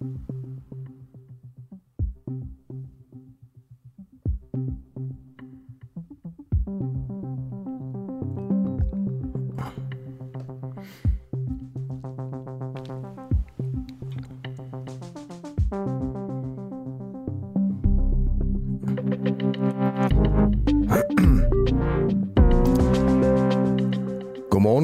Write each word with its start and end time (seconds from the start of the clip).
Godmorgen, 0.00 0.12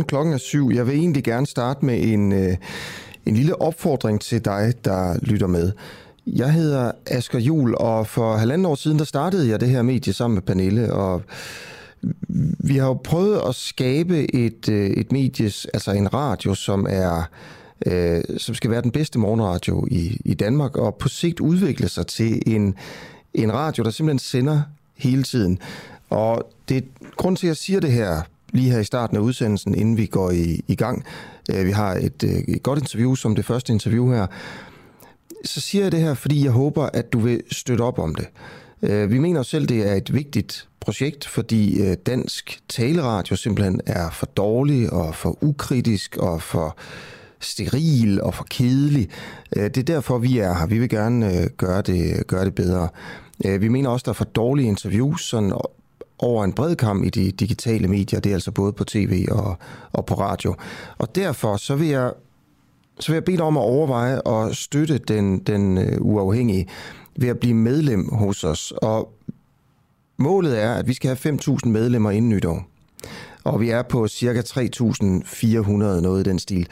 klokken 0.04 0.34
er 0.34 0.38
syv. 0.38 0.70
Jeg 0.74 0.86
vil 0.86 0.94
egentlig 0.94 1.24
gerne 1.24 1.46
starte 1.46 1.84
med 1.84 2.02
en, 2.02 2.32
øh, 2.32 2.56
en 3.26 3.34
lille 3.34 3.62
opfordring 3.62 4.20
til 4.20 4.44
dig, 4.44 4.74
der 4.84 5.18
lytter 5.22 5.46
med. 5.46 5.72
Jeg 6.26 6.52
hedder 6.52 6.92
Asger 7.06 7.38
Jul, 7.38 7.74
og 7.74 8.06
for 8.06 8.36
halvanden 8.36 8.66
år 8.66 8.74
siden, 8.74 8.98
der 8.98 9.04
startede 9.04 9.48
jeg 9.48 9.60
det 9.60 9.68
her 9.68 9.82
medie 9.82 10.12
sammen 10.12 10.34
med 10.34 10.42
Pernille, 10.42 10.92
og 10.92 11.22
vi 12.58 12.76
har 12.76 12.86
jo 12.86 12.94
prøvet 12.94 13.40
at 13.48 13.54
skabe 13.54 14.34
et, 14.34 14.68
øh, 14.68 14.90
et 14.90 15.12
medie, 15.12 15.46
altså 15.74 15.92
en 15.92 16.14
radio, 16.14 16.54
som 16.54 16.86
er 16.90 17.22
øh, 17.86 18.22
som 18.38 18.54
skal 18.54 18.70
være 18.70 18.82
den 18.82 18.90
bedste 18.90 19.18
morgenradio 19.18 19.86
i, 19.90 20.20
i 20.24 20.34
Danmark, 20.34 20.76
og 20.76 20.94
på 20.94 21.08
sigt 21.08 21.40
udvikle 21.40 21.88
sig 21.88 22.06
til 22.06 22.42
en, 22.46 22.74
en 23.34 23.54
radio, 23.54 23.84
der 23.84 23.90
simpelthen 23.90 24.18
sender 24.18 24.62
hele 24.94 25.22
tiden. 25.22 25.58
Og 26.10 26.50
det 26.68 26.84
grund 27.16 27.36
til, 27.36 27.46
at 27.46 27.48
jeg 27.48 27.56
siger 27.56 27.80
det 27.80 27.92
her 27.92 28.22
lige 28.56 28.70
her 28.70 28.78
i 28.78 28.84
starten 28.84 29.16
af 29.16 29.20
udsendelsen, 29.20 29.74
inden 29.74 29.96
vi 29.96 30.06
går 30.06 30.30
i, 30.30 30.60
i 30.66 30.74
gang. 30.74 31.04
Øh, 31.50 31.66
vi 31.66 31.70
har 31.70 31.94
et, 31.94 32.24
øh, 32.24 32.30
et 32.30 32.62
godt 32.62 32.78
interview 32.78 33.14
som 33.14 33.34
det 33.34 33.44
første 33.44 33.72
interview 33.72 34.12
her. 34.12 34.26
Så 35.44 35.60
siger 35.60 35.84
jeg 35.84 35.92
det 35.92 36.00
her, 36.00 36.14
fordi 36.14 36.44
jeg 36.44 36.52
håber, 36.52 36.88
at 36.92 37.12
du 37.12 37.18
vil 37.18 37.42
støtte 37.50 37.82
op 37.82 37.98
om 37.98 38.14
det. 38.14 38.28
Øh, 38.82 39.10
vi 39.10 39.18
mener 39.18 39.42
selv, 39.42 39.66
det 39.66 39.90
er 39.90 39.94
et 39.94 40.14
vigtigt 40.14 40.68
projekt, 40.80 41.26
fordi 41.26 41.94
dansk 41.94 42.60
taleradio 42.68 43.36
simpelthen 43.36 43.80
er 43.86 44.10
for 44.10 44.26
dårlig 44.26 44.92
og 44.92 45.14
for 45.14 45.44
ukritisk 45.44 46.16
og 46.16 46.42
for 46.42 46.76
steril 47.40 48.22
og 48.22 48.34
for 48.34 48.46
kedelig. 48.50 49.08
Det 49.54 49.78
er 49.78 49.82
derfor, 49.82 50.18
vi 50.18 50.38
er 50.38 50.54
her. 50.54 50.66
Vi 50.66 50.78
vil 50.78 50.88
gerne 50.88 51.48
gøre 51.56 51.82
det, 51.82 52.26
gøre 52.26 52.44
det 52.44 52.54
bedre. 52.54 52.88
Vi 53.38 53.68
mener 53.68 53.90
også, 53.90 54.04
der 54.04 54.10
er 54.10 54.14
for 54.14 54.24
dårlige 54.24 54.68
interviews, 54.68 55.24
sådan 55.28 55.52
over 56.18 56.44
en 56.44 56.52
bred 56.52 56.76
kamp 56.76 57.04
i 57.04 57.10
de 57.10 57.30
digitale 57.30 57.88
medier. 57.88 58.20
Det 58.20 58.30
er 58.30 58.34
altså 58.34 58.50
både 58.50 58.72
på 58.72 58.84
tv 58.84 59.26
og, 59.30 59.58
og 59.92 60.06
på 60.06 60.14
radio. 60.14 60.54
Og 60.98 61.14
derfor 61.14 61.56
så 61.56 61.74
vil 61.74 61.88
jeg 61.88 62.12
så 63.00 63.12
vil 63.12 63.14
jeg 63.14 63.24
bede 63.24 63.36
dig 63.36 63.44
om 63.44 63.56
at 63.56 63.62
overveje 63.62 64.20
at 64.28 64.56
støtte 64.56 64.98
den, 64.98 65.38
den 65.38 65.78
øh, 65.78 65.98
uafhængige 66.00 66.68
ved 67.16 67.28
at 67.28 67.38
blive 67.38 67.54
medlem 67.54 68.08
hos 68.12 68.44
os. 68.44 68.72
Og 68.76 69.12
målet 70.16 70.62
er, 70.62 70.74
at 70.74 70.88
vi 70.88 70.94
skal 70.94 71.16
have 71.16 71.38
5.000 71.38 71.68
medlemmer 71.68 72.10
inden 72.10 72.30
nytår. 72.30 72.66
Og 73.44 73.60
vi 73.60 73.70
er 73.70 73.82
på 73.82 74.08
cirka 74.08 74.40
3.400 74.40 75.72
noget 75.72 76.26
i 76.26 76.30
den 76.30 76.38
stil. 76.38 76.68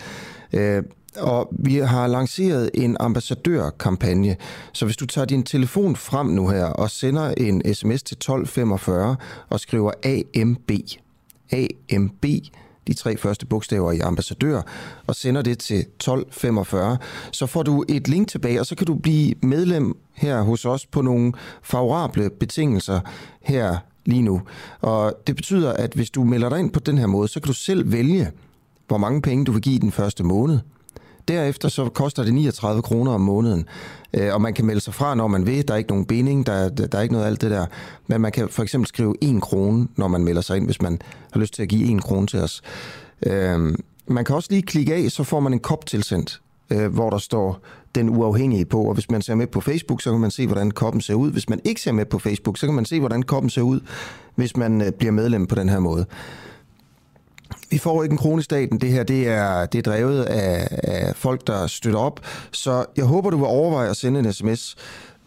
Øh, 0.53 0.83
og 1.17 1.49
vi 1.51 1.77
har 1.77 2.07
lanceret 2.07 2.71
en 2.75 2.97
ambassadørkampagne. 3.01 4.37
Så 4.73 4.85
hvis 4.85 4.97
du 4.97 5.07
tager 5.07 5.25
din 5.25 5.43
telefon 5.43 5.97
frem 5.97 6.27
nu 6.27 6.49
her 6.49 6.65
og 6.65 6.91
sender 6.91 7.35
en 7.37 7.75
sms 7.75 8.03
til 8.03 8.15
1245 8.15 9.17
og 9.49 9.61
skriver 9.61 9.91
AMB, 10.05 10.71
AMB, 11.53 12.25
de 12.87 12.95
tre 12.95 13.17
første 13.17 13.47
bogstaver 13.47 13.93
i 13.93 13.99
ambassadør, 13.99 14.63
og 15.07 15.15
sender 15.15 15.43
det 15.43 15.59
til 15.59 15.79
1245, 15.79 16.99
så 17.33 17.47
får 17.47 17.63
du 17.63 17.85
et 17.89 18.09
link 18.09 18.29
tilbage, 18.29 18.61
og 18.61 18.67
så 18.67 18.75
kan 18.75 18.87
du 18.87 18.95
blive 18.95 19.35
medlem 19.43 19.97
her 20.13 20.43
hos 20.43 20.65
os 20.65 20.87
på 20.87 21.03
nogle 21.03 21.33
favorable 21.63 22.31
betingelser 22.31 23.01
her 23.43 23.77
lige 24.05 24.23
nu. 24.23 24.43
Og 24.81 25.15
det 25.27 25.37
betyder, 25.37 25.73
at 25.73 25.93
hvis 25.95 26.11
du 26.11 26.25
melder 26.25 26.49
dig 26.49 26.59
ind 26.59 26.71
på 26.71 26.81
den 26.81 26.99
her 26.99 27.07
måde, 27.07 27.29
så 27.29 27.41
kan 27.41 27.47
du 27.47 27.53
selv 27.53 27.93
vælge, 27.93 28.31
hvor 28.87 28.99
mange 28.99 29.23
penge 29.23 29.45
du 29.45 29.53
vil 29.53 29.63
give 29.63 29.79
den 29.79 29.93
første 29.93 30.25
måned. 30.25 30.59
Derefter 31.29 31.69
så 31.69 31.89
koster 31.89 32.25
det 32.25 32.35
39 32.35 32.83
kroner 32.83 33.13
om 33.13 33.21
måneden, 33.21 33.65
øh, 34.15 34.35
og 34.35 34.41
man 34.41 34.55
kan 34.55 34.65
melde 34.65 34.81
sig 34.81 34.95
fra, 34.95 35.15
når 35.15 35.27
man 35.27 35.47
vil. 35.47 35.69
Der 35.69 35.75
er 35.75 35.79
ikke 35.79 35.91
nogen 35.91 36.05
binding, 36.05 36.47
der, 36.47 36.69
der 36.69 36.99
er 36.99 37.03
ikke 37.03 37.13
noget 37.13 37.25
af 37.25 37.31
alt 37.31 37.41
det 37.41 37.51
der. 37.51 37.67
Men 38.07 38.21
man 38.21 38.33
kan 38.33 38.49
for 38.49 38.63
eksempel 38.63 38.89
skrive 38.89 39.15
1 39.21 39.43
krone, 39.43 39.89
når 39.97 40.09
man 40.09 40.25
melder 40.25 40.43
sig 40.43 40.57
ind, 40.57 40.65
hvis 40.65 40.83
man 40.83 40.99
har 41.33 41.41
lyst 41.41 41.55
til 41.55 41.63
at 41.63 41.69
give 41.69 41.97
1 41.97 42.03
krone 42.03 42.27
til 42.27 42.41
os. 42.41 42.63
Øh, 43.27 43.75
man 44.07 44.25
kan 44.25 44.37
også 44.37 44.49
lige 44.51 44.63
klikke 44.63 44.95
af, 44.95 45.11
så 45.11 45.25
får 45.25 45.41
man 45.41 45.53
en 45.53 45.61
kop 45.61 45.87
tilsendt, 45.87 46.41
øh, 46.71 46.95
hvor 46.95 47.11
der 47.11 47.19
står 47.19 47.61
den 47.95 48.09
uafhængige 48.11 48.65
på. 48.65 48.83
Og 48.83 48.95
hvis 48.95 49.11
man 49.11 49.23
ser 49.23 49.35
med 49.35 49.47
på 49.47 49.61
Facebook, 49.61 50.03
så 50.03 50.11
kan 50.11 50.21
man 50.21 50.31
se, 50.31 50.47
hvordan 50.47 50.71
koppen 50.71 51.01
ser 51.01 51.15
ud. 51.15 51.31
Hvis 51.31 51.49
man 51.49 51.61
ikke 51.65 51.81
ser 51.81 51.93
med 51.93 52.05
på 52.05 52.19
Facebook, 52.19 52.59
så 52.59 52.67
kan 52.67 52.75
man 52.75 52.85
se, 52.85 53.01
hvordan 53.01 53.23
koppen 53.23 53.51
ser 53.51 53.63
ud, 53.63 53.81
hvis 54.35 54.57
man 54.57 54.83
øh, 54.83 54.93
bliver 54.93 55.13
medlem 55.13 55.47
på 55.47 55.55
den 55.55 55.69
her 55.69 55.79
måde. 55.79 56.07
Vi 57.71 57.79
får 57.79 58.03
ikke 58.03 58.13
en 58.13 58.19
krone 58.19 58.41
i 58.41 58.43
staten. 58.43 58.81
Det 58.81 58.91
her 58.91 59.03
det 59.03 59.29
er, 59.29 59.67
det 59.67 59.79
er 59.79 59.83
drevet 59.83 60.23
af, 60.23 60.69
af 60.85 61.17
folk, 61.17 61.47
der 61.47 61.67
støtter 61.67 61.99
op. 61.99 62.21
Så 62.51 62.85
jeg 62.97 63.05
håber, 63.05 63.31
du 63.31 63.37
vil 63.37 63.47
overveje 63.47 63.91
at 63.91 63.97
sende 63.97 64.21
en 64.21 64.33
sms 64.33 64.77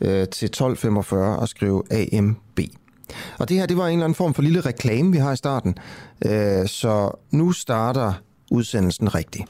øh, 0.02 0.10
til 0.10 0.46
1245 0.46 1.40
og 1.40 1.50
skrive 1.50 1.84
AMB. 1.92 2.60
Og 3.40 3.50
det 3.50 3.58
her, 3.58 3.66
det 3.66 3.78
var 3.78 3.88
en 3.88 3.94
eller 3.94 4.06
anden 4.06 4.16
form 4.16 4.34
for 4.34 4.42
lille 4.42 4.62
reklame, 4.62 5.12
vi 5.12 5.18
har 5.18 5.34
i 5.34 5.38
starten. 5.38 5.76
Øh, 6.26 6.68
så 6.68 7.12
nu 7.32 7.52
starter 7.52 8.14
udsendelsen 8.52 9.16
rigtigt. 9.16 9.46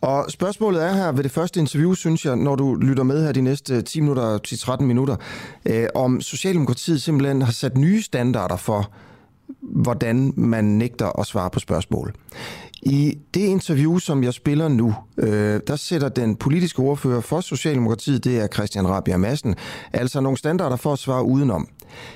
Og 0.00 0.30
spørgsmålet 0.30 0.84
er 0.84 0.92
her 0.92 1.12
ved 1.12 1.22
det 1.22 1.30
første 1.30 1.60
interview, 1.60 1.94
synes 1.94 2.24
jeg, 2.24 2.36
når 2.36 2.56
du 2.56 2.74
lytter 2.74 3.02
med 3.02 3.24
her 3.24 3.32
de 3.32 3.40
næste 3.40 3.74
øh, 3.74 3.84
10 3.84 4.00
minutter 4.00 4.38
til 4.38 4.58
13 4.58 4.86
minutter, 4.86 5.16
øh, 5.66 5.86
om 5.94 6.20
Socialdemokratiet 6.20 7.02
simpelthen 7.02 7.42
har 7.42 7.52
sat 7.52 7.76
nye 7.76 8.02
standarder 8.02 8.56
for, 8.56 8.90
hvordan 9.60 10.32
man 10.36 10.64
nægter 10.64 11.20
at 11.20 11.26
svare 11.26 11.50
på 11.50 11.58
spørgsmål. 11.58 12.14
I 12.82 13.18
det 13.34 13.40
interview, 13.40 13.98
som 13.98 14.24
jeg 14.24 14.34
spiller 14.34 14.68
nu, 14.68 14.94
øh, 15.18 15.60
der 15.66 15.76
sætter 15.76 16.08
den 16.08 16.36
politiske 16.36 16.78
ordfører 16.78 17.20
for 17.20 17.40
Socialdemokratiet, 17.40 18.24
det 18.24 18.40
er 18.40 18.46
Christian 18.46 18.88
Rabia 18.88 19.16
Madsen, 19.16 19.54
altså 19.92 20.20
nogle 20.20 20.38
standarder 20.38 20.76
for 20.76 20.92
at 20.92 20.98
svare 20.98 21.24
udenom. 21.24 21.68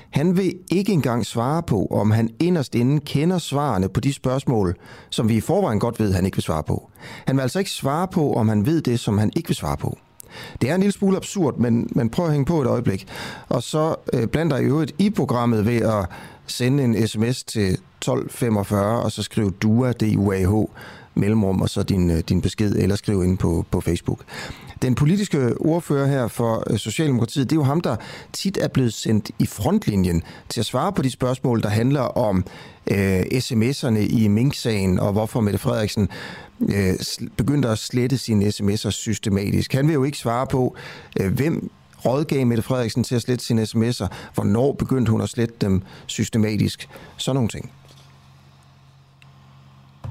Han 0.09 0.37
vil 0.37 0.53
ikke 0.71 0.91
engang 0.91 1.25
svare 1.25 1.63
på, 1.63 1.85
om 1.85 2.11
han 2.11 2.29
inderst 2.39 2.75
inden 2.75 2.99
kender 2.99 3.37
svarene 3.37 3.89
på 3.89 3.99
de 3.99 4.13
spørgsmål, 4.13 4.75
som 5.09 5.29
vi 5.29 5.35
i 5.35 5.41
forvejen 5.41 5.79
godt 5.79 5.99
ved, 5.99 6.13
han 6.13 6.25
ikke 6.25 6.37
vil 6.37 6.43
svare 6.43 6.63
på. 6.63 6.91
Han 7.25 7.35
vil 7.35 7.41
altså 7.41 7.59
ikke 7.59 7.71
svare 7.71 8.07
på, 8.07 8.33
om 8.33 8.49
han 8.49 8.65
ved 8.65 8.81
det, 8.81 8.99
som 8.99 9.17
han 9.17 9.31
ikke 9.35 9.47
vil 9.47 9.55
svare 9.55 9.77
på. 9.77 9.97
Det 10.61 10.69
er 10.69 10.75
en 10.75 10.81
lille 10.81 10.93
smule 10.93 11.17
absurd, 11.17 11.57
men, 11.57 11.89
men 11.95 12.09
prøv 12.09 12.25
at 12.25 12.31
hænge 12.31 12.45
på 12.45 12.61
et 12.61 12.67
øjeblik. 12.67 13.07
Og 13.49 13.63
så 13.63 13.95
øh, 14.13 14.27
blander 14.27 14.57
I 14.57 14.63
øvrigt 14.63 14.95
i 14.99 15.09
programmet 15.09 15.65
ved 15.65 15.81
at 15.81 16.05
sende 16.47 16.83
en 16.83 17.07
sms 17.07 17.43
til 17.43 17.67
1245, 17.71 19.01
og 19.01 19.11
så 19.11 19.23
skrive 19.23 19.51
DUA, 19.51 19.91
D-U-A-H, 19.91 20.69
mellemrum, 21.15 21.61
og 21.61 21.69
så 21.69 21.83
din, 21.83 22.11
øh, 22.11 22.19
din 22.19 22.41
besked, 22.41 22.75
eller 22.75 22.95
skriv 22.95 23.23
ind 23.23 23.37
på, 23.37 23.65
på 23.71 23.81
Facebook. 23.81 24.19
Den 24.81 24.95
politiske 24.95 25.57
ordfører 25.59 26.07
her 26.07 26.27
for 26.27 26.63
øh, 26.69 26.77
Socialdemokratiet, 26.77 27.49
det 27.49 27.55
er 27.55 27.59
jo 27.59 27.63
ham, 27.63 27.81
der 27.81 27.95
tit 28.33 28.57
er 28.57 28.67
blevet 28.67 28.93
sendt 28.93 29.31
i 29.39 29.45
frontlinjen 29.45 30.23
til 30.49 30.59
at 30.59 30.65
svare 30.65 30.93
på 30.93 31.01
de 31.01 31.11
spørgsmål, 31.11 31.61
der 31.61 31.69
handler 31.69 32.01
om 32.01 32.45
øh, 32.91 33.21
sms'erne 33.21 33.97
i 33.97 34.27
Mink-sagen, 34.27 34.99
og 34.99 35.11
hvorfor 35.11 35.41
Mette 35.41 35.59
Frederiksen 35.59 36.09
øh, 36.61 37.27
begyndte 37.37 37.69
at 37.69 37.77
slette 37.77 38.17
sine 38.17 38.45
sms'er 38.45 38.89
systematisk. 38.89 39.73
Han 39.73 39.87
vil 39.87 39.93
jo 39.93 40.03
ikke 40.03 40.17
svare 40.17 40.47
på, 40.47 40.75
øh, 41.19 41.33
hvem 41.33 41.71
rådgav 42.05 42.45
Mette 42.45 42.63
Frederiksen 42.63 43.03
til 43.03 43.15
at 43.15 43.21
slette 43.21 43.45
sine 43.45 43.61
sms'er, 43.63 44.07
hvornår 44.33 44.71
begyndte 44.73 45.11
hun 45.11 45.21
at 45.21 45.29
slette 45.29 45.55
dem 45.61 45.81
systematisk, 46.05 46.89
sådan 47.17 47.35
nogle 47.35 47.49
ting. 47.49 47.71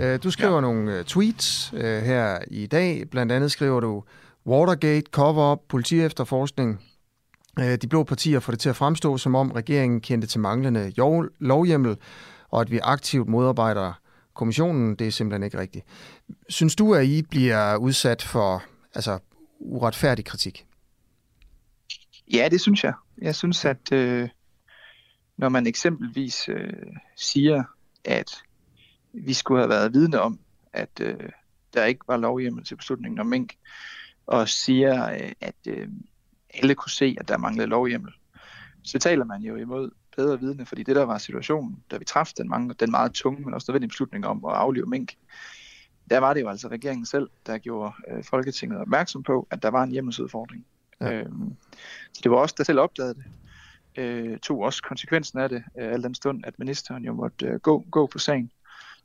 Øh, 0.01 0.23
du 0.23 0.31
skriver 0.31 0.55
ja. 0.55 0.61
nogle 0.61 0.99
øh, 0.99 1.05
tweets 1.05 1.73
øh, 1.77 2.03
her 2.03 2.39
i 2.51 2.67
dag. 2.67 3.05
Blandt 3.11 3.33
andet 3.33 3.53
skriver 3.53 3.81
du, 3.81 4.03
Watergate, 4.47 5.07
cover-up, 5.11 5.59
politiefterforskning. 5.69 6.81
De 7.83 7.89
blå 7.89 8.05
partier 8.05 8.41
får 8.41 8.53
det 8.53 8.61
til 8.61 8.69
at 8.69 8.77
fremstå, 8.77 9.19
som 9.19 9.35
om 9.35 9.51
regeringen 9.51 10.01
kendte 10.01 10.29
til 10.29 10.41
manglende 10.41 10.93
lovhjemmel, 11.41 11.97
og 12.51 12.61
at 12.61 12.71
vi 12.71 12.79
aktivt 12.83 13.29
modarbejder 13.29 13.93
kommissionen. 14.35 14.97
Det 14.97 15.07
er 15.07 15.11
simpelthen 15.11 15.43
ikke 15.43 15.59
rigtigt. 15.59 15.85
Synes 16.49 16.77
du, 16.77 16.95
at 16.95 17.07
I 17.07 17.23
bliver 17.23 17.77
udsat 17.77 18.23
for 18.23 18.63
altså, 18.95 19.19
uretfærdig 19.59 20.25
kritik? 20.25 20.67
Ja, 22.33 22.49
det 22.51 22.61
synes 22.61 22.85
jeg. 22.85 22.93
Jeg 23.23 23.35
synes, 23.35 23.65
at 23.65 23.93
øh, 23.93 24.29
når 25.37 25.49
man 25.49 25.67
eksempelvis 25.67 26.49
øh, 26.49 26.73
siger, 27.17 27.63
at 28.05 28.31
vi 29.13 29.33
skulle 29.33 29.61
have 29.61 29.69
været 29.69 29.93
vidne 29.93 30.21
om, 30.21 30.41
at 30.73 31.01
øh, 31.01 31.29
der 31.75 31.85
ikke 31.85 32.09
var 32.09 32.17
lovhjemmel 32.17 32.65
til 32.65 32.77
beslutningen 32.77 33.21
om 33.21 33.27
mink, 33.27 33.55
og 34.27 34.49
siger, 34.49 35.13
øh, 35.13 35.33
at 35.41 35.55
øh, 35.69 35.89
alle 36.55 36.75
kunne 36.75 36.91
se, 36.91 37.17
at 37.21 37.29
der 37.29 37.39
manglede 37.39 37.69
lovhjemmel, 37.69 38.13
så 38.85 38.99
taler 38.99 39.25
man 39.25 39.43
jo 39.43 39.57
imod 39.57 39.91
bedre 40.21 40.41
vidne, 40.41 40.67
fordi 40.67 40.83
det 40.83 40.97
der 40.97 41.05
var 41.05 41.19
situationen, 41.19 41.83
da 41.91 41.97
vi 41.97 42.05
træffede 42.05 42.43
den, 42.43 42.51
mange, 42.51 42.75
den 42.75 42.91
meget 42.91 43.13
tunge, 43.13 43.45
men 43.45 43.55
også 43.55 43.65
nødvendige 43.69 43.89
beslutning 43.89 44.27
om 44.27 44.45
at 44.45 44.53
aflive 44.53 44.87
mink, 44.87 45.17
der 46.11 46.19
var 46.19 46.35
det 46.35 46.41
jo 46.41 46.49
altså 46.49 46.69
regeringen 46.69 47.07
selv, 47.07 47.31
der 47.47 47.59
gjorde 47.59 47.93
øh, 48.11 48.25
Folketinget 48.25 48.79
opmærksom 48.79 49.23
på, 49.23 49.47
at 49.51 49.63
der 49.63 49.71
var 49.71 49.83
en 49.83 49.91
hjemmesudfordring. 49.91 50.67
Ja. 51.01 51.13
Øhm, 51.13 51.57
så 52.13 52.21
det 52.23 52.31
var 52.31 52.37
også 52.37 52.55
der 52.59 52.65
selv 52.65 52.81
opdagede 52.81 53.15
det. 53.15 53.25
Øh, 53.97 54.39
tog 54.39 54.61
også 54.61 54.83
konsekvensen 54.83 55.39
af 55.39 55.49
det, 55.49 55.63
øh, 55.79 55.93
al 55.93 56.03
den 56.03 56.15
stund, 56.15 56.45
at 56.47 56.59
ministeren 56.59 57.05
jo 57.05 57.13
måtte 57.13 57.47
øh, 57.47 57.61
gå, 57.61 57.85
gå 57.91 58.07
på 58.07 58.19
sagen. 58.19 58.51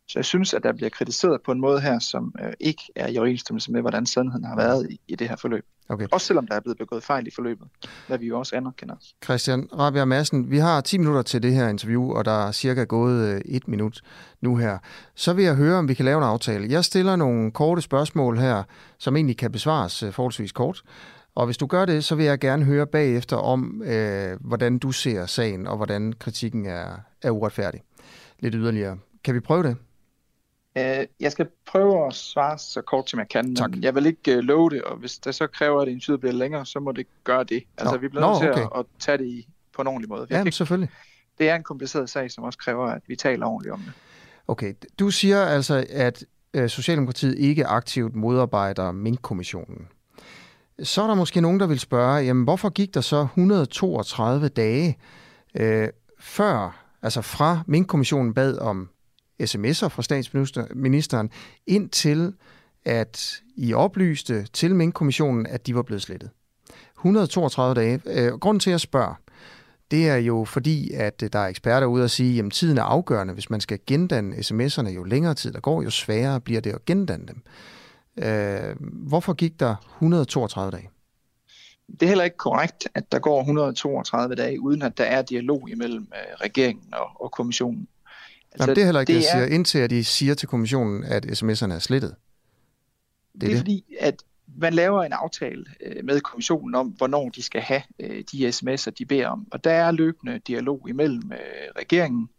Så 0.07 0.19
jeg 0.19 0.25
synes, 0.25 0.53
at 0.53 0.63
der 0.63 0.73
bliver 0.73 0.89
kritiseret 0.89 1.41
på 1.45 1.51
en 1.51 1.61
måde 1.61 1.81
her, 1.81 1.99
som 1.99 2.35
øh, 2.43 2.53
ikke 2.59 2.83
er 2.95 3.07
i 3.07 3.17
overensstemmelse 3.17 3.71
med, 3.71 3.81
hvordan 3.81 4.05
sandheden 4.05 4.43
har 4.43 4.55
været 4.55 4.91
i, 4.91 4.99
i 5.07 5.15
det 5.15 5.29
her 5.29 5.35
forløb. 5.35 5.65
Okay. 5.89 6.07
Også 6.11 6.27
selvom 6.27 6.47
der 6.47 6.55
er 6.55 6.59
blevet 6.59 6.77
begået 6.77 7.03
fejl 7.03 7.27
i 7.27 7.31
forløbet, 7.35 7.67
hvad 8.07 8.17
vi 8.17 8.27
jo 8.27 8.39
også 8.39 8.55
anerkender. 8.55 8.95
Christian 9.23 9.69
Rabia 9.73 10.05
Madsen, 10.05 10.51
vi 10.51 10.57
har 10.57 10.81
10 10.81 10.97
minutter 10.97 11.21
til 11.21 11.43
det 11.43 11.53
her 11.53 11.67
interview, 11.67 12.11
og 12.11 12.25
der 12.25 12.47
er 12.47 12.51
cirka 12.51 12.83
gået 12.83 13.35
øh, 13.35 13.41
et 13.45 13.67
minut 13.67 14.01
nu 14.41 14.55
her. 14.55 14.77
Så 15.15 15.33
vil 15.33 15.45
jeg 15.45 15.55
høre, 15.55 15.77
om 15.77 15.87
vi 15.87 15.93
kan 15.93 16.05
lave 16.05 16.17
en 16.17 16.23
aftale. 16.23 16.67
Jeg 16.69 16.85
stiller 16.85 17.15
nogle 17.15 17.51
korte 17.51 17.81
spørgsmål 17.81 18.37
her, 18.37 18.63
som 18.97 19.15
egentlig 19.15 19.37
kan 19.37 19.51
besvares 19.51 20.03
øh, 20.03 20.11
forholdsvis 20.11 20.51
kort. 20.51 20.83
Og 21.35 21.45
hvis 21.45 21.57
du 21.57 21.65
gør 21.65 21.85
det, 21.85 22.03
så 22.03 22.15
vil 22.15 22.25
jeg 22.25 22.39
gerne 22.39 22.65
høre 22.65 22.87
bagefter 22.87 23.37
om, 23.37 23.81
øh, 23.85 24.37
hvordan 24.41 24.77
du 24.77 24.91
ser 24.91 25.25
sagen, 25.25 25.67
og 25.67 25.77
hvordan 25.77 26.13
kritikken 26.13 26.65
er, 26.65 26.85
er 27.21 27.31
uretfærdig. 27.31 27.81
Lidt 28.39 28.55
yderligere. 28.55 28.97
Kan 29.23 29.35
vi 29.35 29.39
prøve 29.39 29.63
det? 29.63 29.77
Øh, 30.77 31.05
jeg 31.19 31.31
skal 31.31 31.47
prøve 31.65 32.07
at 32.07 32.13
svare 32.13 32.57
så 32.57 32.81
kort 32.81 33.09
som 33.09 33.19
jeg 33.19 33.27
kan. 33.29 33.55
Tak. 33.55 33.71
Jeg 33.81 33.95
vil 33.95 34.05
ikke 34.05 34.37
uh, 34.37 34.43
love 34.43 34.69
det, 34.69 34.81
og 34.81 34.97
hvis 34.97 35.17
det 35.17 35.35
så 35.35 35.47
kræver, 35.47 35.81
at 35.81 35.87
interviewet 35.87 36.19
bliver 36.19 36.33
længere, 36.33 36.65
så 36.65 36.79
må 36.79 36.91
det 36.91 37.07
gøre 37.23 37.43
det. 37.43 37.63
Altså, 37.77 37.95
Nå. 37.95 38.01
vi 38.01 38.07
bliver 38.07 38.27
nødt 38.27 38.41
til 38.41 38.51
okay. 38.51 38.61
at, 38.61 38.79
at 38.79 38.85
tage 38.99 39.17
det 39.17 39.25
i, 39.25 39.47
på 39.75 39.81
en 39.81 39.87
ordentlig 39.87 40.09
måde. 40.09 40.27
Ja, 40.29 40.39
ikke, 40.39 40.51
selvfølgelig. 40.51 40.89
Det 41.37 41.49
er 41.49 41.55
en 41.55 41.63
kompliceret 41.63 42.09
sag, 42.09 42.31
som 42.31 42.43
også 42.43 42.59
kræver, 42.59 42.87
at 42.87 43.01
vi 43.07 43.15
taler 43.15 43.45
ordentligt 43.45 43.73
om 43.73 43.79
det. 43.79 43.93
Okay, 44.47 44.73
du 44.99 45.09
siger 45.09 45.45
altså, 45.45 45.85
at 45.89 46.25
uh, 46.57 46.67
Socialdemokratiet 46.67 47.37
ikke 47.37 47.65
aktivt 47.65 48.15
modarbejder 48.15 48.91
Mink-kommissionen. 48.91 49.87
Så 50.83 51.01
er 51.01 51.07
der 51.07 51.15
måske 51.15 51.41
nogen, 51.41 51.59
der 51.59 51.67
vil 51.67 51.79
spørge, 51.79 52.15
jamen 52.15 52.43
hvorfor 52.43 52.69
gik 52.69 52.93
der 52.93 53.01
så 53.01 53.21
132 53.21 54.47
dage 54.47 54.97
uh, 55.59 55.87
før, 56.19 56.85
altså 57.01 57.21
fra 57.21 57.59
Mink-kommissionen 57.67 58.33
bad 58.33 58.57
om 58.57 58.89
sms'er 59.43 59.87
fra 59.87 60.03
statsministeren, 60.03 61.29
indtil 61.67 62.33
at 62.85 63.41
I 63.55 63.73
oplyste 63.73 64.47
til 64.53 64.75
Mink-kommissionen, 64.75 65.45
at 65.47 65.67
de 65.67 65.75
var 65.75 65.81
blevet 65.81 66.01
slettet. 66.01 66.29
132 66.97 67.75
dage. 67.75 68.01
Øh, 68.05 68.33
grunden 68.33 68.59
til, 68.59 68.71
at 68.71 68.81
spørge, 68.81 69.15
det 69.91 70.09
er 70.09 70.15
jo 70.15 70.45
fordi, 70.45 70.91
at 70.91 71.23
øh, 71.23 71.29
der 71.33 71.39
er 71.39 71.47
eksperter 71.47 71.87
ude 71.87 72.03
og 72.03 72.09
sige, 72.09 72.43
at 72.43 72.51
tiden 72.51 72.77
er 72.77 72.83
afgørende. 72.83 73.33
Hvis 73.33 73.49
man 73.49 73.61
skal 73.61 73.79
gendanne 73.87 74.35
sms'erne, 74.35 74.89
jo 74.89 75.03
længere 75.03 75.33
tid 75.33 75.51
der 75.51 75.59
går, 75.59 75.81
jo 75.81 75.89
sværere 75.89 76.41
bliver 76.41 76.61
det 76.61 76.73
at 76.73 76.85
gendanne 76.85 77.27
dem. 77.27 77.41
Øh, 78.17 78.75
hvorfor 78.81 79.33
gik 79.33 79.59
der 79.59 79.75
132 79.95 80.71
dage? 80.71 80.89
Det 81.91 82.03
er 82.03 82.07
heller 82.07 82.23
ikke 82.23 82.37
korrekt, 82.37 82.87
at 82.93 83.11
der 83.11 83.19
går 83.19 83.39
132 83.39 84.35
dage, 84.35 84.61
uden 84.61 84.81
at 84.81 84.97
der 84.97 85.03
er 85.03 85.21
dialog 85.21 85.69
imellem 85.69 86.07
øh, 86.13 86.35
regeringen 86.41 86.93
og, 86.93 87.21
og 87.21 87.31
kommissionen. 87.31 87.87
Altså, 88.55 88.63
Jamen, 88.63 88.75
det 88.75 88.81
er 88.81 88.85
heller 88.85 89.01
ikke 89.01 89.13
det, 89.13 89.19
jeg 89.19 89.23
siger, 89.31 89.43
er... 89.43 89.47
indtil 89.47 89.79
at 89.79 89.89
de 89.89 90.03
siger 90.03 90.33
til 90.33 90.47
kommissionen, 90.47 91.03
at 91.03 91.25
sms'erne 91.25 91.73
er 91.73 91.79
slettet. 91.79 92.15
Det 93.33 93.35
er, 93.35 93.39
det 93.39 93.45
er 93.45 93.49
det. 93.49 93.57
fordi, 93.57 93.95
at 93.99 94.23
man 94.57 94.73
laver 94.73 95.03
en 95.03 95.13
aftale 95.13 95.65
øh, 95.85 96.05
med 96.05 96.21
kommissionen 96.21 96.75
om, 96.75 96.87
hvornår 96.87 97.29
de 97.29 97.43
skal 97.43 97.61
have 97.61 97.81
øh, 97.99 98.23
de 98.31 98.49
sms'er, 98.49 98.89
de 98.89 99.05
beder 99.05 99.27
om. 99.27 99.47
Og 99.51 99.63
der 99.63 99.71
er 99.71 99.91
løbende 99.91 100.39
dialog 100.39 100.89
imellem 100.89 101.31
øh, 101.31 101.39
regeringen 101.77 102.29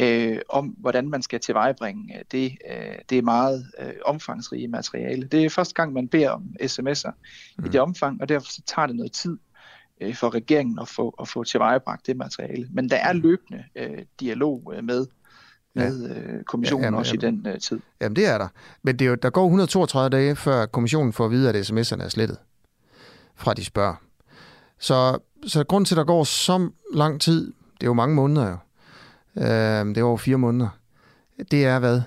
øh, 0.00 0.38
om, 0.48 0.66
hvordan 0.66 1.08
man 1.08 1.22
skal 1.22 1.40
tilvejebringe 1.40 2.22
det, 2.32 2.58
øh, 2.70 2.98
det 3.10 3.18
er 3.18 3.22
meget 3.22 3.66
øh, 3.78 3.92
omfangsrige 4.04 4.68
materiale. 4.68 5.26
Det 5.26 5.44
er 5.44 5.48
første 5.50 5.74
gang, 5.74 5.92
man 5.92 6.08
beder 6.08 6.30
om 6.30 6.44
sms'er 6.62 7.12
mm. 7.58 7.64
i 7.64 7.68
det 7.68 7.80
omfang, 7.80 8.20
og 8.20 8.28
derfor 8.28 8.46
så 8.46 8.62
tager 8.66 8.86
det 8.86 8.96
noget 8.96 9.12
tid 9.12 9.38
øh, 10.00 10.14
for 10.14 10.34
regeringen 10.34 10.78
at 10.78 10.88
få, 10.88 11.14
at 11.20 11.28
få 11.28 11.44
tilvejebragt 11.44 12.06
det 12.06 12.16
materiale. 12.16 12.68
Men 12.70 12.90
der 12.90 12.96
er 12.96 13.12
løbende 13.12 13.64
øh, 13.76 14.02
dialog 14.20 14.72
øh, 14.76 14.84
med 14.84 15.06
med 15.74 16.08
ja. 16.08 16.14
øh, 16.14 16.44
kommissionen 16.44 16.82
ja, 16.82 16.86
jamen, 16.86 16.98
også 16.98 17.14
jamen, 17.22 17.38
i 17.38 17.42
den 17.42 17.52
øh, 17.52 17.60
tid. 17.60 17.80
Jamen 18.00 18.16
det 18.16 18.26
er 18.26 18.38
der. 18.38 18.48
Men 18.82 18.98
det 18.98 19.04
er 19.04 19.08
jo, 19.08 19.14
der 19.14 19.30
går 19.30 19.44
132 19.44 20.10
dage, 20.10 20.36
før 20.36 20.66
kommissionen 20.66 21.12
får 21.12 21.24
at 21.24 21.30
vide, 21.30 21.48
at 21.48 21.70
sms'erne 21.70 22.02
er 22.04 22.08
slettet, 22.08 22.38
fra 23.34 23.54
de 23.54 23.64
spørger. 23.64 23.94
Så, 24.78 25.18
så 25.46 25.64
grund 25.64 25.86
til, 25.86 25.94
at 25.94 25.96
der 25.96 26.04
går 26.04 26.24
så 26.24 26.70
lang 26.94 27.20
tid, 27.20 27.46
det 27.46 27.82
er 27.82 27.90
jo 27.90 27.94
mange 27.94 28.14
måneder 28.14 28.48
jo, 28.48 28.56
øh, 29.42 29.86
det 29.86 29.98
er 29.98 30.02
over 30.02 30.16
fire 30.16 30.38
måneder, 30.38 30.68
det 31.50 31.64
er 31.64 31.78
hvad? 31.78 32.02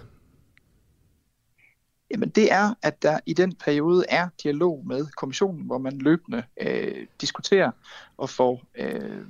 Jamen 2.11 2.29
det 2.29 2.51
er, 2.51 2.73
at 2.81 3.03
der 3.03 3.19
i 3.25 3.33
den 3.33 3.55
periode 3.55 4.05
er 4.09 4.27
dialog 4.43 4.83
med 4.85 5.05
kommissionen, 5.17 5.65
hvor 5.65 5.77
man 5.77 5.97
løbende 5.97 6.43
øh, 6.61 7.07
diskuterer 7.21 7.71
og 8.17 8.29
får 8.29 8.63
øh, 8.77 9.21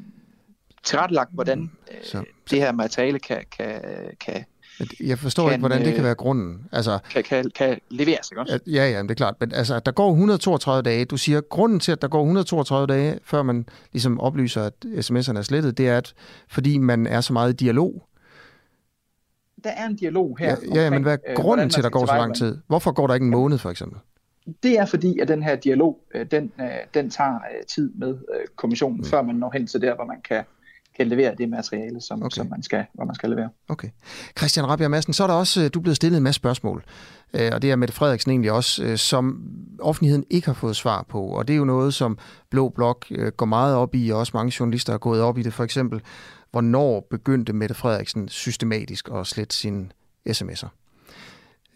tilrettelagt, 0.86 1.30
hvordan 1.34 1.60
mm. 1.60 1.70
øh, 1.92 1.98
så, 2.04 2.24
det 2.50 2.60
her 2.60 2.72
materiale 2.72 3.20
kan, 3.20 3.44
kan, 3.58 3.82
kan 4.20 4.46
jeg 5.00 5.20
forstår 5.20 5.44
kan, 5.44 5.54
ikke, 5.54 5.60
hvordan 5.60 5.80
det 5.82 5.88
kan 5.88 5.98
øh, 5.98 6.04
være 6.04 6.16
grunden. 6.16 6.68
Altså, 6.72 7.00
kan, 7.12 7.24
kan, 7.24 7.52
kan 7.56 7.80
leveres, 7.90 8.32
ikke 8.32 8.42
også? 8.42 8.60
Ja, 8.68 8.90
ja, 8.90 9.02
det 9.02 9.12
er 9.12 9.16
klart. 9.16 9.36
Men 9.40 9.52
altså, 9.54 9.80
der 9.80 9.92
går 9.92 10.10
132 10.10 10.82
dage. 10.82 11.06
Du 11.06 11.18
siger, 11.18 11.38
at 11.38 11.50
grunden 11.50 11.80
til, 11.80 11.92
at 11.92 12.02
der 12.02 12.08
går 12.08 12.20
132 12.20 12.88
dage, 12.88 13.20
før 13.24 13.44
man 13.44 13.66
ligesom 13.92 14.20
oplyser, 14.20 14.64
at 14.64 14.74
sms'erne 14.86 15.38
er 15.38 15.42
slettet, 15.42 15.78
det 15.78 15.90
er, 15.90 15.98
at 15.98 16.14
fordi 16.48 16.78
man 16.78 17.08
er 17.08 17.22
så 17.22 17.34
meget 17.34 17.54
i 17.54 17.56
dialog. 17.56 18.08
Der 19.64 19.70
er 19.70 19.86
en 19.86 19.96
dialog 19.96 20.38
her. 20.40 20.56
Ja, 20.76 20.84
ja 20.84 20.90
men 20.90 21.04
hvad 21.04 21.18
er 21.24 21.32
øh, 21.32 21.36
grunden 21.36 21.70
til, 21.70 21.80
at 21.80 21.84
der 21.84 21.90
går 21.90 22.06
så 22.06 22.16
lang 22.16 22.36
tid? 22.36 22.58
Hvorfor 22.68 22.92
går 22.92 23.08
der 23.08 23.14
ikke 23.14 23.24
en 23.24 23.32
måned, 23.32 23.58
for 23.58 23.70
eksempel? 23.70 24.00
Det 24.64 24.80
er 24.80 24.86
fordi, 24.86 25.20
at 25.20 25.28
den 25.28 25.44
her 25.44 25.56
dialog, 25.56 26.00
den, 26.32 26.52
den 26.94 27.10
tager 27.10 27.40
tid 27.68 27.92
med 27.96 28.18
kommissionen, 28.56 28.98
mm. 28.98 29.04
før 29.04 29.22
man 29.22 29.36
når 29.36 29.52
hen 29.54 29.68
til 29.68 29.82
der, 29.82 29.96
hvor 29.96 30.06
man 30.06 30.22
kan 30.22 30.44
kan 30.98 31.08
levere 31.08 31.36
det 31.38 31.50
materiale, 31.50 32.02
som, 32.02 32.24
okay. 32.24 32.36
som 32.36 32.48
man 32.50 32.64
skal, 32.64 32.86
hvor 32.94 33.06
man 33.06 33.16
skal 33.16 33.30
levere. 33.30 33.50
Okay. 33.70 33.90
Christian 34.38 34.68
Rabia 34.68 34.88
Madsen, 34.88 35.14
så 35.14 35.24
er 35.24 35.28
der 35.28 35.34
også, 35.34 35.64
øh, 35.64 35.70
du 35.74 35.80
er 35.80 35.84
blevet 35.84 35.96
stillet 35.96 36.18
en 36.18 36.24
masse 36.24 36.36
spørgsmål, 36.36 36.84
øh, 37.34 37.52
og 37.54 37.62
det 37.62 37.72
er 37.72 37.76
Mette 37.76 37.94
Frederiksen 37.94 38.32
egentlig 38.32 38.52
også, 38.52 38.84
øh, 38.84 38.98
som 38.98 39.52
offentligheden 39.80 40.26
ikke 40.30 40.48
har 40.48 40.54
fået 40.54 40.76
svar 40.76 41.06
på, 41.10 41.22
og 41.22 41.48
det 41.48 41.54
er 41.54 41.58
jo 41.58 41.66
noget, 41.66 41.94
som 41.94 42.18
Blå 42.50 42.70
Blok 42.70 43.06
går 43.38 43.46
meget 43.46 43.76
op 43.76 43.96
i, 43.96 44.10
og 44.10 44.20
også 44.20 44.32
mange 44.34 44.54
journalister 44.60 44.94
har 44.94 44.98
gået 44.98 45.22
op 45.22 45.38
i 45.38 45.44
det, 45.44 45.54
for 45.54 45.64
eksempel, 45.64 46.02
hvornår 46.52 47.08
begyndte 47.10 47.54
Mette 47.54 47.76
Frederiksen 47.76 48.30
systematisk 48.30 49.10
at 49.14 49.28
slette 49.28 49.56
sine 49.56 49.90
sms'er? 50.30 50.68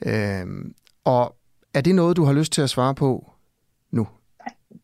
Øhm, 0.06 0.74
og 1.04 1.36
er 1.74 1.82
det 1.82 1.96
noget, 1.96 2.18
du 2.18 2.24
har 2.24 2.34
lyst 2.34 2.52
til 2.52 2.62
at 2.62 2.70
svare 2.70 2.96
på 2.96 3.32
nu? 3.92 4.08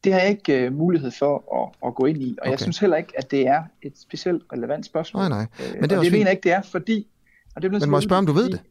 Det 0.04 0.14
har 0.14 0.20
jeg 0.20 0.30
ikke 0.30 0.68
uh, 0.68 0.74
mulighed 0.74 1.12
for 1.12 1.64
at, 1.64 1.88
at 1.88 1.96
gå 1.96 2.06
ind 2.06 2.22
i, 2.22 2.36
og 2.38 2.42
okay. 2.42 2.52
jeg 2.52 2.60
synes 2.60 2.80
heller 2.80 2.98
ikke, 2.98 3.14
at 3.18 3.32
det 3.32 3.48
er 3.48 3.64
et 3.82 3.98
specielt 3.98 4.44
relevant 4.54 4.86
spørgsmål. 4.86 5.20
Nej, 5.20 5.30
nej. 5.30 5.48
Øh, 5.60 5.74
men 5.82 5.84
det, 5.84 5.92
er 5.92 5.98
og 5.98 6.04
det 6.04 6.12
mener 6.12 6.26
jeg 6.26 6.32
ikke, 6.32 6.44
det 6.44 6.52
er, 6.52 6.62
fordi... 6.62 7.08
Og 7.56 7.62
det 7.62 7.72
men 7.72 7.90
må 7.90 7.98
jeg 7.98 8.04
spørge, 8.04 8.18
om 8.18 8.26
du 8.26 8.34
ved 8.34 8.50
det? 8.50 8.62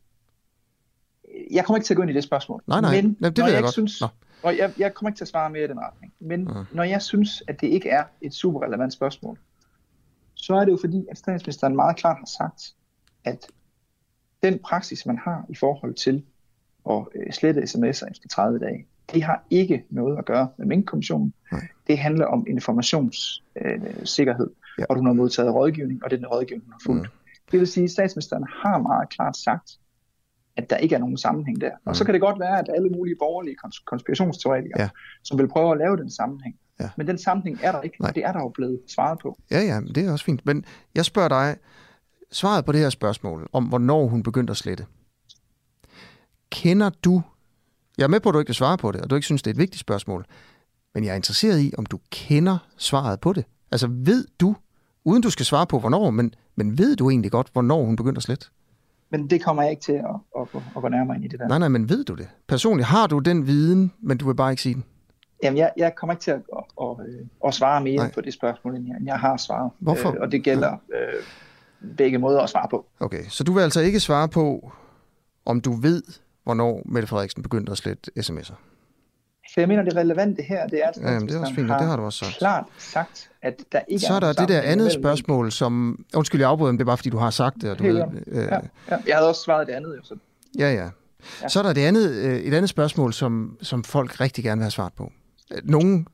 Jeg 1.51 1.65
kommer 1.65 1.77
ikke 1.77 1.87
til 1.87 1.95
at 1.95 1.97
gå 1.97 2.03
ind 2.03 2.11
i 2.11 2.15
det 2.15 2.25
spørgsmål. 2.25 2.63
Nej, 2.67 2.81
nej, 2.81 3.03
men, 3.03 3.17
nej 3.21 3.31
det 3.31 3.39
ved 3.39 3.45
jeg, 3.45 3.55
jeg 3.55 3.63
godt. 3.63 3.73
Synes, 3.73 4.03
og 4.45 4.57
jeg, 4.57 4.73
jeg 4.79 4.95
kommer 4.95 5.09
ikke 5.11 5.19
til 5.19 5.25
at 5.25 5.29
svare 5.29 5.51
mere 5.51 5.65
i 5.65 5.69
den 5.69 5.81
retning. 5.81 6.13
Men 6.21 6.49
ja. 6.49 6.65
når 6.73 6.83
jeg 6.83 7.03
synes, 7.03 7.43
at 7.49 7.61
det 7.61 7.67
ikke 7.67 7.89
er 7.89 8.05
et 8.21 8.35
super 8.35 8.63
relevant 8.63 8.93
spørgsmål, 8.93 9.39
så 10.35 10.55
er 10.55 10.65
det 10.65 10.73
jo 10.73 10.79
fordi, 10.81 11.07
at 11.11 11.19
statsministeren 11.19 11.77
meget 11.77 11.97
klart 11.97 12.17
har 12.19 12.27
sagt, 12.27 12.75
at 13.25 13.47
den 14.43 14.59
praksis, 14.59 15.07
man 15.07 15.19
har 15.19 15.47
i 15.49 15.55
forhold 15.55 15.95
til 15.95 16.25
at 16.91 17.07
øh, 17.15 17.33
slette 17.33 17.63
sms'er 17.63 18.11
efter 18.11 18.29
30 18.31 18.59
dage, 18.59 18.87
det 19.13 19.23
har 19.23 19.45
ikke 19.51 19.85
noget 19.91 20.19
at 20.19 20.25
gøre 20.25 20.49
med 20.59 20.67
Mink-kommissionen. 20.67 21.35
Det 21.87 21.99
handler 21.99 22.27
om 22.27 22.47
informationssikkerhed, 22.49 24.47
øh, 24.51 24.79
ja. 24.79 24.85
og 24.89 24.97
du 24.97 25.03
har 25.03 25.13
modtaget 25.13 25.55
rådgivning, 25.55 26.05
og 26.05 26.11
det 26.11 26.17
er 26.17 26.21
den 26.21 26.27
rådgivning, 26.27 26.67
du 26.67 26.73
har 26.73 26.81
fulgt. 26.87 27.03
Mm. 27.03 27.09
Det 27.53 27.61
vil 27.61 27.69
sige, 27.69 27.85
at 27.85 27.91
statsministeren 27.91 28.45
har 28.63 28.79
meget 28.79 29.09
klart 29.09 29.37
sagt, 29.37 29.79
at 30.57 30.71
der 30.71 30.77
ikke 30.77 30.95
er 30.95 30.99
nogen 30.99 31.17
sammenhæng 31.17 31.61
der. 31.61 31.71
Mm. 31.71 31.77
Og 31.85 31.97
så 31.97 32.05
kan 32.05 32.15
det 32.15 32.21
godt 32.21 32.41
være, 32.41 32.59
at 32.59 32.69
alle 32.77 32.89
mulige 32.89 33.17
borgerlige 33.19 33.57
konspirationsteoretikere, 33.87 34.81
ja. 34.83 34.89
som 35.23 35.39
vil 35.39 35.49
prøve 35.49 35.73
at 35.73 35.79
lave 35.79 35.97
den 35.97 36.11
sammenhæng. 36.11 36.57
Ja. 36.81 36.91
Men 36.97 37.07
den 37.07 37.19
sammenhæng 37.19 37.59
er 37.63 37.73
der 37.73 37.81
ikke, 37.81 37.97
Nej. 38.01 38.09
og 38.09 38.15
det 38.15 38.25
er 38.25 38.33
der 38.33 38.41
jo 38.41 38.49
blevet 38.49 38.81
svaret 38.89 39.19
på. 39.19 39.39
Ja, 39.51 39.61
ja, 39.61 39.81
det 39.95 40.07
er 40.07 40.13
også 40.13 40.25
fint. 40.25 40.47
Men 40.47 40.65
jeg 40.95 41.05
spørger 41.05 41.29
dig, 41.29 41.57
svaret 42.33 42.65
på 42.65 42.73
det 42.73 42.81
her 42.81 42.91
spørgsmål 42.91 43.49
om, 43.53 43.65
hvornår 43.65 44.07
hun 44.07 44.23
begyndte 44.23 44.51
at 44.51 44.57
slette. 44.57 44.87
Kender 46.51 46.91
du 47.05 47.23
jeg 47.99 48.05
er 48.05 48.09
med 48.09 48.21
på, 48.21 48.29
at 48.29 48.33
du 48.33 48.39
ikke 48.39 48.49
vil 48.49 48.55
svare 48.55 48.79
på 48.79 48.93
det, 48.93 49.01
og 49.01 49.11
du 49.11 49.15
ikke 49.15 49.25
synes, 49.25 49.43
det 49.43 49.51
er 49.51 49.55
et 49.55 49.59
vigtigt 49.59 49.81
spørgsmål. 49.81 50.25
Men 50.95 51.05
jeg 51.05 51.11
er 51.11 51.17
interesseret 51.17 51.61
i, 51.61 51.73
om 51.79 51.87
du 51.87 51.99
kender 52.11 52.59
svaret 52.77 53.21
på 53.21 53.33
det. 53.33 53.45
Altså 53.73 53.89
ved 53.91 54.27
du, 54.41 54.57
uden 55.05 55.23
du 55.23 55.31
skal 55.31 55.47
svare 55.47 55.67
på 55.67 55.79
hvornår, 55.79 56.11
men, 56.11 56.35
men 56.57 56.79
ved 56.79 56.97
du 56.97 57.11
egentlig 57.11 57.31
godt, 57.31 57.49
hvornår 57.53 57.85
hun 57.85 57.97
begynder 57.97 58.17
at 58.19 58.23
slette? 58.23 58.47
Men 59.11 59.31
det 59.31 59.45
kommer 59.45 59.63
jeg 59.63 59.71
ikke 59.71 59.83
til 59.83 59.93
at, 59.93 60.05
at, 60.41 60.49
at, 60.55 60.63
at 60.77 60.83
gå 60.83 60.89
nærmere 60.89 61.17
ind 61.17 61.25
i 61.25 61.29
det 61.29 61.39
der. 61.39 61.49
Nej, 61.49 61.59
nej, 61.59 61.69
men 61.69 61.89
ved 61.89 62.05
du 62.05 62.15
det? 62.15 62.29
Personligt 62.49 62.87
har 62.87 63.07
du 63.07 63.19
den 63.19 63.47
viden, 63.47 63.93
men 64.01 64.19
du 64.19 64.27
vil 64.27 64.35
bare 64.35 64.51
ikke 64.51 64.63
sige 64.63 64.75
den? 64.75 64.85
Jamen, 65.43 65.59
jeg, 65.59 65.73
jeg 65.77 65.95
kommer 65.95 66.13
ikke 66.13 66.23
til 66.23 66.31
at, 66.31 66.41
at, 66.57 66.65
at, 66.83 66.89
at 67.47 67.55
svare 67.55 67.81
mere 67.85 67.97
nej. 67.97 68.13
på 68.13 68.21
det 68.21 68.35
spørgsmål, 68.35 68.77
end 68.77 68.87
jeg, 68.87 68.97
end 68.97 69.07
jeg 69.07 69.19
har 69.19 69.37
svaret. 69.37 69.71
Hvorfor? 69.79 70.11
Øh, 70.11 70.17
og 70.21 70.33
det 70.33 70.45
gælder 70.45 70.77
ja. 70.91 71.17
øh, 71.17 71.23
begge 71.97 72.19
måder 72.19 72.41
at 72.41 72.51
svare 72.51 72.69
på. 72.71 72.87
Okay, 73.01 73.25
så 73.29 73.45
du 73.45 73.53
vil 73.53 73.63
altså 73.63 73.81
ikke 73.81 74.01
svare 74.01 74.29
på, 74.29 74.73
om 75.45 75.61
du 75.61 75.73
ved, 75.73 76.03
hvornår 76.45 76.83
Mette 76.87 77.09
Frederiksen 77.09 77.43
begyndte 77.43 77.73
at 77.73 77.79
slette 77.79 78.11
sms'er. 78.19 78.55
Så 79.49 79.61
jeg 79.61 79.69
mener, 79.69 79.83
det 79.83 79.97
relevante 79.97 80.43
her, 80.43 80.67
det 80.67 80.85
er, 80.85 80.89
at 80.89 80.97
ja, 80.97 81.19
det 81.19 81.35
er 81.35 81.41
også 81.41 81.55
fint, 81.55 81.71
og 81.71 81.79
det 81.79 81.89
har 81.89 81.97
du 81.97 82.03
også 82.03 82.19
sagt. 82.19 82.39
klart 82.39 82.65
sagt, 82.79 83.31
at 83.43 83.65
der 83.73 83.81
ikke 83.89 84.07
Så 84.07 84.13
er 84.13 84.21
der 84.21 84.33
det 84.33 84.49
der 84.49 84.61
andet 84.61 84.93
spørgsmål, 84.93 85.53
som... 85.53 86.05
Undskyld, 86.15 86.41
jeg 86.41 86.51
afbryder, 86.51 86.73
men 86.73 86.79
det 86.79 86.85
er 86.85 86.87
bare, 86.87 86.97
fordi 86.97 87.11
du 87.11 87.17
har 87.17 87.31
sagt 87.31 87.57
det. 87.61 87.71
Og 87.71 87.79
du 87.79 87.83
ved, 87.83 88.05
øh... 88.27 88.37
ja, 88.37 88.55
ja. 88.91 88.97
Jeg 89.07 89.17
havde 89.17 89.29
også 89.29 89.43
svaret 89.43 89.67
det 89.67 89.73
andet. 89.73 89.97
Jo, 89.97 90.03
så. 90.05 90.17
Ja, 90.59 90.73
ja. 90.73 90.89
Ja. 91.43 91.49
Så 91.49 91.59
er 91.59 91.63
der 91.63 91.73
det 91.73 91.81
andet, 91.81 92.11
øh, 92.11 92.37
et 92.37 92.55
andet 92.55 92.71
spørgsmål, 92.71 93.13
som, 93.13 93.59
som 93.63 93.85
folk 93.85 94.21
rigtig 94.21 94.45
gerne 94.45 94.59
vil 94.59 94.65
have 94.65 94.71
svar 94.71 94.93
på. 94.97 95.13
Nogle, 95.65 96.05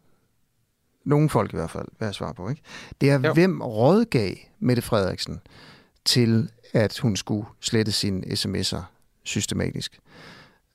nogle 1.05 1.29
folk 1.29 1.53
i 1.53 1.57
hvert 1.57 1.71
fald 1.71 1.87
vil 1.99 2.07
have 2.07 2.15
svar 2.15 2.33
på. 2.33 2.49
Ikke? 2.49 2.63
Det 3.01 3.11
er, 3.11 3.21
jo. 3.25 3.33
hvem 3.33 3.61
rådgav 3.61 4.35
Mette 4.61 4.83
Frederiksen 4.83 5.41
til, 6.05 6.51
at 6.73 6.99
hun 6.99 7.17
skulle 7.17 7.47
slette 7.61 7.93
sine 7.93 8.27
sms'er 8.27 8.83
systematisk? 9.25 10.00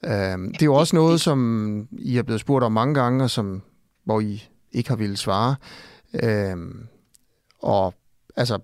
Øhm, 0.06 0.52
det 0.52 0.62
er 0.62 0.66
jo 0.66 0.76
også 0.76 0.96
noget, 0.96 1.22
som 1.22 1.88
I 1.92 2.18
er 2.18 2.24
blevet 2.24 2.42
spurgt 2.42 2.64
om 2.64 2.72
mange 2.72 2.94
gange, 2.94 3.24
og 3.24 3.30
som, 3.30 3.64
hvor 4.04 4.20
I 4.20 4.44
ikke 4.72 4.90
har 4.90 4.96
ville 4.96 5.18
svare. 5.18 5.56
Øhm, 6.24 6.88
og 7.62 7.94
altså, 8.36 8.60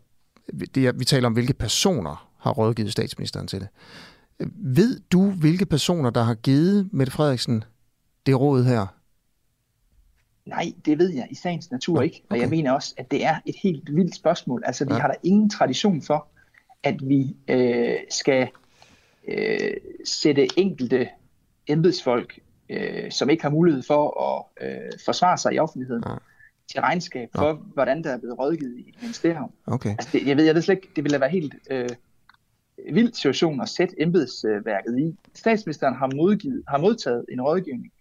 det 0.75 0.87
er, 0.87 0.91
vi 0.91 1.05
taler 1.05 1.27
om, 1.27 1.33
hvilke 1.33 1.53
personer 1.53 2.31
har 2.39 2.51
rådgivet 2.51 2.91
statsministeren 2.91 3.47
til 3.47 3.59
det. 3.59 3.67
Ved 4.55 4.99
du, 5.11 5.31
hvilke 5.31 5.65
personer, 5.65 6.09
der 6.09 6.23
har 6.23 6.33
givet 6.33 6.89
Mette 6.93 7.11
Frederiksen 7.11 7.63
det 8.25 8.39
råd 8.39 8.63
her? 8.63 8.87
Nej, 10.45 10.73
det 10.85 10.97
ved 10.99 11.09
jeg 11.09 11.27
i 11.31 11.35
sagens 11.35 11.71
natur 11.71 11.97
okay. 11.97 12.05
ikke. 12.05 12.23
Og 12.29 12.39
jeg 12.39 12.49
mener 12.49 12.71
også, 12.71 12.93
at 12.97 13.11
det 13.11 13.25
er 13.25 13.35
et 13.45 13.55
helt 13.63 13.95
vildt 13.95 14.15
spørgsmål. 14.15 14.63
Altså, 14.65 14.85
vi 14.85 14.93
ja. 14.93 14.99
har 14.99 15.07
der 15.07 15.15
ingen 15.23 15.49
tradition 15.49 16.01
for, 16.01 16.27
at 16.83 16.95
vi 17.03 17.35
øh, 17.47 17.95
skal 18.09 18.49
øh, 19.37 19.73
sætte 20.05 20.59
enkelte 20.59 21.09
embedsfolk, 21.67 22.39
øh, 22.69 23.11
som 23.11 23.29
ikke 23.29 23.43
har 23.43 23.49
mulighed 23.49 23.83
for 23.83 24.21
at 24.23 24.67
øh, 24.67 24.91
forsvare 25.05 25.37
sig 25.37 25.53
i 25.53 25.59
offentligheden, 25.59 26.03
ja. 26.07 26.15
til 26.71 26.81
regnskab 26.81 27.29
for, 27.35 27.47
ja. 27.47 27.53
hvordan 27.53 28.03
der 28.03 28.09
er 28.09 28.17
blevet 28.17 28.39
rådgivet 28.39 28.77
i 28.77 28.89
et 28.89 28.95
ministerium. 29.01 29.51
Okay. 29.67 29.89
Altså, 29.89 30.09
det, 30.13 30.27
jeg 30.27 30.37
ved, 30.37 30.45
jeg 30.45 30.55
ved 30.55 30.61
slet 30.61 30.75
ikke, 30.75 30.89
det 30.95 31.03
ville 31.03 31.19
være 31.19 31.29
helt 31.29 31.55
øh, 31.71 31.89
vild 32.93 33.13
situation 33.13 33.61
at 33.61 33.69
sætte 33.69 34.01
embedsværket 34.01 34.99
i. 34.99 35.15
Statsministeren 35.33 35.95
har, 35.95 36.09
modgivet, 36.15 36.63
har 36.67 36.77
modtaget 36.77 37.25
en 37.31 37.41
rådgivning, 37.41 37.91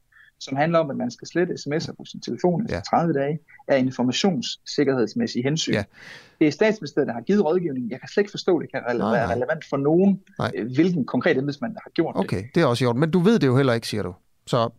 som 0.40 0.56
handler 0.56 0.78
om, 0.78 0.90
at 0.90 0.96
man 0.96 1.10
skal 1.10 1.28
slette 1.28 1.54
sms'er 1.54 1.92
på 1.92 2.04
sin 2.04 2.20
telefon 2.20 2.64
efter 2.64 2.76
ja. 2.76 2.80
30 2.80 3.12
dage, 3.12 3.38
af 3.68 3.78
informationssikkerhedsmæssige 3.78 5.42
hensyn. 5.42 5.72
Ja. 5.72 5.84
Det 6.38 6.46
er 6.46 6.52
statsministeriet, 6.52 7.06
der 7.08 7.14
har 7.14 7.20
givet 7.20 7.44
rådgivning. 7.44 7.90
Jeg 7.90 8.00
kan 8.00 8.08
slet 8.08 8.20
ikke 8.22 8.30
forstå, 8.30 8.60
det 8.60 8.72
kan 8.72 8.80
rele- 8.80 9.04
være 9.04 9.28
relevant 9.32 9.64
for 9.70 9.76
nogen, 9.76 10.20
nej. 10.38 10.52
Øh, 10.56 10.72
hvilken 10.74 11.04
konkret 11.06 11.38
embedsmand, 11.38 11.74
der 11.74 11.80
har 11.84 11.90
gjort 11.90 12.14
okay, 12.16 12.36
det. 12.36 12.38
Okay, 12.38 12.48
det 12.54 12.62
er 12.62 12.66
også 12.66 12.84
i 12.84 12.86
orden. 12.86 13.00
Men 13.00 13.10
du 13.10 13.18
ved 13.18 13.38
det 13.38 13.46
jo 13.46 13.56
heller 13.56 13.72
ikke, 13.72 13.88
siger 13.88 14.02
du. 14.02 14.14
Så 14.46 14.70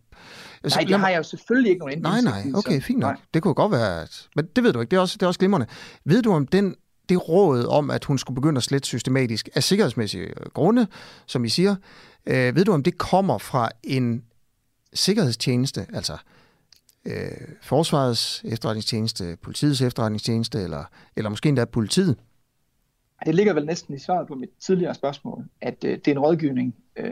så, 0.66 0.78
Nej, 0.78 0.88
det 0.88 1.00
har 1.00 1.08
jeg 1.08 1.18
jo 1.18 1.22
selvfølgelig 1.22 1.70
ikke 1.70 1.78
nogen 1.78 2.02
Nej, 2.02 2.20
nej, 2.20 2.42
okay, 2.54 2.80
fint 2.80 2.98
nok. 2.98 3.12
Nej. 3.12 3.20
Det 3.34 3.42
kunne 3.42 3.54
godt 3.54 3.72
være, 3.72 4.02
at, 4.02 4.28
men 4.36 4.46
det 4.56 4.64
ved 4.64 4.72
du 4.72 4.80
ikke, 4.80 4.90
det 4.90 4.96
er 4.96 5.00
også, 5.00 5.16
det 5.16 5.22
er 5.22 5.26
også 5.26 5.40
glimrende. 5.40 5.66
Ved 6.04 6.22
du 6.22 6.32
om 6.32 6.46
den, 6.46 6.74
det 7.08 7.28
råd 7.28 7.66
om, 7.66 7.90
at 7.90 8.04
hun 8.04 8.18
skulle 8.18 8.34
begynde 8.34 8.56
at 8.56 8.62
slette 8.62 8.86
systematisk 8.86 9.48
af 9.54 9.62
sikkerhedsmæssige 9.62 10.28
grunde, 10.54 10.86
som 11.26 11.44
I 11.44 11.48
siger, 11.48 11.76
øh, 12.26 12.56
ved 12.56 12.64
du 12.64 12.72
om 12.72 12.82
det 12.82 12.98
kommer 12.98 13.38
fra 13.38 13.68
en 13.84 14.22
sikkerhedstjeneste, 14.94 15.86
altså 15.92 16.16
øh, 17.04 17.14
Forsvarets 17.62 18.42
efterretningstjeneste, 18.44 19.36
politiets 19.42 19.80
efterretningstjeneste, 19.80 20.62
eller, 20.62 20.84
eller 21.16 21.30
måske 21.30 21.48
endda 21.48 21.64
politiet? 21.64 22.16
Det 23.26 23.34
ligger 23.34 23.52
vel 23.52 23.66
næsten 23.66 23.94
i 23.94 23.98
svaret 23.98 24.28
på 24.28 24.34
mit 24.34 24.50
tidligere 24.60 24.94
spørgsmål, 24.94 25.44
at 25.60 25.84
øh, 25.84 25.90
det 25.90 26.08
er 26.08 26.12
en 26.12 26.18
rådgivning, 26.18 26.74
øh, 26.96 27.06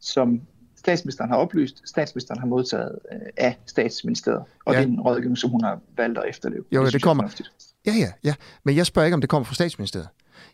som 0.00 0.40
statsministeren 0.76 1.30
har 1.30 1.36
oplyst, 1.36 1.88
statsministeren 1.88 2.40
har 2.40 2.46
modtaget 2.46 2.98
øh, 3.12 3.18
af 3.36 3.58
statsministeriet, 3.66 4.42
og 4.64 4.74
ja. 4.74 4.80
det 4.80 4.86
er 4.86 4.90
en 4.90 5.00
rådgivning, 5.00 5.38
som 5.38 5.50
hun 5.50 5.64
har 5.64 5.80
valgt 5.96 6.18
at 6.18 6.24
efterleve. 6.28 6.64
Jo, 6.72 6.84
det, 6.84 6.92
det 6.92 7.02
kommer. 7.02 7.42
Ja, 7.86 7.92
ja, 7.92 8.12
ja. 8.24 8.34
Men 8.64 8.76
jeg 8.76 8.86
spørger 8.86 9.06
ikke, 9.06 9.14
om 9.14 9.20
det 9.20 9.30
kommer 9.30 9.44
fra 9.44 9.54
statsministeriet. 9.54 10.08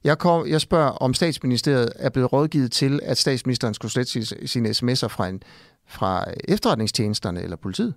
Jeg, 0.04 0.18
kom, 0.18 0.48
jeg 0.48 0.60
spørger, 0.60 0.90
om 0.90 1.14
statsministeriet 1.14 1.92
er 1.96 2.10
blevet 2.10 2.32
rådgivet 2.32 2.72
til, 2.72 3.00
at 3.02 3.18
statsministeren 3.18 3.74
skulle 3.74 3.92
slette 3.92 4.46
sine 4.46 4.68
sms'er 4.68 5.08
fra 5.08 5.28
en 5.28 5.42
fra 5.90 6.24
efterretningstjenesterne 6.48 7.42
eller 7.42 7.56
politiet? 7.56 7.94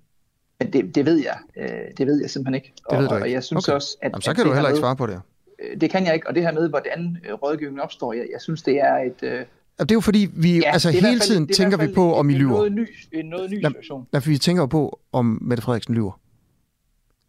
Det, 0.74 0.96
det 0.96 1.06
ved 1.06 1.18
jeg. 1.18 1.38
Øh, 1.58 1.68
det 1.98 2.08
ved 2.08 2.22
jeg 2.22 2.30
simpelthen 2.30 2.56
ikke. 2.56 2.74
Det 2.90 3.00
ved 3.00 3.08
du 3.08 3.16
ikke. 3.16 3.26
Og 3.26 3.32
jeg 3.32 3.44
synes 3.44 3.68
okay. 3.68 3.76
også, 3.76 3.98
at... 4.02 4.12
Jamen, 4.12 4.22
så 4.22 4.34
kan 4.34 4.42
at 4.42 4.48
du 4.48 4.54
heller 4.54 4.70
ikke 4.70 4.80
svare 4.80 4.96
på 4.96 5.08
det. 5.08 5.22
Øh, 5.64 5.82
det 5.82 5.90
kan 5.90 6.06
jeg 6.06 6.14
ikke, 6.14 6.28
og 6.28 6.36
det 6.36 6.44
her 6.44 6.54
med, 6.54 6.70
hvordan 6.70 7.18
øh, 7.30 7.34
rådgivningen 7.34 7.80
opstår, 7.80 8.14
jeg, 8.14 8.28
jeg 8.34 8.42
synes, 8.42 8.62
det 8.62 8.80
er 8.80 8.96
et... 8.96 9.48
Det 9.80 9.92
er 9.92 9.96
jo 9.96 10.02
fordi, 10.02 10.30
vi 10.34 10.60
ja, 10.60 10.72
altså 10.72 10.90
hele 10.92 11.08
fald, 11.08 11.20
tiden 11.20 11.48
tænker 11.48 11.78
vi 11.78 11.94
på, 11.94 12.16
om 12.16 12.30
I 12.30 12.34
lyver. 12.34 12.52
Noget 12.52 12.72
ny, 12.72 12.88
noget 13.24 13.52
ny 13.52 13.56
situation. 13.56 14.08
Ja, 14.14 14.18
for 14.18 14.30
vi 14.30 14.38
tænker 14.38 14.66
på, 14.66 15.00
om 15.12 15.38
Mette 15.42 15.64
Frederiksen 15.64 15.96
lyver. 15.96 16.20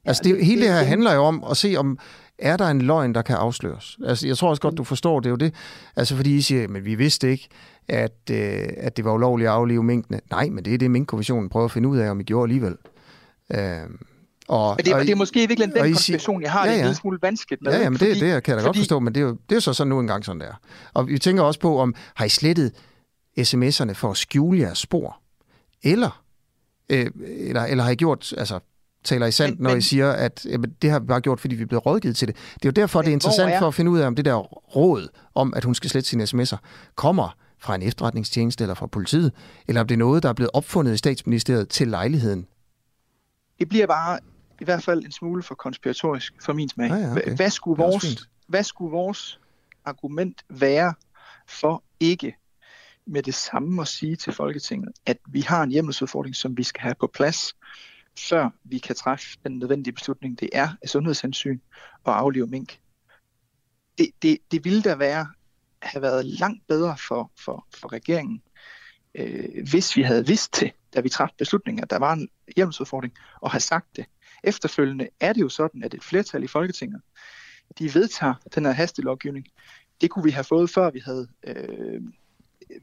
Altså, 0.04 0.22
det, 0.24 0.34
det, 0.34 0.46
hele 0.46 0.62
det 0.62 0.70
her 0.70 0.78
det, 0.78 0.86
handler 0.86 1.14
jo 1.14 1.20
om 1.20 1.44
at 1.50 1.56
se, 1.56 1.74
om 1.76 1.98
er 2.38 2.56
der 2.56 2.68
en 2.68 2.82
løgn, 2.82 3.14
der 3.14 3.22
kan 3.22 3.36
afsløres. 3.36 3.98
Altså, 4.06 4.26
jeg 4.26 4.36
tror 4.36 4.48
også 4.48 4.62
godt, 4.62 4.76
du 4.76 4.84
forstår 4.84 5.20
det 5.20 5.26
er 5.26 5.30
jo 5.30 5.36
det. 5.36 5.54
Altså, 5.96 6.16
fordi 6.16 6.36
I 6.36 6.40
siger, 6.40 6.68
men 6.68 6.84
vi 6.84 6.94
vidste 6.94 7.30
ikke, 7.30 7.48
at, 7.88 8.30
øh, 8.30 8.68
at 8.76 8.96
det 8.96 9.04
var 9.04 9.12
ulovligt 9.12 9.48
at 9.48 9.54
aflive 9.54 9.82
minkene. 9.82 10.20
Nej, 10.30 10.48
men 10.48 10.64
det 10.64 10.74
er 10.74 10.78
det, 10.78 10.90
minkkommissionen 10.90 11.48
prøver 11.48 11.64
at 11.64 11.70
finde 11.70 11.88
ud 11.88 11.98
af, 11.98 12.10
om 12.10 12.20
I 12.20 12.22
gjorde 12.22 12.44
alligevel. 12.44 12.76
Øh, 13.54 13.58
og, 14.48 14.74
men 14.78 14.84
det, 14.84 14.94
og, 14.94 15.00
det 15.00 15.10
er 15.10 15.16
måske 15.16 15.42
i 15.42 15.46
virkeligheden 15.46 15.84
den 15.84 15.92
konspiration, 15.92 16.42
jeg 16.42 16.52
har, 16.52 16.66
ja, 16.66 16.72
ja. 16.72 16.78
det 16.78 16.88
en 16.88 16.94
smule 16.94 17.18
vanskeligt 17.22 17.62
med. 17.62 17.72
Ja, 17.72 17.78
ja 17.78 17.90
men 17.90 17.98
fordi, 17.98 18.10
det, 18.10 18.20
det 18.20 18.28
kan 18.28 18.32
jeg 18.32 18.42
da 18.44 18.52
fordi, 18.52 18.64
godt 18.64 18.76
forstå, 18.76 18.98
men 18.98 19.14
det 19.14 19.20
er 19.20 19.24
jo 19.24 19.36
det 19.48 19.56
er 19.56 19.60
så 19.60 19.72
sådan 19.72 19.88
nu 19.88 20.00
engang 20.00 20.24
sådan 20.24 20.40
der. 20.40 20.60
Og 20.94 21.08
vi 21.08 21.18
tænker 21.18 21.42
også 21.42 21.60
på, 21.60 21.78
om 21.78 21.94
har 22.14 22.24
I 22.24 22.28
slettet 22.28 22.72
sms'erne 23.40 23.92
for 23.92 24.10
at 24.10 24.16
skjule 24.16 24.58
jeres 24.58 24.78
spor? 24.78 25.20
Eller, 25.82 26.22
øh, 26.90 27.06
eller, 27.26 27.62
eller 27.62 27.84
har 27.84 27.90
I 27.90 27.94
gjort, 27.94 28.32
altså 28.38 28.58
taler 29.04 29.26
I 29.26 29.32
sandt, 29.32 29.58
men, 29.58 29.62
når 29.62 29.70
men, 29.70 29.78
I 29.78 29.82
siger, 29.82 30.12
at 30.12 30.46
jamen, 30.50 30.74
det 30.82 30.90
har 30.90 31.00
vi 31.00 31.06
bare 31.06 31.20
gjort, 31.20 31.40
fordi 31.40 31.54
vi 31.54 31.62
er 31.62 31.66
blevet 31.66 31.86
rådgivet 31.86 32.16
til 32.16 32.28
det. 32.28 32.36
Det 32.36 32.64
er 32.64 32.68
jo 32.68 32.70
derfor, 32.70 33.02
det 33.02 33.08
er 33.08 33.12
interessant 33.12 33.52
er... 33.52 33.58
for 33.58 33.68
at 33.68 33.74
finde 33.74 33.90
ud 33.90 33.98
af, 33.98 34.06
om 34.06 34.14
det 34.14 34.24
der 34.24 34.34
råd 34.76 35.08
om, 35.34 35.54
at 35.56 35.64
hun 35.64 35.74
skal 35.74 35.90
slette 35.90 36.08
sine 36.08 36.24
sms'er, 36.24 36.56
kommer 36.94 37.36
fra 37.64 37.74
en 37.74 37.82
efterretningstjeneste 37.82 38.64
eller 38.64 38.74
fra 38.74 38.86
politiet, 38.86 39.32
eller 39.68 39.80
om 39.80 39.86
det 39.86 39.94
er 39.94 39.98
noget, 39.98 40.22
der 40.22 40.28
er 40.28 40.32
blevet 40.32 40.50
opfundet 40.54 40.94
i 40.94 40.96
statsministeriet 40.96 41.68
til 41.68 41.88
lejligheden? 41.88 42.46
Det 43.58 43.68
bliver 43.68 43.86
bare 43.86 44.18
i 44.60 44.64
hvert 44.64 44.82
fald 44.82 45.04
en 45.04 45.12
smule 45.12 45.42
for 45.42 45.54
konspiratorisk 45.54 46.34
for 46.42 46.52
min 46.52 46.68
smag. 46.68 46.90
Ja, 46.90 46.96
ja, 46.96 47.12
okay. 47.12 47.36
hvad, 47.36 47.50
skulle 47.50 47.82
vores, 47.82 48.28
hvad 48.48 48.62
skulle 48.62 48.90
vores 48.90 49.40
argument 49.84 50.44
være 50.48 50.94
for 51.48 51.82
ikke 52.00 52.36
med 53.06 53.22
det 53.22 53.34
samme 53.34 53.82
at 53.82 53.88
sige 53.88 54.16
til 54.16 54.32
Folketinget, 54.32 54.92
at 55.06 55.18
vi 55.28 55.40
har 55.40 55.62
en 55.62 55.70
hjemmelsudfordring, 55.70 56.36
som 56.36 56.56
vi 56.56 56.62
skal 56.62 56.80
have 56.80 56.94
på 57.00 57.10
plads, 57.14 57.56
før 58.18 58.50
vi 58.64 58.78
kan 58.78 58.96
træffe 58.96 59.26
den 59.44 59.58
nødvendige 59.58 59.94
beslutning. 59.94 60.40
Det 60.40 60.50
er 60.52 60.68
af 60.82 60.88
sundhedshensyn 60.88 61.58
at 62.06 62.12
aflive 62.12 62.46
mink. 62.46 62.78
Det, 63.98 64.10
det, 64.22 64.38
det 64.50 64.64
ville 64.64 64.82
da 64.82 64.94
være 64.94 65.26
have 65.84 66.02
været 66.02 66.24
langt 66.26 66.66
bedre 66.68 66.96
for, 67.08 67.32
for, 67.44 67.66
for 67.76 67.92
regeringen, 67.92 68.42
øh, 69.14 69.68
hvis 69.70 69.96
vi 69.96 70.02
havde 70.02 70.26
vidst 70.26 70.60
det, 70.60 70.72
da 70.94 71.00
vi 71.00 71.08
træffede 71.08 71.36
beslutningen, 71.38 71.82
at 71.82 71.90
der 71.90 71.98
var 71.98 72.12
en 72.12 72.28
hjemmelsudfordring, 72.56 73.14
og 73.40 73.50
have 73.50 73.60
sagt 73.60 73.96
det. 73.96 74.04
Efterfølgende 74.44 75.08
er 75.20 75.32
det 75.32 75.40
jo 75.40 75.48
sådan, 75.48 75.84
at 75.84 75.94
et 75.94 76.04
flertal 76.04 76.44
i 76.44 76.46
Folketinget, 76.46 77.00
de 77.78 77.94
vedtager 77.94 78.34
den 78.54 78.64
her 78.64 78.72
hastelovgivning. 78.72 79.46
Det 80.00 80.10
kunne 80.10 80.24
vi 80.24 80.30
have 80.30 80.44
fået, 80.44 80.70
før 80.70 80.90
vi 80.90 81.00
havde 81.04 81.28
øh, 81.46 82.00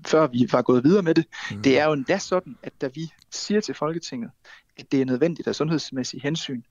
før 0.08 0.28
vi 0.28 0.48
var 0.52 0.62
gået 0.62 0.84
videre 0.84 1.04
med 1.04 1.16
det. 1.16 1.26
Mm. 1.52 1.62
Det 1.62 1.80
er 1.80 1.86
jo 1.86 1.94
endda 1.94 2.18
sådan, 2.18 2.58
at 2.64 2.74
da 2.82 2.90
vi 2.96 3.12
siger 3.32 3.62
til 3.62 3.76
Folketinget, 3.76 4.32
at 4.78 4.92
det 4.92 5.02
er 5.02 5.06
nødvendigt 5.06 5.48
af 5.48 5.56
sundhedsmæssige 5.56 6.22
hensyn 6.22 6.62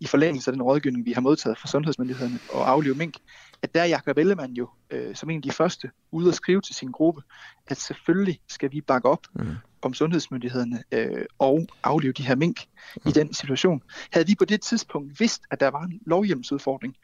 i 0.00 0.06
forlængelse 0.06 0.50
af 0.50 0.52
den 0.52 0.62
rådgivning, 0.62 1.06
vi 1.06 1.12
har 1.12 1.20
modtaget 1.20 1.58
fra 1.58 1.68
sundhedsmyndighederne 1.68 2.38
og 2.52 2.68
aflive 2.70 2.94
mink, 2.94 3.14
at 3.62 3.74
der 3.74 3.80
er 3.80 3.86
Jakob 3.86 4.18
Ellemann 4.18 4.52
jo 4.52 4.68
øh, 4.90 5.16
som 5.16 5.30
en 5.30 5.36
af 5.36 5.42
de 5.42 5.52
første 5.52 5.90
ude 6.10 6.28
at 6.28 6.34
skrive 6.34 6.60
til 6.60 6.74
sin 6.74 6.90
gruppe, 6.90 7.22
at 7.66 7.76
selvfølgelig 7.76 8.40
skal 8.48 8.72
vi 8.72 8.80
bakke 8.80 9.08
op 9.08 9.26
mm. 9.34 9.54
om 9.82 9.94
sundhedsmyndighederne 9.94 10.82
øh, 10.92 11.24
og 11.38 11.66
aflive 11.82 12.12
de 12.12 12.22
her 12.22 12.34
mink 12.34 12.64
mm. 12.96 13.08
i 13.08 13.12
den 13.12 13.34
situation. 13.34 13.82
Havde 14.12 14.26
vi 14.26 14.34
på 14.34 14.44
det 14.44 14.60
tidspunkt 14.60 15.20
vidst, 15.20 15.42
at 15.50 15.60
der 15.60 15.68
var 15.68 15.82
en 15.82 16.00
lovhjemmelsudfordring, 16.06 16.96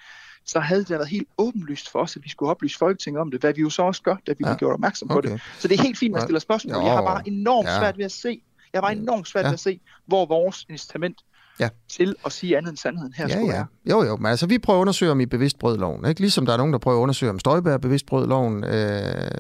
så 0.46 0.60
havde 0.60 0.80
det 0.80 0.90
været 0.90 1.08
helt 1.08 1.28
åbenlyst 1.38 1.90
for 1.90 1.98
os, 1.98 2.16
at 2.16 2.24
vi 2.24 2.28
skulle 2.28 2.50
oplyse 2.50 2.78
Folketinget 2.78 3.20
om 3.20 3.30
det, 3.30 3.40
hvad 3.40 3.54
vi 3.54 3.60
jo 3.60 3.70
så 3.70 3.82
også 3.82 4.02
gør, 4.02 4.16
da 4.26 4.32
vi 4.38 4.44
ja. 4.46 4.56
gjort 4.56 4.72
opmærksom 4.72 5.10
okay. 5.10 5.28
på 5.28 5.34
det. 5.34 5.42
Så 5.58 5.68
det 5.68 5.78
er 5.78 5.82
helt 5.82 5.98
fint, 5.98 6.10
at 6.10 6.12
man 6.12 6.22
stiller 6.22 6.40
spørgsmål. 6.40 6.74
Jo. 6.74 6.86
Jeg 6.86 6.92
har 6.92 7.02
bare 7.02 7.28
enormt 7.28 7.68
ja. 7.68 7.78
svært 7.78 7.98
ved 7.98 8.04
at 8.04 8.12
se, 8.12 8.42
jeg 8.72 8.82
var 8.82 8.90
enormt 8.90 9.28
svært 9.28 9.42
ja. 9.42 9.48
ved 9.48 9.54
at 9.54 9.60
se, 9.60 9.80
hvor 10.06 10.26
vores 10.26 10.66
incitament 10.68 11.18
ja. 11.60 11.68
til 11.88 12.14
at 12.26 12.32
sige 12.32 12.56
andet 12.56 12.70
end 12.70 12.76
sandheden 12.76 13.12
her 13.16 13.28
ja, 13.28 13.40
ja. 13.40 13.64
Jo, 13.90 14.02
jo, 14.02 14.16
men 14.16 14.26
altså 14.26 14.46
vi 14.46 14.58
prøver 14.58 14.78
at 14.78 14.80
undersøge, 14.80 15.10
om 15.10 15.20
I 15.20 15.26
bevidst 15.26 15.58
brød 15.58 15.78
loven. 15.78 16.08
Ikke? 16.08 16.20
Ligesom 16.20 16.46
der 16.46 16.52
er 16.52 16.56
nogen, 16.56 16.72
der 16.72 16.78
prøver 16.78 16.98
at 16.98 17.02
undersøge, 17.02 17.30
om 17.30 17.38
Støjberg 17.38 17.80
bevidst 17.80 18.06
brød 18.06 18.26
loven 18.26 18.64
øh, 18.64 19.30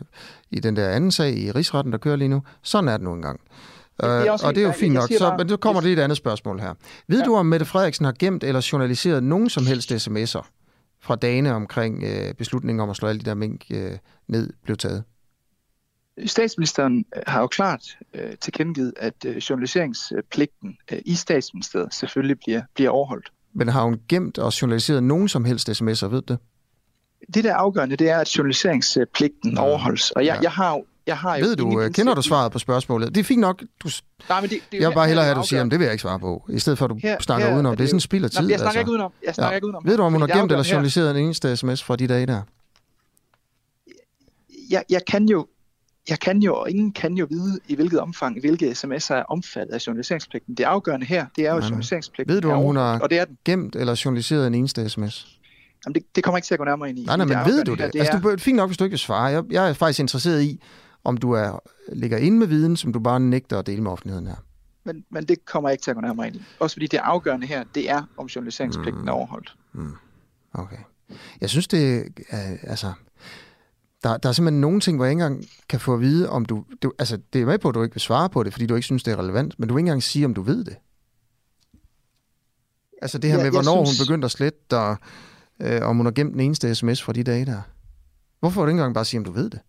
i 0.50 0.60
den 0.60 0.76
der 0.76 0.88
anden 0.88 1.10
sag 1.10 1.38
i 1.38 1.50
rigsretten, 1.50 1.92
der 1.92 1.98
kører 1.98 2.16
lige 2.16 2.28
nu. 2.28 2.42
Sådan 2.62 2.88
er 2.88 2.96
det 2.96 3.04
nu 3.04 3.12
engang. 3.12 3.40
Det 4.00 4.26
øh, 4.26 4.32
og 4.44 4.54
det 4.54 4.62
er 4.62 4.66
jo 4.66 4.72
fint 4.72 4.94
nok, 4.94 5.08
så, 5.18 5.34
men 5.38 5.48
så 5.48 5.56
kommer 5.56 5.80
det 5.80 5.92
et 5.92 5.98
andet 5.98 6.18
spørgsmål 6.18 6.60
her. 6.60 6.74
Ved 7.08 7.18
ja. 7.18 7.24
du, 7.24 7.36
om 7.36 7.46
Mette 7.46 7.66
Frederiksen 7.66 8.04
har 8.04 8.14
gemt 8.18 8.44
eller 8.44 8.68
journaliseret 8.72 9.22
nogen 9.22 9.50
som 9.50 9.66
helst 9.66 9.92
sms'er 9.92 10.50
fra 11.02 11.16
dagene 11.16 11.54
omkring 11.54 12.04
øh, 12.04 12.34
beslutningen 12.34 12.80
om 12.80 12.90
at 12.90 12.96
slå 12.96 13.08
alle 13.08 13.20
de 13.20 13.24
der 13.24 13.34
mink 13.34 13.64
øh, 13.70 13.92
ned, 14.28 14.50
blev 14.64 14.76
taget? 14.76 15.04
Statsministeren 16.26 17.04
har 17.26 17.40
jo 17.40 17.46
klart 17.46 17.82
øh, 18.14 18.36
tilkendegivet, 18.40 18.92
at 18.96 19.14
øh, 19.26 19.36
journaliseringspligten 19.36 20.76
øh, 20.92 20.98
i 21.06 21.14
statsministeriet 21.14 21.94
selvfølgelig 21.94 22.36
bliver, 22.46 22.62
bliver 22.74 22.90
overholdt. 22.90 23.32
Men 23.54 23.68
har 23.68 23.82
hun 23.84 24.00
gemt 24.08 24.38
og 24.38 24.62
journaliseret 24.62 25.02
nogen 25.02 25.28
som 25.28 25.44
helst 25.44 25.68
sms'er, 25.70 26.06
ved 26.06 26.22
det? 26.22 26.38
Det, 27.34 27.44
der 27.44 27.50
er 27.50 27.56
afgørende, 27.56 27.96
det 27.96 28.10
er, 28.10 28.18
at 28.18 28.38
journaliseringspligten 28.38 29.58
overholdes. 29.58 30.10
Og 30.10 30.24
jeg, 30.26 30.34
Ja. 30.36 30.42
jeg 30.42 30.50
har 30.50 30.70
jo 30.76 30.84
jeg 31.06 31.16
har 31.18 31.36
jo 31.36 31.44
Ved 31.44 31.56
du, 31.56 31.66
øh, 31.68 31.72
indsigt 31.72 31.96
kender 31.96 32.14
du 32.14 32.22
svaret 32.22 32.52
på 32.52 32.58
spørgsmålet? 32.58 33.14
Det 33.14 33.20
er 33.20 33.24
fint 33.24 33.40
nok. 33.40 33.62
Du, 33.82 33.88
Nej, 34.28 34.40
men 34.40 34.50
det, 34.50 34.58
det 34.72 34.80
jeg 34.80 34.88
vil 34.88 34.94
bare 34.94 35.06
hellere 35.06 35.24
er 35.24 35.28
have, 35.28 35.38
at 35.38 35.42
du 35.42 35.48
siger, 35.48 35.64
at 35.64 35.70
det 35.70 35.78
vil 35.78 35.84
jeg 35.84 35.92
ikke 35.92 36.02
svare 36.02 36.18
på, 36.20 36.46
i 36.52 36.58
stedet 36.58 36.78
for 36.78 36.84
at 36.84 36.90
du 36.90 36.98
Her- 37.02 37.16
snakker 37.20 37.46
her 37.46 37.54
udenom. 37.54 37.76
Det 37.76 37.84
er 37.84 37.88
sådan 37.88 38.00
spild 38.00 38.24
af 38.24 38.30
tid. 38.30 38.40
Nej, 38.40 38.50
jeg 38.50 38.58
snakker 38.58 38.68
altså. 38.68 38.80
ikke 38.80 38.90
udenom. 38.90 39.12
Jeg 39.26 39.34
snakker 39.34 39.52
Ja. 39.52 39.54
ikke 39.56 39.66
udenom. 39.66 39.82
Ved 39.86 39.96
du, 39.96 40.02
om 40.02 40.12
hun 40.12 40.20
har 40.20 40.26
gemt 40.28 40.32
eller 40.32 40.42
afgørende 40.42 40.64
her- 40.68 40.74
journaliseret 40.74 41.10
en 41.10 41.16
eneste 41.24 41.56
sms 41.56 41.82
fra 41.82 41.96
de 41.96 42.06
dage 42.06 42.26
der? 42.26 42.42
jeg, 44.70 44.84
jeg 44.90 45.00
kan 45.10 45.28
jo 45.28 45.46
jeg 46.08 46.20
kan 46.20 46.38
jo, 46.42 46.54
og 46.54 46.70
ingen 46.70 46.92
kan 46.92 47.14
jo 47.14 47.26
vide, 47.30 47.60
i 47.68 47.74
hvilket 47.74 48.00
omfang, 48.00 48.40
hvilke 48.40 48.70
sms'er 48.70 49.14
er 49.14 49.22
omfattet 49.22 49.74
af 49.74 49.86
journaliseringspligten. 49.86 50.54
Det 50.54 50.64
afgørende 50.64 51.06
her, 51.06 51.26
det 51.36 51.46
er 51.46 51.52
jo, 51.52 51.58
Nej, 51.58 51.68
journaliseringspligten 51.68 52.34
Ved 52.34 52.40
du, 52.40 52.50
om 52.50 52.62
hun 52.62 52.76
har- 52.76 52.98
Og 52.98 53.10
det 53.10 53.18
er 53.18 53.24
den. 53.24 53.38
Gemt 53.44 53.76
eller 53.76 54.00
journaliseret 54.04 54.46
en 54.46 54.54
eneste 54.54 54.88
sms? 54.88 55.38
Jamen, 55.86 55.94
det, 55.94 56.02
det 56.16 56.24
kommer 56.24 56.38
ikke 56.38 56.46
til 56.46 56.54
at 56.54 56.58
gå 56.58 56.64
nærmere 56.64 56.88
ind 56.88 56.98
i. 56.98 57.04
Nej, 57.04 57.16
nej, 57.16 57.26
men 57.26 57.36
det 57.38 57.46
ved 57.46 57.64
du 57.64 57.74
her, 57.74 57.84
det? 57.84 57.92
det 57.92 57.98
Altså, 57.98 58.18
du 58.18 58.28
er 58.28 58.36
fint 58.36 58.56
nok, 58.56 58.68
hvis 58.68 58.76
du 58.76 58.84
ikke 58.84 58.92
vil 58.92 58.98
svare. 58.98 59.24
Jeg, 59.24 59.44
jeg 59.50 59.68
er 59.68 59.72
faktisk 59.72 60.00
interesseret 60.00 60.42
i, 60.42 60.62
om 61.04 61.16
du 61.16 61.32
er, 61.32 61.60
ligger 61.92 62.18
inde 62.18 62.38
med 62.38 62.46
viden, 62.46 62.76
som 62.76 62.92
du 62.92 63.00
bare 63.00 63.20
nægter 63.20 63.58
at 63.58 63.66
dele 63.66 63.82
med 63.82 63.90
offentligheden 63.90 64.26
her. 64.26 64.34
men, 64.84 65.04
men 65.10 65.24
det 65.24 65.44
kommer 65.44 65.70
ikke 65.70 65.82
til 65.82 65.90
at 65.90 65.94
gå 65.94 66.00
nærmere 66.00 66.26
ind 66.26 66.36
i. 66.36 66.42
Også 66.60 66.74
fordi 66.74 66.86
det 66.86 66.98
afgørende 66.98 67.46
her, 67.46 67.64
det 67.74 67.90
er, 67.90 68.02
om 68.16 68.26
journaliseringspligten 68.26 69.02
Mm. 69.02 69.08
er 69.08 69.12
overholdt. 69.12 69.54
Okay. 70.54 70.76
Jeg 71.40 71.50
synes, 71.50 71.68
det 71.68 72.08
er, 72.30 72.56
altså... 72.62 72.92
Der, 74.04 74.16
der 74.16 74.28
er 74.28 74.32
simpelthen 74.32 74.60
nogle 74.60 74.80
ting, 74.80 74.96
hvor 74.96 75.04
jeg 75.04 75.12
ikke 75.12 75.24
engang 75.24 75.44
kan 75.68 75.80
få 75.80 75.94
at 75.94 76.00
vide, 76.00 76.28
om 76.30 76.44
du, 76.44 76.64
du... 76.82 76.92
Altså, 76.98 77.18
det 77.32 77.42
er 77.42 77.46
med 77.46 77.58
på, 77.58 77.68
at 77.68 77.74
du 77.74 77.82
ikke 77.82 77.94
vil 77.94 78.00
svare 78.00 78.28
på 78.28 78.42
det, 78.42 78.52
fordi 78.52 78.66
du 78.66 78.74
ikke 78.74 78.84
synes, 78.84 79.02
det 79.02 79.12
er 79.12 79.16
relevant, 79.18 79.58
men 79.58 79.68
du 79.68 79.74
vil 79.74 79.80
ikke 79.80 79.88
engang 79.88 80.02
sige, 80.02 80.24
om 80.24 80.34
du 80.34 80.42
ved 80.42 80.64
det. 80.64 80.76
Altså 83.02 83.18
det 83.18 83.30
her 83.30 83.36
Ja, 83.38 83.42
med, 83.44 83.50
hvornår 83.50 83.84
synes- 83.84 83.98
hun 83.98 84.06
begyndte 84.06 84.24
at 84.26 84.30
slette, 84.30 84.78
og 84.78 84.96
øh, 85.60 85.82
om 85.82 85.96
hun 85.96 86.06
har 86.06 86.10
gemt 86.12 86.32
den 86.32 86.40
eneste 86.40 86.74
sms 86.74 87.02
fra 87.02 87.12
de 87.12 87.22
dage 87.22 87.44
der. 87.46 87.60
Hvorfor 88.40 88.60
vil 88.60 88.66
du 88.66 88.70
ikke 88.70 88.80
engang 88.80 88.94
bare 88.94 89.04
sige, 89.04 89.18
om 89.18 89.24
du 89.24 89.32
ved 89.32 89.50
det? 89.50 89.60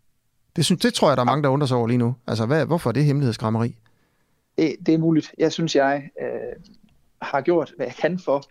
Det, 0.55 0.65
synes, 0.65 0.81
det 0.81 0.93
tror 0.93 1.07
jeg, 1.09 1.17
der 1.17 1.21
er 1.21 1.25
mange, 1.25 1.43
der 1.43 1.49
undrer 1.49 1.67
sig 1.67 1.77
over 1.77 1.87
lige 1.87 1.97
nu. 1.97 2.15
Altså, 2.27 2.45
hvad, 2.45 2.65
hvorfor 2.65 2.89
er 2.89 2.91
det 2.91 3.05
hemmelighedskrammeri? 3.05 3.75
Det, 4.57 4.75
det 4.85 4.93
er 4.93 4.97
muligt. 4.97 5.31
Jeg 5.37 5.51
synes, 5.51 5.75
jeg 5.75 6.09
øh, 6.21 6.63
har 7.21 7.41
gjort, 7.41 7.73
hvad 7.77 7.85
jeg 7.85 7.95
kan 7.95 8.19
for 8.19 8.43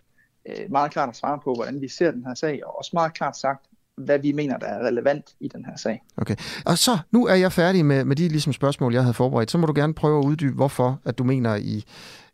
øh, 0.49 0.71
meget 0.71 0.91
klart 0.91 1.09
at 1.09 1.15
svare 1.15 1.39
på, 1.43 1.53
hvordan 1.53 1.81
vi 1.81 1.87
ser 1.87 2.11
den 2.11 2.25
her 2.25 2.33
sag, 2.33 2.65
og 2.65 2.77
også 2.77 2.91
meget 2.93 3.13
klart 3.13 3.37
sagt, 3.37 3.65
hvad 3.97 4.19
vi 4.19 4.31
mener, 4.31 4.57
der 4.57 4.67
er 4.67 4.87
relevant 4.87 5.25
i 5.39 5.47
den 5.47 5.65
her 5.65 5.77
sag. 5.77 6.03
Okay. 6.17 6.35
Og 6.65 6.77
så, 6.77 6.97
nu 7.11 7.27
er 7.27 7.35
jeg 7.35 7.51
færdig 7.51 7.85
med, 7.85 8.05
med 8.05 8.15
de 8.15 8.27
ligesom, 8.27 8.53
spørgsmål, 8.53 8.93
jeg 8.93 9.01
havde 9.01 9.13
forberedt. 9.13 9.51
Så 9.51 9.57
må 9.57 9.67
du 9.67 9.73
gerne 9.75 9.93
prøve 9.93 10.19
at 10.19 10.25
uddybe, 10.25 10.55
hvorfor 10.55 11.01
at 11.05 11.17
du 11.17 11.23
mener, 11.23 11.55
I, 11.55 11.83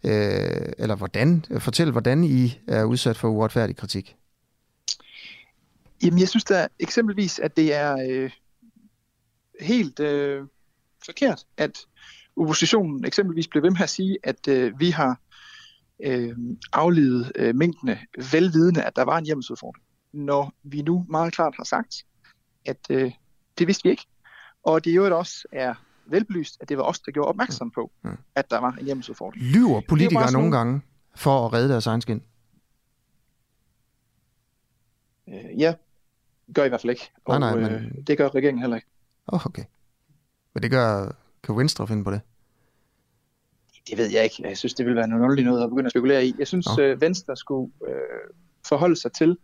øh, 0.04 0.74
eller 0.78 0.96
hvordan, 0.96 1.46
fortæl, 1.60 1.92
hvordan 1.92 2.24
I 2.24 2.60
er 2.68 2.84
udsat 2.84 3.18
for 3.18 3.28
uretfærdig 3.28 3.76
kritik. 3.76 4.16
Jamen, 6.04 6.20
jeg 6.20 6.30
synes 6.30 6.44
da 6.44 6.68
eksempelvis, 6.80 7.40
at 7.40 7.58
det 7.58 7.74
er 7.74 7.98
øh, 8.10 8.32
helt 9.62 10.00
øh, 10.00 10.44
forkert, 11.06 11.46
at 11.58 11.80
oppositionen 12.38 13.06
eksempelvis 13.06 13.48
bliver 13.48 13.62
ved 13.62 13.72
med 13.72 13.82
at 13.82 13.90
sige, 13.90 14.18
at 14.24 14.48
øh, 14.48 14.80
vi 14.80 14.90
har 14.90 15.20
øh, 16.04 16.36
aflevet 16.74 17.32
øh, 17.36 17.56
mængdene 17.56 18.00
velvidende, 18.32 18.84
at 18.84 18.96
der 18.96 19.04
var 19.04 19.18
en 19.18 19.26
hjemmesudfordring. 19.26 19.86
Når 20.14 20.54
vi 20.64 20.82
nu 20.82 21.06
meget 21.10 21.34
klart 21.34 21.54
har 21.58 21.64
sagt, 21.64 22.06
at 22.66 22.78
øh, 22.90 23.12
det 23.58 23.68
vidste 23.68 23.84
vi 23.84 23.90
ikke. 23.90 24.06
Og 24.64 24.86
det 24.86 24.92
i 24.92 24.96
øvrigt 24.96 25.14
også 25.14 25.48
er 25.52 25.74
velbelyst, 26.06 26.58
at 26.62 26.70
det 26.70 26.78
var 26.78 26.84
os, 26.84 27.00
der 27.00 27.12
gjorde 27.12 27.28
opmærksom 27.28 27.72
på, 27.72 27.92
Mm. 28.04 28.18
at 28.36 28.52
der 28.52 28.60
var 28.60 28.72
en 28.72 28.86
hjemmesudfordring. 28.86 29.44
Lyver 29.44 29.82
politikere 29.88 30.32
nogle 30.32 30.52
gange 30.58 30.82
for 31.16 31.46
at 31.46 31.54
redde 31.54 31.70
deres 31.70 31.88
egen 31.88 32.02
skin? 32.02 32.24
Øh, 35.30 35.60
ja, 35.60 35.74
gør 36.56 36.64
I 36.64 36.70
hvert 36.70 36.82
fald 36.82 36.92
ikke. 36.92 37.12
Og 37.26 37.40
Nej, 37.40 37.56
nej, 37.56 37.70
øh, 37.70 37.82
men- 37.82 38.04
det 38.08 38.18
gør 38.18 38.30
regeringen 38.36 38.62
heller 38.62 38.76
ikke. 38.76 38.88
Oh, 39.28 39.46
okay. 39.46 39.64
Men 40.54 40.64
det 40.64 40.72
gør, 40.72 41.12
kan 41.44 41.58
Venstre 41.58 41.88
finde 41.88 42.04
på 42.04 42.12
det? 42.12 42.22
Det 43.90 43.98
ved 43.98 44.12
jeg 44.12 44.24
ikke. 44.24 44.36
Jeg 44.48 44.58
synes, 44.58 44.74
det 44.74 44.86
ville 44.86 44.96
være 44.98 45.08
noget 45.08 45.24
underligt 45.24 45.46
noget 45.48 45.64
at 45.64 45.70
begynde 45.70 45.86
at 45.86 45.92
spekulere 45.92 46.26
i. 46.26 46.34
Jeg 46.40 46.48
synes, 46.48 46.68
øh, 46.80 47.02
Venstre 47.02 47.38
skulle 47.38 47.72
øh, 47.88 47.94
forholde 48.68 48.96
sig 48.96 49.12
til, 49.12 49.38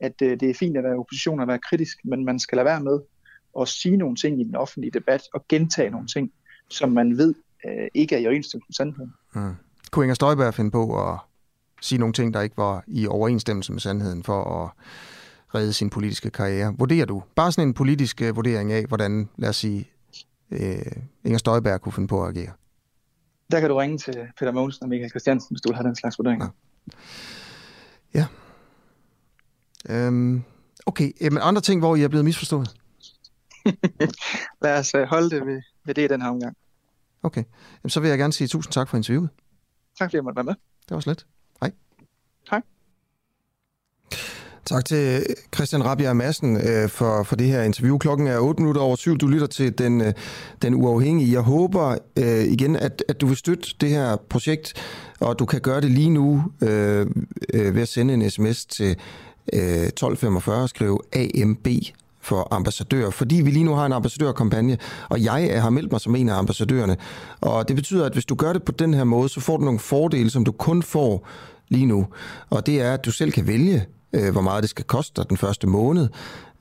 at 0.00 0.22
øh, 0.22 0.40
det 0.40 0.50
er 0.50 0.54
fint 0.54 0.76
at 0.76 0.84
være 0.84 0.98
opposition 0.98 1.40
og 1.40 1.48
være 1.48 1.58
kritisk, 1.58 1.98
men 2.04 2.24
man 2.24 2.38
skal 2.38 2.56
lade 2.56 2.64
være 2.64 2.80
med 2.80 3.00
at 3.60 3.68
sige 3.68 3.96
nogle 3.96 4.16
ting 4.16 4.40
i 4.40 4.44
den 4.44 4.56
offentlige 4.56 4.90
debat 4.90 5.22
og 5.34 5.44
gentage 5.48 5.90
nogle 5.90 6.06
ting, 6.06 6.32
som 6.68 6.92
man 6.92 7.18
ved 7.18 7.34
øh, 7.66 7.88
ikke 7.94 8.14
er 8.14 8.18
i 8.18 8.26
overensstemmelse 8.26 8.68
med 8.68 8.74
sandheden. 8.74 9.12
Mm. 9.34 9.54
Kunne 9.90 10.04
Inger 10.04 10.14
Støjberg 10.14 10.54
finde 10.54 10.70
på 10.70 11.10
at 11.10 11.18
sige 11.80 11.98
nogle 11.98 12.12
ting, 12.12 12.34
der 12.34 12.40
ikke 12.40 12.56
var 12.56 12.84
i 12.86 13.06
overensstemmelse 13.06 13.72
med 13.72 13.80
sandheden 13.80 14.22
for 14.22 14.64
at 14.64 14.70
redde 15.54 15.72
sin 15.72 15.90
politiske 15.90 16.30
karriere? 16.30 16.74
Vurderer 16.78 17.06
du? 17.06 17.22
Bare 17.34 17.52
sådan 17.52 17.68
en 17.68 17.74
politisk 17.74 18.22
øh, 18.22 18.36
vurdering 18.36 18.72
af, 18.72 18.84
hvordan, 18.84 19.28
lad 19.36 19.48
os 19.48 19.56
sige, 19.56 19.90
øh, 20.50 20.78
Inger 21.24 21.38
Støjberg 21.38 21.80
kunne 21.80 21.92
finde 21.92 22.08
på 22.08 22.24
at 22.24 22.36
agere. 22.36 22.52
Der 23.50 23.60
kan 23.60 23.70
du 23.70 23.76
ringe 23.76 23.98
til 23.98 24.14
Peter 24.38 24.52
Mogensen 24.52 24.82
og 24.82 24.88
Michael 24.88 25.10
Christiansen, 25.10 25.54
hvis 25.54 25.60
du 25.60 25.68
vil 25.68 25.76
have 25.76 25.86
den 25.86 25.96
slags 25.96 26.18
vurderinger. 26.18 26.48
Ja. 28.14 28.26
Øhm, 29.88 30.42
okay, 30.86 31.12
men 31.20 31.38
andre 31.42 31.60
ting, 31.60 31.80
hvor 31.80 31.96
I 31.96 32.02
er 32.02 32.08
blevet 32.08 32.24
misforstået? 32.24 32.74
Lad 34.62 34.78
os 34.78 34.94
øh, 34.94 35.02
holde 35.02 35.30
det 35.30 35.46
ved, 35.46 35.60
ved 35.84 35.94
det 35.94 36.04
i 36.04 36.08
den 36.08 36.22
her 36.22 36.28
omgang. 36.28 36.56
Okay, 37.22 37.44
Jamen, 37.84 37.90
så 37.90 38.00
vil 38.00 38.08
jeg 38.08 38.18
gerne 38.18 38.32
sige 38.32 38.48
tusind 38.48 38.72
tak 38.72 38.88
for 38.88 38.96
interviewet. 38.96 39.30
Tak 39.98 40.06
fordi 40.06 40.16
jeg 40.16 40.24
måtte 40.24 40.36
være 40.36 40.44
med. 40.44 40.54
Det 40.88 40.94
var 40.94 41.00
slet. 41.00 41.26
Hej. 41.60 41.72
Hej. 42.50 42.62
Tak 44.66 44.84
til 44.84 45.26
Christian 45.54 45.84
Rabia 45.84 46.12
Madsen 46.12 46.56
øh, 46.56 46.88
for, 46.88 47.22
for 47.22 47.36
det 47.36 47.46
her 47.46 47.62
interview. 47.62 47.98
Klokken 47.98 48.26
er 48.26 48.38
8 48.38 48.62
minutter 48.62 48.82
over 48.82 48.96
syv. 48.96 49.16
Du 49.16 49.26
lytter 49.26 49.46
til 49.46 49.78
den, 49.78 50.00
øh, 50.00 50.12
den 50.62 50.74
uafhængige. 50.74 51.32
Jeg 51.32 51.40
håber 51.40 51.98
øh, 52.18 52.44
igen, 52.44 52.76
at, 52.76 53.04
at 53.08 53.20
du 53.20 53.26
vil 53.26 53.36
støtte 53.36 53.68
det 53.80 53.88
her 53.88 54.16
projekt, 54.16 54.74
og 55.20 55.38
du 55.38 55.46
kan 55.46 55.60
gøre 55.60 55.80
det 55.80 55.90
lige 55.90 56.10
nu 56.10 56.44
øh, 56.62 57.06
øh, 57.54 57.74
ved 57.74 57.82
at 57.82 57.88
sende 57.88 58.14
en 58.14 58.30
sms 58.30 58.66
til 58.66 58.96
øh, 59.52 59.60
1245 59.60 60.62
og 60.62 60.68
skrive 60.68 60.98
AMB 61.12 61.66
for 62.20 62.48
ambassadør, 62.50 63.10
fordi 63.10 63.34
vi 63.34 63.50
lige 63.50 63.64
nu 63.64 63.74
har 63.74 63.86
en 63.86 63.92
ambassadørkampagne, 63.92 64.78
og 65.08 65.22
jeg 65.22 65.62
har 65.62 65.70
meldt 65.70 65.92
mig 65.92 66.00
som 66.00 66.16
en 66.16 66.28
af 66.28 66.34
ambassadørerne. 66.34 66.96
Og 67.40 67.68
det 67.68 67.76
betyder, 67.76 68.06
at 68.06 68.12
hvis 68.12 68.24
du 68.24 68.34
gør 68.34 68.52
det 68.52 68.62
på 68.62 68.72
den 68.72 68.94
her 68.94 69.04
måde, 69.04 69.28
så 69.28 69.40
får 69.40 69.56
du 69.56 69.64
nogle 69.64 69.78
fordele, 69.78 70.30
som 70.30 70.44
du 70.44 70.52
kun 70.52 70.82
får 70.82 71.28
lige 71.68 71.86
nu. 71.86 72.06
Og 72.50 72.66
det 72.66 72.80
er, 72.80 72.92
at 72.94 73.04
du 73.04 73.10
selv 73.10 73.32
kan 73.32 73.46
vælge, 73.46 73.86
øh, 74.12 74.32
hvor 74.32 74.40
meget 74.40 74.62
det 74.62 74.70
skal 74.70 74.84
koste 74.84 75.22
dig 75.22 75.28
den 75.28 75.36
første 75.36 75.66
måned. 75.66 76.08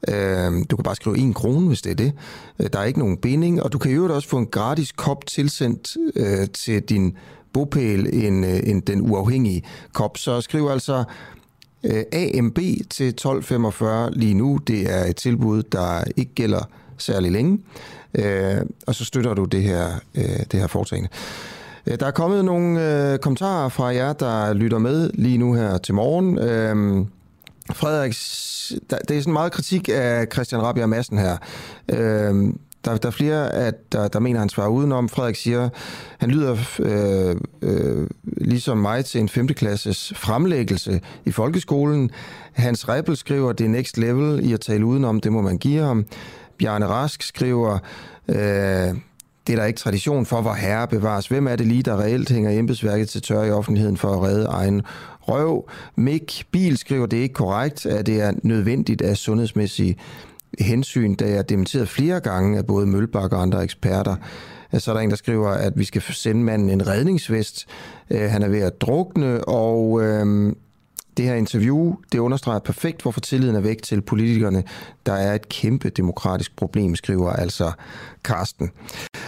Øh, 0.08 0.52
du 0.70 0.76
kan 0.76 0.84
bare 0.84 0.96
skrive 0.96 1.18
en 1.18 1.34
krone, 1.34 1.68
hvis 1.68 1.82
det 1.82 1.92
er 1.92 1.96
det. 1.96 2.14
Øh, 2.60 2.68
der 2.74 2.80
er 2.80 2.84
ikke 2.84 3.00
nogen 3.00 3.18
binding, 3.18 3.64
og 3.64 3.74
du 3.74 3.78
kan 3.78 3.92
i 3.92 3.94
øvrigt 3.94 4.14
også 4.14 4.30
få 4.30 4.38
en 4.38 4.48
gratis 4.48 4.92
kop 4.92 5.26
tilsendt 5.26 5.98
øh, 6.16 6.50
til 6.50 6.82
din 6.82 7.18
bopæl, 7.54 8.26
en, 8.26 8.44
øh, 8.44 8.60
en, 8.64 8.80
den 8.80 9.12
uafhængige 9.12 9.64
kop. 9.94 10.18
Så 10.18 10.42
skriv 10.42 10.68
altså 10.68 11.04
Øh, 11.86 12.04
AMB 12.14 12.58
til 12.90 13.08
1245 13.08 14.12
lige 14.12 14.34
nu. 14.34 14.60
Det 14.68 14.94
er 14.94 15.06
et 15.06 15.16
tilbud, 15.16 15.64
der 15.64 16.04
ikke 16.16 16.32
gælder 16.36 16.70
særlig 16.98 17.32
længe. 17.32 17.60
Øh, 18.16 18.58
og 18.88 18.96
så 18.96 19.06
støtter 19.06 19.34
du 19.34 19.46
det 19.46 19.64
her, 19.64 19.88
øh, 20.16 20.40
det 20.52 20.60
her 20.60 20.68
foretagende. 20.68 21.10
Øh, 21.88 22.00
der 22.00 22.06
er 22.06 22.12
kommet 22.12 22.46
nogle 22.46 23.12
øh, 23.14 23.20
kommentarer 23.20 23.70
fra 23.70 23.86
jer, 23.86 24.14
der 24.14 24.54
lytter 24.54 24.78
med 24.78 25.10
lige 25.14 25.38
nu 25.38 25.54
her 25.54 25.78
til 25.78 25.94
morgen. 25.94 26.40
Øh, 26.40 27.06
Frederik, 27.74 28.16
der, 28.90 28.98
det 29.08 29.18
er 29.18 29.22
sådan 29.22 29.34
meget 29.34 29.52
kritik 29.52 29.90
af 29.94 30.28
Christian 30.34 30.62
Rabia 30.62 30.86
Madsen 30.86 31.18
her. 31.18 31.38
Øh, 31.90 32.54
der, 32.86 32.98
der 32.98 33.08
er 33.08 33.12
flere, 33.12 33.54
at 33.54 33.92
der, 33.92 34.08
der 34.08 34.20
mener, 34.20 34.40
at 34.40 34.42
han 34.42 34.50
svarer 34.50 34.70
udenom. 34.70 35.10
Frederik 35.10 35.36
siger, 35.36 35.70
han 36.18 36.32
lyder 36.32 36.58
øh, 36.80 37.36
øh, 37.62 38.08
ligesom 38.24 38.78
mig 38.78 39.06
til 39.06 39.22
en 39.22 39.30
5. 39.30 39.48
klasses 39.48 40.14
fremlæggelse 40.16 41.02
i 41.26 41.32
folkeskolen. 41.32 42.12
Hans 42.54 42.90
Rebel 42.90 43.18
skriver, 43.18 43.54
det 43.54 43.66
er 43.66 43.70
next 43.70 43.98
level 43.98 44.46
i 44.46 44.54
at 44.54 44.60
tale 44.60 44.86
udenom, 44.86 45.20
det 45.20 45.32
må 45.32 45.42
man 45.42 45.58
give 45.58 45.84
ham. 45.84 46.06
Bjarne 46.58 46.88
Rask 46.88 47.24
skriver, 47.24 47.78
øh, 48.28 48.96
det 49.48 49.54
er 49.54 49.56
der 49.56 49.66
ikke 49.66 49.80
tradition 49.80 50.26
for, 50.26 50.42
hvor 50.42 50.54
herre 50.54 50.88
bevares. 50.88 51.28
Hvem 51.28 51.48
er 51.48 51.56
det 51.56 51.68
lige, 51.68 51.84
der 51.84 52.00
reelt 52.00 52.30
hænger 52.30 52.60
embedsværket 52.60 53.10
til 53.10 53.22
tør 53.22 53.44
i 53.44 53.52
offentligheden 53.52 53.98
for 53.98 54.14
at 54.14 54.22
redde 54.22 54.46
egen 54.46 54.82
røv? 55.22 55.70
Mik 55.96 56.48
Bil 56.52 56.78
skriver, 56.78 57.06
det 57.06 57.20
er 57.20 57.24
ikke 57.24 57.34
korrekt, 57.34 57.86
at 57.86 58.06
det 58.06 58.22
er 58.22 58.34
nødvendigt 58.44 59.02
af 59.02 59.18
sundhedsmæssige 59.18 59.98
hensyn, 60.60 61.16
da 61.16 61.26
jeg 61.26 61.38
er 61.38 61.42
dementeret 61.42 61.90
flere 61.90 62.20
gange 62.20 62.58
af 62.58 62.66
både 62.66 62.86
Mølbak 62.88 63.34
og 63.34 63.42
andre 63.42 63.64
eksperter. 63.64 64.16
Så 64.78 64.92
er 64.92 64.96
der 64.96 65.02
en, 65.02 65.10
der 65.10 65.16
skriver, 65.16 65.50
at 65.50 65.74
vi 65.76 65.84
skal 65.84 66.02
sende 66.02 66.44
manden 66.44 66.70
en 66.70 66.88
redningsvest. 66.88 67.66
Øh, 68.10 68.22
Han 68.30 68.44
er 68.44 68.48
ved 68.48 68.60
at 68.60 68.82
drukne, 68.82 69.44
og 69.48 70.04
øh, 70.04 70.54
det 71.18 71.26
her 71.26 71.36
interview, 71.36 71.96
det 72.12 72.20
understreger 72.20 72.60
perfekt, 72.60 73.02
hvorfor 73.02 73.22
tilliden 73.22 73.56
er 73.56 73.60
væk 73.60 73.82
til 73.82 74.02
politikerne. 74.02 74.64
Der 75.06 75.14
er 75.14 75.36
et 75.36 75.50
kæmpe 75.50 75.90
demokratisk 75.90 76.56
problem, 76.56 76.96
skriver 76.96 77.30
altså 77.30 77.72
Karsten. 78.24 78.72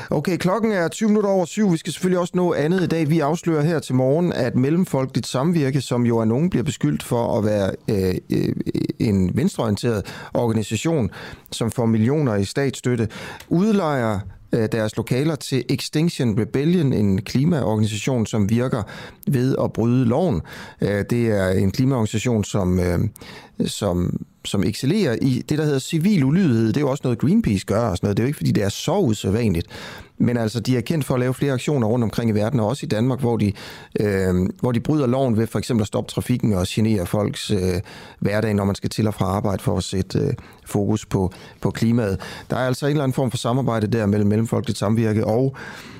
Okay, 0.09 0.37
klokken 0.37 0.71
er 0.71 0.87
20 0.87 1.09
minutter 1.09 1.29
over 1.29 1.45
syv. 1.45 1.71
Vi 1.71 1.77
skal 1.77 1.93
selvfølgelig 1.93 2.19
også 2.19 2.33
nå 2.35 2.53
andet 2.53 2.83
i 2.83 2.87
dag. 2.87 3.09
Vi 3.09 3.19
afslører 3.19 3.63
her 3.63 3.79
til 3.79 3.95
morgen, 3.95 4.33
at 4.33 4.55
Mellemfolkeligt 4.55 5.27
Samvirke, 5.27 5.81
som 5.81 6.05
jo 6.05 6.17
er 6.17 6.25
nogen 6.25 6.49
bliver 6.49 6.63
beskyldt 6.63 7.03
for 7.03 7.37
at 7.37 7.45
være 7.45 7.71
øh, 7.89 8.15
øh, 8.29 8.53
en 8.99 9.37
venstreorienteret 9.37 10.05
organisation, 10.33 11.09
som 11.51 11.71
får 11.71 11.85
millioner 11.85 12.35
i 12.35 12.45
statsstøtte, 12.45 13.07
udlejer 13.49 14.19
Øh, 14.53 14.69
deres 14.71 14.97
lokaler 14.97 15.35
til 15.35 15.63
Extinction 15.69 16.39
Rebellion, 16.39 16.93
en 16.93 17.21
klimaorganisation, 17.21 18.25
som 18.25 18.49
virker 18.49 18.83
ved 19.27 19.55
at 19.63 19.73
bryde 19.73 20.05
loven. 20.05 20.41
Øh, 20.81 21.05
det 21.09 21.27
er 21.27 21.49
en 21.49 21.71
klimaorganisation, 21.71 22.43
som, 22.43 22.79
øh, 22.79 22.99
som, 23.65 24.25
som 24.45 24.63
excellerer 24.63 25.17
i 25.21 25.43
det, 25.49 25.57
der 25.57 25.63
hedder 25.63 25.79
civil 25.79 26.23
ulydighed. 26.23 26.67
Det 26.67 26.77
er 26.77 26.81
jo 26.81 26.89
også 26.89 27.01
noget, 27.03 27.19
Greenpeace 27.19 27.65
gør 27.65 27.81
og 27.81 27.97
sådan 27.97 28.07
noget. 28.07 28.17
Det 28.17 28.23
er 28.23 28.25
jo 28.25 28.27
ikke, 28.27 28.37
fordi 28.37 28.51
det 28.51 28.63
er 28.63 28.69
så 28.69 28.97
usædvanligt. 28.97 29.67
Men 30.17 30.37
altså, 30.37 30.59
de 30.59 30.77
er 30.77 30.81
kendt 30.81 31.05
for 31.05 31.13
at 31.13 31.19
lave 31.19 31.33
flere 31.33 31.53
aktioner 31.53 31.87
rundt 31.87 32.03
omkring 32.03 32.29
i 32.29 32.33
verden, 32.33 32.59
og 32.59 32.67
også 32.67 32.85
i 32.85 32.89
Danmark, 32.89 33.19
hvor 33.19 33.37
de, 33.37 33.53
øh, 33.99 34.49
hvor 34.59 34.71
de 34.71 34.79
bryder 34.79 35.07
loven 35.07 35.37
ved 35.37 35.47
for 35.47 35.59
eksempel 35.59 35.81
at 35.81 35.87
stoppe 35.87 36.11
trafikken 36.11 36.53
og 36.53 36.65
genere 36.69 37.05
folks 37.05 37.51
øh, 37.51 37.81
hverdag, 38.19 38.53
når 38.53 38.65
man 38.65 38.75
skal 38.75 38.89
til 38.89 39.07
og 39.07 39.13
fra 39.13 39.25
arbejde 39.25 39.63
for 39.63 39.77
at 39.77 39.83
sætte 39.83 40.19
øh, 40.19 40.33
fokus 40.65 41.05
på, 41.05 41.31
på 41.61 41.71
klimaet. 41.71 42.19
Der 42.49 42.55
er 42.55 42.67
altså 42.67 42.85
en 42.85 42.91
eller 42.91 43.03
anden 43.03 43.13
form 43.13 43.31
for 43.31 43.37
samarbejde 43.37 43.87
der 43.87 44.05
mellem 44.05 44.29
Mellemfolkeligt 44.29 44.79
Samvirke 44.79 45.27
og 45.27 45.55
øh, 45.55 45.96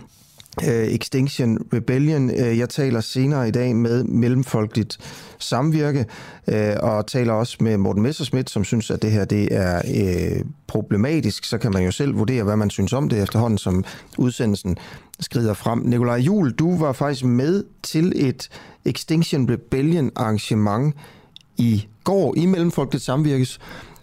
Extinction 0.63 1.57
Rebellion. 1.73 2.29
Øh, 2.29 2.57
jeg 2.57 2.69
taler 2.69 3.01
senere 3.01 3.47
i 3.47 3.51
dag 3.51 3.75
med 3.75 4.03
Mellemfolkeligt 4.03 4.97
Samvirke, 5.39 6.05
øh, 6.47 6.75
og 6.79 7.07
taler 7.07 7.33
også 7.33 7.57
med 7.59 7.77
Morten 7.77 8.03
Messerschmidt, 8.03 8.49
som 8.49 8.63
synes, 8.63 8.91
at 8.91 9.01
det 9.01 9.11
her 9.11 9.25
det 9.25 9.47
er 9.51 9.77
øh, 9.77 10.45
problematisk. 10.67 11.45
Så 11.45 11.57
kan 11.57 11.71
man 11.73 11.83
jo 11.83 11.91
selv 11.91 12.17
vurdere, 12.17 12.43
hvad 12.43 12.55
man 12.55 12.69
synes 12.69 12.93
om 12.93 13.09
det 13.09 13.23
efterhånden, 13.23 13.57
som 13.57 13.83
udsendelsen 14.17 14.77
skrider 15.19 15.53
frem. 15.53 15.79
Nikolaj 15.79 16.17
Jul, 16.17 16.51
du 16.51 16.77
var 16.77 16.91
faktisk 16.91 17.25
med 17.25 17.63
til 17.83 18.13
et 18.15 18.49
Extinction 18.85 19.51
Rebellion 19.51 20.11
arrangement 20.15 20.95
i 21.57 21.87
går 22.03 22.33
i 22.37 22.45
Mellemfolkeligt 22.45 23.05
Samvirkes 23.05 23.59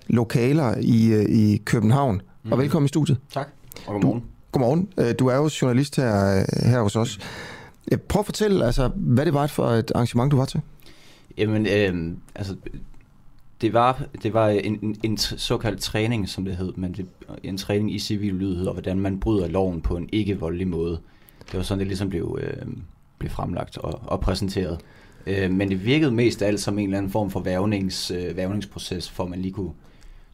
lokaler 0.07 0.75
i, 0.81 1.25
i 1.25 1.57
København. 1.65 2.23
Mm. 2.45 2.53
Og 2.53 2.59
velkommen 2.59 2.85
i 2.85 2.89
studiet. 2.89 3.19
Tak, 3.33 3.49
og 3.87 3.93
godmorgen. 3.93 4.21
Du, 4.21 4.27
Godmorgen. 4.55 4.89
Øh, 4.99 5.15
du 5.19 5.27
er 5.27 5.37
jo 5.37 5.51
journalist 5.63 5.97
her, 5.97 6.39
øh, 6.39 6.71
her 6.71 6.83
hos 6.83 6.97
os. 6.97 7.19
Øh, 7.93 7.99
prøv 7.99 8.21
at 8.21 8.27
fortælle, 8.27 8.67
altså, 8.67 8.91
hvad 8.95 9.27
det 9.27 9.35
var 9.35 9.47
for 9.47 9.67
et 9.67 9.93
arrangement, 9.95 10.33
du 10.33 10.37
var 10.37 10.45
til. 10.45 10.61
Jamen, 11.39 11.67
øh, 11.67 12.17
altså, 12.35 12.57
det 13.61 13.73
var, 13.73 14.03
det 14.23 14.35
var 14.35 14.49
en, 14.49 14.79
en, 14.83 14.97
en 15.03 15.17
såkaldt 15.17 15.81
træning, 15.81 16.29
som 16.29 16.45
det 16.45 16.57
hed, 16.57 16.73
men 16.77 16.93
det, 16.93 17.07
en 17.43 17.57
træning 17.57 17.95
i 17.95 17.99
civil 17.99 18.35
lydighed, 18.35 18.67
og 18.67 18.73
hvordan 18.73 18.99
man 18.99 19.21
bryder 19.21 19.49
loven 19.49 19.81
på 19.81 19.97
en 19.97 20.09
ikke-voldelig 20.13 20.69
måde. 20.69 20.99
Det 21.47 21.57
var 21.57 21.63
sådan, 21.63 21.79
det 21.79 21.87
ligesom 21.87 22.09
blev, 22.09 22.39
øh, 22.43 22.67
blev 23.19 23.31
fremlagt 23.31 23.79
og, 23.79 24.01
og 24.07 24.21
præsenteret. 24.21 24.81
Øh, 25.27 25.51
men 25.51 25.71
det 25.71 25.85
virkede 25.85 26.11
mest 26.11 26.43
af 26.43 26.47
alt 26.47 26.61
som 26.61 26.79
en 26.79 26.85
eller 26.85 26.99
anden 26.99 27.13
form 27.13 27.31
for 27.31 27.41
værvnings, 27.41 28.11
øh, 28.11 28.37
værvningsproces, 28.37 29.11
for 29.11 29.25
at 29.25 29.31
man 29.31 29.43
lige 29.43 29.53
kunne 29.53 29.73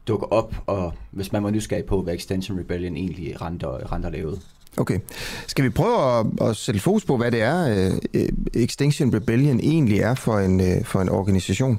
dukke 0.08 0.32
op, 0.32 0.54
og 0.66 0.92
hvis 1.10 1.32
man 1.32 1.44
var 1.44 1.50
nysgerrig 1.50 1.84
på, 1.84 2.02
hvad 2.02 2.14
Extension 2.14 2.58
Rebellion 2.58 2.96
egentlig 2.96 3.42
renter, 3.42 3.92
renter 3.92 4.10
lavede. 4.10 4.40
Okay. 4.76 4.98
Skal 5.46 5.64
vi 5.64 5.70
prøve 5.70 6.18
at, 6.18 6.48
at 6.48 6.56
sætte 6.56 6.80
fokus 6.80 7.04
på, 7.04 7.16
hvad 7.16 7.30
det 7.30 7.42
er, 7.42 7.90
uh, 7.90 8.62
Extinction 8.62 9.14
Rebellion 9.14 9.60
egentlig 9.60 9.98
er 9.98 10.14
for 10.14 10.38
en, 10.38 10.60
uh, 10.60 10.84
for 10.84 11.00
en 11.00 11.08
organisation? 11.08 11.78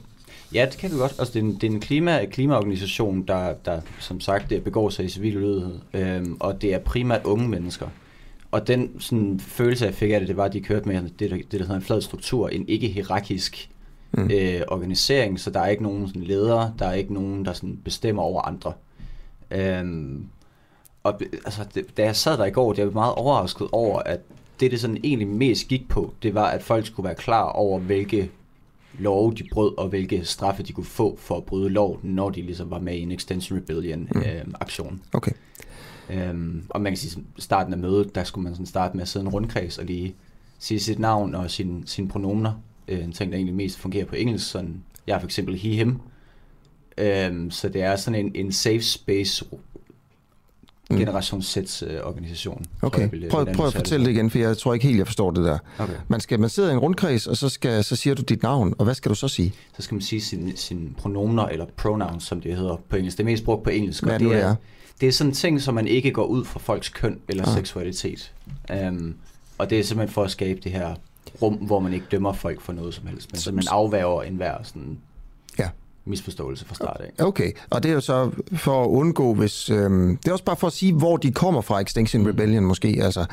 Ja, 0.54 0.68
det 0.72 0.78
kan 0.78 0.92
vi 0.92 0.98
godt. 0.98 1.16
Altså, 1.20 1.34
det 1.34 1.40
er 1.40 1.44
en, 1.44 1.56
det 1.56 1.64
er 1.64 1.72
en 1.72 1.80
klima, 1.80 2.26
klimaorganisation, 2.26 3.22
der, 3.22 3.54
der 3.66 3.82
som 4.00 4.20
sagt 4.20 4.50
det 4.50 4.64
begår 4.64 4.90
sig 4.90 5.06
i 5.06 5.10
civil 5.10 5.38
ulydighed, 5.38 5.80
øhm, 5.94 6.38
og 6.40 6.62
det 6.62 6.74
er 6.74 6.80
primært 6.80 7.26
unge 7.26 7.50
mennesker. 7.50 7.88
Og 8.52 8.68
den 8.68 9.00
sådan, 9.00 9.40
følelse, 9.40 9.86
jeg 9.86 9.94
fik 9.94 10.12
af 10.12 10.20
det, 10.20 10.30
det 10.30 10.38
var, 10.38 10.46
at 10.46 10.54
de 10.54 10.62
kørte 10.62 10.88
med 10.88 11.02
det, 11.20 11.32
det 11.32 11.52
der 11.52 11.58
hedder 11.58 11.76
en 11.76 11.82
flad 11.82 12.02
struktur, 12.02 12.50
en 12.50 12.66
ikke-hierarkisk 12.68 13.70
mm. 14.12 14.30
øh, 14.34 14.62
organisering, 14.68 15.40
så 15.40 15.50
der 15.50 15.60
er 15.60 15.68
ikke 15.68 15.84
nogen 15.84 16.08
sådan, 16.08 16.24
ledere, 16.24 16.74
der 16.80 16.86
er 16.86 16.94
ikke 16.94 17.14
nogen, 17.14 17.46
der 17.46 17.54
sådan, 17.54 17.80
bestemmer 17.84 18.24
over 18.24 18.42
andre. 18.42 18.74
Øhm, 19.52 20.28
og 21.04 21.22
altså, 21.46 21.66
det, 21.76 21.98
da 21.98 22.04
jeg 22.04 22.16
sad 22.16 22.38
der 22.38 22.46
i 22.46 22.52
går, 22.52 22.74
det 22.74 22.86
var 22.86 22.92
meget 22.92 23.14
overrasket 23.16 23.68
over, 23.72 24.00
at 24.00 24.20
det, 24.60 24.72
det 24.72 24.80
sådan 24.80 24.98
egentlig 25.04 25.28
mest 25.28 25.68
gik 25.68 25.90
på, 25.90 26.14
det 26.24 26.36
var, 26.36 26.46
at 26.46 26.64
folk 26.64 26.86
skulle 26.86 27.06
være 27.06 27.16
klar 27.16 27.44
over, 27.44 27.80
hvilke 27.80 28.32
love 29.00 29.34
de 29.34 29.44
brød, 29.52 29.78
og 29.78 29.88
hvilke 29.88 30.26
straffe 30.26 30.64
de 30.64 30.74
kunne 30.74 30.86
få 30.86 31.18
for 31.20 31.38
at 31.38 31.44
bryde 31.44 31.70
lov, 31.70 32.00
når 32.04 32.30
de 32.30 32.42
ligesom 32.42 32.72
var 32.72 32.80
med 32.80 32.96
i 32.96 33.02
en 33.02 33.12
Extension 33.12 33.58
Rebellion-aktion. 33.60 34.92
Mm. 34.94 35.00
Øh, 35.14 35.18
okay. 35.18 35.32
Øhm, 36.10 36.66
og 36.70 36.82
man 36.82 36.92
kan 36.92 36.98
sige, 36.98 37.24
at 37.38 37.44
starten 37.44 37.74
af 37.74 37.80
mødet, 37.80 38.16
der 38.16 38.24
skulle 38.24 38.44
man 38.44 38.54
sådan 38.54 38.66
starte 38.66 38.98
med 38.98 39.02
at 39.02 39.08
sidde 39.08 39.26
en 39.26 39.32
rundkreds 39.32 39.78
og 39.78 39.86
lige 39.86 40.16
sige 40.60 40.80
sit 40.80 41.00
navn 41.00 41.36
og 41.36 41.52
sine 41.52 41.84
sin 41.86 42.08
pronomer 42.08 42.54
øh, 42.92 43.04
en 43.04 43.12
ting, 43.12 43.32
der 43.32 43.38
egentlig 43.38 43.56
mest 43.56 43.78
fungerer 43.78 44.06
på 44.06 44.16
engelsk. 44.16 44.52
Sådan, 44.52 44.84
jeg 45.08 45.16
er 45.16 45.20
for 45.20 45.28
eksempel 45.28 45.56
he, 45.56 45.70
him. 45.70 46.00
Øhm, 46.98 47.52
så 47.52 47.70
det 47.70 47.82
er 47.82 47.96
sådan 47.96 48.26
en, 48.26 48.32
en 48.36 48.52
safe 48.52 48.82
space 48.82 49.46
mm. 50.90 50.98
generation 50.98 51.42
Z 51.42 51.58
øh, 51.58 52.00
organisation. 52.04 52.66
Okay, 52.82 53.22
jeg, 53.22 53.30
prøv, 53.30 53.54
prøv 53.54 53.68
at 53.68 53.74
fortælle 53.74 54.06
det 54.06 54.12
igen, 54.12 54.30
for 54.30 54.38
jeg 54.38 54.58
tror 54.58 54.74
ikke 54.74 54.86
helt, 54.86 54.98
jeg 54.98 55.08
forstår 55.08 55.32
det 55.32 55.46
der. 55.46 55.58
Okay. 55.80 55.94
Man, 56.08 56.20
skal, 56.20 56.40
man 56.40 56.50
sidder 56.50 56.70
i 56.70 56.74
en 56.74 56.80
rundkreds, 56.80 57.28
og 57.28 57.38
så, 57.38 57.50
skal, 57.50 57.84
så 57.84 57.96
siger 57.96 58.14
du 58.14 58.22
dit 58.22 58.44
navn, 58.44 58.74
og 58.78 58.86
hvad 58.86 58.94
skal 58.94 59.10
du 59.10 59.16
så 59.16 59.28
sige? 59.28 59.54
Så 59.76 59.82
skal 59.82 59.96
man 59.96 60.02
sige 60.02 60.22
sine 60.22 60.54
sin 60.56 60.96
pronomer, 60.98 61.46
eller 61.46 61.66
pronouns, 61.78 62.24
som 62.24 62.42
det 62.42 62.56
hedder 62.56 62.82
på 62.90 62.96
engelsk. 62.96 63.18
Det 63.18 63.24
er 63.24 63.26
mest 63.26 63.44
brugt 63.44 63.64
på 63.64 63.70
engelsk. 63.70 64.04
Hvad 64.04 64.20
det, 64.20 64.30
det 64.30 64.42
er? 64.42 64.56
Det 65.02 65.08
er 65.08 65.12
sådan 65.12 65.34
ting, 65.34 65.62
som 65.62 65.74
man 65.74 65.88
ikke 65.88 66.12
går 66.12 66.26
ud 66.26 66.46
fra 66.46 66.60
folks 66.60 66.90
køn 66.90 67.20
eller 67.28 67.48
ah. 67.48 67.54
seksualitet. 67.54 68.34
Um, 68.88 69.16
og 69.58 69.70
det 69.70 69.80
er 69.80 69.84
simpelthen 69.84 70.14
for 70.14 70.24
at 70.24 70.32
skabe 70.32 70.60
det 70.64 70.72
her 70.72 70.96
rum, 71.42 71.54
hvor 71.54 71.80
man 71.80 71.94
ikke 71.94 72.06
dømmer 72.12 72.34
folk 72.34 72.62
for 72.62 72.74
noget 72.74 72.94
som 72.94 73.08
helst, 73.08 73.32
men 73.32 73.40
så 73.40 73.52
man 73.52 73.64
afværger 73.70 74.22
enhver 74.22 74.64
sådan 74.64 74.98
ja. 75.60 75.70
misforståelse 76.06 76.66
fra 76.66 76.76
start 76.76 77.02
af. 77.02 77.26
Okay, 77.26 77.52
og 77.70 77.84
det 77.84 77.92
er 77.92 77.94
jo 77.94 78.02
så 78.02 78.32
for 78.54 78.84
at 78.84 78.88
undgå, 78.88 79.34
hvis... 79.34 79.70
Øhm, 79.70 80.18
det 80.18 80.28
er 80.28 80.32
også 80.32 80.44
bare 80.44 80.56
for 80.56 80.68
at 80.68 80.74
sige, 80.74 80.94
hvor 80.94 81.18
de 81.18 81.32
kommer 81.32 81.62
fra, 81.62 81.80
Extinction 81.82 82.28
Rebellion 82.28 82.66
måske, 82.66 83.00
altså... 83.02 83.26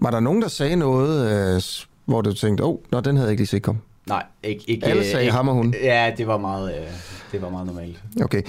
Var 0.00 0.10
der 0.10 0.20
nogen, 0.20 0.42
der 0.42 0.48
sagde 0.48 0.76
noget, 0.76 1.30
øh, 1.56 1.62
hvor 2.04 2.20
du 2.20 2.32
tænkte, 2.32 2.64
åh, 2.64 2.76
oh, 2.92 3.04
den 3.04 3.16
havde 3.16 3.26
jeg 3.26 3.30
ikke 3.30 3.40
lige 3.40 3.48
set 3.48 3.62
komme? 3.62 3.80
Nej, 4.08 4.22
ikke... 4.42 4.64
ikke 4.70 4.86
Alle 4.86 5.04
sagde 5.04 5.24
ikke, 5.24 5.36
ham 5.36 5.48
og 5.48 5.54
hun? 5.54 5.74
Ja, 5.82 6.12
det 6.16 6.26
var 6.26 6.38
meget, 6.38 6.74
øh, 6.74 6.86
det 7.32 7.42
var 7.42 7.50
meget 7.50 7.66
normalt. 7.66 8.02
Okay. 8.22 8.42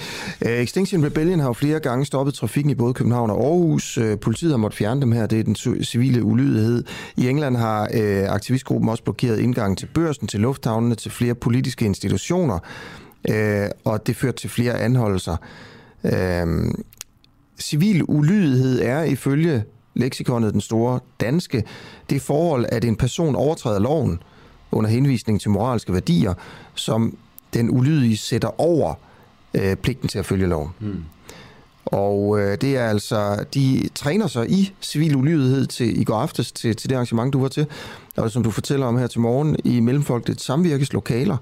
Uh, 0.46 0.50
Extinction 0.50 1.06
Rebellion 1.06 1.40
har 1.40 1.46
jo 1.46 1.52
flere 1.52 1.80
gange 1.80 2.06
stoppet 2.06 2.34
trafikken 2.34 2.70
i 2.70 2.74
både 2.74 2.94
København 2.94 3.30
og 3.30 3.44
Aarhus. 3.44 3.98
Uh, 3.98 4.18
politiet 4.20 4.50
har 4.50 4.56
måttet 4.56 4.78
fjerne 4.78 5.00
dem 5.00 5.12
her. 5.12 5.26
Det 5.26 5.40
er 5.40 5.44
den 5.44 5.84
civile 5.84 6.22
ulydighed. 6.22 6.84
I 7.16 7.28
England 7.28 7.56
har 7.56 7.82
uh, 7.82 8.34
aktivistgruppen 8.34 8.88
også 8.88 9.04
blokeret 9.04 9.38
indgangen 9.38 9.76
til 9.76 9.86
børsen, 9.86 10.26
til 10.26 10.40
lufthavnene, 10.40 10.94
til 10.94 11.10
flere 11.10 11.34
politiske 11.34 11.84
institutioner. 11.84 12.58
Uh, 13.30 13.70
og 13.84 14.06
det 14.06 14.16
førte 14.16 14.36
til 14.36 14.50
flere 14.50 14.80
anholdelser. 14.80 15.36
Uh, 16.04 16.10
civil 17.58 18.02
ulydighed 18.08 18.82
er 18.82 19.02
ifølge 19.02 19.64
leksikonet 19.94 20.52
den 20.52 20.60
store 20.60 21.00
danske, 21.20 21.64
det 22.10 22.22
forhold, 22.22 22.66
at 22.68 22.84
en 22.84 22.96
person 22.96 23.34
overtræder 23.34 23.78
loven 23.78 24.22
under 24.72 24.90
henvisning 24.90 25.40
til 25.40 25.50
moralske 25.50 25.92
værdier, 25.92 26.34
som 26.74 27.16
den 27.54 27.70
ulydige 27.70 28.16
sætter 28.16 28.60
over 28.60 28.94
øh, 29.54 29.76
pligten 29.76 30.08
til 30.08 30.18
at 30.18 30.26
følge 30.26 30.46
loven. 30.46 30.70
Mm. 30.80 31.04
Og 31.84 32.40
øh, 32.40 32.58
det 32.60 32.76
er 32.76 32.86
altså, 32.86 33.44
de 33.54 33.88
træner 33.94 34.26
sig 34.26 34.50
i 34.50 34.72
civil 34.80 35.16
ulydighed 35.16 35.66
til 35.66 36.00
i 36.00 36.04
går 36.04 36.16
aftes 36.16 36.52
til, 36.52 36.76
til 36.76 36.90
det 36.90 36.96
arrangement, 36.96 37.32
du 37.32 37.40
var 37.40 37.48
til, 37.48 37.66
og 38.16 38.30
som 38.30 38.42
du 38.42 38.50
fortæller 38.50 38.86
om 38.86 38.98
her 38.98 39.06
til 39.06 39.20
morgen, 39.20 39.56
i 39.64 39.80
Mellemfolkeligt 39.80 40.40
Samvirkes 40.40 40.92
lokaler. 40.92 41.36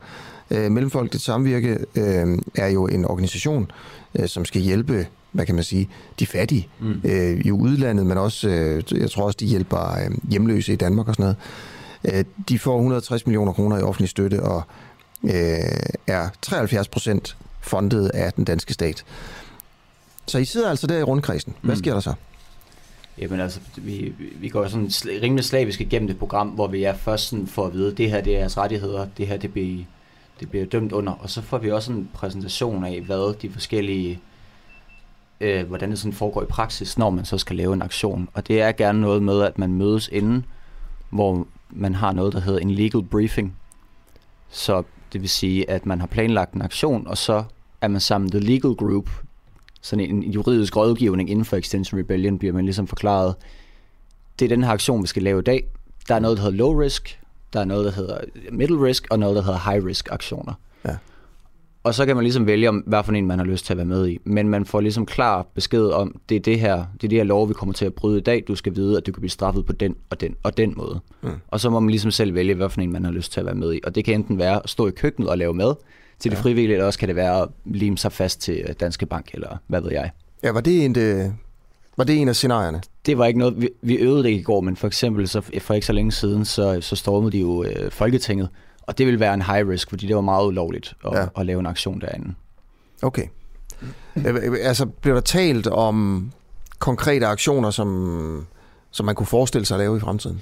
Øh, 0.51 0.71
Mellemfolkeligt 0.71 1.25
Samvirke 1.25 1.79
øh, 1.95 2.39
er 2.55 2.69
jo 2.69 2.87
en 2.87 3.05
organisation, 3.05 3.71
øh, 4.15 4.29
som 4.29 4.45
skal 4.45 4.61
hjælpe 4.61 5.07
hvad 5.33 5.47
kan 5.47 5.55
man 5.55 5.65
sige, 5.65 5.89
de 6.19 6.27
fattige 6.27 6.69
mm. 6.81 7.01
øh, 7.05 7.41
i 7.45 7.51
udlandet, 7.51 8.07
men 8.07 8.19
også, 8.19 8.49
øh, 8.49 9.01
jeg 9.01 9.11
tror 9.11 9.25
også, 9.25 9.37
de 9.41 9.47
hjælper 9.47 10.05
øh, 10.05 10.11
hjemløse 10.31 10.73
i 10.73 10.77
Danmark 10.77 11.09
og 11.09 11.15
sådan 11.15 11.35
noget. 12.05 12.19
Øh, 12.19 12.25
de 12.49 12.59
får 12.59 12.77
160 12.77 13.27
millioner 13.27 13.53
kroner 13.53 13.79
i 13.79 13.83
offentlig 13.83 14.09
støtte 14.09 14.43
og 14.43 14.63
øh, 15.25 15.31
er 16.07 16.29
73 16.43 16.89
procent 16.89 17.37
fundet 17.61 18.09
af 18.09 18.33
den 18.33 18.45
danske 18.45 18.73
stat. 18.73 19.05
Så 20.27 20.39
I 20.39 20.45
sidder 20.45 20.71
altså 20.71 20.87
der 20.87 20.99
i 20.99 21.03
rundkredsen. 21.03 21.55
Hvad 21.63 21.75
mm. 21.75 21.79
sker 21.79 21.93
der 21.93 22.01
så? 22.01 22.15
Jamen 23.19 23.41
altså, 23.41 23.61
vi, 23.77 24.13
vi 24.37 24.49
går 24.49 24.69
sådan 24.69 24.91
rimelig 25.23 25.45
slavisk 25.45 25.81
igennem 25.81 26.09
det 26.09 26.19
program, 26.19 26.49
hvor 26.49 26.67
vi 26.67 26.85
er 26.85 26.95
først 26.95 27.29
sådan 27.29 27.47
for 27.47 27.67
at 27.67 27.73
vide, 27.73 27.95
det 27.95 28.11
her 28.11 28.21
det 28.21 28.35
er 28.35 28.39
jeres 28.39 28.59
rettigheder, 28.59 29.07
det 29.19 29.27
her 29.27 29.37
det 29.37 29.53
bliver, 29.53 29.85
det 30.41 30.51
bliver 30.51 30.67
dømt 30.67 30.93
under, 30.93 31.13
og 31.13 31.31
så 31.31 31.43
får 31.43 31.59
vi 31.59 31.71
også 31.71 31.93
en 31.93 32.09
præsentation 32.15 32.85
af, 32.85 33.01
hvad 33.01 33.39
de 33.43 33.51
forskellige, 33.51 34.21
øh, 35.41 35.67
hvordan 35.67 35.91
det 35.91 35.99
sådan 35.99 36.13
foregår 36.13 36.43
i 36.43 36.47
praksis, 36.47 36.99
når 36.99 37.11
man 37.11 37.25
så 37.25 37.39
skal 37.39 37.57
lave 37.57 37.75
en 37.75 37.83
aktion. 37.83 38.29
Og 38.35 38.49
det 38.49 38.61
er 38.61 38.73
gerne 38.73 39.01
noget 39.01 39.23
med, 39.23 39.43
at 39.43 39.59
man 39.59 39.73
mødes 39.73 40.09
inden, 40.13 40.45
hvor 41.11 41.47
man 41.71 41.95
har 41.95 42.13
noget, 42.13 42.33
der 42.33 42.41
hedder 42.41 42.61
en 42.61 42.71
legal 42.71 43.03
briefing. 43.03 43.57
Så 44.51 44.83
det 45.13 45.21
vil 45.21 45.31
sige, 45.31 45.71
at 45.71 45.87
man 45.87 46.01
har 46.01 46.07
planlagt 46.07 46.55
en 46.55 46.63
aktion, 46.63 47.07
og 47.07 47.19
så 47.19 47.45
er 47.81 47.89
man 47.89 48.01
sammen 48.01 48.31
the 48.31 48.41
legal 48.41 48.75
group, 48.75 49.11
sådan 49.81 50.05
en 50.11 50.23
juridisk 50.23 50.77
rådgivning 50.77 51.31
inden 51.31 51.45
for 51.45 51.57
Extension 51.57 52.01
Rebellion, 52.01 52.39
bliver 52.39 52.55
man 52.55 52.65
ligesom 52.65 52.87
forklaret, 52.87 53.35
det 54.39 54.45
er 54.45 54.49
den 54.49 54.65
her 54.65 54.71
aktion, 54.71 55.03
vi 55.03 55.07
skal 55.07 55.23
lave 55.23 55.39
i 55.41 55.43
dag. 55.43 55.65
Der 56.09 56.15
er 56.15 56.19
noget, 56.19 56.37
der 56.37 56.43
hedder 56.43 56.57
low 56.57 56.81
risk, 56.81 57.21
der 57.53 57.61
er 57.61 57.65
noget, 57.65 57.85
der 57.85 57.93
hedder 57.93 58.19
middle 58.53 58.83
risk, 58.83 59.07
og 59.11 59.19
noget, 59.19 59.37
der 59.37 59.43
hedder 59.43 59.71
high 59.71 59.85
risk 59.85 60.09
aktioner. 60.11 60.53
Ja. 60.85 60.97
Og 61.83 61.95
så 61.95 62.07
kan 62.07 62.17
man 62.17 62.23
ligesom 62.23 62.47
vælge, 62.47 62.69
om 62.69 62.77
hvad 62.87 63.05
for 63.05 63.13
en 63.13 63.27
man 63.27 63.39
har 63.39 63.47
lyst 63.47 63.67
til 63.67 63.73
at 63.73 63.77
være 63.77 63.87
med 63.87 64.09
i. 64.09 64.19
Men 64.25 64.49
man 64.49 64.65
får 64.65 64.81
ligesom 64.81 65.07
klar 65.07 65.47
besked 65.55 65.85
om, 65.85 66.21
det 66.29 66.37
er 66.37 66.41
det 66.41 66.61
her, 66.61 66.77
det 66.77 67.05
er 67.05 67.09
det 67.09 67.19
her 67.19 67.25
lov, 67.25 67.49
vi 67.49 67.55
kommer 67.55 67.73
til 67.73 67.85
at 67.85 67.95
bryde 67.95 68.19
i 68.19 68.21
dag. 68.21 68.45
Du 68.49 68.55
skal 68.55 68.77
vide, 68.77 68.97
at 68.97 69.07
du 69.07 69.13
kan 69.13 69.21
blive 69.21 69.31
straffet 69.31 69.67
på 69.67 69.73
den 69.73 69.97
og 70.11 70.21
den 70.21 70.37
og 70.43 70.57
den 70.57 70.75
måde. 70.77 71.01
Mm. 71.23 71.31
Og 71.49 71.61
så 71.61 71.71
må 71.71 71.81
man 71.81 71.91
ligesom 71.91 72.11
selv 72.11 72.35
vælge, 72.35 72.55
hvad 72.55 72.69
for 72.69 72.81
en 72.81 72.93
man 72.93 73.05
har 73.05 73.13
lyst 73.13 73.33
til 73.33 73.41
at 73.41 73.47
være 73.47 73.55
med 73.55 73.75
i. 73.75 73.81
Og 73.85 73.95
det 73.95 74.05
kan 74.05 74.15
enten 74.15 74.39
være 74.39 74.63
at 74.65 74.71
stå 74.71 74.87
i 74.87 74.91
køkkenet 74.91 75.31
og 75.31 75.39
lave 75.39 75.55
mad 75.55 75.75
til 76.19 76.31
de 76.31 76.37
ja. 76.37 76.43
frivillige, 76.43 76.75
eller 76.75 76.87
også 76.87 76.99
kan 76.99 77.09
det 77.09 77.17
være 77.17 77.43
at 77.43 77.49
lime 77.65 77.99
sig 77.99 78.13
fast 78.13 78.41
til 78.41 78.65
øh, 78.69 78.75
Danske 78.81 79.07
Bank, 79.07 79.31
eller 79.35 79.57
hvad 79.67 79.81
ved 79.81 79.93
jeg. 79.93 80.11
Ja, 80.43 80.51
var 80.51 80.61
det 80.61 80.85
en, 80.85 80.95
det, 80.95 81.25
øh, 81.25 81.31
var 81.97 82.05
det 82.05 82.21
en 82.21 82.29
af 82.29 82.37
scenarierne? 82.37 82.81
Det 83.07 83.19
var 83.19 83.27
ikke 83.27 83.39
noget, 83.39 83.63
vi, 83.63 83.69
vi 83.83 83.95
øvede 83.97 84.23
det 84.23 84.31
i 84.31 84.43
går, 84.43 84.61
men 84.61 84.77
for 84.77 84.87
eksempel 84.87 85.29
så 85.29 85.41
for 85.61 85.75
ikke 85.75 85.87
så 85.87 85.93
længe 85.93 86.13
siden, 86.13 86.45
så, 86.45 86.81
så 86.81 86.97
stormede 86.97 87.33
de 87.33 87.41
jo 87.41 87.65
øh, 87.65 87.91
Folketinget, 87.91 88.49
og 88.91 88.99
det 88.99 89.07
ville 89.07 89.21
være 89.21 89.35
en 89.35 89.43
high 89.43 89.69
risk, 89.69 89.89
fordi 89.91 90.07
det 90.07 90.17
var 90.17 90.23
meget 90.23 90.47
ulovligt 90.47 90.95
at, 91.07 91.19
ja. 91.19 91.27
at 91.37 91.47
lave 91.47 91.61
en 91.61 91.67
aktion 91.67 92.01
derinde. 92.01 92.35
Okay. 93.03 93.27
altså, 94.63 94.87
blev 94.87 95.15
der 95.15 95.21
talt 95.21 95.67
om 95.67 96.31
konkrete 96.79 97.27
aktioner, 97.27 97.71
som, 97.71 98.47
som 98.91 99.07
man 99.07 99.15
kunne 99.15 99.27
forestille 99.27 99.65
sig 99.65 99.75
at 99.75 99.79
lave 99.81 99.97
i 99.97 100.01
fremtiden? 100.01 100.41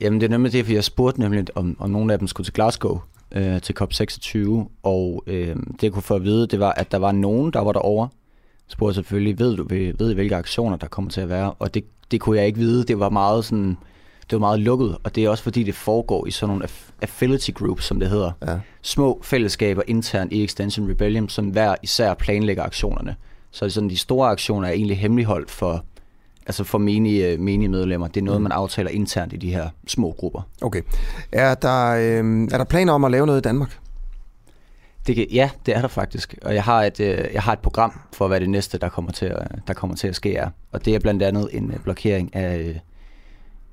Jamen, 0.00 0.20
det 0.20 0.26
er 0.26 0.30
nemlig 0.30 0.52
det, 0.52 0.64
for 0.64 0.72
jeg 0.72 0.84
spurgte 0.84 1.20
nemlig, 1.20 1.44
om, 1.54 1.76
om 1.78 1.90
nogle 1.90 2.12
af 2.12 2.18
dem 2.18 2.28
skulle 2.28 2.44
til 2.44 2.54
Glasgow 2.54 3.00
øh, 3.32 3.60
til 3.60 3.74
COP26, 3.80 4.68
og 4.82 5.24
øh, 5.26 5.56
det 5.56 5.82
jeg 5.82 5.92
kunne 5.92 6.02
få 6.02 6.14
at 6.14 6.24
vide, 6.24 6.46
det 6.46 6.60
var, 6.60 6.72
at 6.72 6.92
der 6.92 6.98
var 6.98 7.12
nogen, 7.12 7.52
der 7.52 7.60
var 7.60 7.72
derovre, 7.72 8.08
spurgte 8.68 8.94
selvfølgelig, 8.94 9.38
ved 9.38 9.56
du 9.56 9.66
ved, 9.68 9.94
ved, 9.98 10.14
hvilke 10.14 10.36
aktioner 10.36 10.76
der 10.76 10.86
kommer 10.86 11.10
til 11.10 11.20
at 11.20 11.28
være? 11.28 11.52
Og 11.52 11.74
det, 11.74 11.84
det 12.10 12.20
kunne 12.20 12.38
jeg 12.38 12.46
ikke 12.46 12.58
vide. 12.58 12.84
Det 12.84 12.98
var 12.98 13.08
meget 13.08 13.44
sådan, 13.44 13.76
det 14.30 14.32
var 14.32 14.38
meget 14.38 14.60
lukket, 14.60 14.96
og 15.04 15.14
det 15.14 15.24
er 15.24 15.28
også 15.28 15.42
fordi, 15.42 15.62
det 15.62 15.74
foregår 15.74 16.26
i 16.26 16.30
sådan 16.30 16.48
nogle 16.54 16.68
affinity 17.02 17.50
groups, 17.50 17.84
som 17.84 18.00
det 18.00 18.08
hedder. 18.08 18.32
Ja. 18.46 18.58
Små 18.82 19.20
fællesskaber 19.22 19.82
internt 19.86 20.32
i 20.32 20.44
Extension 20.44 20.90
Rebellion, 20.90 21.28
som 21.28 21.46
hver 21.46 21.74
især 21.82 22.14
planlægger 22.14 22.62
aktionerne. 22.62 23.16
Så 23.50 23.70
sådan, 23.70 23.90
de 23.90 23.98
store 23.98 24.30
aktioner 24.30 24.68
er 24.68 24.72
egentlig 24.72 24.98
hemmeligholdt 24.98 25.50
for, 25.50 25.84
altså 26.46 26.64
for 26.64 26.78
menige, 26.78 27.38
menige 27.38 27.68
medlemmer. 27.68 28.08
Det 28.08 28.20
er 28.20 28.24
noget, 28.24 28.40
mm. 28.40 28.42
man 28.42 28.52
aftaler 28.52 28.90
internt 28.90 29.32
i 29.32 29.36
de 29.36 29.50
her 29.54 29.68
små 29.86 30.14
grupper. 30.18 30.42
Okay. 30.62 30.82
Er 31.32 31.54
der, 31.54 31.90
øh, 31.90 32.48
er 32.52 32.58
der 32.58 32.64
planer 32.64 32.92
om 32.92 33.04
at 33.04 33.10
lave 33.10 33.26
noget 33.26 33.38
i 33.38 33.42
Danmark? 33.42 33.78
Det 35.06 35.16
kan, 35.16 35.26
ja, 35.32 35.50
det 35.66 35.76
er 35.76 35.80
der 35.80 35.88
faktisk. 35.88 36.34
Og 36.42 36.54
jeg 36.54 36.62
har, 36.62 36.82
et, 36.82 37.00
øh, 37.00 37.24
jeg 37.32 37.42
har 37.42 37.52
et 37.52 37.58
program 37.58 38.00
for, 38.12 38.28
hvad 38.28 38.40
det 38.40 38.50
næste, 38.50 38.78
der 38.78 38.88
kommer 38.88 39.12
til 39.12 39.26
at, 39.26 39.48
der 39.66 39.74
kommer 39.74 39.96
til 39.96 40.08
at 40.08 40.16
ske 40.16 40.34
er. 40.36 40.50
Og 40.72 40.84
det 40.84 40.94
er 40.94 40.98
blandt 40.98 41.22
andet 41.22 41.48
en 41.52 41.70
øh, 41.70 41.78
blokering 41.78 42.36
af, 42.36 42.80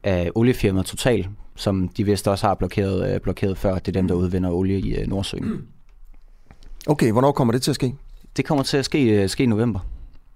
af 0.04 0.32
oliefirmaet 0.36 0.86
Total, 0.86 1.28
som 1.56 1.88
de 1.88 2.04
vist 2.04 2.28
også 2.28 2.48
har 2.48 2.56
blokeret, 2.56 3.14
øh, 3.14 3.20
blokeret 3.20 3.58
før. 3.58 3.74
Det 3.74 3.88
er 3.88 3.92
dem, 3.92 4.08
der 4.08 4.16
udvinder 4.16 4.50
olie 4.52 4.80
i 4.80 4.96
øh, 4.96 5.08
Nordsøen. 5.08 5.68
Okay, 6.88 7.12
hvornår 7.12 7.32
kommer 7.32 7.52
det 7.52 7.62
til 7.62 7.72
at 7.72 7.76
ske? 7.76 7.96
Det 8.38 8.46
kommer 8.46 8.64
til 8.64 8.78
at 8.78 8.86
ske, 8.86 9.04
øh, 9.04 9.30
ske 9.30 9.44
i 9.44 9.46
november. 9.46 9.80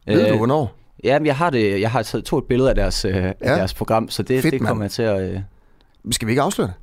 Ved 0.07 0.29
du, 0.29 0.37
hvornår? 0.37 0.75
Ja, 1.03 1.19
jeg 1.25 1.35
har, 1.35 1.49
det, 1.49 1.81
jeg 1.81 1.91
har 1.91 2.03
taget 2.03 2.25
to 2.25 2.37
et 2.37 2.43
billede 2.43 2.69
af 2.69 2.75
deres, 2.75 3.05
ja. 3.05 3.27
af 3.27 3.35
deres 3.39 3.73
program, 3.73 4.09
så 4.09 4.23
det, 4.23 4.41
Fedt, 4.41 4.53
det 4.53 4.61
kommer 4.61 4.83
jeg 4.83 4.91
til 4.91 5.01
at... 5.01 5.31
Øh... 5.31 5.39
Skal 6.11 6.25
vi 6.25 6.31
ikke 6.31 6.41
afsløre 6.41 6.67
det? 6.67 6.75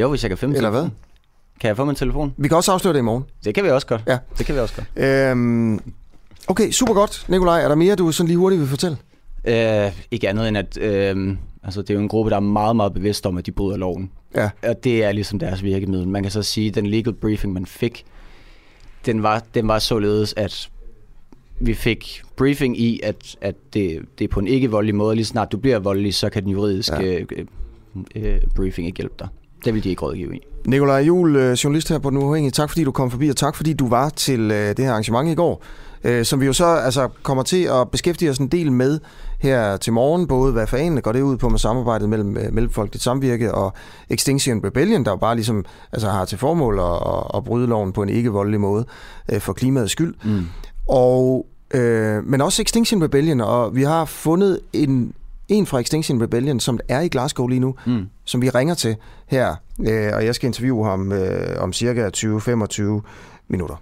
Jo, 0.00 0.08
hvis 0.08 0.22
jeg 0.22 0.30
kan 0.30 0.38
finde 0.38 0.56
Eller 0.56 0.70
hvad? 0.70 0.88
Kan 1.60 1.68
jeg 1.68 1.76
få 1.76 1.84
min 1.84 1.94
telefon? 1.94 2.34
Vi 2.36 2.48
kan 2.48 2.56
også 2.56 2.72
afsløre 2.72 2.94
det 2.94 2.98
i 2.98 3.02
morgen. 3.02 3.24
Det 3.44 3.54
kan 3.54 3.64
vi 3.64 3.70
også 3.70 3.86
godt. 3.86 4.02
Ja. 4.06 4.18
Det 4.38 4.46
kan 4.46 4.54
vi 4.54 4.60
også 4.60 4.74
godt. 4.74 5.04
Øhm, 5.04 5.80
okay, 6.48 6.70
super 6.70 6.94
godt. 6.94 7.24
Nikolaj, 7.28 7.62
er 7.62 7.68
der 7.68 7.74
mere, 7.74 7.94
du 7.94 8.12
sådan 8.12 8.28
lige 8.28 8.38
hurtigt 8.38 8.60
vil 8.60 8.68
fortælle? 8.68 8.96
Øh, 9.44 9.92
ikke 10.10 10.28
andet 10.28 10.48
end, 10.48 10.58
at 10.58 10.78
øh, 10.78 11.36
altså, 11.62 11.82
det 11.82 11.90
er 11.90 11.94
jo 11.94 12.00
en 12.00 12.08
gruppe, 12.08 12.30
der 12.30 12.36
er 12.36 12.40
meget, 12.40 12.76
meget 12.76 12.94
bevidst 12.94 13.26
om, 13.26 13.38
at 13.38 13.46
de 13.46 13.52
bryder 13.52 13.76
loven. 13.76 14.10
Ja. 14.34 14.50
Og 14.62 14.84
det 14.84 15.04
er 15.04 15.12
ligesom 15.12 15.38
deres 15.38 15.62
virkemiddel. 15.62 16.08
Man 16.08 16.22
kan 16.22 16.32
så 16.32 16.42
sige, 16.42 16.68
at 16.68 16.74
den 16.74 16.86
legal 16.86 17.12
briefing, 17.12 17.52
man 17.52 17.66
fik, 17.66 18.04
den 19.06 19.22
var, 19.22 19.42
den 19.54 19.68
var 19.68 19.78
således, 19.78 20.34
at 20.36 20.70
vi 21.60 21.74
fik 21.74 22.22
briefing 22.36 22.80
i, 22.80 23.00
at, 23.02 23.36
at 23.40 23.54
det, 23.74 24.00
det 24.18 24.24
er 24.24 24.28
på 24.28 24.40
en 24.40 24.46
ikke-voldelig 24.46 24.94
måde. 24.94 25.16
Lige 25.16 25.24
snart 25.24 25.52
du 25.52 25.56
bliver 25.56 25.78
voldelig, 25.78 26.14
så 26.14 26.30
kan 26.30 26.42
den 26.42 26.50
juridiske 26.50 26.96
ja. 26.96 27.18
øh, 27.18 27.46
øh, 28.16 28.40
briefing 28.56 28.86
ikke 28.86 28.96
hjælpe 28.96 29.14
dig. 29.18 29.28
Det 29.64 29.74
vil 29.74 29.84
de 29.84 29.88
ikke 29.88 30.02
rådgive 30.02 30.36
i. 30.36 30.40
Nikolaj 30.64 30.98
Jul, 30.98 31.36
øh, 31.36 31.52
journalist 31.52 31.88
her 31.88 31.98
på 31.98 32.10
Den 32.10 32.18
Uafhængige. 32.18 32.50
Tak 32.50 32.70
fordi 32.70 32.84
du 32.84 32.92
kom 32.92 33.10
forbi, 33.10 33.28
og 33.28 33.36
tak 33.36 33.56
fordi 33.56 33.72
du 33.72 33.88
var 33.88 34.08
til 34.08 34.40
øh, 34.40 34.68
det 34.68 34.78
her 34.78 34.90
arrangement 34.90 35.28
i 35.28 35.34
går, 35.34 35.62
øh, 36.04 36.24
som 36.24 36.40
vi 36.40 36.46
jo 36.46 36.52
så 36.52 36.64
altså, 36.64 37.08
kommer 37.22 37.42
til 37.42 37.64
at 37.64 37.90
beskæftige 37.90 38.30
os 38.30 38.38
en 38.38 38.48
del 38.48 38.72
med 38.72 39.00
her 39.40 39.76
til 39.76 39.92
morgen. 39.92 40.26
Både 40.26 40.52
hvad 40.52 40.66
fanden 40.66 41.02
går 41.02 41.12
det 41.12 41.22
ud 41.22 41.36
på 41.36 41.48
med 41.48 41.58
samarbejdet 41.58 42.08
mellem 42.08 42.36
Mellemfolkeligt 42.52 43.04
Samvirke 43.04 43.54
og 43.54 43.72
Extinction 44.10 44.64
Rebellion, 44.64 45.04
der 45.04 45.10
jo 45.10 45.16
bare 45.16 45.34
ligesom 45.34 45.64
altså, 45.92 46.08
har 46.08 46.24
til 46.24 46.38
formål 46.38 46.78
at, 46.78 47.36
at 47.38 47.44
bryde 47.44 47.66
loven 47.66 47.92
på 47.92 48.02
en 48.02 48.08
ikke-voldelig 48.08 48.60
måde 48.60 48.84
for 49.38 49.52
klimaets 49.52 49.92
skyld. 49.92 50.14
Mm. 50.24 50.46
Og 50.88 51.46
øh, 51.74 52.24
men 52.24 52.40
også 52.40 52.62
Extinction 52.62 53.02
Rebellion, 53.02 53.40
og 53.40 53.76
vi 53.76 53.82
har 53.82 54.04
fundet 54.04 54.60
en 54.72 55.14
en 55.50 55.66
fra 55.66 55.80
Extinction 55.80 56.22
Rebellion, 56.22 56.60
som 56.60 56.80
er 56.88 57.00
i 57.00 57.08
Glasgow 57.08 57.46
lige 57.46 57.60
nu, 57.60 57.74
mm. 57.86 58.06
som 58.24 58.42
vi 58.42 58.50
ringer 58.50 58.74
til 58.74 58.96
her, 59.26 59.54
øh, 59.80 60.10
og 60.14 60.24
jeg 60.24 60.34
skal 60.34 60.46
interviewe 60.46 60.86
ham 60.86 61.12
øh, 61.12 61.62
om 61.62 61.72
cirka 61.72 62.10
20-25 62.16 62.82
minutter. 63.48 63.76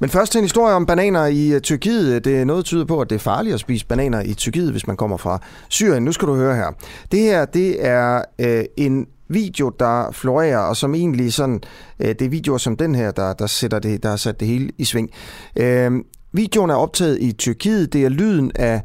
Men 0.00 0.10
først 0.10 0.32
til 0.32 0.38
en 0.38 0.44
historie 0.44 0.74
om 0.74 0.86
bananer 0.86 1.26
i 1.26 1.52
øh, 1.52 1.60
Tyrkiet. 1.60 2.24
Det 2.24 2.40
er 2.40 2.44
noget 2.44 2.64
tyder 2.64 2.84
på, 2.84 3.00
at 3.00 3.10
det 3.10 3.16
er 3.16 3.20
farligt 3.20 3.54
at 3.54 3.60
spise 3.60 3.86
bananer 3.86 4.22
i 4.22 4.34
Tyrkiet, 4.34 4.70
hvis 4.70 4.86
man 4.86 4.96
kommer 4.96 5.16
fra 5.16 5.40
Syrien. 5.68 6.04
Nu 6.04 6.12
skal 6.12 6.28
du 6.28 6.34
høre 6.34 6.56
her. 6.56 6.72
Det 7.12 7.20
her, 7.20 7.44
det 7.44 7.86
er 7.86 8.22
øh, 8.38 8.64
en 8.76 9.06
video, 9.28 9.68
der 9.68 10.12
florerer, 10.12 10.58
og 10.58 10.76
som 10.76 10.94
egentlig 10.94 11.32
sådan, 11.32 11.60
øh, 12.00 12.08
det 12.08 12.22
er 12.22 12.28
videoer 12.28 12.58
som 12.58 12.76
den 12.76 12.94
her, 12.94 13.10
der, 13.10 13.32
der, 13.32 13.46
sætter 13.46 13.78
det, 13.78 14.02
der 14.02 14.08
har 14.08 14.16
sat 14.16 14.40
det 14.40 14.48
hele 14.48 14.70
i 14.78 14.84
sving. 14.84 15.10
Øh, 15.56 15.92
Videoen 16.36 16.70
er 16.70 16.74
optaget 16.74 17.18
i 17.22 17.32
Tyrkiet. 17.32 17.92
Det 17.92 18.04
er 18.04 18.08
lyden 18.08 18.52
af 18.54 18.82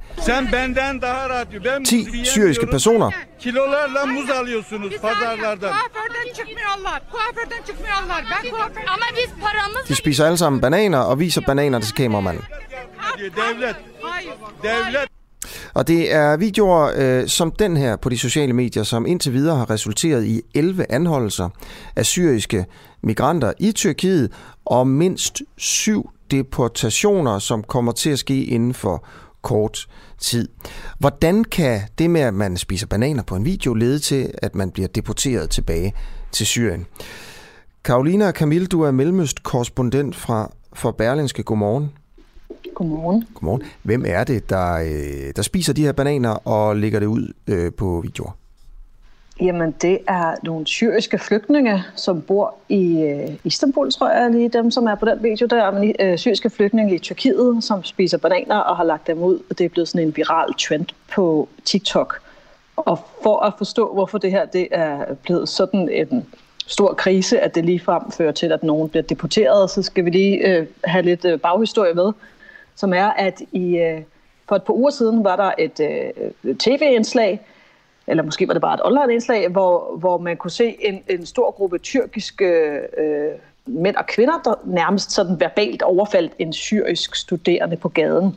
10 1.85 2.25
syriske 2.25 2.67
personer. 2.67 3.11
Kilolarla 3.39 4.05
muz 4.05 4.29
alıyorsunuz 4.39 4.91
pazarlardan. 5.01 5.69
De 9.87 9.95
spiser 9.95 10.25
alle 10.25 10.37
sammen 10.37 10.61
bananer 10.61 10.97
og 10.97 11.19
viser 11.19 11.41
bananer 11.41 11.79
til 11.79 11.93
kameramanden. 11.95 12.43
Og 15.73 15.87
det 15.87 16.13
er 16.13 16.37
videoer 16.37 16.91
øh, 16.95 17.27
som 17.27 17.51
den 17.51 17.77
her 17.77 17.95
på 17.95 18.09
de 18.09 18.17
sociale 18.17 18.53
medier, 18.53 18.83
som 18.83 19.05
indtil 19.05 19.33
videre 19.33 19.57
har 19.57 19.69
resulteret 19.69 20.25
i 20.25 20.41
11 20.55 20.91
anholdelser 20.91 21.49
af 21.95 22.05
syriske 22.05 22.65
migranter 23.03 23.53
i 23.59 23.71
Tyrkiet, 23.71 24.31
og 24.65 24.87
mindst 24.87 25.41
syv 25.57 26.09
deportationer, 26.31 27.39
som 27.39 27.63
kommer 27.63 27.91
til 27.91 28.09
at 28.09 28.19
ske 28.19 28.45
inden 28.45 28.73
for 28.73 29.05
kort 29.41 29.87
tid. 30.19 30.47
Hvordan 30.99 31.43
kan 31.43 31.81
det 31.97 32.09
med, 32.09 32.21
at 32.21 32.33
man 32.33 32.57
spiser 32.57 32.87
bananer 32.87 33.23
på 33.23 33.35
en 33.35 33.45
video, 33.45 33.73
lede 33.73 33.99
til, 33.99 34.31
at 34.37 34.55
man 34.55 34.71
bliver 34.71 34.87
deporteret 34.87 35.49
tilbage 35.49 35.93
til 36.31 36.45
Syrien? 36.45 36.85
Karolina 37.83 38.31
Camille, 38.31 38.67
du 38.67 38.81
er 38.81 38.91
mellemøst-korrespondent 38.91 40.15
fra 40.15 40.51
for 40.73 40.91
Berlinske. 40.91 41.43
Godmorgen. 41.43 41.91
Godmorgen. 42.75 43.27
Godmorgen. 43.33 43.61
Hvem 43.83 44.03
er 44.07 44.23
det, 44.23 44.49
der, 44.49 44.73
øh, 44.73 45.33
der 45.35 45.41
spiser 45.41 45.73
de 45.73 45.81
her 45.81 45.91
bananer 45.91 46.47
og 46.47 46.75
lægger 46.75 46.99
det 46.99 47.07
ud 47.07 47.33
øh, 47.47 47.73
på 47.73 48.01
videoer? 48.03 48.40
Jamen, 49.39 49.75
det 49.81 49.99
er 50.07 50.35
nogle 50.43 50.67
syriske 50.67 51.17
flygtninge, 51.17 51.83
som 51.95 52.21
bor 52.21 52.55
i 52.69 53.01
øh, 53.01 53.29
Istanbul, 53.43 53.91
tror 53.91 54.09
jeg, 54.09 54.31
lige 54.31 54.49
dem, 54.49 54.71
som 54.71 54.85
er 54.87 54.95
på 54.95 55.05
den 55.05 55.23
video 55.23 55.47
der. 55.47 55.71
Men 55.71 55.95
øh, 55.99 56.17
syriske 56.17 56.49
flygtninge 56.49 56.95
i 56.95 56.99
Tyrkiet, 56.99 57.63
som 57.63 57.83
spiser 57.83 58.17
bananer 58.17 58.57
og 58.57 58.77
har 58.77 58.83
lagt 58.83 59.07
dem 59.07 59.23
ud. 59.23 59.39
Og 59.49 59.57
det 59.57 59.65
er 59.65 59.69
blevet 59.69 59.87
sådan 59.87 60.07
en 60.07 60.17
viral 60.17 60.53
trend 60.53 60.85
på 61.13 61.49
TikTok. 61.65 62.21
Og 62.75 62.99
for 63.23 63.39
at 63.39 63.53
forstå, 63.57 63.93
hvorfor 63.93 64.17
det 64.17 64.31
her 64.31 64.45
det 64.45 64.67
er 64.71 65.13
blevet 65.23 65.49
sådan 65.49 65.89
en 65.89 66.25
stor 66.67 66.93
krise, 66.93 67.39
at 67.39 67.55
det 67.55 67.65
ligefrem 67.65 68.11
fører 68.11 68.31
til, 68.31 68.51
at 68.51 68.63
nogen 68.63 68.89
bliver 68.89 69.03
deporteret, 69.03 69.69
så 69.69 69.83
skal 69.83 70.05
vi 70.05 70.09
lige 70.09 70.47
øh, 70.47 70.67
have 70.83 71.05
lidt 71.05 71.25
øh, 71.25 71.39
baghistorie 71.39 71.93
med. 71.93 72.11
som 72.75 72.93
er, 72.93 73.07
at 73.07 73.41
i, 73.51 73.77
øh, 73.77 74.01
for 74.47 74.55
et 74.55 74.63
par 74.63 74.73
uger 74.73 74.89
siden 74.89 75.23
var 75.23 75.35
der 75.35 75.51
et 75.57 75.79
øh, 76.43 76.55
tv-indslag, 76.55 77.41
eller 78.07 78.23
måske 78.23 78.47
var 78.47 78.53
det 78.53 78.61
bare 78.61 78.73
et 78.73 78.81
online-indslag, 78.83 79.49
hvor, 79.49 79.95
hvor 79.97 80.17
man 80.17 80.37
kunne 80.37 80.51
se 80.51 80.75
en, 80.79 81.03
en 81.09 81.25
stor 81.25 81.51
gruppe 81.51 81.77
tyrkiske 81.77 82.45
øh, 82.97 83.31
mænd 83.65 83.95
og 83.95 84.05
kvinder, 84.05 84.41
der 84.45 84.53
nærmest 84.65 85.11
sådan 85.11 85.39
verbalt 85.39 85.81
overfaldt 85.81 86.33
en 86.39 86.53
syrisk 86.53 87.15
studerende 87.15 87.77
på 87.77 87.89
gaden. 87.89 88.35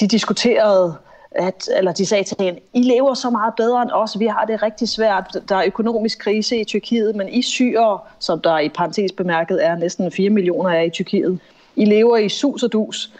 De 0.00 0.08
diskuterede, 0.08 0.94
at, 1.30 1.68
eller 1.76 1.92
de 1.92 2.06
sagde 2.06 2.24
til 2.24 2.36
hende, 2.40 2.60
I 2.72 2.82
lever 2.82 3.14
så 3.14 3.30
meget 3.30 3.54
bedre 3.56 3.82
end 3.82 3.90
os, 3.92 4.18
vi 4.18 4.26
har 4.26 4.44
det 4.44 4.62
rigtig 4.62 4.88
svært, 4.88 5.36
der 5.48 5.56
er 5.56 5.64
økonomisk 5.66 6.18
krise 6.18 6.56
i 6.56 6.64
Tyrkiet, 6.64 7.16
men 7.16 7.28
I 7.28 7.42
syrer, 7.42 8.06
som 8.18 8.40
der 8.40 8.58
i 8.58 8.68
parentes 8.68 9.12
bemærket 9.12 9.66
er 9.66 9.76
næsten 9.76 10.12
4 10.12 10.30
millioner 10.30 10.70
af 10.70 10.84
i 10.84 10.90
Tyrkiet, 10.90 11.38
I 11.76 11.84
lever 11.84 12.16
i 12.16 12.28
sus 12.28 12.62
og 12.62 12.72
dus. 12.72 13.12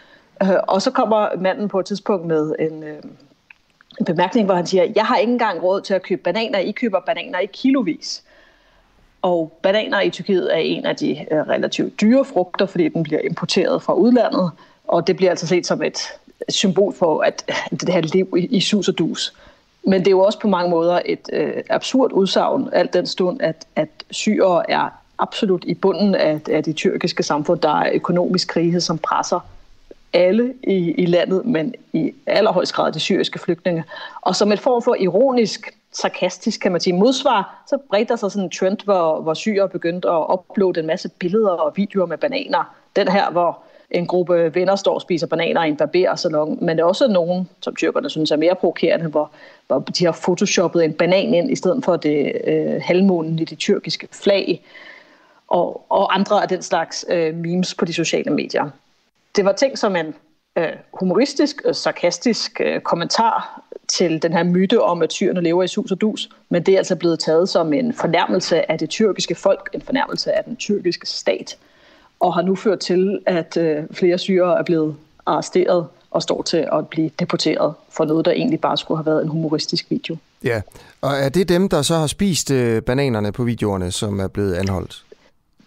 Øh, 0.43 0.49
og 0.67 0.81
så 0.81 0.91
kommer 0.91 1.27
manden 1.39 1.67
på 1.67 1.79
et 1.79 1.85
tidspunkt 1.85 2.25
med 2.25 2.55
en, 2.59 2.83
øh, 2.83 3.03
en 3.99 4.05
bemærkning, 4.05 4.45
hvor 4.45 4.55
han 4.55 4.65
siger, 4.65 4.91
jeg 4.95 5.05
har 5.05 5.17
ikke 5.17 5.33
engang 5.33 5.63
råd 5.63 5.81
til 5.81 5.93
at 5.93 6.03
købe 6.03 6.21
bananer, 6.21 6.59
I 6.59 6.71
køber 6.71 6.99
bananer 6.99 7.39
i 7.39 7.45
kilovis. 7.45 8.23
Og 9.21 9.57
bananer 9.61 10.01
i 10.01 10.09
Tyrkiet 10.09 10.55
er 10.55 10.57
en 10.57 10.85
af 10.85 10.95
de 10.95 11.25
øh, 11.31 11.37
relativt 11.37 12.01
dyre 12.01 12.25
frugter, 12.25 12.65
fordi 12.65 12.89
den 12.89 13.03
bliver 13.03 13.19
importeret 13.19 13.83
fra 13.83 13.93
udlandet, 13.93 14.51
og 14.87 15.07
det 15.07 15.15
bliver 15.15 15.29
altså 15.29 15.47
set 15.47 15.67
som 15.67 15.83
et 15.83 15.99
symbol 16.49 16.93
for 16.93 17.21
at 17.21 17.51
det 17.71 17.89
her 17.89 18.01
liv 18.01 18.33
i, 18.37 18.45
i 18.45 18.61
sus 18.61 18.87
og 18.87 18.97
dus. 18.97 19.33
Men 19.87 19.99
det 19.99 20.07
er 20.07 20.11
jo 20.11 20.19
også 20.19 20.39
på 20.39 20.47
mange 20.47 20.69
måder 20.69 21.01
et 21.05 21.29
øh, 21.33 21.53
absurd 21.69 22.11
udsagn, 22.11 22.69
alt 22.73 22.93
den 22.93 23.07
stund, 23.07 23.41
at, 23.41 23.67
at 23.75 23.89
syre 24.11 24.71
er 24.71 24.89
absolut 25.17 25.63
i 25.63 25.73
bunden 25.73 26.15
af, 26.15 26.41
af 26.49 26.63
det 26.63 26.75
tyrkiske 26.75 27.23
samfund. 27.23 27.59
Der 27.59 27.81
er 27.81 27.91
økonomisk 27.93 28.47
krise, 28.47 28.81
som 28.81 28.97
presser 28.97 29.39
alle 30.15 30.53
i, 30.63 30.91
i 30.91 31.05
landet, 31.05 31.45
men 31.45 31.75
i 31.93 32.13
allerhøjst 32.27 32.73
grad 32.73 32.91
de 32.91 32.99
syriske 32.99 33.39
flygtninge. 33.39 33.83
Og 34.21 34.35
som 34.35 34.51
et 34.51 34.59
form 34.59 34.81
for 34.81 34.95
ironisk, 34.99 35.73
sarkastisk, 35.91 36.61
kan 36.61 36.71
man 36.71 36.81
sige, 36.81 36.93
modsvar, 36.93 37.63
så 37.67 37.77
bredte 37.89 38.09
der 38.09 38.15
sig 38.15 38.31
sådan 38.31 38.43
en 38.43 38.51
trend, 38.51 38.77
hvor, 38.83 39.21
hvor 39.21 39.33
syre 39.33 39.69
begyndte 39.69 40.09
at 40.09 40.25
uploade 40.33 40.79
en 40.79 40.87
masse 40.87 41.09
billeder 41.19 41.49
og 41.49 41.73
videoer 41.75 42.05
med 42.05 42.17
bananer. 42.17 42.75
Den 42.95 43.07
her, 43.07 43.31
hvor 43.31 43.59
en 43.91 44.07
gruppe 44.07 44.55
venner 44.55 44.75
står 44.75 44.93
og 44.93 45.01
spiser 45.01 45.27
bananer 45.27 45.63
i 45.63 45.67
en 45.67 45.77
barbersalon, 45.77 46.57
men 46.61 46.79
er 46.79 46.83
også 46.83 47.07
nogen, 47.07 47.49
som 47.61 47.75
tyrkerne 47.75 48.09
synes 48.09 48.31
er 48.31 48.37
mere 48.37 48.55
provokerende, 48.55 49.07
hvor, 49.07 49.31
hvor 49.67 49.79
de 49.79 50.05
har 50.05 50.19
photoshoppet 50.23 50.85
en 50.85 50.93
banan 50.93 51.33
ind, 51.33 51.51
i 51.51 51.55
stedet 51.55 51.85
for 51.85 51.95
det 51.95 52.31
øh, 52.47 52.81
halvmånen 52.81 53.39
i 53.39 53.45
det 53.45 53.57
tyrkiske 53.57 54.07
flag, 54.11 54.61
og, 55.47 55.85
og 55.89 56.15
andre 56.15 56.41
af 56.41 56.47
den 56.47 56.61
slags 56.61 57.05
øh, 57.09 57.35
memes 57.35 57.75
på 57.75 57.85
de 57.85 57.93
sociale 57.93 58.31
medier. 58.31 58.69
Det 59.35 59.45
var 59.45 59.51
ting 59.51 59.77
som 59.77 59.95
en 59.95 60.13
øh, 60.57 60.69
humoristisk, 60.93 61.61
øh, 61.65 61.75
sarkastisk 61.75 62.61
øh, 62.63 62.81
kommentar 62.81 63.61
til 63.87 64.21
den 64.21 64.33
her 64.33 64.43
myte 64.43 64.81
om, 64.81 65.01
at 65.01 65.09
tyrene 65.09 65.41
lever 65.41 65.63
i 65.63 65.67
sus 65.67 65.91
og 65.91 66.01
dus, 66.01 66.29
men 66.49 66.63
det 66.63 66.73
er 66.73 66.77
altså 66.77 66.95
blevet 66.95 67.19
taget 67.19 67.49
som 67.49 67.73
en 67.73 67.93
fornærmelse 67.93 68.71
af 68.71 68.79
det 68.79 68.89
tyrkiske 68.89 69.35
folk, 69.35 69.69
en 69.73 69.81
fornærmelse 69.81 70.33
af 70.33 70.43
den 70.43 70.55
tyrkiske 70.55 71.07
stat, 71.07 71.57
og 72.19 72.33
har 72.33 72.41
nu 72.41 72.55
ført 72.55 72.79
til, 72.79 73.19
at 73.25 73.57
øh, 73.57 73.83
flere 73.91 74.17
syre 74.17 74.59
er 74.59 74.63
blevet 74.63 74.95
arresteret 75.25 75.87
og 76.11 76.21
står 76.21 76.41
til 76.41 76.67
at 76.73 76.87
blive 76.87 77.09
deporteret 77.19 77.73
for 77.89 78.05
noget, 78.05 78.25
der 78.25 78.31
egentlig 78.31 78.59
bare 78.59 78.77
skulle 78.77 78.97
have 78.97 79.05
været 79.05 79.23
en 79.23 79.29
humoristisk 79.29 79.85
video. 79.89 80.17
Ja, 80.43 80.61
og 81.01 81.11
er 81.13 81.29
det 81.29 81.49
dem, 81.49 81.69
der 81.69 81.81
så 81.81 81.95
har 81.95 82.07
spist 82.07 82.51
øh, 82.51 82.81
bananerne 82.81 83.31
på 83.31 83.43
videoerne, 83.43 83.91
som 83.91 84.19
er 84.19 84.27
blevet 84.27 84.53
anholdt? 84.53 85.04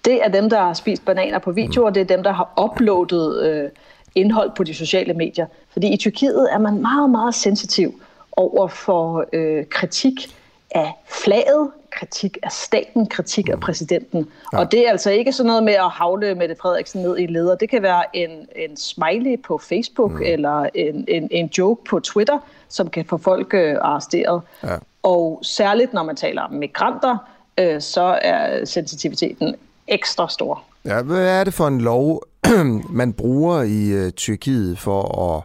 Det 0.05 0.25
er 0.25 0.29
dem, 0.29 0.51
der 0.51 0.59
har 0.59 0.73
spist 0.73 1.05
bananer 1.05 1.39
på 1.39 1.53
videoer, 1.53 1.89
mm. 1.89 1.95
det 1.95 2.01
er 2.01 2.17
dem, 2.17 2.23
der 2.23 2.33
har 2.33 2.53
uploadet 2.65 3.43
øh, 3.47 3.71
indhold 4.15 4.51
på 4.57 4.65
de 4.65 4.75
sociale 4.75 5.15
medier. 5.15 5.47
Fordi 5.73 5.93
i 5.93 5.97
Tyrkiet 5.97 6.49
er 6.53 6.59
man 6.59 6.83
meget, 6.83 7.11
meget 7.11 7.35
sensitiv 7.35 8.03
over 8.33 8.69
for 8.69 9.25
øh, 9.33 9.65
kritik 9.71 10.37
af 10.71 10.93
flaget, 11.25 11.71
kritik 11.91 12.39
af 12.43 12.53
staten, 12.53 13.07
kritik 13.07 13.49
af 13.49 13.55
mm. 13.55 13.61
præsidenten. 13.61 14.29
Ja. 14.53 14.59
Og 14.59 14.73
det 14.73 14.87
er 14.87 14.91
altså 14.91 15.11
ikke 15.11 15.33
sådan 15.33 15.47
noget 15.47 15.63
med 15.63 15.73
at 15.73 15.91
havle 15.91 16.35
Mette 16.35 16.57
Frederiksen 16.61 17.03
ned 17.03 17.19
i 17.19 17.27
leder. 17.27 17.55
Det 17.55 17.71
kan 17.71 17.83
være 17.83 18.17
en, 18.17 18.31
en 18.57 18.77
smiley 18.77 19.43
på 19.43 19.59
Facebook 19.59 20.13
mm. 20.13 20.23
eller 20.23 20.69
en, 20.75 21.05
en, 21.09 21.29
en 21.31 21.51
joke 21.59 21.85
på 21.85 22.01
Twitter, 22.01 22.39
som 22.69 22.91
kan 22.91 23.05
få 23.05 23.17
folk 23.17 23.55
øh, 23.55 23.77
arresteret. 23.81 24.43
Ja. 24.63 24.77
Og 25.03 25.41
særligt 25.43 25.93
når 25.93 26.03
man 26.03 26.17
taler 26.17 26.43
om 26.43 26.53
migranter, 26.53 27.17
øh, 27.59 27.81
så 27.81 28.19
er 28.23 28.65
sensitiviteten 28.65 29.55
ekstra 29.89 30.29
stor. 30.29 30.63
Ja, 30.85 31.03
hvad 31.03 31.41
er 31.41 31.45
det 31.45 31.55
for 31.55 31.67
en 31.67 31.81
lov, 31.81 32.23
man 32.91 33.13
bruger 33.13 33.63
i 33.63 33.89
øh, 33.89 34.11
Tyrkiet 34.11 34.79
for 34.79 35.03
at... 35.23 35.43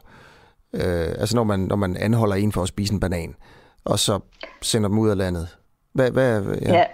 Øh, 0.73 1.07
altså 1.19 1.35
når 1.35 1.43
man, 1.43 1.59
når 1.59 1.75
man 1.75 1.97
anholder 1.97 2.35
en 2.35 2.51
for 2.51 2.61
at 2.61 2.67
spise 2.67 2.93
en 2.93 2.99
banan, 2.99 3.35
og 3.85 3.99
så 3.99 4.19
sender 4.61 4.89
dem 4.89 4.99
ud 4.99 5.09
af 5.09 5.17
landet? 5.17 5.47
Hvad, 5.93 6.11
hvad, 6.11 6.43
ja. 6.61 6.73
Ja, 6.73 6.85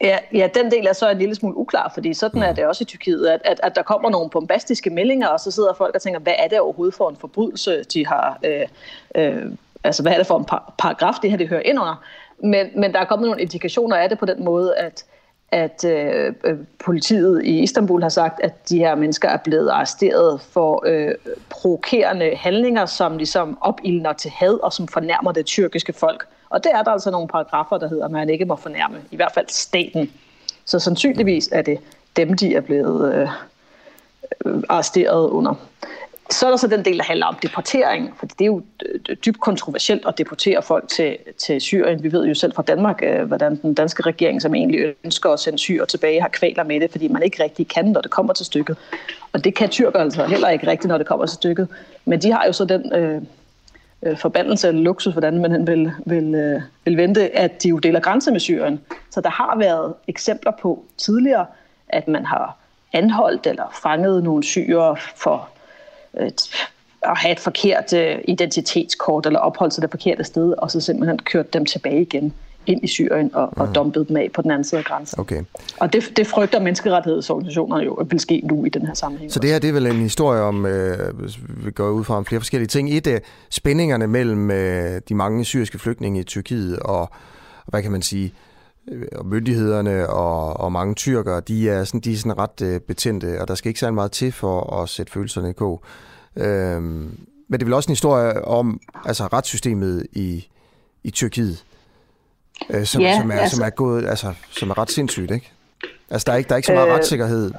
Ja, 0.00 0.18
ja, 0.32 0.48
den 0.54 0.70
del 0.70 0.86
er 0.86 0.92
så 0.92 1.10
en 1.10 1.18
lille 1.18 1.34
smule 1.34 1.56
uklar, 1.56 1.90
fordi 1.94 2.14
sådan 2.14 2.42
er 2.42 2.50
mm. 2.50 2.56
det 2.56 2.66
også 2.66 2.82
i 2.82 2.84
Tyrkiet, 2.84 3.26
at, 3.26 3.40
at, 3.44 3.60
at 3.62 3.76
der 3.76 3.82
kommer 3.82 4.10
nogle 4.10 4.30
bombastiske 4.30 4.90
meldinger, 4.90 5.28
og 5.28 5.40
så 5.40 5.50
sidder 5.50 5.74
folk 5.74 5.94
og 5.94 6.02
tænker, 6.02 6.20
hvad 6.20 6.32
er 6.38 6.48
det 6.48 6.60
overhovedet 6.60 6.94
for 6.94 7.10
en 7.10 7.16
forbrydelse, 7.16 7.84
de 7.84 8.06
har, 8.06 8.38
øh, 8.44 8.66
øh, 9.14 9.52
altså 9.84 10.02
hvad 10.02 10.12
er 10.12 10.16
det 10.16 10.26
for 10.26 10.38
en 10.38 10.44
par, 10.44 10.74
paragraf, 10.78 11.14
det 11.22 11.30
her 11.30 11.38
det 11.38 11.48
hører 11.48 11.60
ind 11.60 11.78
under. 11.78 12.02
Men, 12.42 12.66
men 12.76 12.92
der 12.92 12.98
er 12.98 13.04
kommet 13.04 13.26
nogle 13.26 13.42
indikationer 13.42 13.96
af 13.96 14.08
det 14.08 14.18
på 14.18 14.26
den 14.26 14.44
måde, 14.44 14.76
at, 14.76 15.04
at 15.52 15.84
øh, 15.84 16.34
øh, 16.44 16.56
politiet 16.84 17.44
i 17.44 17.62
Istanbul 17.62 18.02
har 18.02 18.08
sagt, 18.08 18.40
at 18.40 18.68
de 18.68 18.78
her 18.78 18.94
mennesker 18.94 19.28
er 19.28 19.36
blevet 19.36 19.68
arresteret 19.68 20.40
for 20.40 20.82
øh, 20.86 21.14
provokerende 21.50 22.36
handlinger, 22.36 22.86
som 22.86 23.16
ligesom 23.16 23.58
opildner 23.60 24.12
til 24.12 24.30
had 24.30 24.62
og 24.62 24.72
som 24.72 24.88
fornærmer 24.88 25.32
det 25.32 25.46
tyrkiske 25.46 25.92
folk. 25.92 26.26
Og 26.50 26.64
det 26.64 26.72
er 26.74 26.82
der 26.82 26.90
altså 26.90 27.10
nogle 27.10 27.28
paragrafer, 27.28 27.78
der 27.78 27.88
hedder, 27.88 28.04
at 28.04 28.10
man 28.10 28.30
ikke 28.30 28.44
må 28.44 28.56
fornærme, 28.56 28.96
i 29.10 29.16
hvert 29.16 29.32
fald 29.34 29.46
staten. 29.48 30.10
Så 30.64 30.78
sandsynligvis 30.78 31.48
er 31.52 31.62
det 31.62 31.78
dem, 32.16 32.36
de 32.36 32.54
er 32.54 32.60
blevet 32.60 33.14
øh, 33.14 33.28
øh 34.46 34.62
arresteret 34.68 35.28
under. 35.30 35.54
Så 36.30 36.46
er 36.46 36.50
der 36.50 36.56
så 36.56 36.66
den 36.66 36.84
del, 36.84 36.98
der 36.98 37.04
handler 37.04 37.26
om 37.26 37.36
deportering, 37.42 38.14
for 38.18 38.26
det 38.26 38.40
er 38.40 38.46
jo 38.46 38.62
øh, 38.86 39.16
dybt 39.16 39.40
kontroversielt 39.40 40.06
at 40.06 40.18
deportere 40.18 40.62
folk 40.62 40.88
til, 40.88 41.16
til 41.38 41.60
Syrien. 41.60 42.02
Vi 42.02 42.12
ved 42.12 42.26
jo 42.26 42.34
selv 42.34 42.54
fra 42.54 42.62
Danmark, 42.62 43.02
øh, 43.02 43.22
hvordan 43.22 43.56
den 43.56 43.74
danske 43.74 44.02
regering, 44.02 44.42
som 44.42 44.54
egentlig 44.54 44.94
ønsker 45.04 45.30
at 45.30 45.40
sende 45.40 45.58
syre 45.58 45.86
tilbage, 45.86 46.20
har 46.20 46.28
kvaler 46.28 46.64
med 46.64 46.80
det, 46.80 46.90
fordi 46.90 47.08
man 47.08 47.22
ikke 47.22 47.42
rigtig 47.42 47.68
kan, 47.68 47.84
når 47.84 48.00
det 48.00 48.10
kommer 48.10 48.32
til 48.32 48.46
stykket. 48.46 48.76
Og 49.32 49.44
det 49.44 49.54
kan 49.54 49.68
tyrker 49.68 49.98
altså 50.00 50.24
heller 50.24 50.48
ikke 50.48 50.66
rigtigt, 50.66 50.88
når 50.88 50.98
det 50.98 51.06
kommer 51.06 51.26
til 51.26 51.34
stykket. 51.34 51.68
Men 52.04 52.22
de 52.22 52.32
har 52.32 52.46
jo 52.46 52.52
så 52.52 52.64
den 52.64 52.92
øh, 52.92 53.22
øh 54.02 54.18
forbandelse 54.18 54.68
eller 54.68 54.82
luksus, 54.82 55.12
hvordan 55.12 55.38
man 55.38 55.66
vil, 55.66 55.92
vil, 56.06 56.34
øh, 56.34 56.62
vil 56.84 56.96
vente, 56.96 57.36
at 57.36 57.62
de 57.62 57.68
jo 57.68 57.78
deler 57.78 58.00
grænse 58.00 58.30
med 58.30 58.40
Syrien. 58.40 58.80
Så 59.10 59.20
der 59.20 59.30
har 59.30 59.58
været 59.58 59.94
eksempler 60.08 60.52
på 60.62 60.84
tidligere, 60.98 61.46
at 61.88 62.08
man 62.08 62.24
har 62.24 62.56
anholdt 62.92 63.46
eller 63.46 63.78
fanget 63.82 64.24
nogle 64.24 64.44
syre 64.44 64.96
for 65.16 65.48
at 66.18 67.18
have 67.18 67.32
et 67.32 67.40
forkert 67.40 67.92
øh, 67.92 68.18
identitetskort 68.28 69.26
eller 69.26 69.38
opholdt 69.38 69.74
sig 69.74 69.82
det 69.82 69.90
forkerte 69.90 70.24
sted, 70.24 70.54
og 70.58 70.70
så 70.70 70.80
simpelthen 70.80 71.18
kørt 71.18 71.52
dem 71.52 71.66
tilbage 71.66 72.02
igen 72.02 72.34
ind 72.66 72.84
i 72.84 72.86
Syrien 72.86 73.34
og, 73.34 73.52
mm. 73.56 73.60
og 73.60 73.74
dumpet 73.74 74.08
dem 74.08 74.16
af 74.16 74.30
på 74.34 74.42
den 74.42 74.50
anden 74.50 74.64
side 74.64 74.78
af 74.78 74.84
grænsen. 74.84 75.20
Okay. 75.20 75.42
Og 75.80 75.92
det, 75.92 76.12
det 76.16 76.26
frygter 76.26 76.60
menneskerettighedsorganisationerne 76.60 77.84
jo, 77.84 77.94
at 77.94 78.10
vil 78.10 78.20
ske 78.20 78.40
nu 78.44 78.64
i 78.64 78.68
den 78.68 78.86
her 78.86 78.94
sammenhæng. 78.94 79.32
Så 79.32 79.40
det 79.40 79.50
her 79.50 79.58
det 79.58 79.68
er 79.68 79.72
vel 79.72 79.86
en 79.86 79.96
historie 79.96 80.40
om, 80.40 80.66
øh, 80.66 80.98
vi 81.64 81.70
går 81.70 81.90
ud 81.90 82.04
fra 82.04 82.16
om 82.16 82.24
flere 82.24 82.40
forskellige 82.40 82.68
ting. 82.68 82.90
Et 82.90 83.06
af 83.06 83.22
spændingerne 83.50 84.06
mellem 84.06 84.50
øh, 84.50 85.00
de 85.08 85.14
mange 85.14 85.44
syriske 85.44 85.78
flygtninge 85.78 86.20
i 86.20 86.22
Tyrkiet 86.22 86.78
og, 86.78 87.10
hvad 87.66 87.82
kan 87.82 87.92
man 87.92 88.02
sige, 88.02 88.24
øh, 88.24 88.32
og 89.12 89.26
myndighederne 89.26 90.08
og, 90.08 90.60
og 90.60 90.72
mange 90.72 90.94
tyrkere, 90.94 91.40
de 91.40 91.70
er 91.70 91.84
sådan, 91.84 92.00
de 92.00 92.12
er 92.12 92.16
sådan 92.16 92.38
ret 92.38 92.62
øh, 92.62 92.80
betændte, 92.80 93.40
og 93.40 93.48
der 93.48 93.54
skal 93.54 93.68
ikke 93.68 93.80
særlig 93.80 93.94
meget 93.94 94.12
til 94.12 94.32
for 94.32 94.82
at 94.82 94.88
sætte 94.88 95.12
følelserne 95.12 95.50
i 95.50 95.52
kog. 95.52 95.82
Øhm, 96.36 97.18
men 97.48 97.52
det 97.52 97.62
er 97.62 97.64
vel 97.64 97.74
også 97.74 97.88
en 97.88 97.92
historie 97.92 98.44
om 98.44 98.80
altså 99.04 99.26
retssystemet 99.26 100.06
i, 100.12 100.48
i 101.04 101.10
Tyrkiet, 101.10 101.64
øh, 102.70 102.84
som, 102.84 103.02
ja, 103.02 103.20
som, 103.20 103.30
er, 103.30 103.34
altså, 103.34 103.56
som 103.56 103.64
er 103.64 103.70
gået, 103.70 104.08
altså, 104.08 104.34
som 104.50 104.70
er 104.70 104.78
ret 104.78 104.90
sindssygt, 104.90 105.30
ikke? 105.30 105.52
Altså, 106.10 106.24
der 106.26 106.32
er 106.32 106.36
ikke, 106.36 106.48
der 106.48 106.54
er 106.54 106.56
ikke 106.56 106.66
så 106.66 106.72
meget 106.72 106.88
øh, 106.88 106.94
retssikkerhed 106.94 107.52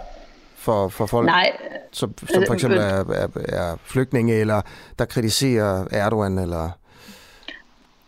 for, 0.55 0.88
for 0.88 1.05
folk, 1.05 1.25
nej, 1.25 1.51
som, 1.91 2.13
som 2.34 2.43
for 2.47 2.53
eksempel 2.53 2.80
er, 2.80 3.05
er, 3.13 3.27
er 3.36 3.77
flygtninge, 3.84 4.34
eller 4.34 4.61
der 4.99 5.05
kritiserer 5.05 5.86
Erdogan, 5.91 6.38
eller... 6.38 6.78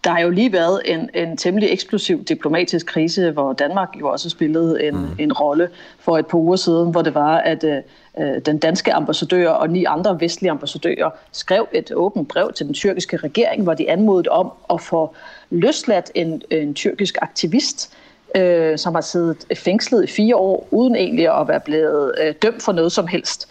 Der 0.04 0.12
har 0.12 0.20
jo 0.20 0.30
lige 0.30 0.54
været 0.54 0.82
en, 0.86 1.10
en 1.14 1.38
temmelig 1.38 1.70
eksplosiv 1.72 2.24
diplomatisk 2.24 2.86
krise, 2.86 3.32
hvor 3.32 3.54
Danmark 3.54 3.90
jo 4.00 4.10
også 4.10 4.30
spillede 4.30 4.84
en, 4.84 4.96
mm. 4.96 5.08
en 5.20 5.34
rolle 5.34 5.70
for 6.00 6.18
et 6.18 6.28
par 6.28 6.38
uger 6.38 6.56
siden, 6.56 6.92
hvor 6.92 7.02
det 7.02 7.16
var, 7.16 7.38
at 7.38 7.64
øh, 7.64 8.42
den 8.46 8.58
danske 8.58 8.94
ambassadør 8.94 9.50
og 9.50 9.70
ni 9.70 9.86
andre 9.86 10.22
vestlige 10.22 10.52
ambassadører 10.52 11.10
skrev 11.32 11.68
et 11.72 11.92
åbent 11.96 12.28
brev 12.28 12.54
til 12.54 12.66
den 12.66 12.74
tyrkiske 12.74 13.18
regering, 13.18 13.64
hvor 13.64 13.74
de 13.74 13.92
anmodede 13.92 14.30
om 14.30 14.52
at 14.74 14.82
få 14.82 15.16
løsladt 15.50 16.12
en, 16.16 16.42
en 16.50 16.74
tyrkisk 16.74 17.18
aktivist, 17.22 17.94
øh, 18.36 18.78
som 18.78 18.94
har 18.94 19.02
siddet 19.02 19.46
fængslet 19.58 20.04
i 20.04 20.08
fire 20.08 20.36
år, 20.36 20.68
uden 20.72 20.96
egentlig 20.96 21.40
at 21.40 21.48
være 21.48 21.60
blevet 21.60 22.16
øh, 22.24 22.34
dømt 22.42 22.64
for 22.64 22.72
noget 22.72 22.92
som 22.92 23.08
helst. 23.08 23.50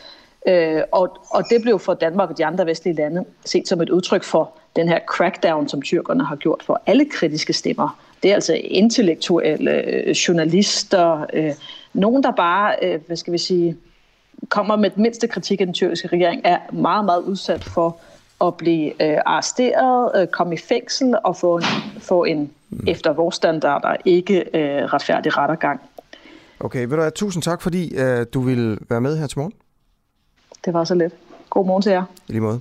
Øh, 0.48 0.82
og, 0.92 1.16
og 1.30 1.44
det 1.50 1.62
blev 1.62 1.78
for 1.78 1.94
Danmark 1.94 2.30
og 2.30 2.38
de 2.38 2.46
andre 2.46 2.66
vestlige 2.66 2.94
lande 2.94 3.24
set 3.44 3.68
som 3.68 3.80
et 3.80 3.90
udtryk 3.90 4.24
for 4.24 4.52
den 4.76 4.88
her 4.88 4.98
crackdown, 5.06 5.68
som 5.68 5.82
tyrkerne 5.82 6.24
har 6.24 6.36
gjort 6.36 6.62
for 6.66 6.82
alle 6.86 7.04
kritiske 7.04 7.52
stemmer. 7.52 8.00
Det 8.22 8.30
er 8.30 8.34
altså 8.34 8.54
intellektuelle, 8.54 9.84
øh, 9.84 10.10
journalister, 10.10 11.26
øh, 11.32 11.52
nogen, 11.92 12.22
der 12.22 12.30
bare, 12.30 12.76
øh, 12.82 13.00
hvad 13.06 13.16
skal 13.16 13.32
vi 13.32 13.38
sige, 13.38 13.76
kommer 14.48 14.76
med 14.76 14.90
den 14.90 15.02
mindste 15.02 15.28
kritik 15.28 15.60
af 15.60 15.66
den 15.66 15.74
tyrkiske 15.74 16.08
regering, 16.08 16.40
er 16.44 16.58
meget, 16.72 17.04
meget 17.04 17.22
udsat 17.22 17.64
for 17.64 17.96
at 18.44 18.56
blive 18.56 19.02
øh, 19.02 19.18
arresteret, 19.26 20.22
øh, 20.22 20.26
komme 20.26 20.54
i 20.54 20.58
fængsel 20.58 21.14
og 21.24 21.36
få 21.36 21.56
en, 21.56 21.64
få 21.98 22.24
en 22.24 22.50
mm. 22.70 22.84
efter 22.88 23.12
vores 23.12 23.34
standarder 23.34 23.96
ikke 24.04 24.44
øh, 24.54 24.84
retfærdig 24.84 25.36
rettergang. 25.36 25.80
Okay, 26.60 26.80
vil 26.80 26.90
du 26.90 27.00
have 27.00 27.10
tusind 27.10 27.42
tak, 27.42 27.62
fordi 27.62 27.94
øh, 27.96 28.26
du 28.34 28.40
vil 28.40 28.78
være 28.88 29.00
med 29.00 29.18
her 29.18 29.26
til 29.26 29.38
morgen. 29.38 29.52
Det 30.64 30.74
var 30.74 30.84
så 30.84 30.94
lidt. 30.94 31.12
God 31.50 31.66
morgen 31.66 31.82
til 31.82 31.92
jer. 31.92 32.04
I 32.28 32.32
lige 32.32 32.40
måde. 32.40 32.60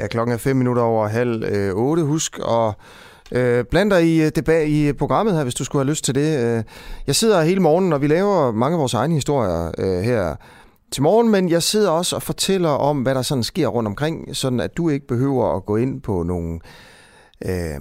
Ja, 0.00 0.06
klokken 0.06 0.34
er 0.34 0.38
fem 0.38 0.56
minutter 0.56 0.82
over 0.82 1.06
halv 1.06 1.44
øh, 1.44 1.74
otte. 1.74 2.02
Husk 2.02 2.38
at 2.38 2.74
øh, 3.32 3.64
bland 3.64 3.90
dig 3.90 4.06
i, 4.06 4.22
øh, 4.22 4.30
debat, 4.36 4.68
i 4.68 4.88
øh, 4.88 4.94
programmet 4.94 5.34
her, 5.34 5.42
hvis 5.42 5.54
du 5.54 5.64
skulle 5.64 5.84
have 5.84 5.90
lyst 5.90 6.04
til 6.04 6.14
det. 6.14 6.38
Øh, 6.44 6.64
jeg 7.06 7.16
sidder 7.16 7.42
hele 7.42 7.60
morgenen, 7.60 7.92
og 7.92 8.02
vi 8.02 8.06
laver 8.06 8.52
mange 8.52 8.74
af 8.74 8.80
vores 8.80 8.94
egne 8.94 9.14
historier 9.14 9.72
øh, 9.78 10.02
her 10.02 10.36
til 10.90 11.02
morgen, 11.02 11.30
men 11.30 11.48
jeg 11.48 11.62
sidder 11.62 11.90
også 11.90 12.16
og 12.16 12.22
fortæller 12.22 12.68
om, 12.68 13.02
hvad 13.02 13.14
der 13.14 13.22
sådan 13.22 13.42
sker 13.42 13.66
rundt 13.66 13.86
omkring, 13.86 14.36
sådan 14.36 14.60
at 14.60 14.76
du 14.76 14.88
ikke 14.88 15.06
behøver 15.06 15.56
at 15.56 15.66
gå 15.66 15.76
ind 15.76 16.00
på 16.00 16.22
nogle, 16.22 16.60
øh, 17.44 17.80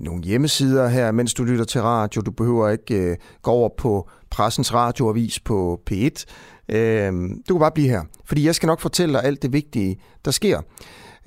nogle 0.00 0.22
hjemmesider 0.22 0.88
her, 0.88 1.12
mens 1.12 1.34
du 1.34 1.44
lytter 1.44 1.64
til 1.64 1.82
radio. 1.82 2.22
Du 2.22 2.30
behøver 2.30 2.68
ikke 2.68 2.94
øh, 2.94 3.16
gå 3.42 3.50
over 3.50 3.68
på 3.78 4.08
pressens 4.34 4.74
radioavis 4.74 5.40
på 5.40 5.80
P1. 5.90 6.24
Øh, 6.68 7.12
du 7.48 7.54
kan 7.54 7.60
bare 7.60 7.70
blive 7.70 7.88
her, 7.88 8.02
fordi 8.24 8.46
jeg 8.46 8.54
skal 8.54 8.66
nok 8.66 8.80
fortælle 8.80 9.14
dig 9.14 9.24
alt 9.24 9.42
det 9.42 9.52
vigtige, 9.52 10.00
der 10.24 10.30
sker. 10.30 10.60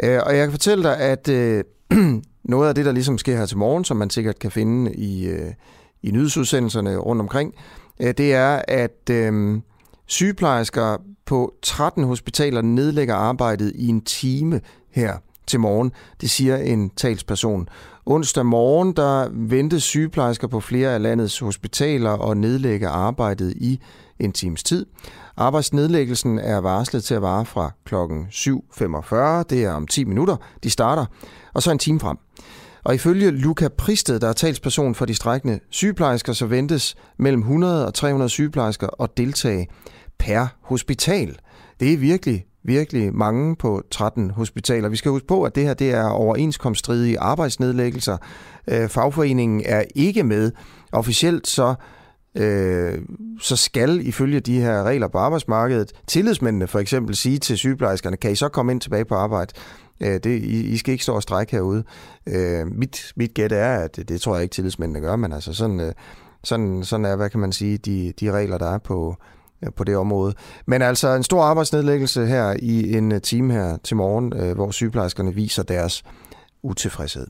Øh, 0.03 0.19
og 0.25 0.37
jeg 0.37 0.45
kan 0.45 0.51
fortælle 0.51 0.83
dig, 0.83 0.97
at 0.97 1.29
øh, 1.29 1.63
noget 2.43 2.69
af 2.69 2.75
det, 2.75 2.85
der 2.85 2.91
ligesom 2.91 3.17
sker 3.17 3.37
her 3.37 3.45
til 3.45 3.57
morgen, 3.57 3.85
som 3.85 3.97
man 3.97 4.09
sikkert 4.09 4.39
kan 4.39 4.51
finde 4.51 4.93
i, 4.93 5.27
øh, 5.27 5.53
i 6.03 6.11
nyhedsudsendelserne 6.11 6.97
rundt 6.97 7.21
omkring, 7.21 7.53
øh, 7.99 8.13
det 8.17 8.33
er, 8.33 8.61
at 8.67 9.09
øh, 9.11 9.61
sygeplejersker 10.05 10.97
på 11.25 11.53
13 11.61 12.03
hospitaler 12.03 12.61
nedlægger 12.61 13.15
arbejdet 13.15 13.71
i 13.75 13.87
en 13.87 14.01
time 14.01 14.61
her 14.91 15.17
til 15.47 15.59
morgen. 15.59 15.91
Det 16.21 16.29
siger 16.29 16.57
en 16.57 16.89
talsperson. 16.89 17.69
Onsdag 18.05 18.45
morgen, 18.45 18.93
der 18.93 19.29
ventede 19.31 19.81
sygeplejersker 19.81 20.47
på 20.47 20.59
flere 20.59 20.93
af 20.93 21.01
landets 21.01 21.39
hospitaler 21.39 22.09
og 22.09 22.37
nedlægge 22.37 22.87
arbejdet 22.87 23.53
i 23.57 23.79
en 24.19 24.31
times 24.31 24.63
tid. 24.63 24.85
Arbejdsnedlæggelsen 25.37 26.39
er 26.39 26.57
varslet 26.57 27.03
til 27.03 27.13
at 27.13 27.21
vare 27.21 27.45
fra 27.45 27.71
klokken 27.85 28.27
7.45. 28.31 29.15
Det 29.49 29.63
er 29.63 29.71
om 29.71 29.87
10 29.87 30.03
minutter, 30.03 30.35
de 30.63 30.69
starter, 30.69 31.05
og 31.53 31.63
så 31.63 31.71
en 31.71 31.79
time 31.79 31.99
frem. 31.99 32.17
Og 32.83 32.95
ifølge 32.95 33.31
Luca 33.31 33.67
Pristed, 33.67 34.19
der 34.19 34.29
er 34.29 34.33
talsperson 34.33 34.95
for 34.95 35.05
de 35.05 35.15
strækkende 35.15 35.59
sygeplejersker, 35.69 36.33
så 36.33 36.45
ventes 36.45 36.95
mellem 37.19 37.41
100 37.41 37.87
og 37.87 37.93
300 37.93 38.29
sygeplejersker 38.29 39.03
at 39.03 39.17
deltage 39.17 39.67
per 40.19 40.47
hospital. 40.61 41.37
Det 41.79 41.93
er 41.93 41.97
virkelig, 41.97 42.45
virkelig 42.67 43.15
mange 43.15 43.55
på 43.55 43.81
13 43.91 44.31
hospitaler. 44.31 44.89
Vi 44.89 44.95
skal 44.95 45.11
huske 45.11 45.27
på, 45.27 45.43
at 45.43 45.55
det 45.55 45.63
her 45.63 45.73
det 45.73 45.91
er 45.91 46.09
overenskomststridige 46.09 47.19
arbejdsnedlæggelser. 47.19 48.17
Øh, 48.67 48.89
fagforeningen 48.89 49.61
er 49.65 49.83
ikke 49.95 50.23
med. 50.23 50.51
Officielt 50.91 51.47
så 51.47 51.75
øh, 52.35 53.01
så 53.39 53.55
skal 53.55 54.07
ifølge 54.07 54.39
de 54.39 54.61
her 54.61 54.83
regler 54.83 55.07
på 55.07 55.17
arbejdsmarkedet 55.17 55.91
tillidsmændene 56.07 56.67
for 56.67 56.79
eksempel 56.79 57.15
sige 57.15 57.37
til 57.37 57.57
sygeplejerskerne, 57.57 58.17
kan 58.17 58.31
I 58.31 58.35
så 58.35 58.49
komme 58.49 58.71
ind 58.71 58.81
tilbage 58.81 59.05
på 59.05 59.15
arbejde? 59.15 59.53
Øh, 60.01 60.13
det, 60.13 60.25
I, 60.25 60.61
I 60.61 60.77
skal 60.77 60.91
ikke 60.91 61.03
stå 61.03 61.15
og 61.15 61.23
strække 61.23 61.51
herude. 61.51 61.83
Øh, 62.27 62.67
mit, 62.67 63.13
mit 63.15 63.33
gæt 63.33 63.51
er, 63.51 63.75
at 63.75 63.95
det, 63.95 64.09
det 64.09 64.21
tror 64.21 64.35
jeg 64.35 64.43
ikke 64.43 64.53
tillidsmændene 64.53 64.99
gør, 64.99 65.15
men 65.15 65.33
altså 65.33 65.53
sådan, 65.53 65.79
øh, 65.79 65.93
sådan, 66.43 66.83
sådan 66.83 67.05
er, 67.05 67.15
hvad 67.15 67.29
kan 67.29 67.39
man 67.39 67.51
sige, 67.51 67.77
de, 67.77 68.13
de 68.19 68.31
regler, 68.31 68.57
der 68.57 68.69
er 68.69 68.77
på, 68.77 69.15
Øh, 69.65 69.73
på 69.73 69.83
det 69.83 69.97
område. 69.97 70.33
Men 70.65 70.81
altså 70.81 71.15
en 71.15 71.23
stor 71.23 71.41
arbejdsnedlæggelse 71.41 72.25
her 72.25 72.55
i 72.59 72.97
en 72.97 73.11
øh, 73.11 73.21
time 73.21 73.53
her 73.53 73.77
til 73.83 73.95
morgen, 73.95 74.33
øh, 74.35 74.55
hvor 74.55 74.71
sygeplejerskerne 74.71 75.35
viser 75.35 75.63
deres 75.63 76.03
utilfredshed. 76.63 77.27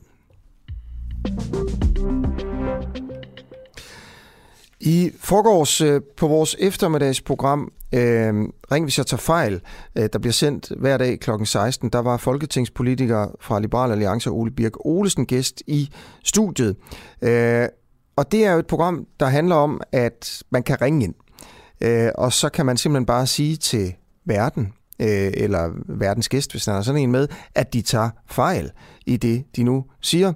I 4.80 5.10
forgårs 5.20 5.82
på 6.16 6.28
vores 6.28 6.56
eftermiddagsprogram 6.58 7.72
øh, 7.94 8.34
Ring 8.72 8.84
hvis 8.84 8.98
jeg 8.98 9.06
tager 9.06 9.20
fejl, 9.20 9.60
øh, 9.98 10.08
der 10.12 10.18
bliver 10.18 10.32
sendt 10.32 10.72
hver 10.76 10.96
dag 10.96 11.20
kl. 11.20 11.30
16, 11.44 11.88
der 11.88 11.98
var 11.98 12.16
folketingspolitiker 12.16 13.26
fra 13.40 13.60
Liberal 13.60 13.92
Alliance 13.92 14.30
Ole 14.30 14.50
Birk 14.50 14.86
Olesen 14.86 15.26
gæst 15.26 15.62
i 15.66 15.90
studiet. 16.24 16.76
Øh, 17.22 17.68
og 18.16 18.32
det 18.32 18.44
er 18.44 18.52
jo 18.52 18.58
et 18.58 18.66
program, 18.66 19.06
der 19.20 19.26
handler 19.26 19.54
om, 19.54 19.80
at 19.92 20.42
man 20.50 20.62
kan 20.62 20.80
ringe 20.82 21.04
ind. 21.04 21.14
Øh, 21.80 22.10
og 22.14 22.32
så 22.32 22.48
kan 22.48 22.66
man 22.66 22.76
simpelthen 22.76 23.06
bare 23.06 23.26
sige 23.26 23.56
til 23.56 23.94
verden, 24.24 24.72
øh, 25.00 25.30
eller 25.34 25.70
verdens 25.88 26.28
gæst, 26.28 26.50
hvis 26.50 26.64
der 26.64 26.72
er 26.72 26.82
sådan 26.82 27.00
en 27.00 27.12
med, 27.12 27.28
at 27.54 27.72
de 27.72 27.82
tager 27.82 28.10
fejl 28.26 28.70
i 29.06 29.16
det, 29.16 29.44
de 29.56 29.62
nu 29.62 29.84
siger. 30.00 30.32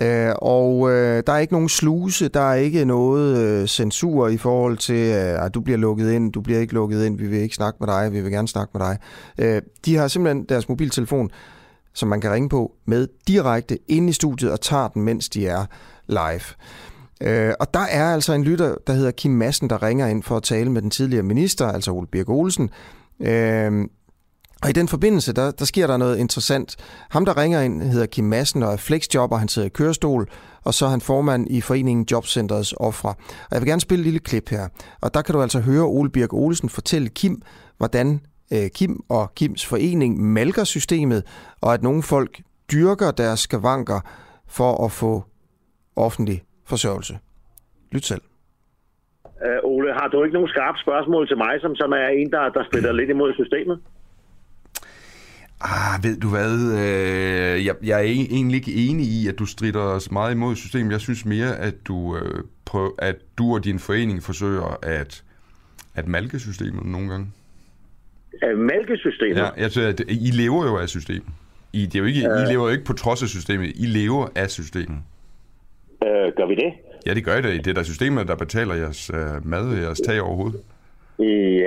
Øh, 0.00 0.32
og 0.36 0.90
øh, 0.90 1.22
der 1.26 1.32
er 1.32 1.38
ikke 1.38 1.52
nogen 1.52 1.68
sluse, 1.68 2.28
der 2.28 2.40
er 2.40 2.54
ikke 2.54 2.84
noget 2.84 3.38
øh, 3.38 3.68
censur 3.68 4.28
i 4.28 4.36
forhold 4.36 4.78
til, 4.78 5.14
øh, 5.14 5.44
at 5.44 5.54
du 5.54 5.60
bliver 5.60 5.78
lukket 5.78 6.12
ind, 6.12 6.32
du 6.32 6.40
bliver 6.40 6.60
ikke 6.60 6.74
lukket 6.74 7.06
ind, 7.06 7.18
vi 7.18 7.26
vil 7.26 7.38
ikke 7.38 7.54
snakke 7.54 7.76
med 7.80 7.88
dig, 7.88 8.12
vi 8.12 8.20
vil 8.20 8.32
gerne 8.32 8.48
snakke 8.48 8.70
med 8.78 8.86
dig. 8.86 8.98
Øh, 9.38 9.62
de 9.84 9.96
har 9.96 10.08
simpelthen 10.08 10.44
deres 10.48 10.68
mobiltelefon, 10.68 11.30
som 11.94 12.08
man 12.08 12.20
kan 12.20 12.32
ringe 12.32 12.48
på, 12.48 12.72
med 12.86 13.08
direkte 13.26 13.78
ind 13.88 14.10
i 14.10 14.12
studiet 14.12 14.52
og 14.52 14.60
tager 14.60 14.88
den, 14.88 15.02
mens 15.02 15.28
de 15.28 15.46
er 15.46 15.66
live. 16.06 16.40
Øh, 17.20 17.52
og 17.60 17.74
der 17.74 17.80
er 17.80 18.14
altså 18.14 18.32
en 18.32 18.44
lytter, 18.44 18.74
der 18.86 18.92
hedder 18.92 19.10
Kim 19.10 19.30
Madsen, 19.30 19.70
der 19.70 19.82
ringer 19.82 20.06
ind 20.06 20.22
for 20.22 20.36
at 20.36 20.42
tale 20.42 20.70
med 20.70 20.82
den 20.82 20.90
tidligere 20.90 21.22
minister, 21.22 21.66
altså 21.66 21.90
Ole 21.90 22.06
Birk 22.06 22.28
Olsen. 22.28 22.70
Øh, 23.20 23.88
og 24.62 24.70
i 24.70 24.72
den 24.72 24.88
forbindelse, 24.88 25.32
der, 25.32 25.50
der 25.50 25.64
sker 25.64 25.86
der 25.86 25.96
noget 25.96 26.18
interessant. 26.18 26.76
Ham, 27.10 27.24
der 27.24 27.36
ringer 27.36 27.60
ind, 27.60 27.82
hedder 27.82 28.06
Kim 28.06 28.24
Madsen 28.24 28.62
og 28.62 28.72
er 28.72 28.76
flexjobber. 28.76 29.36
Han 29.36 29.48
sidder 29.48 29.66
i 29.66 29.70
kørestol, 29.70 30.28
og 30.64 30.74
så 30.74 30.86
er 30.86 30.90
han 30.90 31.00
formand 31.00 31.46
i 31.50 31.60
foreningen 31.60 32.06
Jobcenterets 32.10 32.74
Offre. 32.76 33.08
Og 33.08 33.50
jeg 33.50 33.60
vil 33.60 33.68
gerne 33.68 33.80
spille 33.80 34.00
et 34.00 34.04
lille 34.04 34.20
klip 34.20 34.48
her. 34.48 34.68
Og 35.00 35.14
der 35.14 35.22
kan 35.22 35.34
du 35.34 35.42
altså 35.42 35.60
høre 35.60 35.84
Ole 35.84 36.10
Birk 36.10 36.32
Olsen 36.32 36.68
fortælle 36.68 37.08
Kim, 37.08 37.42
hvordan 37.78 38.20
øh, 38.52 38.70
Kim 38.70 39.00
og 39.08 39.34
Kims 39.34 39.66
forening 39.66 40.20
malker 40.22 40.64
systemet, 40.64 41.24
og 41.60 41.74
at 41.74 41.82
nogle 41.82 42.02
folk 42.02 42.40
dyrker 42.72 43.10
deres 43.10 43.40
skavanker 43.40 44.00
for 44.48 44.84
at 44.84 44.92
få 44.92 45.24
offentlig 45.96 46.42
forsørgelse. 46.74 47.14
Lyt 47.92 48.04
selv. 48.04 48.22
Uh, 49.24 49.70
Ole, 49.72 49.92
har 49.98 50.08
du 50.08 50.24
ikke 50.24 50.34
nogen 50.38 50.48
skarpe 50.54 50.78
spørgsmål 50.84 51.28
til 51.28 51.36
mig, 51.36 51.54
som, 51.60 51.72
som 51.76 51.90
er 51.92 52.08
en, 52.20 52.30
der, 52.34 52.44
der 52.56 52.62
strider 52.68 52.92
lidt 52.92 53.10
imod 53.10 53.30
systemet? 53.34 53.78
Ah, 55.60 56.04
ved 56.04 56.16
du 56.20 56.28
hvad? 56.28 56.54
Øh, 56.82 57.66
jeg, 57.66 57.74
jeg 57.82 57.98
er 57.98 58.04
egentlig 58.04 58.56
ikke 58.56 58.74
enig 58.74 59.06
i, 59.06 59.28
at 59.28 59.38
du 59.38 59.46
strider 59.46 59.80
os 59.80 60.10
meget 60.10 60.32
imod 60.34 60.56
systemet. 60.56 60.92
Jeg 60.92 61.00
synes 61.00 61.24
mere, 61.26 61.56
at 61.56 61.74
du, 61.88 62.16
øh, 62.16 62.44
prøv, 62.64 62.94
at 62.98 63.16
du 63.38 63.54
og 63.54 63.64
din 63.64 63.78
forening 63.78 64.22
forsøger 64.22 64.78
at, 64.82 65.24
at 65.94 66.08
malke 66.08 66.38
systemet 66.38 66.84
nogle 66.84 67.08
gange. 67.08 67.26
At 68.42 68.58
malke 68.58 68.96
systemet? 68.96 69.36
Ja, 69.36 69.48
jeg 69.56 69.70
synes, 69.70 69.86
at 69.86 70.00
I 70.08 70.30
lever 70.30 70.64
jo 70.66 70.76
af 70.76 70.88
systemet. 70.88 71.28
I, 71.72 71.86
det 71.86 71.94
er 71.94 71.98
jo 71.98 72.04
ikke, 72.04 72.20
I 72.20 72.52
lever 72.52 72.64
jo 72.64 72.68
ikke 72.68 72.84
på 72.84 72.92
trods 72.92 73.22
af 73.22 73.28
systemet. 73.28 73.72
I 73.74 73.86
lever 73.86 74.28
af 74.34 74.50
systemet. 74.50 74.98
Øh, 76.06 76.32
gør 76.36 76.46
vi 76.46 76.54
det? 76.54 76.72
Ja, 77.06 77.14
det 77.14 77.24
gør 77.24 77.36
I 77.36 77.42
da. 77.42 77.48
Det 77.48 77.66
er 77.66 77.74
der 77.74 77.82
systemet, 77.82 78.28
der 78.28 78.36
betaler 78.36 78.74
jeres 78.74 79.10
øh, 79.14 79.46
mad 79.52 79.64
jeres 79.82 80.00
tag 80.00 80.20
overhovedet. 80.22 80.60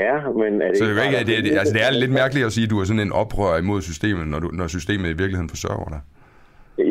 Ja, 0.01 0.15
men 0.41 0.61
er 0.61 0.67
det 0.67 0.77
Så 0.77 0.85
det, 0.85 0.89
ikke 0.89 1.01
er, 1.01 1.19
ikke, 1.19 1.31
det, 1.31 1.43
det, 1.43 1.57
altså, 1.59 1.73
det 1.73 1.81
er 1.87 1.91
lidt 2.03 2.11
mærkeligt 2.11 2.45
at 2.45 2.51
sige, 2.51 2.65
at 2.65 2.71
du 2.73 2.79
er 2.79 2.83
sådan 2.83 3.05
en 3.07 3.11
oprør 3.11 3.57
imod 3.57 3.81
systemet, 3.81 4.27
når, 4.27 4.39
du, 4.39 4.47
når 4.59 4.67
systemet 4.67 5.07
i 5.09 5.17
virkeligheden 5.21 5.49
forsørger 5.49 5.89
dig. 5.95 6.01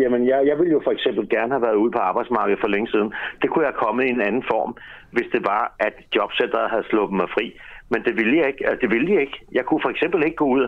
Jamen, 0.03 0.23
jeg, 0.31 0.39
jeg 0.47 0.57
ville 0.59 0.73
jo 0.73 0.81
for 0.85 0.93
eksempel 0.97 1.29
gerne 1.29 1.53
have 1.53 1.63
været 1.63 1.79
ude 1.83 1.93
på 1.97 1.99
arbejdsmarkedet 1.99 2.61
for 2.61 2.69
længe 2.69 2.89
siden. 2.95 3.13
Det 3.43 3.51
kunne 3.51 3.65
jeg 3.65 3.75
komme 3.85 4.07
i 4.07 4.11
en 4.17 4.23
anden 4.29 4.45
form, 4.53 4.77
hvis 5.11 5.29
det 5.33 5.43
var, 5.53 5.65
at 5.87 5.95
jobcenteret 6.17 6.71
havde 6.71 6.87
sluppet 6.91 7.17
mig 7.21 7.29
fri. 7.37 7.47
Men 7.93 8.01
det 8.07 8.15
ville 8.19 8.35
jeg 8.41 8.47
ikke. 8.53 8.65
Det 8.83 8.89
ville 8.95 9.09
jeg 9.15 9.21
ikke. 9.27 9.39
Jeg 9.59 9.65
kunne 9.65 9.83
for 9.85 9.93
eksempel 9.95 10.19
ikke 10.27 10.39
gå 10.45 10.49
ud 10.57 10.65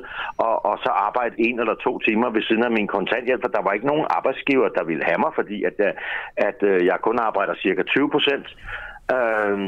og, 0.46 0.54
og 0.68 0.74
så 0.84 0.90
arbejde 1.08 1.34
en 1.46 1.56
eller 1.62 1.76
to 1.86 1.92
timer 2.06 2.28
ved 2.36 2.42
siden 2.48 2.64
af 2.68 2.72
min 2.78 2.88
kontanthjælp, 2.96 3.40
for 3.44 3.48
der 3.56 3.62
var 3.66 3.72
ikke 3.72 3.90
nogen 3.92 4.06
arbejdsgiver, 4.18 4.68
der 4.68 4.84
ville 4.90 5.04
have 5.10 5.18
mig, 5.24 5.32
fordi 5.40 5.56
at, 5.70 5.76
øh, 5.78 5.92
at, 6.48 6.58
at 6.62 6.86
jeg 6.90 6.96
kun 7.02 7.18
arbejder 7.28 7.54
cirka 7.64 7.82
20 7.82 8.10
procent. 8.14 8.46
Øhm, 9.16 9.66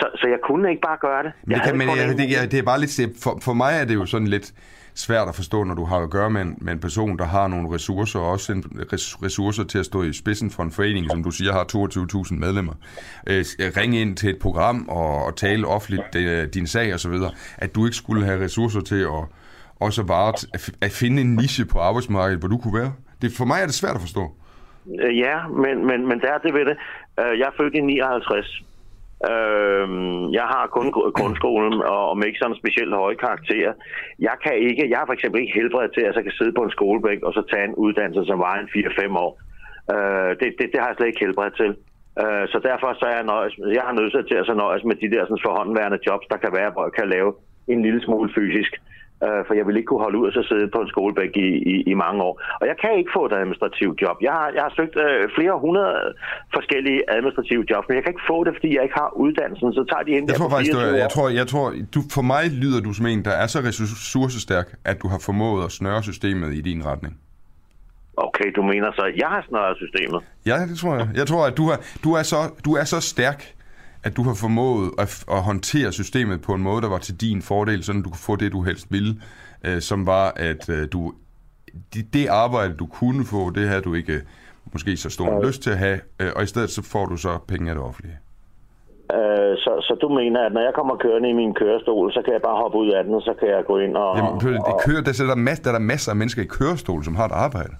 Så, 0.00 0.06
så 0.20 0.26
jeg 0.28 0.40
kunne 0.48 0.70
ikke 0.70 0.84
bare 0.90 0.98
gøre 1.00 1.22
det. 1.26 1.32
Men 1.44 1.54
det, 1.54 1.62
kan, 1.64 1.78
men, 1.78 1.88
jeg, 1.88 2.08
det, 2.20 2.26
jeg, 2.36 2.42
det 2.52 2.58
er 2.58 2.66
bare 2.72 2.80
lidt... 2.80 2.94
For, 3.24 3.32
for 3.46 3.54
mig 3.62 3.72
er 3.80 3.84
det 3.84 3.94
jo 3.94 4.06
sådan 4.06 4.30
lidt 4.36 4.52
svært 4.98 5.28
at 5.28 5.34
forstå, 5.34 5.64
når 5.64 5.74
du 5.74 5.84
har 5.84 5.98
at 5.98 6.10
gøre 6.10 6.30
med 6.30 6.42
en, 6.42 6.58
med 6.60 6.72
en 6.72 6.78
person, 6.78 7.18
der 7.18 7.24
har 7.24 7.48
nogle 7.48 7.74
ressourcer, 7.74 8.18
og 8.18 8.30
også 8.30 8.52
en 8.52 8.64
ressourcer 9.22 9.64
til 9.64 9.78
at 9.78 9.84
stå 9.84 10.02
i 10.02 10.12
spidsen 10.12 10.50
for 10.50 10.62
en 10.62 10.70
forening, 10.70 11.10
som 11.10 11.22
du 11.22 11.30
siger 11.30 11.52
har 11.52 11.64
22.000 12.32 12.34
medlemmer. 12.34 12.72
Øh, 13.26 13.44
øh 13.60 13.72
ringe 13.76 14.00
ind 14.00 14.16
til 14.16 14.30
et 14.30 14.38
program 14.38 14.88
og, 14.88 15.24
og 15.24 15.36
tale 15.36 15.66
offentligt 15.66 16.14
øh, 16.16 16.48
din 16.54 16.66
sag 16.66 16.94
osv., 16.94 17.14
at 17.58 17.74
du 17.74 17.84
ikke 17.84 17.96
skulle 17.96 18.24
have 18.24 18.44
ressourcer 18.44 18.80
til 18.80 19.00
at 19.00 19.24
også 19.80 20.04
bare 20.04 20.28
at, 20.54 20.70
at 20.80 20.90
finde 20.90 21.22
en 21.22 21.34
niche 21.34 21.64
på 21.64 21.78
arbejdsmarkedet, 21.78 22.40
hvor 22.40 22.48
du 22.48 22.58
kunne 22.58 22.78
være. 22.80 22.92
Det, 23.22 23.32
for 23.38 23.44
mig 23.44 23.60
er 23.62 23.66
det 23.66 23.74
svært 23.74 23.94
at 23.94 24.00
forstå. 24.00 24.24
Øh, 25.00 25.18
ja, 25.18 25.48
men, 25.48 25.86
men, 25.86 26.08
men 26.08 26.20
der 26.20 26.32
er 26.32 26.38
det 26.38 26.54
ved 26.54 26.64
det. 26.64 26.76
Øh, 27.20 27.38
jeg 27.38 27.46
er 27.46 27.56
født 27.60 27.74
i 27.74 27.80
59. 27.80 28.62
Øh, 29.30 29.88
Jeg 30.38 30.46
har 30.54 30.64
kun 30.76 30.88
grundskolen 31.18 31.82
og, 31.82 32.10
og 32.10 32.26
ikke 32.26 32.38
sådan 32.42 32.60
specielt 32.62 32.94
høje 32.94 33.14
karakterer. 33.14 33.72
Jeg 34.18 34.36
kan 34.44 34.54
ikke, 34.68 34.90
jeg 34.90 34.98
har 34.98 35.06
for 35.06 35.12
eksempel 35.12 35.40
ikke 35.40 35.58
helbred 35.60 35.88
til, 35.88 36.00
at 36.00 36.16
jeg 36.16 36.24
kan 36.24 36.38
sidde 36.38 36.52
på 36.56 36.62
en 36.64 36.70
skolebænk 36.70 37.22
og 37.22 37.32
så 37.32 37.42
tage 37.52 37.64
en 37.64 37.74
uddannelse, 37.74 38.22
som 38.26 38.38
var 38.38 38.54
en 38.54 38.68
4-5 38.76 39.18
år. 39.24 39.32
Øh, 39.94 40.30
det, 40.40 40.48
det, 40.58 40.66
det 40.72 40.80
har 40.80 40.88
jeg 40.88 40.96
slet 40.96 41.10
ikke 41.10 41.24
helbred 41.26 41.50
til. 41.60 41.70
Øh, 42.22 42.44
så 42.52 42.58
derfor 42.68 42.88
så 43.00 43.04
er 43.10 43.16
jeg, 43.18 43.30
nøjes, 43.32 43.54
jeg 43.78 43.84
har 43.88 43.94
nødt 43.98 44.28
til 44.28 44.40
at 44.40 44.46
så 44.46 44.54
nøjes 44.54 44.84
med 44.84 44.96
de 45.02 45.10
der 45.14 45.22
sådan, 45.24 45.46
forhåndværende 45.46 45.98
jobs, 46.06 46.26
der 46.32 46.36
kan 46.44 46.52
være, 46.58 46.70
hvor 46.70 46.84
jeg 46.88 46.94
kan 46.98 47.08
lave 47.08 47.30
en 47.72 47.82
lille 47.82 48.00
smule 48.06 48.30
fysisk. 48.38 48.72
Øh, 49.26 49.40
for 49.46 49.52
jeg 49.58 49.64
vil 49.66 49.76
ikke 49.78 49.90
kunne 49.90 50.04
holde 50.06 50.18
ud 50.20 50.26
og 50.30 50.34
så 50.38 50.42
sidde 50.50 50.66
på 50.74 50.80
en 50.84 50.88
skolebænk 50.94 51.32
i, 51.46 51.50
i, 51.72 51.74
i 51.92 51.94
mange 52.04 52.18
år. 52.28 52.34
Og 52.60 52.64
jeg 52.70 52.76
kan 52.82 52.92
ikke 53.00 53.10
få 53.16 53.22
et 53.28 53.34
administrativt 53.40 53.96
job. 54.02 54.16
Jeg 54.28 54.32
har, 54.38 54.48
jeg 54.56 54.62
har 54.66 54.72
søgt 54.78 54.96
øh, 55.06 55.22
flere 55.38 55.56
hundrede 55.64 56.00
forskellige 56.56 57.00
administrative 57.16 57.62
jobs, 57.70 57.84
men 57.88 57.94
jeg 57.96 58.02
kan 58.04 58.12
ikke 58.14 58.26
få 58.32 58.38
det, 58.46 58.52
fordi 58.56 58.70
jeg 58.76 58.82
ikke 58.86 58.98
har 59.02 59.10
uddannelsen. 59.24 59.68
Så 59.78 59.82
tager 59.90 60.04
de 60.06 60.10
ind 60.16 60.24
Jeg 60.30 60.36
tror 60.40 60.50
faktisk, 60.54 60.72
du, 60.72 60.78
24 60.78 60.98
jeg 61.02 61.04
år. 61.04 61.14
tror, 61.16 61.28
jeg 61.40 61.46
tror 61.52 61.66
du, 61.94 62.00
for 62.16 62.24
mig 62.32 62.44
lyder 62.62 62.80
du 62.86 62.92
som 62.98 63.06
en, 63.12 63.20
der 63.28 63.34
er 63.42 63.46
så 63.54 63.58
ressourcestærk, 63.68 64.66
at 64.90 64.96
du 65.02 65.06
har 65.12 65.20
formået 65.28 65.60
at 65.64 65.70
snøre 65.78 66.00
systemet 66.10 66.50
i 66.58 66.60
din 66.70 66.80
retning. 66.90 67.14
Okay, 68.26 68.48
du 68.56 68.62
mener 68.62 68.88
så, 68.98 69.02
at 69.02 69.16
jeg 69.16 69.28
har 69.28 69.44
snøret 69.48 69.76
systemet? 69.76 70.20
Ja, 70.46 70.56
det 70.70 70.78
tror 70.78 70.94
jeg. 70.96 71.08
Jeg 71.14 71.26
tror, 71.26 71.46
at 71.46 71.56
du, 71.56 71.64
har, 71.70 71.78
du, 72.04 72.10
er, 72.14 72.22
så, 72.22 72.36
du 72.64 72.70
er 72.74 72.84
så 72.84 73.00
stærk, 73.00 73.54
at 74.04 74.16
du 74.16 74.22
har 74.22 74.34
formået 74.34 74.90
at, 74.98 75.24
at 75.30 75.42
håndtere 75.42 75.92
systemet 75.92 76.42
på 76.42 76.54
en 76.54 76.62
måde, 76.62 76.82
der 76.82 76.88
var 76.88 76.98
til 76.98 77.20
din 77.20 77.42
fordel, 77.42 77.84
sådan 77.84 78.02
du 78.02 78.10
kunne 78.10 78.18
få 78.18 78.36
det, 78.36 78.52
du 78.52 78.62
helst 78.62 78.86
ville, 78.92 79.20
øh, 79.66 79.80
som 79.80 80.06
var, 80.06 80.32
at 80.36 80.68
øh, 80.68 80.88
du 80.92 81.12
det, 81.94 82.14
det 82.14 82.26
arbejde, 82.26 82.74
du 82.74 82.86
kunne 82.86 83.24
få, 83.24 83.50
det 83.50 83.68
havde 83.68 83.82
du 83.82 83.94
ikke 83.94 84.12
øh, 84.12 84.20
måske 84.72 84.96
så 84.96 85.10
stor 85.10 85.28
en 85.28 85.46
lyst 85.46 85.62
til 85.62 85.70
at 85.70 85.78
have, 85.78 86.00
øh, 86.20 86.30
og 86.36 86.42
i 86.42 86.46
stedet 86.46 86.70
så 86.70 86.82
får 86.92 87.06
du 87.06 87.16
så 87.16 87.38
penge 87.48 87.70
af 87.70 87.74
det 87.74 87.84
offentlige. 87.84 88.18
Øh, 89.12 89.56
så, 89.64 89.72
så 89.80 89.98
du 90.02 90.08
mener, 90.08 90.40
at 90.46 90.52
når 90.52 90.60
jeg 90.60 90.74
kommer 90.74 90.96
kørende 90.96 91.28
i 91.30 91.32
min 91.32 91.54
kørestol, 91.54 92.12
så 92.12 92.22
kan 92.24 92.32
jeg 92.32 92.42
bare 92.42 92.56
hoppe 92.62 92.78
ud 92.78 92.90
af 92.90 93.04
den, 93.04 93.14
og 93.14 93.22
så 93.22 93.34
kan 93.40 93.48
jeg 93.48 93.64
gå 93.64 93.78
ind 93.78 93.96
og... 93.96 94.16
Jamen, 94.16 94.40
det 94.40 94.74
kører, 94.86 95.02
der, 95.02 95.22
er 95.22 95.26
der, 95.26 95.34
mas, 95.34 95.60
der 95.60 95.68
er 95.70 95.74
der 95.78 95.84
masser 95.92 96.10
af 96.12 96.16
mennesker 96.16 96.42
i 96.42 96.50
kørestol, 96.58 97.04
som 97.04 97.16
har 97.16 97.24
et 97.24 97.32
arbejde. 97.32 97.74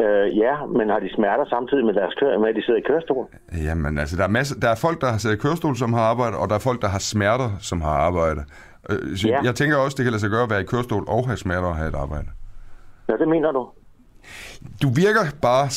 Øh, 0.00 0.38
ja, 0.38 0.66
men 0.66 0.88
har 0.88 0.98
de 0.98 1.14
smerter 1.14 1.44
samtidig 1.44 1.84
med, 1.84 1.94
deres 1.94 2.14
kør, 2.20 2.38
med 2.38 2.48
at 2.48 2.56
de 2.56 2.62
sidder 2.64 2.80
i 2.80 2.82
kørestol? 2.82 3.26
Jamen, 3.66 3.98
altså, 3.98 4.16
der 4.16 4.24
er, 4.24 4.28
masser, 4.28 4.60
der 4.60 4.68
er 4.68 4.74
folk, 4.74 5.00
der 5.00 5.06
har 5.06 5.18
siddet 5.18 5.36
i 5.36 5.38
kørestol, 5.38 5.76
som 5.76 5.92
har 5.92 6.00
arbejde, 6.02 6.36
og 6.36 6.48
der 6.48 6.54
er 6.54 6.58
folk, 6.58 6.82
der 6.82 6.88
har 6.88 6.98
smerter, 6.98 7.50
som 7.60 7.80
har 7.80 7.90
arbejde. 8.08 8.40
Øh, 8.90 9.16
så 9.16 9.28
Ja. 9.28 9.40
Jeg 9.44 9.54
tænker 9.54 9.76
også, 9.76 9.94
det 9.96 10.04
kan 10.04 10.12
lade 10.12 10.20
sig 10.20 10.30
gøre 10.30 10.42
at 10.42 10.50
være 10.50 10.60
i 10.60 10.64
kørestol 10.64 11.04
og 11.08 11.26
have 11.26 11.36
smerter 11.36 11.68
og 11.68 11.76
have 11.76 11.88
et 11.88 11.94
arbejde. 11.94 12.28
Ja, 13.08 13.16
det 13.16 13.28
mener 13.28 13.52
du. 13.52 13.68
Du 14.82 14.88
virker 14.88 15.20
bare 15.42 15.68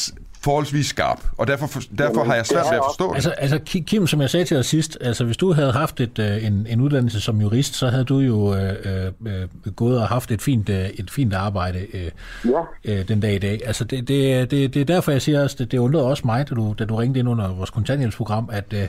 forholdsvis 0.45 0.85
skarp, 0.85 1.19
og 1.37 1.47
derfor, 1.47 1.67
for, 1.67 1.81
derfor 1.97 2.23
har 2.23 2.35
jeg 2.35 2.45
svært 2.45 2.65
ved 2.71 2.77
at 2.77 2.83
forstå 2.89 3.07
det. 3.09 3.15
Altså, 3.15 3.29
altså 3.31 3.59
Ki- 3.69 3.83
Kim, 3.83 4.07
som 4.07 4.21
jeg 4.21 4.29
sagde 4.29 4.45
til 4.45 4.57
dig 4.57 4.65
sidst, 4.65 4.97
altså 5.01 5.25
hvis 5.25 5.37
du 5.37 5.53
havde 5.53 5.71
haft 5.71 5.99
et, 6.01 6.19
øh, 6.19 6.45
en, 6.45 6.67
en 6.69 6.81
uddannelse 6.81 7.21
som 7.21 7.41
jurist, 7.41 7.75
så 7.75 7.89
havde 7.89 8.03
du 8.03 8.19
jo 8.19 8.55
øh, 8.55 9.11
øh, 9.25 9.71
gået 9.75 9.99
og 10.01 10.07
haft 10.07 10.31
et 10.31 10.41
fint, 10.41 10.69
øh, 10.69 10.89
et 10.89 11.11
fint 11.11 11.33
arbejde 11.33 11.79
øh, 11.93 12.11
Ja. 12.45 12.61
øh, 12.85 13.07
den 13.07 13.19
dag 13.19 13.35
i 13.35 13.39
dag. 13.39 13.61
Altså 13.65 13.83
det, 13.83 14.07
det, 14.07 14.51
det, 14.51 14.73
det 14.73 14.81
er 14.81 14.85
derfor, 14.85 15.11
jeg 15.11 15.21
siger 15.21 15.43
også, 15.43 15.55
det, 15.59 15.71
det 15.71 15.77
undrede 15.77 16.05
også 16.05 16.23
mig, 16.25 16.49
da 16.49 16.55
du, 16.55 16.75
da 16.79 16.85
du 16.85 16.95
ringede 16.95 17.19
ind 17.19 17.29
under 17.29 17.47
vores 17.53 17.69
kontanthjælpsprogram, 17.69 18.49
at, 18.51 18.65
øh, 18.73 18.87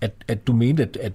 at, 0.00 0.12
at 0.28 0.46
du 0.46 0.52
mente, 0.52 0.82
at, 0.82 0.96
at 1.02 1.12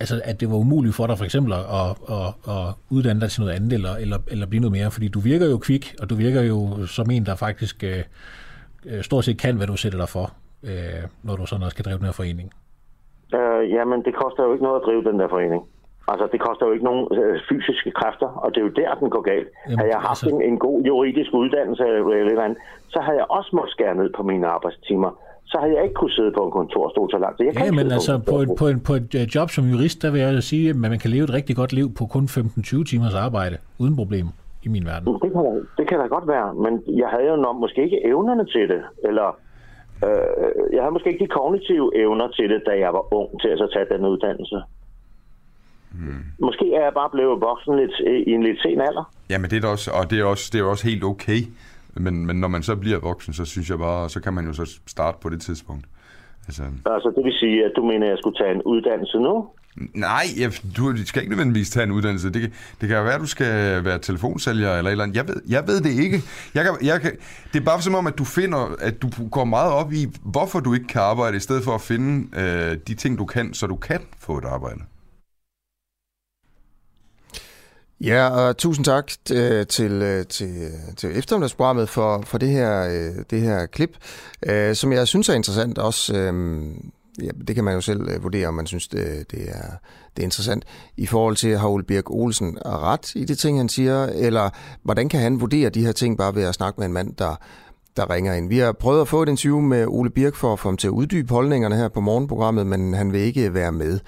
altså, 0.00 0.20
at 0.24 0.40
det 0.40 0.50
var 0.50 0.56
umuligt 0.56 0.94
for 0.94 1.06
dig 1.06 1.18
for 1.18 1.24
eksempel 1.24 1.52
at, 1.52 1.58
at, 1.60 2.16
at, 2.16 2.54
at 2.54 2.74
uddanne 2.90 3.20
dig 3.20 3.30
til 3.30 3.40
noget 3.40 3.52
andet, 3.54 3.72
eller, 3.72 3.94
eller, 3.94 4.18
eller 4.28 4.46
blive 4.46 4.60
noget 4.60 4.72
mere, 4.72 4.90
fordi 4.90 5.08
du 5.08 5.20
virker 5.20 5.46
jo 5.46 5.58
kvik, 5.58 5.94
og 6.00 6.10
du 6.10 6.14
virker 6.14 6.42
jo 6.42 6.86
som 6.86 7.10
en, 7.10 7.26
der 7.26 7.34
faktisk 7.36 7.84
øh, 7.84 8.02
øh, 8.90 9.02
stort 9.02 9.24
set 9.24 9.38
kan, 9.40 9.56
hvad 9.56 9.66
du 9.66 9.76
sætter 9.76 9.98
dig 9.98 10.08
for, 10.08 10.26
øh, 10.68 11.02
når 11.22 11.36
du 11.36 11.46
sådan 11.46 11.62
også 11.64 11.74
skal 11.74 11.84
drive 11.84 11.98
den 11.98 12.04
her 12.10 12.12
forening. 12.22 12.48
Øh, 13.38 13.70
jamen, 13.76 13.98
det 14.06 14.14
koster 14.22 14.42
jo 14.46 14.52
ikke 14.52 14.64
noget 14.64 14.80
at 14.80 14.86
drive 14.86 15.02
den 15.10 15.18
der 15.20 15.28
forening. 15.28 15.62
Altså, 16.12 16.28
det 16.32 16.40
koster 16.40 16.66
jo 16.66 16.72
ikke 16.72 16.84
nogen 16.90 17.04
øh, 17.18 17.40
fysiske 17.48 17.90
kræfter, 18.00 18.26
og 18.42 18.48
det 18.54 18.58
er 18.60 18.64
jo 18.68 18.72
der, 18.82 18.90
den 19.02 19.10
går 19.10 19.22
galt. 19.32 19.48
Jamen, 19.66 19.78
havde 19.78 19.90
jeg 19.96 20.00
haft 20.10 20.22
altså- 20.22 20.36
en, 20.36 20.42
en 20.52 20.58
god 20.58 20.82
juridisk 20.90 21.30
uddannelse 21.42 21.82
eller 21.86 22.08
et 22.14 22.20
eller 22.20 22.42
andet, 22.48 22.58
så 22.94 22.98
havde 23.06 23.18
jeg 23.22 23.26
også 23.38 23.50
måttet 23.56 23.72
skære 23.76 23.94
ned 24.00 24.10
på 24.16 24.22
mine 24.22 24.46
arbejdstimer. 24.46 25.10
Så 25.50 25.56
havde 25.60 25.74
jeg 25.76 25.82
ikke 25.82 25.94
kunne 25.94 26.10
sidde 26.18 26.32
på 26.38 26.42
en 26.46 26.50
kontorstol 26.50 27.10
så 27.10 27.18
langt. 27.18 27.36
Så 27.38 27.44
jeg 27.44 27.52
kan 27.52 27.60
Ja, 27.62 27.64
ikke 27.66 27.76
men 27.76 27.92
altså 27.92 28.12
på 28.18 28.36
et, 28.42 28.48
kontorstol. 28.48 28.56
på, 28.58 28.66
en, 28.68 28.80
på 28.80 28.92
et 28.94 29.14
øh, 29.20 29.22
job 29.34 29.48
som 29.50 29.64
jurist, 29.64 30.02
der 30.02 30.10
vil 30.10 30.20
jeg 30.20 30.42
sige, 30.42 30.70
at 30.70 30.76
man 30.76 30.98
kan 30.98 31.10
leve 31.10 31.24
et 31.24 31.32
rigtig 31.32 31.56
godt 31.56 31.72
liv 31.72 31.94
på 31.98 32.06
kun 32.06 32.24
15-20 32.24 32.84
timers 32.90 33.14
arbejde, 33.14 33.56
uden 33.78 33.96
problem 33.96 34.26
i 34.64 34.68
min 34.68 34.84
verden. 34.84 35.14
Det 35.14 35.32
kan, 35.32 35.44
da, 35.44 35.60
det 35.78 35.84
kan 35.88 35.98
da 35.98 36.06
godt 36.06 36.26
være, 36.34 36.48
men 36.64 36.72
jeg 37.02 37.08
havde 37.14 37.28
jo 37.32 37.36
nok, 37.36 37.56
måske 37.56 37.82
ikke 37.82 38.00
evnerne 38.12 38.46
til 38.54 38.68
det, 38.72 38.82
eller 39.08 39.28
øh, 40.06 40.74
jeg 40.74 40.80
havde 40.82 40.94
måske 40.96 41.10
ikke 41.12 41.24
de 41.24 41.34
kognitive 41.38 41.86
evner 42.02 42.28
til 42.28 42.48
det, 42.52 42.60
da 42.68 42.72
jeg 42.84 42.92
var 42.92 43.14
ung, 43.14 43.40
til 43.40 43.48
at 43.48 43.58
så 43.58 43.68
tage 43.74 43.86
den 43.92 44.06
uddannelse. 44.12 44.58
Hmm. 45.98 46.22
Måske 46.38 46.74
er 46.74 46.82
jeg 46.82 46.94
bare 46.94 47.10
blevet 47.10 47.40
voksen 47.40 47.76
lidt, 47.76 47.94
i 48.28 48.30
en 48.32 48.42
lidt 48.42 48.62
sen 48.62 48.80
alder. 48.80 49.04
Jamen, 49.30 49.50
det 49.50 49.56
er 49.56 49.60
da 49.60 49.68
også, 49.68 49.90
og 49.98 50.10
det 50.10 50.20
er 50.20 50.24
også, 50.24 50.50
det 50.52 50.60
er 50.60 50.64
også 50.64 50.86
helt 50.88 51.04
okay. 51.04 51.40
Men, 52.04 52.26
men 52.26 52.36
når 52.40 52.48
man 52.48 52.62
så 52.62 52.76
bliver 52.76 52.98
voksen, 52.98 53.32
så 53.34 53.44
synes 53.44 53.70
jeg 53.70 53.78
bare, 53.78 54.08
så 54.08 54.22
kan 54.22 54.32
man 54.34 54.44
jo 54.46 54.52
så 54.52 54.80
starte 54.86 55.18
på 55.22 55.28
det 55.28 55.40
tidspunkt. 55.40 55.84
Altså, 56.48 56.62
Altså, 56.86 57.12
det 57.16 57.24
vil 57.24 57.32
sige, 57.32 57.64
at 57.64 57.72
du 57.76 57.82
mener, 57.90 58.06
at 58.06 58.10
jeg 58.10 58.18
skulle 58.18 58.36
tage 58.36 58.54
en 58.54 58.62
uddannelse 58.62 59.18
nu? 59.18 59.48
Nej, 59.94 60.24
jeg, 60.36 60.52
du 60.76 61.06
skal 61.06 61.22
ikke 61.22 61.30
nødvendigvis 61.30 61.70
tage 61.70 61.84
en 61.84 61.92
uddannelse. 61.92 62.30
Det 62.30 62.40
kan, 62.40 62.52
det 62.80 62.88
kan 62.88 63.04
være, 63.04 63.14
at 63.14 63.20
du 63.20 63.26
skal 63.26 63.84
være 63.84 63.98
telefonsælger 63.98 64.76
eller 64.76 64.90
et 64.90 64.92
eller 64.92 65.04
andet. 65.04 65.16
Jeg 65.16 65.28
ved, 65.28 65.36
jeg 65.48 65.66
ved 65.66 65.80
det 65.80 65.90
ikke. 65.90 66.22
Jeg 66.54 66.64
kan, 66.64 66.76
jeg 66.82 67.00
kan, 67.00 67.12
det 67.52 67.60
er 67.60 67.64
bare 67.64 67.82
som 67.82 67.94
om, 67.94 68.06
at 68.06 68.18
du 68.18 68.24
finder, 68.24 68.76
at 68.80 69.02
du 69.02 69.28
går 69.28 69.44
meget 69.44 69.72
op 69.72 69.92
i, 69.92 70.06
hvorfor 70.22 70.60
du 70.60 70.74
ikke 70.74 70.86
kan 70.86 71.00
arbejde, 71.00 71.36
i 71.36 71.40
stedet 71.40 71.64
for 71.64 71.74
at 71.74 71.80
finde 71.80 72.38
øh, 72.40 72.78
de 72.86 72.94
ting, 72.94 73.18
du 73.18 73.24
kan, 73.24 73.54
så 73.54 73.66
du 73.66 73.76
kan 73.76 74.00
få 74.20 74.38
et 74.38 74.44
arbejde. 74.44 74.80
Ja, 78.00 78.28
og 78.28 78.56
tusind 78.56 78.84
tak 78.84 79.12
øh, 79.32 79.66
til, 79.66 79.92
øh, 79.92 80.26
til, 80.26 80.70
til 80.96 81.18
eftermiddagsprogrammet 81.18 81.88
for, 81.88 82.22
for 82.26 82.38
det, 82.38 82.48
her, 82.48 82.86
øh, 82.88 83.24
det 83.30 83.40
her 83.40 83.66
klip, 83.66 83.96
øh, 84.46 84.74
som 84.74 84.92
jeg 84.92 85.08
synes 85.08 85.28
er 85.28 85.34
interessant 85.34 85.78
også. 85.78 86.16
Øh, 86.16 86.64
ja, 87.22 87.28
det 87.48 87.54
kan 87.54 87.64
man 87.64 87.74
jo 87.74 87.80
selv 87.80 88.08
øh, 88.08 88.22
vurdere, 88.22 88.46
om 88.46 88.54
man 88.54 88.66
synes, 88.66 88.88
det, 88.88 89.30
det, 89.30 89.42
er, 89.48 89.70
det 90.16 90.22
er 90.22 90.24
interessant. 90.24 90.64
I 90.96 91.06
forhold 91.06 91.36
til, 91.36 91.58
har 91.58 91.68
Ole 91.68 91.84
Birk 91.84 92.10
Olsen 92.10 92.58
ret 92.66 93.14
i 93.14 93.24
de 93.24 93.34
ting, 93.34 93.58
han 93.58 93.68
siger, 93.68 94.04
eller 94.06 94.50
hvordan 94.82 95.08
kan 95.08 95.20
han 95.20 95.40
vurdere 95.40 95.70
de 95.70 95.84
her 95.84 95.92
ting 95.92 96.18
bare 96.18 96.34
ved 96.34 96.42
at 96.42 96.54
snakke 96.54 96.80
med 96.80 96.86
en 96.86 96.92
mand, 96.92 97.14
der, 97.16 97.36
der 97.96 98.10
ringer 98.10 98.34
ind. 98.34 98.48
Vi 98.48 98.58
har 98.58 98.72
prøvet 98.72 99.00
at 99.00 99.08
få 99.08 99.22
et 99.22 99.28
interview 99.28 99.60
med 99.60 99.86
Ole 99.88 100.10
Birk 100.10 100.34
for 100.34 100.52
at 100.52 100.58
få 100.58 100.68
ham 100.68 100.76
til 100.76 100.86
at 100.86 100.92
uddybe 100.92 101.34
holdningerne 101.34 101.76
her 101.76 101.88
på 101.88 102.00
morgenprogrammet, 102.00 102.66
men 102.66 102.94
han 102.94 103.12
vil 103.12 103.20
ikke 103.20 103.54
være 103.54 103.72
med. 103.72 104.00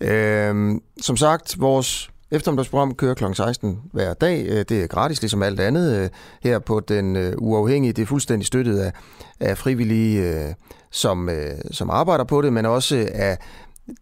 Øhm, 0.00 0.80
som 1.00 1.16
sagt, 1.16 1.60
vores 1.60 2.10
Eftermiddagsprogram 2.30 2.94
kører 2.94 3.14
kl. 3.14 3.24
16 3.34 3.78
hver 3.92 4.14
dag. 4.14 4.46
Øh, 4.48 4.64
det 4.68 4.72
er 4.72 4.86
gratis, 4.86 5.22
ligesom 5.22 5.42
alt 5.42 5.60
andet 5.60 5.96
øh, 5.96 6.08
her 6.42 6.58
på 6.58 6.80
Den 6.80 7.34
Uafhængige. 7.38 7.92
Det 7.92 8.02
er 8.02 8.06
fuldstændig 8.06 8.46
støttet 8.46 8.78
af, 8.78 8.92
af 9.40 9.58
frivillige, 9.58 10.22
øh, 10.22 10.54
som, 10.96 11.28
øh, 11.28 11.54
som 11.70 11.90
arbejder 11.90 12.24
på 12.24 12.42
det, 12.42 12.52
men 12.52 12.66
også 12.66 13.08
af 13.14 13.38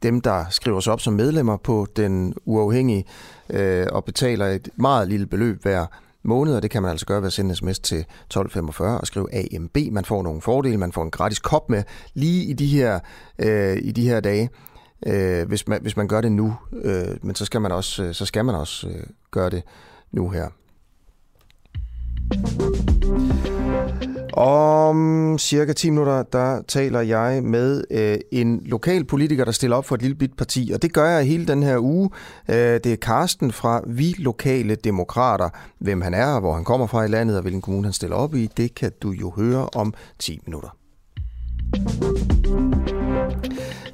dem, 0.03 0.21
der 0.21 0.45
skriver 0.51 0.81
sig 0.81 0.93
op 0.93 1.01
som 1.01 1.13
medlemmer 1.13 1.57
på 1.57 1.87
Den 1.97 2.35
Uafhængige 2.45 3.05
øh, 3.51 3.87
og 3.93 4.05
betaler 4.05 4.47
et 4.47 4.69
meget 4.77 5.09
lille 5.09 5.27
beløb 5.27 5.63
hver 5.63 5.87
måned, 6.23 6.57
og 6.57 6.63
det 6.63 6.71
kan 6.71 6.83
man 6.83 6.91
altså 6.91 7.07
gøre 7.07 7.21
ved 7.21 7.27
at 7.27 7.33
sende 7.33 7.57
sms 7.57 7.79
til 7.79 7.99
1245 7.99 9.01
og 9.01 9.07
skrive 9.07 9.35
AMB. 9.35 9.77
Man 9.91 10.05
får 10.05 10.23
nogle 10.23 10.41
fordele, 10.41 10.79
man 10.79 10.93
får 10.93 11.03
en 11.03 11.11
gratis 11.11 11.39
kop 11.39 11.71
med 11.71 11.83
lige 12.15 12.45
i 12.45 12.53
de 12.53 12.67
her, 12.67 13.01
øh, 13.39 13.77
i 13.83 13.93
de 13.93 14.09
her 14.09 14.21
dage 14.21 14.51
øh, 15.07 15.49
hvis, 15.49 15.69
man, 15.69 15.83
hvis 15.83 15.97
man 15.97 16.09
gør 16.09 16.21
det 16.21 16.33
nu. 16.33 16.57
Øh, 16.73 17.17
men 17.23 17.35
så 17.35 17.45
skal 17.45 17.61
man 17.61 17.73
også, 17.73 18.05
øh, 18.05 18.15
så 18.15 18.27
skal 18.27 18.45
man 18.45 18.55
også 18.55 18.89
øh, 18.89 19.07
gøre 19.31 19.51
det 19.51 19.63
nu 20.13 20.31
her. 20.31 20.49
Om 24.37 25.39
cirka 25.39 25.73
10 25.73 25.91
minutter, 25.91 26.23
der 26.23 26.63
taler 26.69 27.01
jeg 27.01 27.43
med 27.43 27.85
øh, 27.91 28.17
en 28.33 28.63
lokal 28.67 29.05
politiker, 29.05 29.45
der 29.45 29.53
stiller 29.53 29.77
op 29.77 29.87
for 29.87 29.95
et 29.95 30.03
lille 30.03 30.17
bit 30.17 30.37
parti, 30.37 30.71
og 30.75 30.83
det 30.83 30.93
gør 30.93 31.09
jeg 31.09 31.25
hele 31.25 31.47
den 31.47 31.63
her 31.63 31.79
uge. 31.79 32.11
Øh, 32.51 32.57
det 32.57 32.87
er 32.87 32.97
Karsten 32.97 33.53
fra 33.53 33.81
Vi 33.87 34.15
Lokale 34.19 34.75
Demokrater. 34.75 35.49
Hvem 35.79 36.01
han 36.01 36.15
er, 36.15 36.27
og 36.27 36.41
hvor 36.41 36.55
han 36.55 36.65
kommer 36.65 36.87
fra 36.87 37.05
i 37.05 37.09
landet, 37.09 37.37
og 37.37 37.43
hvilken 37.43 37.63
kommune 37.63 37.85
han 37.85 37.93
stiller 37.93 38.17
op 38.17 38.35
i, 38.35 38.51
det 38.57 38.75
kan 38.75 38.93
du 39.03 39.11
jo 39.11 39.33
høre 39.37 39.69
om 39.75 39.95
10 40.19 40.41
minutter. 40.47 40.77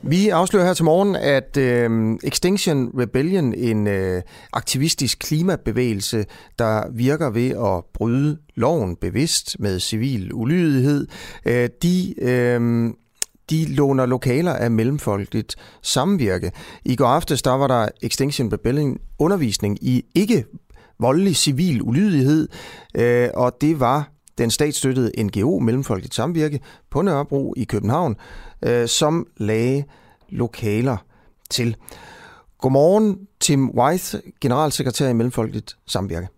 Vi 0.03 0.29
afslører 0.29 0.67
her 0.67 0.75
til 0.75 0.85
morgen, 0.85 1.17
at 1.17 1.57
øh, 1.57 2.19
Extinction 2.25 2.91
Rebellion, 2.99 3.55
en 3.55 3.87
øh, 3.87 4.23
aktivistisk 4.53 5.19
klimabevægelse, 5.19 6.25
der 6.59 6.91
virker 6.91 7.31
ved 7.31 7.51
at 7.51 7.85
bryde 7.95 8.39
loven 8.55 8.97
bevidst 8.97 9.57
med 9.59 9.81
civil 9.81 10.33
ulydighed, 10.33 11.07
øh, 11.45 11.69
de... 11.83 12.15
Øh, 12.23 12.91
de 13.51 13.65
låner 13.75 14.07
lokaler 14.07 14.53
af 14.53 14.71
mellemfolkeligt 14.71 15.57
samvirke. 15.83 16.53
I 16.85 16.97
går 16.97 17.07
aftes 17.07 17.43
der 17.43 17.51
var 17.51 17.67
der 17.67 17.89
Extinction 18.03 18.53
Rebellion 18.53 18.99
undervisning 19.19 19.79
i 19.85 20.05
ikke 20.15 20.45
voldelig 20.99 21.37
civil 21.37 21.83
ulydighed, 21.83 22.49
øh, 22.95 23.29
og 23.35 23.57
det 23.61 23.81
var 23.81 24.11
den 24.39 24.51
statsstøttede 24.51 25.23
NGO 25.23 25.59
Mellemfolkeligt 25.59 26.15
Samvirke 26.15 26.61
på 26.91 27.03
Nørrebro 27.03 27.55
i 27.57 27.65
København, 27.65 28.17
øh, 28.63 28.89
som 28.89 29.27
lagde 29.37 29.85
lokaler 30.29 30.97
til. 31.51 31.77
Godmorgen, 32.59 33.29
Tim 33.41 33.71
Wythe, 33.71 34.23
generalsekretær 34.41 35.09
i 35.09 35.13
Mellemfolkeligt 35.13 35.77
Samvirke. 35.87 36.29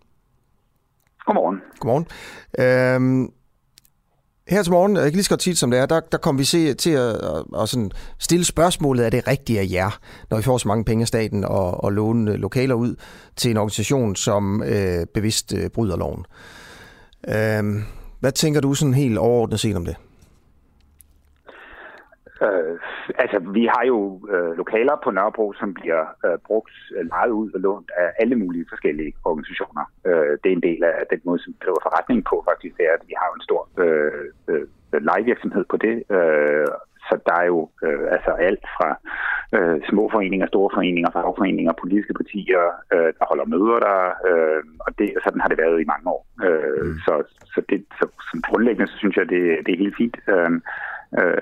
Godmorgen. 1.25 1.61
Godmorgen. 1.79 2.07
Øhm, 2.59 3.31
her 4.47 4.63
til 4.63 4.71
morgen, 4.71 4.95
jeg 4.95 5.03
kan 5.03 5.11
lige 5.11 5.23
så 5.23 5.29
godt 5.29 5.43
sige 5.43 5.55
som 5.55 5.71
det 5.71 5.79
er, 5.79 5.85
der, 5.85 5.99
der 5.99 6.17
kom 6.17 6.37
vi 6.37 6.43
se, 6.43 6.73
til 6.73 6.89
at, 6.89 7.15
at, 7.15 7.43
at 7.61 7.69
sådan 7.69 7.91
stille 8.19 8.45
spørgsmålet, 8.45 9.05
er 9.05 9.09
det 9.09 9.27
rigtigt 9.27 9.59
af 9.59 9.67
jer, 9.71 9.99
når 10.29 10.37
vi 10.37 10.43
får 10.43 10.57
så 10.57 10.67
mange 10.67 10.85
penge 10.85 11.01
af 11.01 11.07
staten 11.07 11.43
og, 11.43 11.83
og 11.83 11.91
låne 11.91 12.37
lokaler 12.37 12.75
ud 12.75 12.95
til 13.35 13.51
en 13.51 13.57
organisation, 13.57 14.15
som 14.15 14.63
øh, 14.63 15.05
bevidst 15.13 15.53
øh, 15.53 15.69
bryder 15.69 15.97
loven. 15.97 16.25
Øhm, 17.27 17.83
hvad 18.19 18.31
tænker 18.31 18.61
du 18.61 18.73
sådan 18.73 18.93
helt 18.93 19.17
overordnet 19.17 19.59
set 19.59 19.75
om 19.75 19.85
det? 19.85 19.95
Øh, 22.41 22.79
altså, 23.23 23.39
vi 23.39 23.65
har 23.65 23.83
jo 23.85 24.27
øh, 24.33 24.51
lokaler 24.57 24.95
på 25.03 25.11
Nørrebro, 25.11 25.53
som 25.53 25.73
bliver 25.73 26.03
øh, 26.25 26.37
brugt 26.47 26.75
øh, 26.95 27.05
meget 27.15 27.29
ud 27.29 27.51
og 27.51 27.59
lånt 27.59 27.91
af 27.97 28.11
alle 28.19 28.35
mulige 28.35 28.65
forskellige 28.69 29.13
organisationer. 29.25 29.85
Øh, 30.05 30.31
det 30.41 30.47
er 30.49 30.57
en 30.57 30.67
del 30.69 30.83
af 30.83 31.05
den 31.09 31.21
måde, 31.23 31.39
som 31.39 31.53
vi 31.53 31.57
driver 31.65 31.81
forretning 31.83 32.25
på, 32.25 32.43
faktisk, 32.49 32.77
det 32.77 32.85
er, 32.85 32.93
at 32.93 33.07
vi 33.07 33.13
har 33.17 33.29
en 33.35 33.41
stor 33.47 33.61
øh, 33.77 34.25
øh, 34.47 34.67
lejevirksomhed 35.01 35.65
på 35.69 35.77
det. 35.77 36.03
Øh, 36.09 36.67
så 37.09 37.19
der 37.27 37.35
er 37.41 37.45
jo 37.45 37.69
øh, 37.83 38.05
altså 38.15 38.31
alt 38.31 38.65
fra 38.77 38.89
øh, 39.55 39.81
små 39.89 40.09
foreninger, 40.13 40.47
store 40.47 40.69
foreninger, 40.75 41.11
fagforeninger, 41.11 41.73
politiske 41.81 42.13
partier, 42.13 42.63
øh, 42.93 43.11
der 43.19 43.25
holder 43.31 43.45
møder 43.45 43.79
der, 43.87 43.99
øh, 44.29 44.63
og 44.85 44.91
det, 44.99 45.07
sådan 45.23 45.41
har 45.41 45.49
det 45.49 45.57
været 45.57 45.81
i 45.81 45.91
mange 45.93 46.07
år. 46.15 46.21
Øh, 46.45 46.85
mm. 46.85 46.97
Så, 47.05 47.13
så, 47.53 47.61
det, 47.69 47.85
så 47.99 48.05
som 48.31 48.41
grundlæggende, 48.41 48.91
så 48.91 48.97
synes 48.97 49.15
jeg, 49.17 49.29
det, 49.29 49.41
det 49.65 49.71
er 49.73 49.83
helt 49.83 49.97
fint. 49.97 50.17
Øh, 50.27 50.51
øh, 51.19 51.41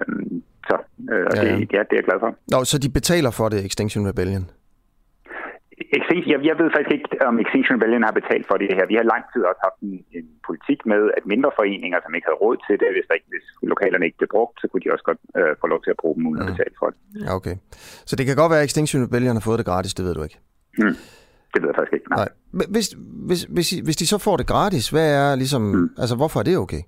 så 0.70 0.76
øh, 1.14 1.26
ja, 1.36 1.44
ja. 1.44 1.56
Det, 1.60 1.74
ja, 1.78 1.82
det 1.88 1.94
er 1.96 2.02
jeg 2.02 2.08
glad 2.10 2.20
for. 2.24 2.32
Nå, 2.54 2.58
så 2.72 2.76
de 2.84 2.90
betaler 3.00 3.32
for 3.40 3.48
det, 3.50 3.60
Extinction 3.70 4.08
Rebellion? 4.10 4.46
Extinction, 6.00 6.30
jeg, 6.34 6.40
jeg 6.50 6.56
ved 6.62 6.70
faktisk 6.76 6.94
ikke, 6.98 7.08
om 7.30 7.36
Extinction 7.44 7.76
Rebellion 7.78 8.04
har 8.08 8.16
betalt 8.22 8.46
for 8.50 8.58
det 8.62 8.70
her. 8.78 8.86
Vi 8.92 8.98
har 9.00 9.06
lang 9.14 9.24
tid 9.34 9.42
også 9.52 9.62
haft 9.68 9.80
en, 9.88 9.94
en 10.20 10.28
politik 10.48 10.80
med, 10.92 11.02
at 11.18 11.24
mindre 11.34 11.52
foreninger, 11.60 11.98
som 12.06 12.12
ikke 12.16 12.28
havde 12.30 12.42
råd 12.46 12.58
til 12.66 12.76
det, 12.82 12.90
hvis, 12.96 13.06
der 13.08 13.14
ikke, 13.20 13.30
hvis 13.34 13.48
lokalerne 13.74 14.06
ikke 14.08 14.20
blev 14.22 14.32
brugt, 14.36 14.56
så 14.62 14.66
kunne 14.68 14.82
de 14.84 14.90
også 14.96 15.06
godt 15.10 15.22
øh, 15.40 15.52
få 15.62 15.66
lov 15.74 15.80
til 15.86 15.92
at 15.96 16.00
bruge 16.02 16.16
dem 16.18 16.24
uden 16.30 16.40
mm. 16.40 16.44
at 16.44 16.48
betale 16.52 16.76
for 16.82 16.88
det. 16.92 16.98
Ja, 17.26 17.30
okay. 17.40 17.56
Så 18.10 18.14
det 18.18 18.24
kan 18.28 18.36
godt 18.42 18.52
være, 18.54 18.64
at 18.64 18.68
Extinction 18.70 19.00
Rebellion 19.06 19.36
har 19.40 19.46
fået 19.50 19.60
det 19.62 19.68
gratis, 19.72 19.94
det 19.98 20.04
ved 20.08 20.14
du 20.18 20.24
ikke? 20.28 20.38
Mm. 20.84 20.96
Det 21.52 21.60
ved 21.62 21.68
jeg 21.72 21.78
faktisk 21.80 21.96
ikke. 21.98 22.10
Nej. 22.10 22.28
nej. 22.60 22.66
Hvis, 22.76 22.88
hvis, 23.30 23.42
hvis, 23.56 23.70
hvis 23.88 23.98
de 24.02 24.06
så 24.14 24.18
får 24.28 24.36
det 24.38 24.48
gratis, 24.54 24.86
hvad 24.94 25.08
er 25.22 25.30
ligesom, 25.42 25.62
mm. 25.62 25.90
altså 26.02 26.16
hvorfor 26.20 26.40
er 26.40 26.46
det 26.50 26.58
okay? 26.66 26.84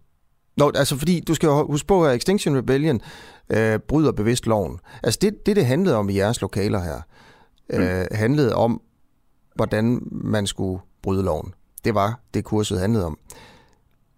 Nå, 0.58 0.72
altså 0.76 1.00
fordi, 1.00 1.24
du 1.28 1.36
skal 1.36 1.50
huske 1.50 1.88
på, 1.88 2.06
at 2.06 2.16
Extinction 2.16 2.58
Rebellion 2.58 3.02
øh, 3.56 3.80
bryder 3.80 4.12
bevidst 4.12 4.48
loven. 4.48 4.80
Altså 5.04 5.20
det, 5.22 5.46
det, 5.46 5.56
det 5.56 5.66
handlede 5.66 5.96
om 5.98 6.10
i 6.10 6.18
jeres 6.18 6.42
lokaler 6.42 6.80
her, 6.80 7.00
øh, 7.74 8.00
mm. 8.00 8.08
handlede 8.12 8.56
om, 8.56 8.82
hvordan 9.56 10.08
man 10.12 10.48
skulle 10.48 10.82
bryde 11.04 11.24
loven. 11.24 11.54
Det 11.86 11.96
var 11.96 12.20
det, 12.34 12.44
kurset 12.44 12.80
handlede 12.80 13.06
om. 13.06 13.18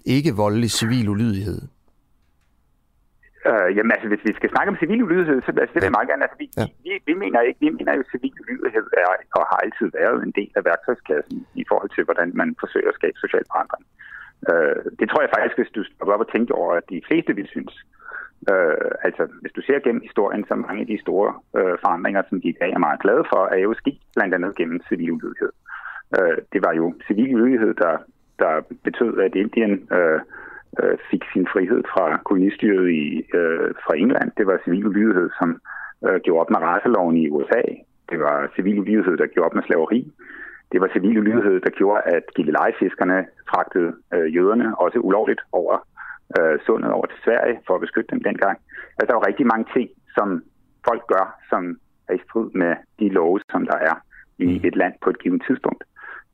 Ikke 0.06 0.32
voldelig 0.36 0.72
civil 0.72 1.10
ulydighed. 1.10 1.62
Øh, 3.50 3.70
jamen 3.76 3.92
altså, 3.96 4.08
hvis 4.12 4.24
vi 4.28 4.34
skal 4.40 4.50
snakke 4.54 4.70
om 4.72 4.78
civil 4.84 5.00
ulydighed, 5.08 5.38
så 5.42 5.50
altså, 5.64 5.74
det 5.74 5.80
vil 5.82 5.90
jeg 5.90 5.98
meget 5.98 6.10
gerne. 6.12 6.24
Altså, 6.26 6.38
vi, 6.42 6.48
ja. 6.60 6.66
vi, 6.86 6.92
vi, 7.10 7.14
mener 7.24 7.40
ikke, 7.48 7.60
vi 7.66 7.70
mener 7.78 7.92
jo, 7.98 8.02
at 8.06 8.12
civil 8.16 8.36
ulydighed 8.44 8.86
er 9.02 9.08
og 9.40 9.44
har 9.52 9.60
altid 9.66 9.88
været 10.00 10.20
en 10.28 10.34
del 10.40 10.52
af 10.60 10.64
værktøjskassen 10.70 11.38
i 11.62 11.64
forhold 11.70 11.92
til, 11.96 12.04
hvordan 12.08 12.28
man 12.42 12.50
forsøger 12.64 12.90
at 12.92 12.98
skabe 13.00 13.18
social 13.24 13.46
forandring. 13.52 13.86
Øh, 14.52 14.78
det 15.00 15.10
tror 15.10 15.22
jeg 15.22 15.34
faktisk, 15.36 15.58
hvis 15.58 15.76
du 15.76 15.84
stopper 15.84 16.14
op 16.14 16.26
og 16.26 16.32
tænker 16.32 16.54
over, 16.56 16.74
at 16.74 16.90
de 16.90 17.02
fleste 17.08 17.36
vil 17.36 17.48
synes. 17.48 17.74
Øh, 18.52 18.92
altså, 19.08 19.24
hvis 19.42 19.52
du 19.58 19.62
ser 19.62 19.80
gennem 19.80 20.02
historien, 20.02 20.46
så 20.48 20.56
mange 20.56 20.82
af 20.82 20.88
de 20.88 21.02
store 21.06 21.30
øh, 21.58 21.76
forandringer, 21.84 22.22
som 22.30 22.42
de 22.42 22.50
i 22.50 22.58
dag 22.62 22.72
er 22.74 22.86
meget 22.88 23.02
glade 23.04 23.24
for, 23.32 23.42
er 23.56 23.60
jo 23.68 23.74
sket 23.74 24.02
blandt 24.16 24.34
andet 24.36 24.56
gennem 24.56 24.80
civil 24.90 25.12
ulydighed. 25.12 25.52
Øh, 26.18 26.38
det 26.54 26.62
var 26.66 26.74
jo 26.74 26.86
civil 27.08 27.36
ulydighed, 27.36 27.74
der, 27.74 27.96
der 28.40 28.52
betød, 28.84 29.14
at 29.26 29.36
Indien 29.36 29.74
øh, 29.98 30.20
øh, 30.82 30.98
fik 31.12 31.24
sin 31.34 31.48
frihed 31.54 31.84
fra 31.94 32.06
kolonistyret 32.30 32.90
i, 32.90 33.06
øh, 33.38 33.70
fra 33.84 33.98
England. 34.04 34.32
Det 34.38 34.48
var 34.48 34.62
civil 34.64 34.86
ulydighed, 34.88 35.30
som 35.40 35.50
øh, 36.06 36.20
gjorde 36.24 36.42
op 36.42 36.50
med 36.50 36.60
raceloven 36.60 37.18
i 37.18 37.30
USA. 37.30 37.64
Det 38.10 38.20
var 38.20 38.52
civil 38.56 38.80
ulydighed, 38.80 39.18
der 39.18 39.28
gjorde 39.34 39.48
op 39.48 39.56
med 39.56 39.64
slaveri. 39.64 40.12
Det 40.72 40.82
var 40.82 40.90
civil 40.94 41.18
ulydighed, 41.18 41.62
der 41.62 41.70
gjorde, 41.70 42.02
at 42.02 42.24
Gilleleje-fiskerne 42.36 43.26
fragtede 43.50 43.94
øh, 44.14 44.36
jøderne 44.36 44.78
også 44.78 45.00
ulovligt 45.00 45.42
over 45.52 45.88
øh, 46.40 46.60
sundet 46.66 46.92
over 46.92 47.06
til 47.06 47.20
Sverige 47.24 47.60
for 47.68 47.74
at 47.76 47.82
beskytte 47.82 48.12
dem 48.12 48.24
dengang. 48.24 48.58
Altså, 48.98 49.08
der 49.08 49.20
er 49.20 49.28
rigtig 49.28 49.48
mange 49.48 49.66
ting, 49.76 49.90
som 50.18 50.44
folk 50.88 51.04
gør, 51.08 51.26
som 51.50 51.80
er 52.10 52.14
i 52.14 52.24
strid 52.26 52.50
med 52.54 52.76
de 53.00 53.10
love, 53.10 53.40
som 53.52 53.66
der 53.66 53.78
er 53.90 53.96
i 54.38 54.46
mm. 54.46 54.68
et 54.68 54.76
land 54.76 54.94
på 55.04 55.10
et 55.10 55.20
givet 55.20 55.44
tidspunkt. 55.48 55.84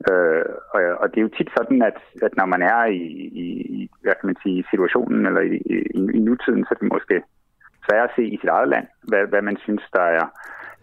Øh, 0.10 0.46
og, 0.74 0.82
og 1.02 1.06
det 1.10 1.18
er 1.18 1.28
jo 1.28 1.36
tit 1.38 1.50
sådan, 1.58 1.82
at, 1.82 1.98
at 2.22 2.34
når 2.38 2.46
man 2.46 2.62
er 2.62 2.86
i, 2.86 3.04
i 3.44 3.90
hvad 4.02 4.14
kan 4.20 4.28
man 4.28 4.42
sige, 4.44 4.66
situationen 4.72 5.26
eller 5.26 5.42
i, 5.42 5.56
i, 5.56 5.76
i 6.18 6.20
nutiden, 6.20 6.64
så 6.64 6.70
er 6.72 6.80
det 6.80 6.94
måske 6.94 7.24
svært 7.88 8.10
at 8.10 8.16
se 8.16 8.24
i 8.24 8.38
sit 8.38 8.50
eget 8.50 8.70
land, 8.70 8.88
hvad, 9.10 9.24
hvad 9.28 9.42
man 9.42 9.58
synes, 9.58 9.84
der 9.94 10.02
er 10.02 10.26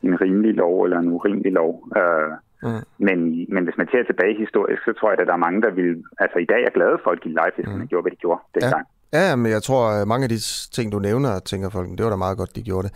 en 0.03 0.21
rimelig 0.21 0.55
lov 0.55 0.85
eller 0.85 0.99
en 0.99 1.13
urimelig 1.13 1.53
lov. 1.53 1.89
Øh, 1.97 2.33
Mm. 2.63 2.83
Men, 3.07 3.19
men 3.55 3.63
hvis 3.67 3.77
man 3.81 3.89
ser 3.93 4.03
tilbage 4.11 4.35
historisk, 4.45 4.81
så 4.87 4.93
tror 4.99 5.09
jeg, 5.11 5.21
at 5.21 5.27
der 5.31 5.37
er 5.39 5.45
mange, 5.47 5.63
der 5.67 5.73
vil... 5.79 5.91
Altså 6.25 6.39
i 6.39 6.49
dag 6.53 6.63
er 6.69 6.73
glade 6.79 6.97
for, 7.03 7.11
at 7.11 7.21
de 7.25 7.29
livefiskerne 7.39 7.85
mm. 7.85 7.89
gjorde, 7.91 8.05
hvad 8.05 8.13
de 8.17 8.21
gjorde 8.25 8.41
dengang. 8.55 8.85
Ja. 9.13 9.29
ja, 9.29 9.37
men 9.37 9.49
jeg 9.57 9.63
tror, 9.63 9.83
at 10.01 10.09
mange 10.13 10.25
af 10.27 10.31
de 10.35 10.41
ting, 10.77 10.87
du 10.93 10.99
nævner, 11.09 11.39
tænker 11.51 11.69
folk, 11.71 11.89
det 11.99 12.05
var 12.05 12.11
da 12.11 12.17
meget 12.27 12.39
godt, 12.39 12.57
de 12.57 12.63
gjorde 12.63 12.89
det. 12.89 12.93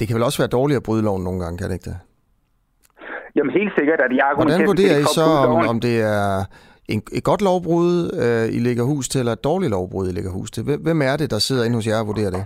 Det 0.00 0.04
kan 0.06 0.14
vel 0.16 0.24
også 0.28 0.38
være 0.42 0.52
dårligt 0.58 0.76
at 0.76 0.82
bryde 0.82 1.02
loven 1.02 1.24
nogle 1.24 1.40
gange, 1.42 1.58
kan 1.58 1.66
det 1.68 1.74
ikke 1.74 1.90
det? 1.90 1.98
Jamen 3.36 3.52
helt 3.52 3.72
sikkert, 3.78 4.00
at 4.00 4.12
jeg 4.16 4.32
Hvordan 4.34 4.66
vurderer 4.66 4.98
I 4.98 5.04
så, 5.18 5.22
om, 5.22 5.68
om 5.68 5.80
det 5.80 6.00
er 6.00 6.44
en, 6.88 7.02
et 7.12 7.24
godt 7.24 7.42
lovbrud, 7.42 8.10
øh, 8.22 8.56
I 8.56 8.58
lægger 8.58 8.84
hus 8.84 9.08
til, 9.08 9.18
eller 9.18 9.32
et 9.32 9.44
dårligt 9.44 9.70
lovbrud, 9.70 10.08
I 10.08 10.12
lægger 10.12 10.30
hus 10.30 10.50
til? 10.50 10.62
Hvem 10.86 11.02
er 11.02 11.16
det, 11.16 11.30
der 11.30 11.38
sidder 11.38 11.64
inde 11.64 11.76
hos 11.76 11.86
jer 11.86 11.98
og 12.00 12.06
vurderer 12.06 12.30
det? 12.30 12.44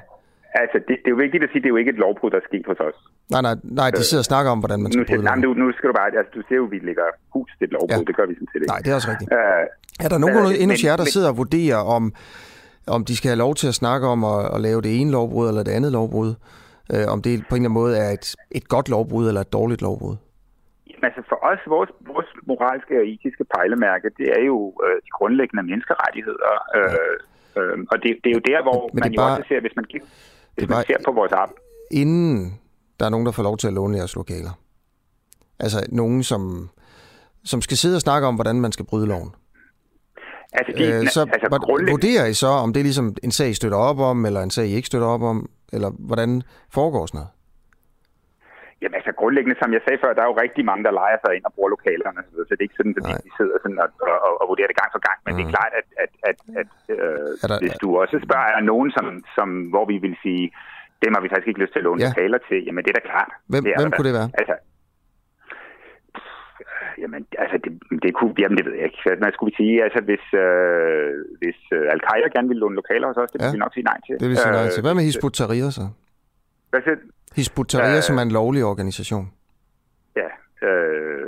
Altså, 0.55 0.78
det, 0.88 0.94
det 1.03 1.09
er 1.11 1.14
jo 1.16 1.20
vigtigt 1.26 1.42
at 1.44 1.51
sige, 1.51 1.61
at 1.61 1.62
det 1.62 1.68
er 1.68 1.74
jo 1.76 1.80
ikke 1.82 1.92
et 1.96 2.01
lovbrud, 2.05 2.30
der 2.30 2.36
er 2.36 2.46
sket 2.51 2.66
hos 2.66 2.80
os. 2.88 2.98
Nej, 3.30 3.42
nej, 3.46 3.55
nej 3.80 3.88
de 3.90 4.05
sidder 4.05 4.22
og 4.24 4.30
snakker 4.32 4.51
om, 4.55 4.59
hvordan 4.59 4.82
man 4.82 4.92
skal 4.92 5.07
bryde 5.07 5.22
nej, 5.22 5.36
nu, 5.36 5.55
nu 5.55 5.72
skal 5.76 5.86
du 5.88 5.94
bare, 6.01 6.09
altså, 6.20 6.32
du 6.38 6.42
ser 6.48 6.57
jo, 6.62 6.64
at 6.64 6.70
vi 6.70 6.78
lægger 6.78 7.07
hus 7.34 7.51
til 7.59 7.64
et 7.64 7.72
lovbrud, 7.76 8.03
ja. 8.05 8.09
det 8.11 8.16
gør 8.16 8.26
vi 8.30 8.34
sådan 8.34 8.48
set 8.53 8.61
ikke. 8.62 8.72
Nej, 8.74 8.80
det 8.84 8.90
er 8.92 8.94
også 8.94 9.11
rigtigt. 9.12 9.30
Uh, 9.32 10.05
er 10.05 10.09
der 10.12 10.18
nogen 10.24 10.44
uh, 10.46 10.62
endnu 10.62 10.76
jer, 10.84 10.96
der 11.01 11.07
men, 11.09 11.14
sidder 11.16 11.30
og 11.32 11.36
vurderer, 11.42 11.80
om, 11.96 12.03
om 12.96 13.01
de 13.09 13.16
skal 13.16 13.28
have 13.32 13.42
lov 13.46 13.53
til 13.61 13.68
at 13.72 13.76
snakke 13.82 14.05
om 14.14 14.20
at, 14.32 14.40
at 14.55 14.61
lave 14.61 14.80
det 14.86 14.92
ene 15.01 15.11
lovbrud 15.11 15.48
eller 15.51 15.62
det 15.62 15.72
andet 15.78 15.92
lovbrud? 15.98 16.30
Uh, 16.94 17.07
om 17.14 17.18
det 17.26 17.32
på 17.48 17.55
en 17.55 17.62
eller 17.62 17.70
anden 17.70 17.80
måde 17.82 17.94
er 18.05 18.11
et, 18.18 18.26
et 18.59 18.66
godt 18.74 18.88
lovbrud 18.94 19.24
eller 19.28 19.40
et 19.40 19.53
dårligt 19.59 19.82
lovbrud? 19.82 20.16
Jamen, 20.90 21.05
altså 21.09 21.22
for 21.30 21.38
os, 21.51 21.61
vores, 21.74 21.90
vores 22.12 22.30
moralske 22.51 22.94
og 23.01 23.07
etiske 23.12 23.44
pejlemærke, 23.55 24.09
det 24.18 24.26
er 24.38 24.42
jo 24.53 24.59
øh, 24.84 24.96
de 25.07 25.11
grundlæggende 25.18 25.64
menneskerettigheder. 25.70 26.53
Øh, 26.76 26.96
ja. 27.57 27.61
øh, 27.61 27.78
og 27.92 27.96
det, 28.03 28.11
det 28.22 28.28
er 28.30 28.36
jo 28.38 28.44
der, 28.53 28.61
hvor 28.66 28.80
men, 28.80 28.90
men 28.94 29.01
man 29.05 29.12
jo 29.12 29.20
bare... 29.22 29.30
også 29.30 29.48
ser, 29.48 29.61
hvis 29.61 29.76
man 29.76 29.86
hvis 30.55 30.68
man 30.68 30.84
ser 30.86 30.96
på 31.05 31.12
vores 31.12 31.32
app. 31.32 31.53
Inden 31.90 32.61
der 33.01 33.07
er 33.07 33.11
nogen, 33.11 33.26
der 33.26 33.32
får 33.32 33.42
lov 33.42 33.57
til 33.57 33.66
at 33.66 33.72
låne 33.72 33.98
jeres 33.98 34.14
lokaler. 34.14 34.51
Altså 35.59 35.86
nogen, 35.88 36.22
som, 36.22 36.70
som 37.44 37.62
skal 37.62 37.76
sidde 37.76 37.96
og 37.96 38.01
snakke 38.01 38.28
om, 38.28 38.34
hvordan 38.34 38.61
man 38.61 38.72
skal 38.72 38.86
bryde 38.86 39.07
loven. 39.07 39.34
Altså, 40.53 40.72
de, 40.78 40.84
øh, 40.84 41.09
så 41.09 41.20
altså, 41.20 41.59
grundlæggende... 41.62 41.92
vurderer 41.92 42.26
I 42.26 42.34
så, 42.34 42.46
om 42.46 42.72
det 42.72 42.80
er 42.80 42.84
ligesom 42.84 43.16
en 43.22 43.30
sag, 43.30 43.51
I 43.51 43.55
støtter 43.55 43.78
op 43.78 43.98
om, 43.98 44.26
eller 44.26 44.42
en 44.42 44.51
sag, 44.51 44.66
I 44.66 44.74
ikke 44.74 44.86
støtter 44.86 45.09
op 45.09 45.22
om, 45.22 45.51
eller 45.72 45.90
hvordan 45.98 46.42
foregår 46.70 47.07
sådan 47.07 47.18
noget? 47.18 47.30
Jamen 48.83 48.97
altså 49.01 49.12
grundlæggende, 49.20 49.57
som 49.62 49.70
jeg 49.76 49.83
sagde 49.85 50.03
før, 50.03 50.12
der 50.16 50.22
er 50.22 50.31
jo 50.33 50.41
rigtig 50.45 50.64
mange, 50.70 50.85
der 50.87 50.99
leger 51.01 51.18
sig 51.20 51.33
ind 51.37 51.45
og 51.49 51.53
bruger 51.55 51.70
lokalerne, 51.76 52.20
så 52.49 52.53
det 52.55 52.62
er 52.62 52.68
ikke 52.68 52.81
sådan, 52.81 52.95
at 52.99 53.24
de 53.26 53.31
sidder 53.39 53.57
sådan 53.62 53.81
og, 53.85 53.91
og, 54.26 54.33
og 54.41 54.45
vurderer 54.51 54.70
det 54.70 54.81
gang 54.83 54.91
for 54.95 55.03
gang. 55.09 55.18
Men 55.24 55.33
mm. 55.33 55.37
det 55.37 55.45
er 55.45 55.51
mm. 55.51 55.57
klart, 55.57 55.72
at, 55.81 55.89
at, 56.05 56.12
at, 56.31 56.39
at 56.61 56.72
øh, 56.95 57.45
er 57.45 57.47
der, 57.51 57.59
hvis 57.64 57.76
du 57.83 57.89
også 58.03 58.16
spørger, 58.26 58.49
er 58.59 58.64
nogen, 58.72 58.89
som, 58.97 59.07
som, 59.37 59.49
hvor 59.72 59.85
vi 59.93 59.97
vil 60.05 60.16
sige, 60.24 60.45
dem 61.03 61.11
har 61.14 61.22
vi 61.22 61.31
faktisk 61.31 61.51
ikke 61.51 61.62
lyst 61.62 61.72
til 61.72 61.83
at 61.83 61.87
låne 61.89 62.03
ja. 62.03 62.09
lokaler 62.09 62.41
til, 62.49 62.59
jamen 62.66 62.83
det 62.85 62.91
er 62.91 62.99
da 63.01 63.05
klart. 63.12 63.31
Hvem, 63.51 63.62
det 63.64 63.70
er 63.72 63.78
hvem 63.81 63.93
kunne 63.97 64.09
det 64.11 64.18
være? 64.20 64.31
Altså, 64.43 64.57
Jamen, 67.03 67.22
altså, 67.45 67.57
det, 67.64 67.72
det 68.05 68.11
kunne, 68.18 68.33
jamen, 68.43 68.57
det 68.59 68.64
ved 68.66 68.74
jeg 68.78 68.85
ikke. 68.85 69.01
Hvad 69.20 69.33
skulle 69.33 69.51
vi 69.51 69.57
sige? 69.62 69.76
Altså, 69.87 70.01
hvis, 70.09 70.24
øh, 70.45 71.11
hvis 71.41 71.61
øh, 71.76 71.93
Al-Qaida 71.95 72.28
gerne 72.35 72.49
ville 72.51 72.62
låne 72.64 72.76
lokaler 72.81 73.07
hos 73.11 73.16
os, 73.22 73.31
det 73.31 73.39
ja. 73.41 73.53
vi 73.53 73.59
nok 73.64 73.74
sige 73.74 73.87
nej 73.91 73.99
til. 74.07 74.14
Det 74.22 74.28
vil 74.28 74.37
sige 74.37 74.53
nej 74.59 74.68
til. 74.74 74.83
Hvad 74.87 74.95
med 74.95 75.05
Hizbut 75.09 75.35
Tahrir 75.39 75.70
så? 75.78 75.87
Hvad 76.70 76.81
siger 76.85 76.97
Hizb 77.37 77.59
Tahrir, 77.68 77.97
uh, 77.97 78.03
som 78.03 78.18
er 78.18 78.22
en 78.22 78.31
lovlig 78.31 78.64
organisation. 78.64 79.33
Ja, 80.16 80.28
øh, 80.68 81.26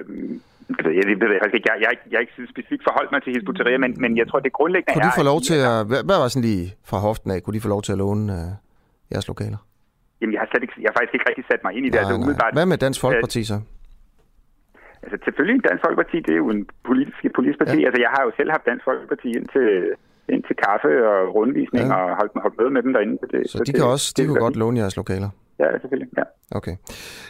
altså, 0.78 0.90
jeg, 0.98 1.04
jeg, 1.08 1.16
jeg, 1.20 1.40
jeg, 1.42 1.60
jeg, 1.64 1.76
jeg, 1.80 1.92
jeg 2.12 2.20
ikke 2.20 2.32
specifikt 2.54 2.82
forholdt 2.88 3.12
mig 3.12 3.22
til 3.22 3.30
Hizb 3.34 3.48
Tahrir, 3.56 3.78
men, 3.78 3.90
men 4.02 4.10
jeg 4.20 4.28
tror, 4.28 4.40
det 4.40 4.52
grundlæggende 4.52 4.92
kunne 4.92 5.06
er... 5.06 5.10
de 5.10 5.20
få 5.22 5.26
lov 5.32 5.40
til 5.48 5.58
at... 5.70 5.76
Hvad, 5.90 6.00
hvad 6.08 6.18
var 6.22 6.28
sådan 6.28 6.48
lige 6.50 6.66
fra 6.90 6.98
hoften 6.98 7.30
af? 7.30 7.42
Kunne 7.42 7.54
de 7.54 7.60
få 7.66 7.68
lov 7.68 7.82
til 7.82 7.92
at 7.92 7.98
låne 7.98 8.24
uh, 8.32 8.38
jeres 9.12 9.28
lokaler? 9.28 9.60
Jamen, 10.20 10.32
jeg 10.34 10.40
har, 10.42 10.48
slet 10.50 10.62
ikke, 10.66 10.74
jeg 10.82 10.88
har 10.90 10.96
faktisk 10.98 11.14
ikke 11.16 11.28
rigtig 11.30 11.44
sat 11.50 11.60
mig 11.64 11.72
ind 11.76 11.84
i 11.86 11.90
det. 11.90 12.00
Nej, 12.00 12.12
altså, 12.12 12.30
nej. 12.44 12.50
Hvad 12.58 12.66
med 12.72 12.78
Dansk 12.84 13.00
Folkeparti 13.04 13.40
så? 13.52 13.56
Altså 15.04 15.16
selvfølgelig, 15.24 15.58
Dansk 15.68 15.82
Folkeparti, 15.86 16.16
det 16.26 16.32
er 16.36 16.40
jo 16.44 16.50
en 16.56 16.62
politisk, 16.88 17.18
politisk 17.38 17.58
parti. 17.62 17.78
Ja. 17.80 17.86
Altså 17.88 18.00
jeg 18.04 18.10
har 18.14 18.22
jo 18.26 18.30
selv 18.38 18.50
haft 18.54 18.64
Dansk 18.70 18.84
Folkeparti 18.90 19.28
ind 19.38 19.46
til, 19.54 19.66
ind 20.34 20.42
til 20.48 20.56
kaffe 20.64 20.90
og 21.12 21.20
rundvisning 21.36 21.86
ja. 21.88 21.94
og 21.98 22.06
holdt, 22.20 22.32
holdt 22.44 22.56
møde 22.60 22.70
med 22.76 22.82
dem 22.86 22.92
derinde. 22.96 23.14
Så, 23.22 23.26
det, 23.32 23.40
så, 23.50 23.58
så 23.58 23.64
de 23.64 23.64
det, 23.66 23.74
kan 23.74 23.84
også, 23.94 24.06
de 24.16 24.22
det, 24.22 24.28
kunne 24.28 24.42
godt 24.46 24.56
låne 24.62 24.76
jeres 24.80 24.96
lokaler? 25.02 25.30
Ja, 25.62 25.78
selvfølgelig. 25.80 26.08
Ja. 26.18 26.22
Okay. 26.50 26.76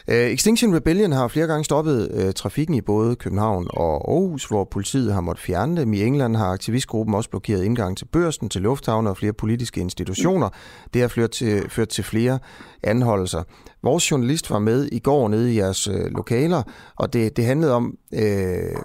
Uh, 0.09 0.14
Extinction 0.14 0.76
Rebellion 0.76 1.12
har 1.12 1.28
flere 1.28 1.47
gange 1.47 1.64
stoppet 1.64 2.11
uh, 2.14 2.33
trafikken 2.33 2.74
i 2.74 2.80
både 2.80 3.16
København 3.16 3.66
og 3.70 4.12
Aarhus, 4.12 4.45
hvor 4.45 4.64
politiet 4.64 5.12
har 5.12 5.20
måttet 5.20 5.45
fjerne 5.45 5.80
dem. 5.80 5.93
I 5.93 6.03
England 6.03 6.37
har 6.37 6.47
aktivistgruppen 6.47 7.14
også 7.14 7.30
blokeret 7.30 7.64
indgang 7.64 7.97
til 7.97 8.05
børsen, 8.05 8.49
til 8.49 8.62
lufthavne 8.62 9.11
og 9.11 9.16
flere 9.16 9.33
politiske 9.33 9.80
institutioner. 9.80 10.49
Det 10.95 11.01
har 11.01 11.09
ført 11.09 11.30
til, 11.30 11.70
ført 11.70 11.89
til 11.89 12.05
flere 12.05 12.39
anholdelser. 12.83 13.43
Vores 13.83 14.11
journalist 14.11 14.51
var 14.51 14.59
med 14.59 14.89
i 14.93 14.99
går 14.99 15.28
nede 15.28 15.55
i 15.55 15.59
jeres 15.59 15.89
uh, 15.89 15.95
lokaler, 15.95 16.62
og 16.97 17.12
det, 17.12 17.37
det 17.37 17.45
handlede 17.45 17.74
om... 17.74 17.97
Uh, 18.12 18.83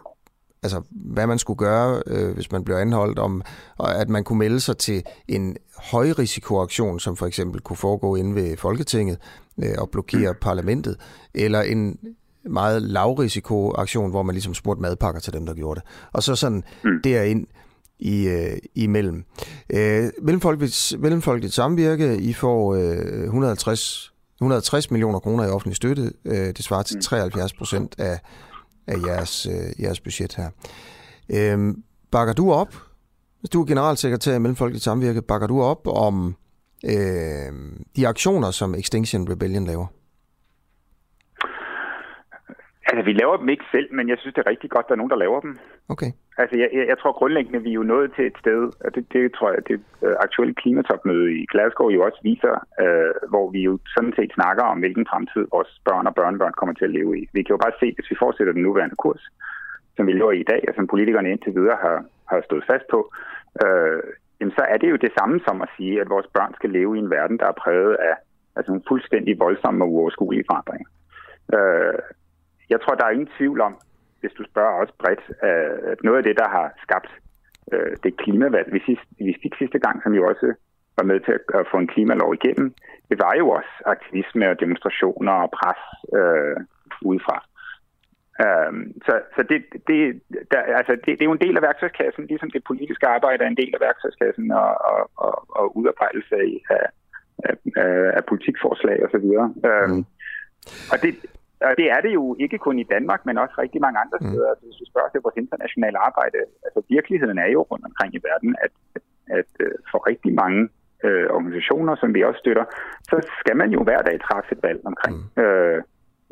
altså, 0.64 0.82
hvad 0.92 1.28
man 1.28 1.40
skulle 1.40 1.58
gøre, 1.58 2.02
øh, 2.08 2.34
hvis 2.34 2.52
man 2.52 2.64
blev 2.64 2.76
anholdt, 2.76 3.20
om 3.20 3.42
at 3.80 4.10
man 4.10 4.24
kunne 4.24 4.40
melde 4.40 4.60
sig 4.60 4.78
til 4.78 5.04
en 5.28 5.58
højrisikoaktion, 5.78 7.00
som 7.00 7.16
for 7.16 7.26
eksempel 7.26 7.62
kunne 7.62 7.78
foregå 7.78 8.16
inde 8.16 8.36
ved 8.36 8.58
Folketinget 8.58 9.18
øh, 9.64 9.76
og 9.78 9.90
blokere 9.90 10.32
mm. 10.32 10.38
parlamentet, 10.42 10.96
eller 11.34 11.62
en 11.62 12.00
meget 12.50 12.82
lavrisikoaktion, 12.82 14.10
hvor 14.10 14.24
man 14.24 14.34
ligesom 14.34 14.54
spurgte 14.54 14.82
madpakker 14.82 15.22
til 15.22 15.34
dem, 15.34 15.46
der 15.46 15.54
gjorde 15.54 15.80
det. 15.80 15.90
Og 16.14 16.24
så 16.24 16.36
sådan 16.36 16.64
mm. 16.84 17.02
derind 17.04 17.48
i, 18.00 18.28
øh, 18.28 18.58
imellem. 18.76 19.24
Øh, 19.70 20.10
Mellemfolkeligt, 20.22 20.94
Mellemfolkeligt 21.00 21.54
Samvirke, 21.54 22.18
I 22.18 22.34
får 22.34 22.76
øh, 22.76 23.24
150, 23.24 24.14
160 24.38 24.92
millioner 24.92 25.20
kroner 25.20 25.44
i 25.46 25.50
offentlig 25.50 25.76
støtte. 25.76 26.12
Øh, 26.26 26.48
det 26.48 26.64
svarer 26.64 26.84
til 26.84 27.02
73 27.02 27.54
mm. 27.54 27.58
procent 27.58 27.96
af 27.98 28.20
af 28.88 28.98
jeres, 29.08 29.46
øh, 29.46 29.82
jeres 29.84 30.00
budget 30.00 30.36
her. 30.36 30.50
Øh, 31.30 31.76
bakker 32.12 32.34
du 32.34 32.52
op, 32.52 32.76
hvis 33.40 33.50
du 33.50 33.62
er 33.62 33.66
generalsekretær 33.66 34.36
i 34.36 34.40
Mellemfolkeligt 34.40 34.84
Samvirke, 34.84 35.22
bakker 35.22 35.48
du 35.48 35.62
op 35.62 35.88
om 35.88 36.36
øh, 36.86 37.52
de 37.96 38.08
aktioner, 38.08 38.52
som 38.52 38.76
Extinction 38.76 39.32
Rebellion 39.32 39.66
laver? 39.66 39.88
Altså, 42.90 43.04
vi 43.06 43.14
laver 43.14 43.38
dem 43.38 43.50
ikke 43.50 43.66
selv, 43.72 43.88
men 43.98 44.10
jeg 44.10 44.18
synes, 44.18 44.34
det 44.34 44.42
er 44.44 44.50
rigtig 44.50 44.70
godt, 44.70 44.86
at 44.86 44.90
der 44.90 44.96
er 44.96 45.02
nogen, 45.02 45.14
der 45.16 45.24
laver 45.26 45.40
dem. 45.40 45.54
Okay. 45.94 46.12
Altså, 46.38 46.56
jeg, 46.62 46.70
jeg, 46.74 46.88
jeg 46.92 46.98
tror 46.98 47.20
grundlæggende, 47.20 47.64
vi 47.64 47.70
er 47.70 47.80
jo 47.82 47.92
nået 47.94 48.10
til 48.16 48.26
et 48.26 48.38
sted, 48.44 48.62
og 48.86 48.96
det, 48.96 49.04
det 49.14 49.34
tror 49.38 49.50
jeg, 49.52 49.68
det 49.68 49.78
uh, 50.02 50.16
aktuelle 50.26 50.56
klimatopmøde 50.62 51.28
i 51.42 51.46
Glasgow 51.52 51.90
jo 51.90 52.02
også 52.08 52.20
viser, 52.24 52.56
uh, 52.84 53.30
hvor 53.32 53.46
vi 53.56 53.62
jo 53.70 53.80
sådan 53.96 54.14
set 54.18 54.32
snakker 54.34 54.64
om, 54.64 54.80
hvilken 54.80 55.06
fremtid 55.12 55.44
vores 55.56 55.82
børn 55.86 56.08
og 56.08 56.16
børnebørn 56.16 56.58
kommer 56.60 56.76
til 56.76 56.86
at 56.86 56.96
leve 56.98 57.12
i. 57.20 57.30
Vi 57.34 57.44
kan 57.44 57.54
jo 57.56 57.64
bare 57.66 57.80
se, 57.80 57.88
hvis 57.96 58.12
vi 58.12 58.22
fortsætter 58.24 58.54
den 58.54 58.64
nuværende 58.64 58.96
kurs, 58.96 59.24
som 59.96 60.08
vi 60.08 60.12
lever 60.14 60.32
i 60.32 60.40
i 60.40 60.50
dag, 60.54 60.62
og 60.68 60.74
som 60.76 60.88
politikerne 60.88 61.32
indtil 61.32 61.56
videre 61.56 61.78
har, 61.86 61.98
har 62.32 62.42
stået 62.42 62.64
fast 62.72 62.86
på, 62.94 63.00
uh, 63.64 64.00
jamen 64.40 64.54
så 64.58 64.64
er 64.74 64.78
det 64.78 64.90
jo 64.90 64.96
det 64.96 65.12
samme 65.20 65.40
som 65.48 65.62
at 65.62 65.70
sige, 65.78 66.02
at 66.02 66.10
vores 66.10 66.28
børn 66.36 66.54
skal 66.56 66.70
leve 66.70 66.96
i 66.96 67.00
en 67.00 67.10
verden, 67.10 67.38
der 67.40 67.48
er 67.48 67.62
præget 67.64 67.96
af 68.10 68.16
altså 68.56 68.72
nogle 68.72 68.88
fuldstændig 68.88 69.40
voldsomme 69.40 69.84
og 69.84 69.92
uoverskuelige 69.92 70.50
forandringer. 70.50 70.90
Uh, 71.56 72.00
jeg 72.70 72.82
tror, 72.82 72.96
der 72.96 73.06
er 73.06 73.16
ingen 73.16 73.36
tvivl 73.38 73.62
om, 73.62 73.74
hvis 74.20 74.32
du 74.38 74.44
spørger 74.44 74.80
også 74.82 74.94
bredt, 75.00 75.24
at 75.92 76.04
noget 76.04 76.18
af 76.18 76.24
det, 76.24 76.36
der 76.38 76.50
har 76.50 76.74
skabt 76.86 77.12
øh, 77.74 77.98
det 78.04 78.18
klimavalg, 78.18 78.74
vi, 78.74 78.80
sidst, 78.86 79.08
vi 79.18 79.36
fik 79.44 79.54
sidste 79.58 79.80
gang, 79.80 80.04
som 80.04 80.14
jo 80.14 80.28
også 80.28 80.54
var 80.98 81.04
med 81.04 81.20
til 81.20 81.40
at 81.54 81.68
få 81.72 81.78
en 81.78 81.88
klimalov 81.88 82.34
igennem, 82.34 82.74
det 83.10 83.18
var 83.20 83.34
jo 83.38 83.50
også 83.50 83.74
aktivisme 83.86 84.50
og 84.50 84.60
demonstrationer 84.60 85.32
og 85.32 85.52
pres 85.60 85.82
øh, 86.20 86.58
udefra. 87.02 87.38
Um, 88.46 88.94
så 89.06 89.14
så 89.36 89.42
det, 89.52 89.60
det, 89.88 90.22
der, 90.52 90.62
altså 90.80 90.94
det, 90.96 91.06
det 91.06 91.22
er 91.22 91.32
jo 91.32 91.38
en 91.38 91.46
del 91.46 91.58
af 91.58 91.62
værktøjskassen, 91.62 92.26
ligesom 92.26 92.52
det 92.52 92.64
politiske 92.64 93.08
arbejde 93.08 93.44
er 93.44 93.48
en 93.48 93.58
del 93.58 93.72
af 93.74 93.82
værktøjskassen 93.82 94.52
og, 94.52 94.72
og, 94.92 95.12
og, 95.16 95.46
og 95.50 95.78
udarbejdelse 95.78 96.36
af, 96.36 96.62
af, 96.70 96.86
af, 97.76 98.18
af 98.18 98.26
politikforslag 98.26 99.06
osv. 99.06 99.16
Um, 99.16 99.90
mm. 99.90 100.06
Og 100.92 100.98
det, 101.04 101.12
og 101.62 101.74
det 101.80 101.88
er 101.96 102.02
det 102.06 102.14
jo 102.20 102.36
ikke 102.40 102.58
kun 102.58 102.80
i 102.80 102.90
Danmark, 102.96 103.22
men 103.26 103.38
også 103.38 103.56
rigtig 103.58 103.82
mange 103.82 104.00
andre 104.04 104.18
mm. 104.22 104.28
steder. 104.28 104.52
Mm. 104.54 104.62
Hvis 104.64 104.80
vi 104.82 104.86
spørger 104.92 105.10
til 105.12 105.22
vores 105.26 105.38
internationale 105.44 105.98
arbejde, 106.08 106.38
altså 106.66 106.80
virkeligheden 106.96 107.38
er 107.46 107.50
jo 107.56 107.62
rundt 107.72 107.86
omkring 107.90 108.12
i 108.16 108.22
verden, 108.30 108.52
at, 108.66 108.74
at, 109.38 109.52
øh, 109.64 109.76
for 109.92 110.00
rigtig 110.12 110.34
mange 110.44 110.62
øh, 111.06 111.28
organisationer, 111.38 111.96
som 111.96 112.10
vi 112.16 112.24
også 112.24 112.40
støtter, 112.44 112.66
så 113.10 113.16
skal 113.42 113.56
man 113.62 113.70
jo 113.76 113.80
hver 113.84 114.02
dag 114.08 114.18
træffe 114.28 114.52
et 114.56 114.64
valg 114.68 114.82
omkring. 114.92 115.16
Mm. 115.18 115.42
Øh, 115.44 115.82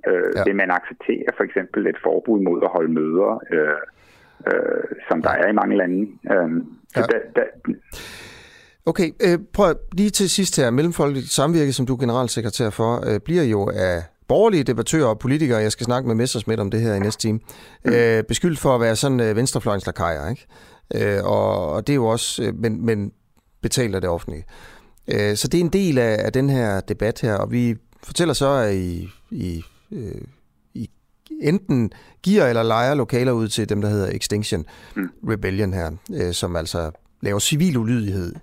øh, 0.07 0.30
ja. 0.36 0.43
Vil 0.47 0.55
man 0.55 0.71
acceptere 0.71 1.30
for 1.38 1.43
eksempel 1.43 1.88
et 1.88 1.99
forbud 2.03 2.39
mod 2.47 2.59
at 2.67 2.69
holde 2.76 2.91
møder, 2.99 3.32
øh, 3.55 3.82
øh, 4.49 4.84
som 5.09 5.21
der 5.21 5.30
er 5.30 5.47
i 5.49 5.57
mange 5.61 5.78
lande? 5.78 5.99
Øh, 6.34 6.49
ja. 6.95 7.01
da, 7.11 7.17
da, 7.36 7.43
Okay, 8.91 9.09
øh, 9.26 9.39
prøv 9.53 9.73
lige 9.97 10.09
til 10.09 10.30
sidst 10.30 10.57
her. 10.57 10.71
Mellemfolkeligt 10.71 11.28
samvirke, 11.32 11.73
som 11.73 11.86
du 11.86 11.93
er 11.93 11.97
generalsekretær 11.97 12.69
for, 12.69 12.91
øh, 13.09 13.19
bliver 13.19 13.43
jo 13.43 13.61
af 13.67 13.97
borgerlige 14.28 14.63
debattører 14.63 15.05
og 15.05 15.19
politikere, 15.19 15.61
jeg 15.61 15.71
skal 15.71 15.86
snakke 15.86 16.07
med 16.07 16.15
Messersmith 16.15 16.61
om 16.61 16.71
det 16.71 16.82
her 16.82 16.93
i 16.93 16.99
næste 16.99 17.21
time, 17.21 17.39
øh, 17.86 18.23
beskyldt 18.23 18.59
for 18.59 18.76
at 18.76 18.82
være 18.82 18.95
sådan 18.95 19.19
øh, 19.19 19.36
venstrefløjens 19.36 19.86
lakajer, 19.86 20.30
ikke? 20.30 20.45
Øh, 20.95 21.23
og, 21.23 21.71
og 21.71 21.88
det 21.88 21.93
er 21.93 21.95
jo 21.95 22.05
også, 22.05 22.43
øh, 22.43 22.55
men, 22.59 22.86
men 22.86 23.11
betaler 23.61 23.99
det 23.99 24.09
offentlige. 24.09 24.45
Øh, 25.07 25.36
så 25.36 25.47
det 25.47 25.57
er 25.57 25.63
en 25.63 25.69
del 25.69 25.97
af, 25.97 26.26
af 26.26 26.34
den 26.34 26.49
her 26.49 26.80
debat 26.80 27.21
her, 27.21 27.36
og 27.36 27.51
vi 27.51 27.76
fortæller 28.03 28.34
så, 28.34 28.49
at 28.49 28.76
I, 28.76 29.09
I, 29.32 29.63
øh, 29.91 30.21
I 30.73 30.89
enten 31.41 31.91
giver 32.23 32.45
eller 32.45 32.63
leger 32.63 32.93
lokaler 32.93 33.32
ud 33.32 33.47
til 33.47 33.69
dem, 33.69 33.82
der 33.82 33.89
hedder 33.89 34.09
Extinction. 34.11 34.65
Rebellion 35.30 35.73
her, 35.73 35.91
øh, 36.13 36.34
som 36.34 36.55
altså 36.55 36.91
laver 37.21 37.39
civil 37.39 37.78
ulydighed. 37.78 38.36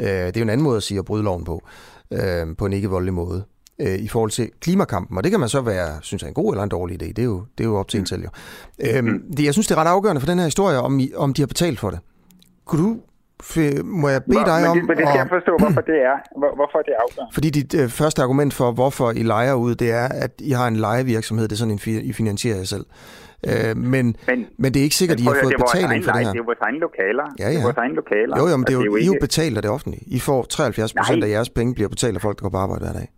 Øh, 0.00 0.08
det 0.08 0.36
er 0.36 0.40
jo 0.40 0.42
en 0.42 0.50
anden 0.50 0.64
måde 0.64 0.76
at 0.76 0.82
sige 0.82 0.98
at 0.98 1.04
bryde 1.04 1.22
loven 1.22 1.44
på, 1.44 1.62
øh, 2.10 2.56
på 2.58 2.66
en 2.66 2.72
ikke 2.72 2.88
voldelig 2.88 3.14
måde 3.14 3.44
øh, 3.80 3.98
i 3.98 4.08
forhold 4.08 4.30
til 4.30 4.50
klimakampen. 4.60 5.16
Og 5.16 5.24
det 5.24 5.30
kan 5.30 5.40
man 5.40 5.48
så 5.48 5.60
være, 5.60 5.98
synes 6.02 6.22
jeg, 6.22 6.28
en 6.28 6.34
god 6.34 6.52
eller 6.52 6.62
en 6.62 6.68
dårlig 6.68 7.02
idé. 7.02 7.06
Det 7.06 7.18
er 7.18 7.24
jo, 7.24 7.44
det 7.58 7.64
er 7.64 7.68
jo 7.68 7.76
op 7.76 7.88
til 7.88 8.00
mm. 8.00 8.06
en. 8.18 8.22
Jo. 8.22 8.28
Øhm, 8.96 9.22
det, 9.36 9.44
jeg 9.44 9.52
synes, 9.52 9.66
det 9.66 9.74
er 9.76 9.80
ret 9.80 9.88
afgørende 9.88 10.20
for 10.20 10.26
den 10.26 10.38
her 10.38 10.44
historie, 10.44 10.78
om, 10.78 10.98
I, 10.98 11.12
om 11.16 11.34
de 11.34 11.42
har 11.42 11.46
betalt 11.46 11.80
for 11.80 11.90
det. 11.90 11.98
Kunne 12.64 12.84
du 12.84 13.00
må 13.84 14.08
jeg 14.08 14.22
bede 14.24 14.44
dig 14.44 14.68
om... 14.68 14.76
Men 14.76 14.80
det, 14.80 14.88
men 14.88 14.96
det 14.96 15.08
skal 15.08 15.18
jeg 15.18 15.28
forstå, 15.28 15.56
hvorfor 15.58 15.80
det 15.80 15.98
er. 16.10 16.16
Hvor, 16.38 16.54
hvorfor 16.54 16.78
det 16.86 16.92
er 16.96 17.00
afgørende. 17.02 17.34
Fordi 17.34 17.50
dit 17.50 17.74
øh, 17.80 17.88
første 17.88 18.22
argument 18.22 18.54
for, 18.54 18.72
hvorfor 18.72 19.10
I 19.10 19.22
leger 19.22 19.54
ud, 19.54 19.74
det 19.74 19.90
er, 19.90 20.08
at 20.08 20.30
I 20.38 20.50
har 20.50 20.68
en 20.68 20.76
lejevirksomhed. 20.76 21.48
Det 21.48 21.52
er 21.52 21.56
sådan, 21.56 21.78
en, 21.86 22.00
I 22.10 22.12
finansierer 22.12 22.56
jer 22.56 22.64
selv. 22.64 22.86
Øh, 23.46 23.76
men, 23.76 24.16
men, 24.26 24.46
men 24.58 24.74
det 24.74 24.80
er 24.80 24.84
ikke 24.84 24.96
sikkert, 24.96 25.16
at 25.16 25.20
I 25.20 25.24
har 25.24 25.36
fået 25.42 25.54
betaling 25.58 26.04
for 26.04 26.12
det 26.12 26.24
her. 26.24 26.32
Det 26.32 26.40
er 26.40 26.44
vores 26.44 26.58
egne 26.60 26.78
lokaler. 26.78 27.24
Ja, 27.38 27.44
ja. 27.44 27.50
Det 27.50 27.58
er 27.58 27.62
vores 27.62 27.76
egne 27.76 27.94
lokaler. 27.94 28.38
Jo, 28.38 28.48
jo, 28.48 28.56
men 28.56 28.66
det 28.66 28.72
er 28.72 28.84
jo, 28.84 28.96
I 28.96 29.02
er 29.02 29.06
jo 29.06 29.16
betalt 29.20 29.56
af 29.56 29.62
det 29.62 29.70
offentlige. 29.70 30.04
I 30.06 30.18
får 30.18 30.42
73 30.42 30.94
procent 30.94 31.24
af 31.24 31.28
jeres 31.28 31.50
penge 31.50 31.74
bliver 31.74 31.88
betalt 31.88 32.14
af 32.14 32.22
folk, 32.22 32.38
der 32.38 32.42
går 32.42 32.50
på 32.50 32.56
arbejde 32.56 32.84
hver 32.84 32.92
dag. 32.92 33.08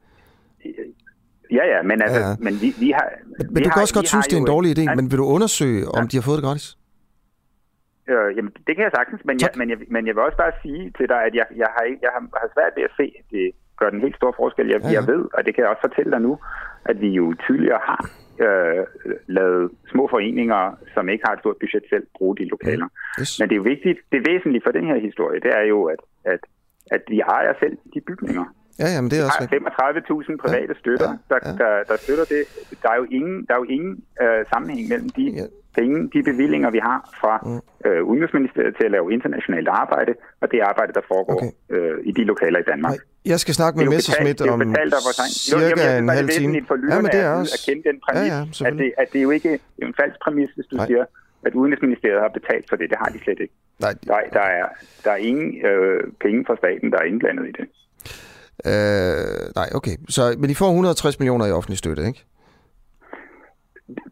Ja, 1.50 1.64
ja, 1.74 1.82
men, 1.82 2.02
altså, 2.02 2.20
ja, 2.20 2.28
ja. 2.28 2.36
men 2.46 2.54
vi, 2.62 2.68
vi 2.84 2.90
har... 2.90 3.06
Men, 3.38 3.46
men 3.54 3.62
du 3.62 3.68
kan 3.70 3.82
også 3.82 3.94
godt 3.94 4.08
synes, 4.08 4.26
det 4.26 4.36
er 4.36 4.40
en 4.40 4.52
dårlig 4.54 4.70
idé, 4.78 4.84
men 4.98 5.04
vil 5.10 5.18
du 5.18 5.26
undersøge, 5.36 5.88
om 5.98 6.02
ja. 6.02 6.08
de 6.10 6.16
har 6.16 6.24
fået 6.28 6.38
det 6.38 6.44
gratis? 6.48 6.66
Øh, 8.12 8.28
jamen, 8.36 8.52
det 8.66 8.72
kan 8.76 8.82
jeg 8.86 8.92
sagtens, 8.98 9.20
men 9.28 9.36
jeg, 9.42 9.50
men, 9.60 9.66
jeg, 9.70 9.78
men 9.94 10.02
jeg 10.06 10.14
vil 10.14 10.22
også 10.28 10.40
bare 10.44 10.54
sige 10.62 10.82
til 10.98 11.06
dig, 11.12 11.20
at 11.28 11.34
jeg, 11.40 11.46
jeg, 11.62 11.68
har, 11.74 11.84
jeg 12.04 12.10
har, 12.14 12.22
har 12.42 12.48
svært 12.56 12.72
ved 12.76 12.84
at 12.88 12.94
se, 13.00 13.06
at 13.20 13.26
det 13.34 13.46
gør 13.80 13.90
den 13.90 14.00
helt 14.00 14.16
store 14.16 14.34
forskel. 14.36 14.66
Jeg, 14.74 14.80
ja, 14.80 14.88
ja. 14.88 14.94
jeg 14.98 15.04
ved, 15.12 15.22
og 15.34 15.40
det 15.44 15.54
kan 15.54 15.62
jeg 15.62 15.70
også 15.72 15.84
fortælle 15.88 16.10
dig 16.14 16.20
nu, 16.28 16.32
at 16.90 16.96
vi 17.00 17.08
jo 17.20 17.34
tidligere 17.46 17.80
har 17.90 18.00
øh, 18.46 18.82
lavet 19.26 19.70
små 19.92 20.04
foreninger, 20.14 20.60
som 20.94 21.08
ikke 21.08 21.24
har 21.26 21.34
et 21.34 21.42
stort 21.44 21.56
budget 21.62 21.84
selv, 21.92 22.06
bruge 22.18 22.36
de 22.36 22.44
lokaler. 22.54 22.86
Mm. 22.86 23.20
Yes. 23.20 23.32
Men 23.38 23.44
det 23.48 23.54
er 23.54 23.60
jo 23.62 23.70
vigtigt, 23.74 23.98
det 24.12 24.20
væsentlige 24.30 24.64
for 24.64 24.72
den 24.78 24.86
her 24.90 24.98
historie, 25.08 25.40
det 25.40 25.52
er 25.60 25.64
jo, 25.72 25.78
at, 25.84 26.00
at, 26.32 26.42
at 26.90 27.02
vi 27.08 27.20
ejer 27.20 27.54
selv 27.62 27.76
de 27.94 28.00
bygninger. 28.00 28.46
Ja, 28.78 28.88
jamen 28.94 29.10
det 29.10 29.18
er 29.20 29.24
også... 29.24 29.48
har 29.78 29.92
35.000 29.92 30.36
private 30.44 30.74
ja, 30.74 30.80
støtter, 30.82 31.10
ja, 31.30 31.36
ja. 31.44 31.50
Der, 31.50 31.56
der, 31.62 31.84
der 31.90 31.96
støtter 32.04 32.24
det. 32.34 32.42
Der 32.82 32.90
er 32.94 32.96
jo 33.02 33.06
ingen, 33.18 33.36
der 33.46 33.52
er 33.54 33.58
jo 33.58 33.68
ingen 33.76 33.94
øh, 34.22 34.40
sammenhæng 34.52 34.88
mellem 34.88 35.08
de 35.08 35.24
ja. 35.40 35.46
penge, 35.78 35.96
de 36.14 36.22
bevillinger, 36.30 36.70
vi 36.70 36.80
har 36.88 37.00
fra 37.20 37.34
mm. 37.46 37.88
øh, 37.88 38.04
Udenrigsministeriet 38.10 38.74
til 38.78 38.84
at 38.84 38.92
lave 38.96 39.12
internationalt 39.12 39.68
arbejde, 39.68 40.12
og 40.40 40.46
det 40.52 40.60
arbejde, 40.60 40.92
der 40.92 41.04
foregår 41.12 41.36
okay. 41.36 41.50
øh, 41.74 41.96
i 42.04 42.12
de 42.12 42.24
lokaler 42.24 42.58
i 42.58 42.66
Danmark. 42.72 42.94
Jeg 43.32 43.40
skal 43.40 43.54
snakke 43.54 43.74
med 43.78 43.86
Messersmith 43.94 44.42
om 44.52 44.60
cirka 45.50 45.98
en 45.98 46.08
halv 46.08 46.28
time. 46.28 46.52
Ja, 46.92 47.00
men 47.02 47.10
det 47.14 47.20
er 47.28 47.30
også... 47.40 47.54
At 47.56 47.62
kende 47.68 47.82
den 47.88 47.96
præmis, 48.04 48.30
ja, 48.30 48.64
ja, 48.64 48.70
at, 48.70 48.78
det, 48.80 48.92
at 48.98 49.08
det 49.12 49.18
er 49.18 49.22
jo 49.22 49.30
ikke 49.30 49.52
det 49.76 49.82
er 49.82 49.86
en 49.86 49.94
falsk 50.00 50.18
præmis, 50.24 50.50
hvis 50.56 50.66
du 50.66 50.76
Nej. 50.76 50.86
siger, 50.86 51.04
at 51.46 51.54
Udenrigsministeriet 51.54 52.20
har 52.20 52.28
betalt 52.28 52.66
for 52.68 52.76
det. 52.76 52.90
Det 52.90 52.98
har 52.98 53.10
de 53.14 53.18
slet 53.24 53.40
ikke. 53.40 53.54
Nej, 53.80 53.94
Nej 54.06 54.24
der, 54.32 54.46
er, 54.58 54.66
der 55.04 55.10
er 55.10 55.20
ingen 55.30 55.66
øh, 55.66 56.00
penge 56.24 56.44
fra 56.46 56.56
staten, 56.56 56.92
der 56.92 56.98
er 56.98 57.06
indblandet 57.12 57.44
i 57.48 57.52
det. 57.58 57.66
Øh, 58.66 59.52
nej, 59.56 59.68
okay. 59.74 59.96
Så, 60.08 60.34
men 60.38 60.50
de 60.50 60.54
får 60.54 60.66
160 60.66 61.18
millioner 61.18 61.46
i 61.46 61.52
offentlig 61.52 61.78
støtte, 61.78 62.06
ikke? 62.06 62.24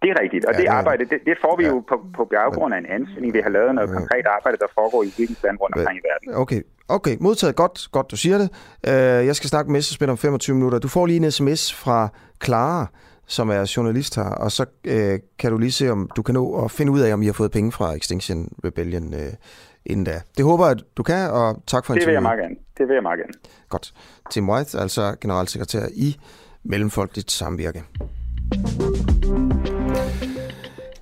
Det 0.02 0.10
er 0.10 0.20
rigtigt, 0.22 0.44
og 0.44 0.52
Ja, 0.54 0.60
det 0.60 0.66
arbejde, 0.66 1.04
det, 1.04 1.18
det 1.26 1.36
får 1.44 1.56
vi 1.56 1.64
Ja. 1.64 1.68
jo 1.70 1.80
på, 1.88 1.96
på 2.16 2.24
baggrund 2.24 2.74
af 2.74 2.78
en 2.78 2.86
ansøgning. 2.86 3.34
Vi 3.34 3.40
har 3.42 3.50
lavet 3.50 3.74
noget 3.74 3.88
Ja. 3.88 3.94
konkret 3.94 4.26
arbejde, 4.36 4.56
der 4.58 4.66
foregår 4.74 5.02
i 5.02 5.06
udviklingsland 5.06 5.58
rundt 5.60 5.76
omkring 5.76 5.98
i 5.98 6.02
verden. 6.10 6.40
Okay, 6.42 6.62
okay. 6.88 7.16
modtaget. 7.20 7.56
Godt, 7.56 7.88
godt 7.92 8.10
du 8.10 8.16
siger 8.16 8.38
det. 8.38 8.48
Øh, 8.86 9.26
jeg 9.26 9.36
skal 9.36 9.48
snakke 9.50 9.70
med 9.70 9.78
Messerspil 9.78 10.10
om 10.10 10.16
25 10.18 10.54
minutter. 10.56 10.78
Du 10.78 10.88
får 10.88 11.06
lige 11.06 11.16
en 11.24 11.30
sms 11.30 11.74
fra 11.74 12.08
Clara, 12.44 12.86
som 13.26 13.50
er 13.50 13.72
journalist 13.76 14.16
her, 14.16 14.24
og 14.44 14.52
så 14.52 14.64
øh, 14.84 15.18
kan 15.38 15.50
du 15.52 15.58
lige 15.58 15.72
se, 15.72 15.90
om 15.90 16.10
du 16.16 16.22
kan 16.22 16.34
nå 16.34 16.64
at 16.64 16.70
finde 16.70 16.92
ud 16.92 17.00
af, 17.00 17.12
om 17.14 17.22
I 17.22 17.26
har 17.26 17.32
fået 17.32 17.50
penge 17.50 17.72
fra 17.72 17.94
Extinction 17.94 18.48
Rebellion 18.64 19.14
øh, 19.14 19.32
inden 19.86 20.04
da. 20.04 20.20
Det 20.36 20.44
håber 20.44 20.66
jeg, 20.66 20.76
du 20.96 21.02
kan, 21.02 21.30
og 21.30 21.62
tak 21.66 21.86
for 21.86 21.94
Det 21.94 22.06
vil 22.06 22.12
jeg 22.12 22.20
interviewet. 22.20 22.22
meget 22.22 22.38
gerne. 22.38 22.54
Det 22.78 22.88
vil 22.88 22.94
jeg 22.94 23.02
meget 23.02 23.18
gerne. 23.18 23.32
Godt. 23.68 23.94
Tim 24.30 24.50
White, 24.50 24.78
altså 24.78 25.14
generalsekretær 25.20 25.86
i 25.94 26.16
Mellemfolkeligt 26.64 27.30
Samvirke. 27.30 27.82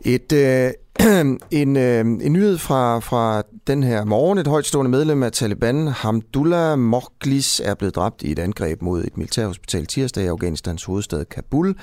Et, 0.00 0.32
øh, 0.32 0.70
en, 1.60 1.76
øh, 1.76 2.00
en 2.00 2.32
nyhed 2.32 2.58
fra, 2.58 2.98
fra 2.98 3.42
den 3.66 3.82
her 3.82 4.04
morgen. 4.04 4.38
Et 4.38 4.46
højtstående 4.46 4.90
medlem 4.90 5.22
af 5.22 5.32
Taliban, 5.32 5.88
Hamdullah 5.88 6.78
Mokhlis, 6.78 7.60
er 7.64 7.74
blevet 7.74 7.94
dræbt 7.94 8.22
i 8.22 8.32
et 8.32 8.38
angreb 8.38 8.82
mod 8.82 9.04
et 9.04 9.16
militærhospital 9.16 9.86
tirsdag 9.86 10.24
i 10.24 10.26
Afghanistans 10.26 10.84
hovedstad 10.84 11.24
Kabul. 11.24 11.74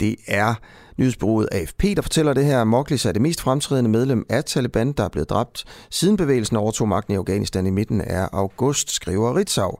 Det 0.00 0.16
er 0.28 0.54
nyhedsbureauet 0.98 1.48
AFP, 1.52 1.82
der 1.96 2.02
fortæller 2.02 2.32
det 2.32 2.44
her. 2.44 2.64
Moklis 2.64 3.06
er 3.06 3.12
det 3.12 3.22
mest 3.22 3.40
fremtrædende 3.40 3.90
medlem 3.90 4.26
af 4.28 4.44
Taliban, 4.44 4.92
der 4.92 5.04
er 5.04 5.08
blevet 5.08 5.30
dræbt 5.30 5.64
siden 5.90 6.16
bevægelsen 6.16 6.56
overtog 6.56 6.88
magten 6.88 7.14
i 7.14 7.16
Afghanistan 7.16 7.66
i 7.66 7.70
midten 7.70 8.00
af 8.00 8.28
august, 8.32 8.90
skriver 8.90 9.36
Ritzau. 9.36 9.78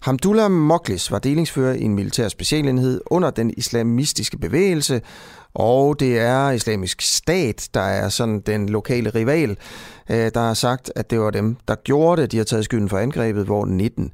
Hamdullah 0.00 0.50
Moklis 0.50 1.10
var 1.10 1.18
delingsfører 1.18 1.74
i 1.74 1.82
en 1.82 1.94
militær 1.94 2.28
specialenhed 2.28 3.00
under 3.06 3.30
den 3.30 3.54
islamistiske 3.56 4.38
bevægelse, 4.38 5.00
og 5.54 6.00
det 6.00 6.18
er 6.18 6.50
islamisk 6.50 7.00
stat, 7.00 7.68
der 7.74 7.80
er 7.80 8.08
sådan 8.08 8.40
den 8.40 8.68
lokale 8.68 9.10
rival, 9.10 9.56
øh, 10.10 10.30
der 10.34 10.40
har 10.40 10.54
sagt, 10.54 10.92
at 10.96 11.10
det 11.10 11.20
var 11.20 11.30
dem, 11.30 11.56
der 11.68 11.74
gjorde 11.74 12.22
det. 12.22 12.32
De 12.32 12.36
har 12.36 12.44
taget 12.44 12.64
skylden 12.64 12.88
for 12.88 12.98
angrebet, 12.98 13.44
hvor 13.44 13.64
19 13.64 14.10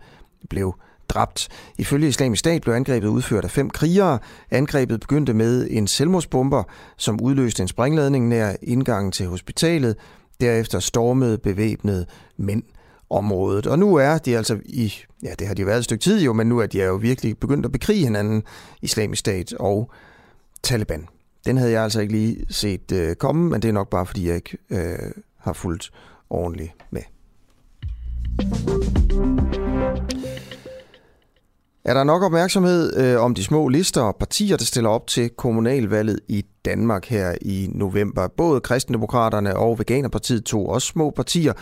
blev 0.50 0.74
dræbt. 1.08 1.48
Ifølge 1.78 2.08
islamisk 2.08 2.40
stat 2.40 2.62
blev 2.62 2.74
angrebet 2.74 3.08
udført 3.08 3.44
af 3.44 3.50
fem 3.50 3.70
krigere. 3.70 4.18
Angrebet 4.50 5.00
begyndte 5.00 5.34
med 5.34 5.66
en 5.70 5.86
selvmordsbomber, 5.86 6.62
som 6.96 7.20
udløste 7.22 7.62
en 7.62 7.68
sprængladning 7.68 8.28
nær 8.28 8.52
indgangen 8.62 9.12
til 9.12 9.26
hospitalet. 9.26 9.96
Derefter 10.40 10.78
stormede 10.78 11.38
bevæbnede 11.38 12.06
mænd 12.36 12.62
området. 13.10 13.66
Og 13.66 13.78
nu 13.78 13.94
er 13.94 14.18
de 14.18 14.36
altså 14.36 14.58
i, 14.64 14.92
ja 15.22 15.32
det 15.38 15.46
har 15.46 15.54
de 15.54 15.66
været 15.66 15.78
et 15.78 15.84
stykke 15.84 16.02
tid 16.02 16.22
jo, 16.22 16.32
men 16.32 16.46
nu 16.46 16.58
er 16.58 16.66
de 16.66 16.84
jo 16.84 16.94
virkelig 16.94 17.38
begyndt 17.38 17.66
at 17.66 17.72
bekrige 17.72 18.04
hinanden, 18.04 18.42
islamisk 18.82 19.20
stat 19.20 19.52
og 19.52 19.90
Taliban. 20.62 21.06
Den 21.46 21.56
havde 21.56 21.72
jeg 21.72 21.82
altså 21.82 22.00
ikke 22.00 22.12
lige 22.12 22.44
set 22.48 22.92
øh, 22.92 23.16
komme, 23.16 23.50
men 23.50 23.62
det 23.62 23.68
er 23.68 23.72
nok 23.72 23.90
bare 23.90 24.06
fordi 24.06 24.28
jeg 24.28 24.34
ikke 24.34 24.58
øh, 24.70 25.12
har 25.38 25.52
fulgt 25.52 25.90
ordentligt 26.30 26.72
med. 26.90 27.02
Er 31.88 31.94
der 31.94 32.04
nok 32.04 32.22
opmærksomhed 32.22 32.96
øh, 32.96 33.20
om 33.20 33.34
de 33.34 33.44
små 33.44 33.68
lister 33.68 34.02
og 34.02 34.16
partier, 34.16 34.56
der 34.56 34.64
stiller 34.64 34.90
op 34.90 35.06
til 35.06 35.30
kommunalvalget 35.30 36.20
i 36.28 36.44
Danmark 36.64 37.06
her 37.06 37.34
i 37.40 37.68
november? 37.72 38.28
Både 38.36 38.60
Kristendemokraterne 38.60 39.56
og 39.56 39.78
Veganerpartiet, 39.78 40.44
to 40.44 40.66
også 40.66 40.88
små 40.88 41.10
partier, 41.10 41.52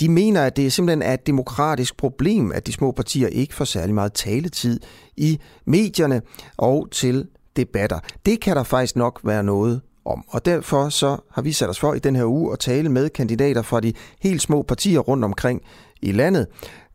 de 0.00 0.08
mener, 0.08 0.42
at 0.42 0.56
det 0.56 0.72
simpelthen 0.72 1.02
er 1.02 1.14
et 1.14 1.26
demokratisk 1.26 1.96
problem, 1.96 2.52
at 2.54 2.66
de 2.66 2.72
små 2.72 2.92
partier 2.92 3.28
ikke 3.28 3.54
får 3.54 3.64
særlig 3.64 3.94
meget 3.94 4.12
taletid 4.12 4.80
i 5.16 5.40
medierne 5.64 6.22
og 6.56 6.88
til 6.90 7.26
debatter. 7.56 7.98
Det 8.26 8.40
kan 8.40 8.56
der 8.56 8.62
faktisk 8.62 8.96
nok 8.96 9.20
være 9.24 9.42
noget 9.42 9.80
om. 10.04 10.24
Og 10.28 10.44
derfor 10.44 10.88
så 10.88 11.16
har 11.30 11.42
vi 11.42 11.52
sat 11.52 11.68
os 11.68 11.80
for 11.80 11.94
i 11.94 11.98
den 11.98 12.16
her 12.16 12.24
uge 12.24 12.52
at 12.52 12.58
tale 12.58 12.88
med 12.88 13.10
kandidater 13.10 13.62
fra 13.62 13.80
de 13.80 13.92
helt 14.20 14.42
små 14.42 14.62
partier 14.62 14.98
rundt 14.98 15.24
omkring 15.24 15.60
i 16.02 16.12
landet. 16.12 16.46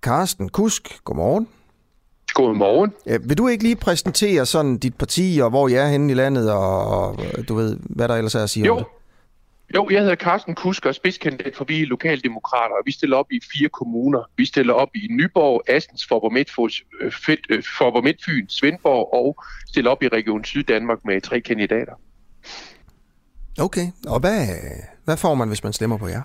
Carsten 0.02 0.50
Kusk, 0.50 1.00
godmorgen. 1.06 1.48
Godmorgen. 2.40 2.94
Øh, 3.06 3.30
Vil 3.30 3.38
du 3.38 3.48
ikke 3.48 3.64
lige 3.64 3.76
præsentere 3.76 4.46
sådan 4.46 4.78
dit 4.78 4.96
parti, 4.98 5.40
og 5.44 5.50
hvor 5.50 5.68
I 5.68 5.74
er 5.74 5.88
henne 5.88 6.12
i 6.12 6.16
landet, 6.16 6.52
og, 6.52 6.88
og 6.88 7.20
du 7.48 7.56
ved, 7.56 7.78
hvad 7.82 8.08
der 8.08 8.16
ellers 8.16 8.36
er 8.36 8.44
at 8.44 8.50
sige 8.50 8.72
om 8.72 8.78
Jo. 8.78 8.80
det? 8.80 8.86
Jo, 9.76 9.88
jeg 9.92 10.02
hedder 10.02 10.16
Carsten 10.16 10.56
Kusk 10.56 10.86
og 10.86 10.96
spidskandidat 10.96 11.56
for 11.56 11.66
vi 11.66 11.82
er 11.82 11.86
lokaldemokrater, 11.86 12.76
og 12.76 12.82
vi 12.86 12.92
stiller 12.92 13.18
op 13.18 13.32
i 13.32 13.40
fire 13.54 13.70
kommuner. 13.70 14.20
Vi 14.38 14.46
stiller 14.46 14.74
op 14.74 14.90
i 14.96 15.08
Nyborg, 15.10 15.62
Astens, 15.68 16.08
Forborg 16.08 16.38
øh, 17.02 17.12
øh, 17.50 17.64
Forborg 17.78 18.04
Midtfyn, 18.04 18.48
Svendborg 18.48 19.14
og 19.14 19.44
stiller 19.68 19.92
op 19.92 20.04
i 20.04 20.08
Region 20.08 20.44
Syddanmark 20.44 21.06
med 21.06 21.22
tre 21.22 21.42
kandidater. 21.42 21.94
Okay, 23.60 23.88
og 24.08 24.20
hvad, 24.20 24.48
hvad 25.06 25.18
får 25.18 25.36
man, 25.36 25.48
hvis 25.48 25.64
man 25.64 25.74
stemmer 25.74 25.98
på 25.98 26.08
jer? 26.08 26.22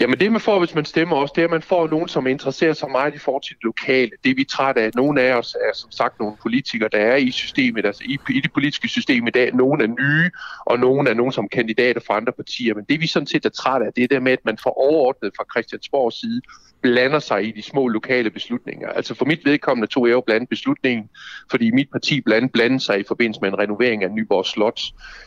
Jamen 0.00 0.20
det 0.20 0.32
man 0.32 0.40
får, 0.40 0.58
hvis 0.58 0.74
man 0.74 0.84
stemmer 0.84 1.16
også, 1.16 1.32
det 1.36 1.42
er, 1.42 1.46
at 1.46 1.50
man 1.50 1.62
får 1.62 1.88
nogen, 1.88 2.08
som 2.08 2.26
interesserer 2.26 2.72
sig 2.72 2.90
meget 2.90 3.14
i 3.14 3.18
forhold 3.18 3.42
til 3.42 3.56
det 3.56 3.64
lokale. 3.64 4.10
Det 4.24 4.30
er 4.30 4.34
vi 4.34 4.44
trætte 4.44 4.80
af. 4.80 4.90
Nogle 4.94 5.22
af 5.22 5.34
os 5.34 5.54
er 5.54 5.74
som 5.74 5.90
sagt 5.90 6.20
nogle 6.20 6.36
politikere, 6.42 6.88
der 6.92 6.98
er 6.98 7.16
i 7.16 7.30
systemet, 7.30 7.86
altså 7.86 8.02
i, 8.06 8.18
i 8.30 8.40
det 8.40 8.52
politiske 8.52 8.88
system 8.88 9.26
i 9.26 9.30
dag. 9.30 9.54
Nogle 9.54 9.84
er 9.84 9.88
nye, 9.88 10.30
og 10.66 10.78
nogle 10.78 11.10
er 11.10 11.14
nogen 11.14 11.32
som 11.32 11.48
kandidater 11.48 12.00
fra 12.06 12.16
andre 12.16 12.32
partier. 12.32 12.74
Men 12.74 12.84
det 12.88 13.00
vi 13.00 13.06
sådan 13.06 13.26
set 13.26 13.44
er 13.46 13.50
trætte 13.50 13.86
af, 13.86 13.92
det 13.92 14.04
er 14.04 14.08
det 14.08 14.22
med, 14.22 14.32
at 14.32 14.44
man 14.44 14.58
får 14.62 14.70
overordnet 14.70 15.32
fra 15.36 15.44
Christiansborgs 15.52 16.20
side 16.20 16.40
blander 16.82 17.18
sig 17.18 17.44
i 17.48 17.50
de 17.50 17.62
små 17.62 17.88
lokale 17.88 18.30
beslutninger. 18.30 18.88
Altså 18.88 19.14
for 19.14 19.24
mit 19.24 19.44
vedkommende 19.44 19.86
tog 19.86 20.06
jeg 20.06 20.12
jo 20.12 20.20
blandt 20.20 20.48
beslutningen, 20.48 21.08
fordi 21.50 21.70
mit 21.70 21.90
parti 21.92 22.20
blandt 22.20 22.52
blandede 22.52 22.80
sig 22.80 23.00
i 23.00 23.04
forbindelse 23.08 23.40
med 23.40 23.48
en 23.48 23.58
renovering 23.58 24.04
af 24.04 24.10
Nyborg 24.10 24.46
Slot. 24.46 24.80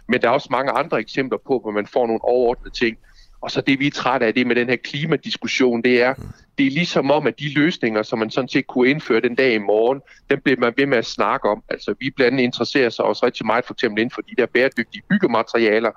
Men 0.08 0.22
der 0.22 0.28
er 0.28 0.32
også 0.32 0.48
mange 0.52 0.72
andre 0.72 1.00
eksempler 1.00 1.38
på, 1.48 1.60
hvor 1.60 1.72
man 1.72 1.88
får 1.88 2.08
nogle 2.08 2.24
overordnede 2.24 2.76
ting. 2.76 2.98
Og 3.46 3.52
så 3.52 3.62
det, 3.62 3.80
vi 3.80 3.88
er 3.88 3.92
trætte 3.92 4.26
af, 4.26 4.34
det 4.34 4.48
med 4.48 4.56
den 4.56 4.70
her 4.70 4.76
klimadiskussion, 4.76 5.82
det 5.82 6.02
er, 6.02 6.14
det 6.58 6.66
er 6.66 6.72
ligesom 6.72 7.12
om, 7.12 7.28
at 7.28 7.40
de 7.40 7.54
løsninger, 7.54 8.04
som 8.04 8.20
man 8.20 8.30
sådan 8.30 8.48
set 8.48 8.68
kunne 8.68 8.90
indføre 8.90 9.22
den 9.22 9.36
dag 9.36 9.54
i 9.54 9.58
morgen, 9.58 10.02
dem 10.30 10.42
bliver 10.42 10.60
man 10.60 10.74
ved 10.78 10.86
med 10.86 10.98
at 10.98 11.06
snakke 11.06 11.50
om. 11.50 11.64
Altså, 11.70 11.96
vi 12.00 12.10
blandt 12.10 12.34
andet 12.34 12.44
interesserer 12.44 12.90
sig 12.90 13.06
også 13.06 13.26
rigtig 13.26 13.46
meget 13.46 13.66
for 13.66 13.74
eksempel 13.74 14.02
inden 14.02 14.14
for 14.14 14.22
de 14.22 14.36
der 14.38 14.46
bæredygtige 14.46 15.04
byggematerialer. 15.10 15.92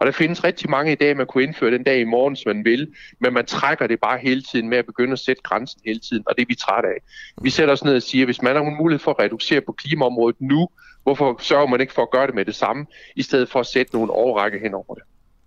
Og 0.00 0.06
der 0.06 0.12
findes 0.12 0.44
rigtig 0.44 0.70
mange 0.70 0.92
i 0.92 0.94
dag, 0.94 1.16
man 1.16 1.26
kunne 1.26 1.44
indføre 1.44 1.70
den 1.70 1.82
dag 1.82 2.00
i 2.00 2.04
morgen, 2.04 2.34
hvis 2.34 2.46
man 2.46 2.64
vil, 2.64 2.88
men 3.20 3.32
man 3.32 3.46
trækker 3.46 3.86
det 3.86 4.00
bare 4.00 4.18
hele 4.18 4.42
tiden 4.42 4.68
med 4.68 4.78
at 4.78 4.86
begynde 4.86 5.12
at 5.12 5.18
sætte 5.18 5.42
grænsen 5.42 5.80
hele 5.86 6.00
tiden, 6.00 6.22
og 6.26 6.36
det 6.36 6.42
er 6.42 6.46
vi 6.48 6.54
trætte 6.54 6.88
af. 6.88 6.98
Vi 7.42 7.50
sætter 7.50 7.72
os 7.72 7.84
ned 7.84 7.96
og 7.96 8.02
siger, 8.02 8.24
hvis 8.24 8.42
man 8.42 8.56
har 8.56 8.62
en 8.62 8.76
mulighed 8.76 9.00
for 9.00 9.10
at 9.10 9.18
reducere 9.18 9.60
på 9.60 9.72
klimaområdet 9.72 10.36
nu, 10.40 10.68
hvorfor 11.02 11.36
sørger 11.42 11.66
man 11.66 11.80
ikke 11.80 11.92
for 11.92 12.02
at 12.02 12.10
gøre 12.10 12.26
det 12.26 12.34
med 12.34 12.44
det 12.44 12.54
samme, 12.54 12.86
i 13.16 13.22
stedet 13.22 13.48
for 13.48 13.60
at 13.60 13.66
sætte 13.66 13.94
nogle 13.94 14.12
overrække 14.12 14.58
hen 14.58 14.74
over 14.74 14.94
det? 14.94 15.02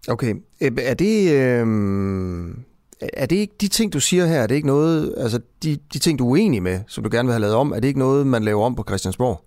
Okay, 0.07 0.35
er 0.61 0.93
det, 0.93 1.31
øh, 1.31 1.67
er 3.13 3.25
det 3.25 3.35
ikke 3.35 3.53
de 3.61 3.67
ting, 3.67 3.93
du 3.93 3.99
siger 3.99 4.25
her, 4.25 4.41
er 4.41 4.47
det 4.47 4.55
ikke 4.55 4.67
noget, 4.67 5.15
altså 5.17 5.39
de, 5.63 5.77
de 5.93 5.99
ting, 5.99 6.19
du 6.19 6.25
er 6.25 6.31
uenig 6.31 6.63
med, 6.63 6.79
som 6.87 7.03
du 7.03 7.09
gerne 7.13 7.27
vil 7.27 7.33
have 7.33 7.41
lavet 7.41 7.55
om, 7.55 7.71
er 7.71 7.79
det 7.79 7.87
ikke 7.87 7.99
noget, 7.99 8.27
man 8.27 8.43
laver 8.43 8.65
om 8.65 8.75
på 8.75 8.83
Christiansborg? 8.87 9.41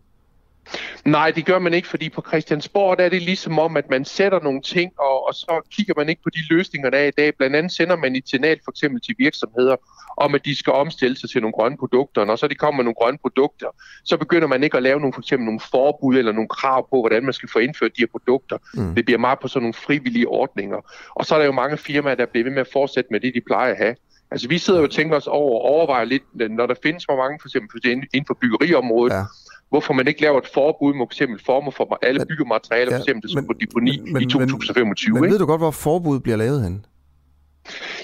Nej, 1.05 1.31
det 1.31 1.47
gør 1.47 1.59
man 1.59 1.75
ikke, 1.75 1.89
fordi 1.89 2.09
på 2.09 2.25
Christiansborg 2.29 2.99
der 2.99 3.05
er 3.05 3.09
det 3.09 3.23
ligesom 3.23 3.59
om, 3.59 3.77
at 3.77 3.91
man 3.91 4.05
sætter 4.05 4.41
nogle 4.41 4.63
ting, 4.63 4.93
og, 4.99 5.27
og 5.29 5.35
så 5.35 5.61
kigger 5.71 5.95
man 5.97 6.09
ikke 6.09 6.23
på 6.23 6.31
de 6.31 6.39
løsninger, 6.51 6.91
der 6.91 6.99
er 6.99 7.07
i 7.07 7.11
dag. 7.11 7.35
Blandt 7.37 7.57
andet 7.57 7.73
sender 7.73 7.97
man 7.97 8.17
et 8.17 8.29
signal 8.29 8.61
for 8.65 8.71
eksempel 8.71 9.01
til 9.01 9.15
virksomheder, 9.19 9.77
om 10.17 10.35
at 10.35 10.45
de 10.45 10.57
skal 10.57 10.73
omstille 10.73 11.17
sig 11.17 11.31
til 11.31 11.41
nogle 11.41 11.53
grønne 11.53 11.77
produkter. 11.77 12.25
Når 12.25 12.37
så 12.37 12.49
de 12.49 12.55
kommer 12.55 12.77
med 12.77 12.85
nogle 12.85 12.95
grønne 12.95 13.19
produkter, 13.19 13.67
så 14.05 14.17
begynder 14.17 14.49
man 14.49 14.65
ikke 14.65 14.77
at 14.77 14.83
lave 14.83 15.01
nogle, 15.01 15.13
for 15.13 15.21
eksempel 15.21 15.45
nogle 15.45 15.61
forbud 15.71 16.17
eller 16.17 16.33
nogle 16.33 16.49
krav 16.49 16.89
på, 16.91 17.01
hvordan 17.01 17.25
man 17.25 17.33
skal 17.33 17.49
få 17.49 17.59
indført 17.59 17.91
de 17.97 18.03
her 18.03 18.07
produkter. 18.07 18.59
Mm. 18.75 18.95
Det 18.95 19.05
bliver 19.05 19.19
meget 19.19 19.39
på 19.39 19.49
sådan 19.49 19.63
nogle 19.63 19.75
frivillige 19.75 20.29
ordninger. 20.29 20.79
Og 21.15 21.27
så 21.27 21.35
er 21.35 21.39
der 21.39 21.47
jo 21.47 21.53
mange 21.53 21.77
firmaer, 21.77 22.15
der 22.15 22.27
bliver 22.27 22.45
ved 22.45 22.53
med 22.53 22.61
at 22.61 22.69
fortsætte 22.73 23.09
med 23.11 23.21
det, 23.21 23.35
de 23.35 23.41
plejer 23.47 23.71
at 23.71 23.77
have. 23.77 23.97
Altså 24.31 24.49
vi 24.49 24.59
sidder 24.59 24.81
jo 24.81 24.85
og 24.85 24.91
tænker 24.91 25.17
os 25.17 25.27
over 25.27 25.61
og 25.61 25.61
overvejer 25.61 26.05
lidt, 26.05 26.23
når 26.51 26.67
der 26.67 26.75
findes 26.83 27.05
for 27.09 27.17
mange, 27.17 27.39
for 27.41 27.49
eksempel 27.49 27.91
inden 28.15 28.27
for 28.27 28.35
byggeriområdet, 28.35 29.13
ja 29.13 29.25
hvorfor 29.71 29.93
man 29.93 30.09
ikke 30.09 30.21
laver 30.21 30.39
et 30.39 30.47
forbud 30.55 30.95
mod 30.95 31.07
eksempel 31.07 31.45
former 31.47 31.71
for 31.71 31.99
alle 32.03 32.27
byggematerialer, 32.27 32.93
ja, 32.93 32.97
for 32.97 33.03
eksempel 33.03 33.31
men, 33.35 33.47
på 33.47 33.53
deponi 33.61 34.01
men, 34.13 34.23
i 34.23 34.27
2025. 34.27 35.13
Men, 35.13 35.23
men 35.23 35.31
ved 35.31 35.39
du 35.39 35.47
godt, 35.47 35.61
hvor 35.61 35.71
forbuddet 35.71 36.23
bliver 36.23 36.37
lavet 36.37 36.63
hen? 36.63 36.87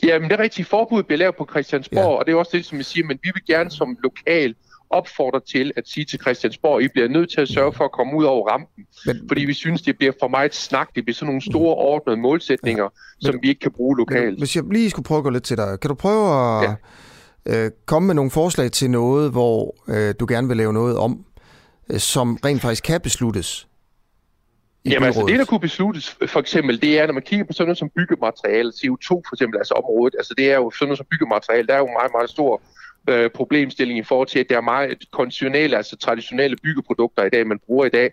Jamen 0.02 0.30
det 0.30 0.38
er 0.38 0.42
rigtigt. 0.42 0.68
Forbuddet 0.68 1.06
bliver 1.06 1.18
lavet 1.18 1.36
på 1.36 1.46
Christiansborg, 1.50 2.12
ja. 2.12 2.18
og 2.18 2.26
det 2.26 2.32
er 2.32 2.36
også 2.36 2.56
det, 2.56 2.64
som 2.64 2.78
jeg 2.78 2.84
siger, 2.84 3.06
men 3.06 3.18
vi 3.22 3.30
vil 3.34 3.44
gerne 3.46 3.70
som 3.70 3.96
lokal 4.02 4.54
opfordre 4.90 5.40
til 5.40 5.72
at 5.76 5.88
sige 5.88 6.04
til 6.04 6.20
Christiansborg, 6.20 6.82
I 6.82 6.88
bliver 6.88 7.08
nødt 7.08 7.30
til 7.30 7.40
at 7.40 7.48
sørge 7.48 7.72
for 7.72 7.84
at 7.84 7.92
komme 7.92 8.16
ud 8.16 8.24
over 8.24 8.50
rampen. 8.50 8.84
Men, 9.06 9.16
fordi 9.28 9.44
vi 9.44 9.52
synes, 9.52 9.82
det 9.82 9.96
bliver 9.98 10.12
for 10.20 10.28
meget 10.28 10.54
snak. 10.54 10.88
Det 10.94 11.04
bliver 11.04 11.14
sådan 11.14 11.26
nogle 11.26 11.42
store 11.42 11.74
ordnede 11.74 12.16
målsætninger, 12.16 12.84
ja. 12.84 12.88
men, 13.22 13.32
som 13.32 13.42
vi 13.42 13.48
ikke 13.48 13.60
kan 13.60 13.72
bruge 13.72 13.96
lokalt. 13.96 14.24
Men, 14.24 14.38
hvis 14.38 14.56
jeg 14.56 14.64
lige 14.72 14.90
skulle 14.90 15.04
prøve 15.04 15.18
at 15.18 15.24
gå 15.24 15.30
lidt 15.30 15.44
til 15.44 15.56
dig. 15.56 15.80
Kan 15.80 15.88
du 15.88 15.94
prøve 15.94 16.28
at 16.28 16.76
ja. 17.46 17.64
øh, 17.64 17.70
komme 17.86 18.06
med 18.06 18.14
nogle 18.14 18.30
forslag 18.30 18.72
til 18.72 18.90
noget, 18.90 19.30
hvor 19.30 19.74
øh, 19.88 20.14
du 20.20 20.26
gerne 20.28 20.48
vil 20.48 20.56
lave 20.56 20.72
noget 20.72 20.96
om, 20.96 21.25
som 21.98 22.38
rent 22.44 22.62
faktisk 22.62 22.82
kan 22.82 23.00
besluttes? 23.00 23.66
Jamen 24.84 25.06
altså 25.06 25.24
det, 25.28 25.38
der 25.38 25.44
kunne 25.44 25.60
besluttes 25.60 26.16
for 26.26 26.40
eksempel, 26.40 26.82
det 26.82 26.98
er, 26.98 27.06
når 27.06 27.14
man 27.14 27.22
kigger 27.22 27.44
på 27.44 27.52
sådan 27.52 27.66
noget 27.66 27.78
som 27.78 27.90
byggemateriale, 27.96 28.72
CO2 28.76 29.08
for 29.08 29.34
eksempel, 29.34 29.58
altså 29.58 29.74
området, 29.74 30.14
altså 30.18 30.34
det 30.38 30.50
er 30.52 30.56
jo 30.56 30.70
sådan 30.70 30.88
noget 30.88 30.98
som 30.98 31.06
byggemateriale, 31.10 31.66
der 31.66 31.74
er 31.74 31.78
jo 31.78 31.86
meget, 31.86 32.12
meget 32.14 32.30
stor 32.30 32.62
øh, 33.08 33.30
problemstilling 33.30 33.98
i 33.98 34.02
forhold 34.02 34.28
til, 34.28 34.38
at 34.38 34.48
der 34.48 34.56
er 34.56 34.60
meget 34.60 35.04
konventionelle, 35.12 35.76
altså 35.76 35.96
traditionelle 35.96 36.56
byggeprodukter 36.56 37.24
i 37.24 37.30
dag, 37.30 37.46
man 37.46 37.58
bruger 37.66 37.86
i 37.86 37.88
dag. 37.88 38.10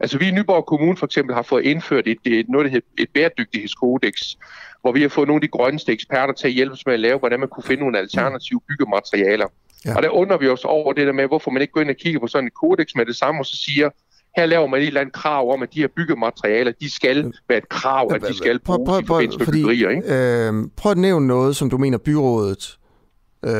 Altså 0.00 0.18
vi 0.18 0.28
i 0.28 0.30
Nyborg 0.30 0.66
Kommune 0.66 0.96
for 0.96 1.06
eksempel 1.06 1.34
har 1.34 1.42
fået 1.42 1.64
indført 1.64 2.06
et, 2.06 2.18
et, 2.24 2.48
noget, 2.48 2.64
der 2.64 2.70
hedder 2.70 2.86
et 2.98 3.08
bæredygtighedskodex, 3.14 4.36
hvor 4.80 4.92
vi 4.92 5.02
har 5.02 5.08
fået 5.08 5.28
nogle 5.28 5.38
af 5.38 5.42
de 5.42 5.48
grønneste 5.48 5.92
eksperter 5.92 6.34
til 6.34 6.46
at 6.46 6.52
hjælpe 6.52 6.72
os 6.72 6.86
med 6.86 6.94
at 6.94 7.00
lave, 7.00 7.18
hvordan 7.18 7.40
man 7.40 7.48
kunne 7.48 7.64
finde 7.64 7.82
nogle 7.82 7.98
alternative 7.98 8.60
byggematerialer. 8.68 9.46
Ja. 9.84 9.96
Og 9.96 10.02
der 10.02 10.08
undrer 10.08 10.38
vi 10.38 10.48
os 10.48 10.64
over 10.64 10.92
det 10.92 11.06
der 11.06 11.12
med, 11.12 11.26
hvorfor 11.26 11.50
man 11.50 11.62
ikke 11.62 11.72
går 11.72 11.80
ind 11.80 11.90
og 11.90 11.96
kigger 11.96 12.20
på 12.20 12.26
sådan 12.26 12.46
et 12.46 12.54
kodex 12.54 12.88
med 12.96 13.06
det 13.06 13.16
samme, 13.16 13.40
og 13.40 13.46
så 13.46 13.56
siger, 13.56 13.90
her 14.36 14.46
laver 14.46 14.66
man 14.66 14.80
et 14.80 14.86
eller 14.86 15.00
andet 15.00 15.14
krav 15.14 15.52
om, 15.52 15.62
at 15.62 15.74
de 15.74 15.80
her 15.80 15.88
byggematerialer, 15.96 16.72
de 16.80 16.90
skal 16.90 17.32
være 17.48 17.58
et 17.58 17.68
krav, 17.68 18.12
at 18.14 18.22
de 18.22 18.36
skal 18.36 18.58
bruges 18.58 18.86
prøv, 18.88 19.02
prøv, 19.02 19.06
prøv, 19.06 19.22
i 19.22 19.28
fordi, 19.44 19.62
byggerier. 19.62 19.90
Ikke? 19.90 20.48
Øh, 20.48 20.68
prøv 20.76 20.92
at 20.92 20.98
nævne 20.98 21.26
noget, 21.26 21.56
som 21.56 21.70
du 21.70 21.78
mener 21.78 21.98
byrådet 21.98 22.78
øh, 23.44 23.52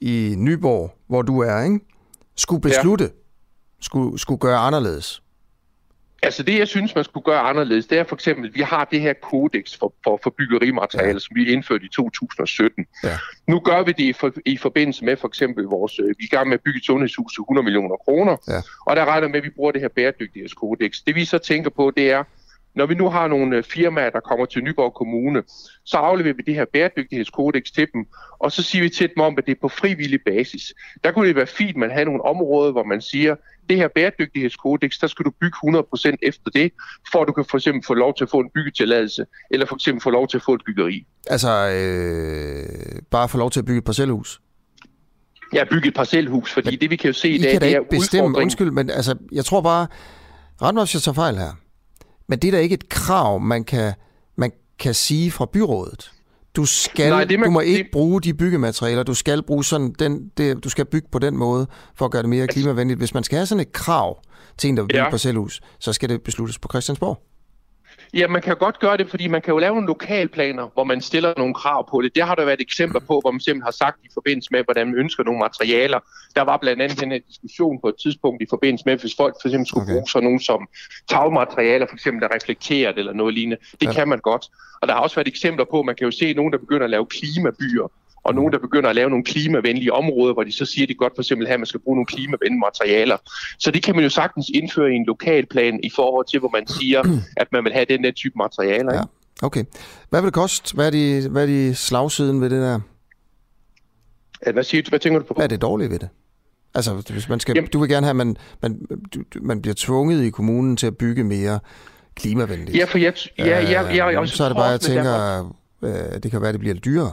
i 0.00 0.34
Nyborg, 0.38 0.96
hvor 1.06 1.22
du 1.22 1.40
er, 1.40 1.62
ikke? 1.62 1.80
skulle 2.36 2.62
beslutte, 2.62 3.04
ja. 3.04 3.10
skulle, 3.80 4.18
skulle 4.18 4.38
gøre 4.38 4.58
anderledes. 4.58 5.21
Altså 6.24 6.42
det, 6.42 6.58
jeg 6.58 6.68
synes, 6.68 6.94
man 6.94 7.04
skulle 7.04 7.24
gøre 7.24 7.40
anderledes, 7.40 7.86
det 7.86 7.98
er 7.98 8.04
for 8.04 8.16
eksempel, 8.16 8.48
at 8.48 8.54
vi 8.54 8.60
har 8.60 8.84
det 8.84 9.00
her 9.00 9.12
kodex 9.12 9.78
for, 9.78 9.94
for, 10.04 10.20
for 10.22 10.30
byggerimaterialer, 10.30 11.12
ja. 11.12 11.18
som 11.18 11.36
vi 11.36 11.52
indførte 11.52 11.84
i 11.84 11.88
2017. 11.88 12.86
Ja. 13.04 13.18
Nu 13.48 13.60
gør 13.60 13.82
vi 13.82 13.92
det 13.92 14.04
i, 14.04 14.12
for, 14.12 14.32
i 14.46 14.56
forbindelse 14.56 15.04
med 15.04 15.16
for 15.16 15.28
eksempel 15.28 15.64
vores, 15.64 15.98
øh, 15.98 16.08
vi 16.08 16.10
er 16.10 16.24
i 16.32 16.36
gang 16.36 16.48
med 16.48 16.54
at 16.54 16.60
bygge 16.64 16.78
et 16.78 16.84
sundhedshus 16.84 17.32
til 17.32 17.40
100 17.40 17.64
millioner 17.64 17.96
kroner, 17.96 18.36
ja. 18.48 18.60
og 18.86 18.96
der 18.96 19.04
regner 19.04 19.28
med, 19.28 19.36
at 19.36 19.44
vi 19.44 19.50
bruger 19.50 19.72
det 19.72 19.80
her 19.80 19.88
bæredygtighedskodex. 19.88 20.96
Det 21.06 21.14
vi 21.14 21.24
så 21.24 21.38
tænker 21.38 21.70
på, 21.70 21.92
det 21.96 22.10
er, 22.10 22.24
når 22.74 22.86
vi 22.86 22.94
nu 22.94 23.08
har 23.08 23.28
nogle 23.28 23.56
øh, 23.56 23.64
firmaer, 23.64 24.10
der 24.10 24.20
kommer 24.20 24.46
til 24.46 24.64
Nyborg 24.64 24.94
Kommune, 24.94 25.42
så 25.84 25.96
afleverer 25.96 26.34
vi 26.34 26.42
det 26.46 26.54
her 26.54 26.64
bæredygtighedskodex 26.72 27.62
til 27.74 27.86
dem, 27.92 28.06
og 28.38 28.52
så 28.52 28.62
siger 28.62 28.82
vi 28.82 28.88
til 28.88 29.10
dem 29.16 29.20
om, 29.20 29.34
at 29.38 29.46
det 29.46 29.52
er 29.52 29.60
på 29.60 29.68
frivillig 29.68 30.20
basis. 30.26 30.74
Der 31.04 31.12
kunne 31.12 31.28
det 31.28 31.36
være 31.36 31.46
fint, 31.46 31.70
at 31.70 31.76
man 31.76 31.90
har 31.90 32.04
nogle 32.04 32.24
områder, 32.24 32.72
hvor 32.72 32.84
man 32.84 33.00
siger, 33.00 33.34
det 33.68 33.76
her 33.76 33.88
bæredygtighedskodex, 33.88 34.98
der 35.00 35.06
skal 35.06 35.24
du 35.24 35.30
bygge 35.40 35.56
100% 35.66 36.16
efter 36.22 36.50
det, 36.50 36.72
for 37.12 37.22
at 37.22 37.28
du 37.28 37.32
kan 37.32 37.44
for 37.44 37.56
eksempel 37.58 37.82
få 37.86 37.94
lov 37.94 38.14
til 38.14 38.24
at 38.24 38.30
få 38.30 38.40
en 38.40 38.50
byggetilladelse, 38.54 39.26
eller 39.50 39.66
for 39.66 39.74
eksempel 39.74 40.02
få 40.02 40.10
lov 40.10 40.28
til 40.28 40.36
at 40.36 40.42
få 40.42 40.54
et 40.54 40.62
byggeri. 40.66 41.06
Altså 41.26 41.50
øh, 41.50 43.02
bare 43.10 43.28
få 43.28 43.38
lov 43.38 43.50
til 43.50 43.60
at 43.60 43.66
bygge 43.66 43.78
et 43.78 43.84
parcelhus? 43.84 44.40
Ja, 45.52 45.64
bygge 45.70 45.88
et 45.88 45.94
parcelhus, 45.94 46.52
fordi 46.52 46.70
men 46.70 46.80
det 46.80 46.90
vi 46.90 46.96
kan 46.96 47.08
jo 47.08 47.12
se 47.12 47.28
i 47.28 47.38
dag, 47.38 47.60
det 47.60 47.76
er 47.76 47.80
bestemme, 47.90 48.38
undskyld, 48.38 48.70
men 48.70 48.90
altså, 48.90 49.14
jeg 49.32 49.44
tror 49.44 49.60
bare, 49.60 49.86
ret 50.62 50.74
nok, 50.74 50.94
jeg 50.94 51.02
tager 51.02 51.14
fejl 51.14 51.36
her, 51.36 51.61
men 52.32 52.38
det 52.38 52.48
er 52.48 52.52
da 52.52 52.58
ikke 52.58 52.74
et 52.74 52.88
krav, 52.88 53.40
man 53.40 53.64
kan, 53.64 53.92
man 54.36 54.52
kan 54.78 54.94
sige 54.94 55.30
fra 55.30 55.46
byrådet. 55.52 56.10
Du, 56.56 56.64
skal, 56.64 57.10
Nej, 57.10 57.24
det, 57.24 57.40
man, 57.40 57.46
du 57.46 57.52
må 57.52 57.60
ikke 57.60 57.82
det... 57.82 57.90
bruge 57.92 58.20
de 58.20 58.34
byggematerialer. 58.34 59.02
Du 59.02 59.14
skal 59.14 59.42
bruge 59.42 59.64
sådan 59.64 59.94
den, 59.98 60.30
det, 60.36 60.64
du 60.64 60.68
skal 60.68 60.84
bygge 60.84 61.08
på 61.12 61.18
den 61.18 61.36
måde, 61.36 61.66
for 61.94 62.04
at 62.04 62.10
gøre 62.10 62.22
det 62.22 62.28
mere 62.28 62.42
altså- 62.42 62.60
klimavenligt. 62.60 62.98
Hvis 62.98 63.14
man 63.14 63.24
skal 63.24 63.36
have 63.36 63.46
sådan 63.46 63.60
et 63.60 63.72
krav 63.72 64.22
til 64.58 64.68
en, 64.68 64.76
der 64.76 64.82
vil 64.82 64.88
bygge 64.88 65.04
ja. 65.04 65.10
parcelhus, 65.10 65.60
så 65.78 65.92
skal 65.92 66.08
det 66.08 66.22
besluttes 66.22 66.58
på 66.58 66.68
Christiansborg. 66.72 67.22
Ja, 68.14 68.28
man 68.28 68.42
kan 68.42 68.56
godt 68.56 68.78
gøre 68.78 68.96
det, 68.96 69.10
fordi 69.10 69.28
man 69.28 69.42
kan 69.42 69.52
jo 69.52 69.58
lave 69.58 69.74
nogle 69.74 69.86
lokalplaner, 69.86 70.68
hvor 70.74 70.84
man 70.84 71.00
stiller 71.00 71.34
nogle 71.36 71.54
krav 71.54 71.90
på 71.90 72.02
det. 72.02 72.14
Det 72.14 72.22
har 72.22 72.34
der 72.34 72.44
været 72.44 72.60
eksempler 72.60 73.00
på, 73.00 73.20
hvor 73.20 73.30
man 73.30 73.40
simpelthen 73.40 73.62
har 73.62 73.70
sagt 73.70 73.98
i 74.04 74.08
forbindelse 74.14 74.48
med, 74.52 74.64
hvordan 74.64 74.86
man 74.86 74.96
ønsker 74.96 75.24
nogle 75.24 75.40
materialer. 75.40 76.00
Der 76.36 76.42
var 76.42 76.56
blandt 76.56 76.82
andet 76.82 77.00
den 77.00 77.12
her 77.12 77.18
diskussion 77.28 77.80
på 77.80 77.88
et 77.88 77.94
tidspunkt 78.02 78.42
i 78.42 78.46
forbindelse 78.50 78.82
med, 78.86 78.98
hvis 78.98 79.14
folk 79.16 79.34
for 79.42 79.48
eksempel 79.48 79.66
skulle 79.66 79.82
okay. 79.82 79.92
bruge 79.92 80.08
sådan 80.08 80.24
nogle 80.24 80.40
som 80.40 80.68
tagmaterialer, 81.08 81.86
for 81.86 81.94
eksempel 81.94 82.22
der 82.22 82.34
reflekterer 82.34 82.92
eller 82.92 83.12
noget 83.12 83.34
lignende. 83.34 83.56
Det 83.80 83.86
ja. 83.86 83.92
kan 83.92 84.08
man 84.08 84.18
godt. 84.18 84.46
Og 84.80 84.88
der 84.88 84.94
har 84.94 85.00
også 85.00 85.16
været 85.16 85.28
eksempler 85.28 85.64
på, 85.70 85.80
at 85.80 85.86
man 85.86 85.94
kan 85.96 86.04
jo 86.04 86.10
se 86.10 86.34
nogen, 86.34 86.52
der 86.52 86.58
begynder 86.58 86.84
at 86.84 86.90
lave 86.90 87.06
klimabyer, 87.06 87.88
og 88.24 88.34
nogen, 88.34 88.52
der 88.52 88.58
begynder 88.58 88.90
at 88.90 88.96
lave 88.96 89.10
nogle 89.10 89.24
klimavenlige 89.24 89.92
områder, 89.92 90.32
hvor 90.32 90.44
de 90.44 90.52
så 90.52 90.64
siger, 90.64 90.84
at 90.84 90.88
de 90.88 90.94
godt 90.94 91.12
for 91.16 91.22
eksempel 91.22 91.46
her, 91.46 91.54
at 91.54 91.60
man 91.60 91.66
skal 91.66 91.80
bruge 91.80 91.96
nogle 91.96 92.06
klimavenlige 92.06 92.60
materialer. 92.60 93.16
Så 93.58 93.70
det 93.70 93.82
kan 93.82 93.94
man 93.94 94.04
jo 94.04 94.10
sagtens 94.10 94.50
indføre 94.54 94.92
i 94.92 94.94
en 94.94 95.06
lokalplan 95.06 95.80
i 95.82 95.90
forhold 95.90 96.26
til, 96.26 96.38
hvor 96.38 96.50
man 96.52 96.66
siger, 96.66 97.18
at 97.42 97.52
man 97.52 97.64
vil 97.64 97.72
have 97.72 97.86
den 97.88 98.04
der 98.04 98.10
type 98.10 98.34
materialer. 98.36 98.94
Ja. 98.94 99.02
Okay. 99.42 99.64
Hvad 100.10 100.20
vil 100.20 100.26
det 100.26 100.34
koste? 100.34 100.74
Hvad 100.74 100.86
er 100.86 100.90
de, 100.90 101.28
hvad 101.28 101.42
er 101.42 101.46
de 101.46 101.74
slagsiden 101.74 102.40
ved 102.40 102.50
det 102.50 102.62
der? 102.62 102.80
Hvad, 104.52 104.64
siger 104.64 104.82
du? 104.82 104.88
hvad 104.88 104.98
tænker 104.98 105.18
du 105.18 105.24
på? 105.24 105.34
Hvad 105.34 105.44
er 105.44 105.48
det 105.48 105.62
dårlige 105.62 105.90
ved 105.90 105.98
det? 105.98 106.08
Altså, 106.74 106.94
hvis 107.12 107.28
man 107.28 107.40
skal, 107.40 107.66
du 107.66 107.78
vil 107.80 107.88
gerne 107.88 108.06
have, 108.06 108.10
at 108.10 108.16
man, 108.16 108.36
man, 108.62 108.86
man 109.40 109.62
bliver 109.62 109.74
tvunget 109.78 110.24
i 110.24 110.30
kommunen 110.30 110.76
til 110.76 110.86
at 110.86 110.96
bygge 110.96 111.24
mere 111.24 111.60
klimavenligt. 112.14 112.76
Ja, 112.76 112.84
for 112.84 112.98
jeg... 112.98 113.14
Ja, 113.38 113.44
ja, 113.44 113.70
ja, 113.70 113.94
ja, 113.94 114.20
jeg, 114.20 114.28
så 114.28 114.44
er 114.44 114.48
det 114.48 114.56
bare, 114.56 114.66
jeg 114.66 114.80
tænker, 114.80 115.54
øh, 115.82 116.22
det 116.22 116.30
kan 116.30 116.40
være, 116.40 116.48
at 116.48 116.52
det 116.52 116.60
bliver 116.60 116.74
lidt 116.74 116.84
dyrere. 116.84 117.12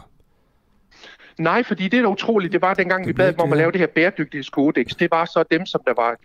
Nej, 1.39 1.63
fordi 1.63 1.87
det 1.87 1.99
er 1.99 2.05
utroligt. 2.05 2.53
Det 2.53 2.61
var 2.61 2.73
dengang, 2.73 3.07
vi 3.07 3.13
bad 3.13 3.33
dem 3.33 3.39
om 3.39 3.51
at 3.51 3.57
lave 3.57 3.71
det 3.71 3.79
her 3.79 3.87
bæredygtighedskodex. 3.87 4.87
Det 4.87 5.11
var 5.11 5.25
så 5.25 5.43
dem, 5.51 5.65
som 5.65 5.81
der 5.87 5.93
var 5.93 6.15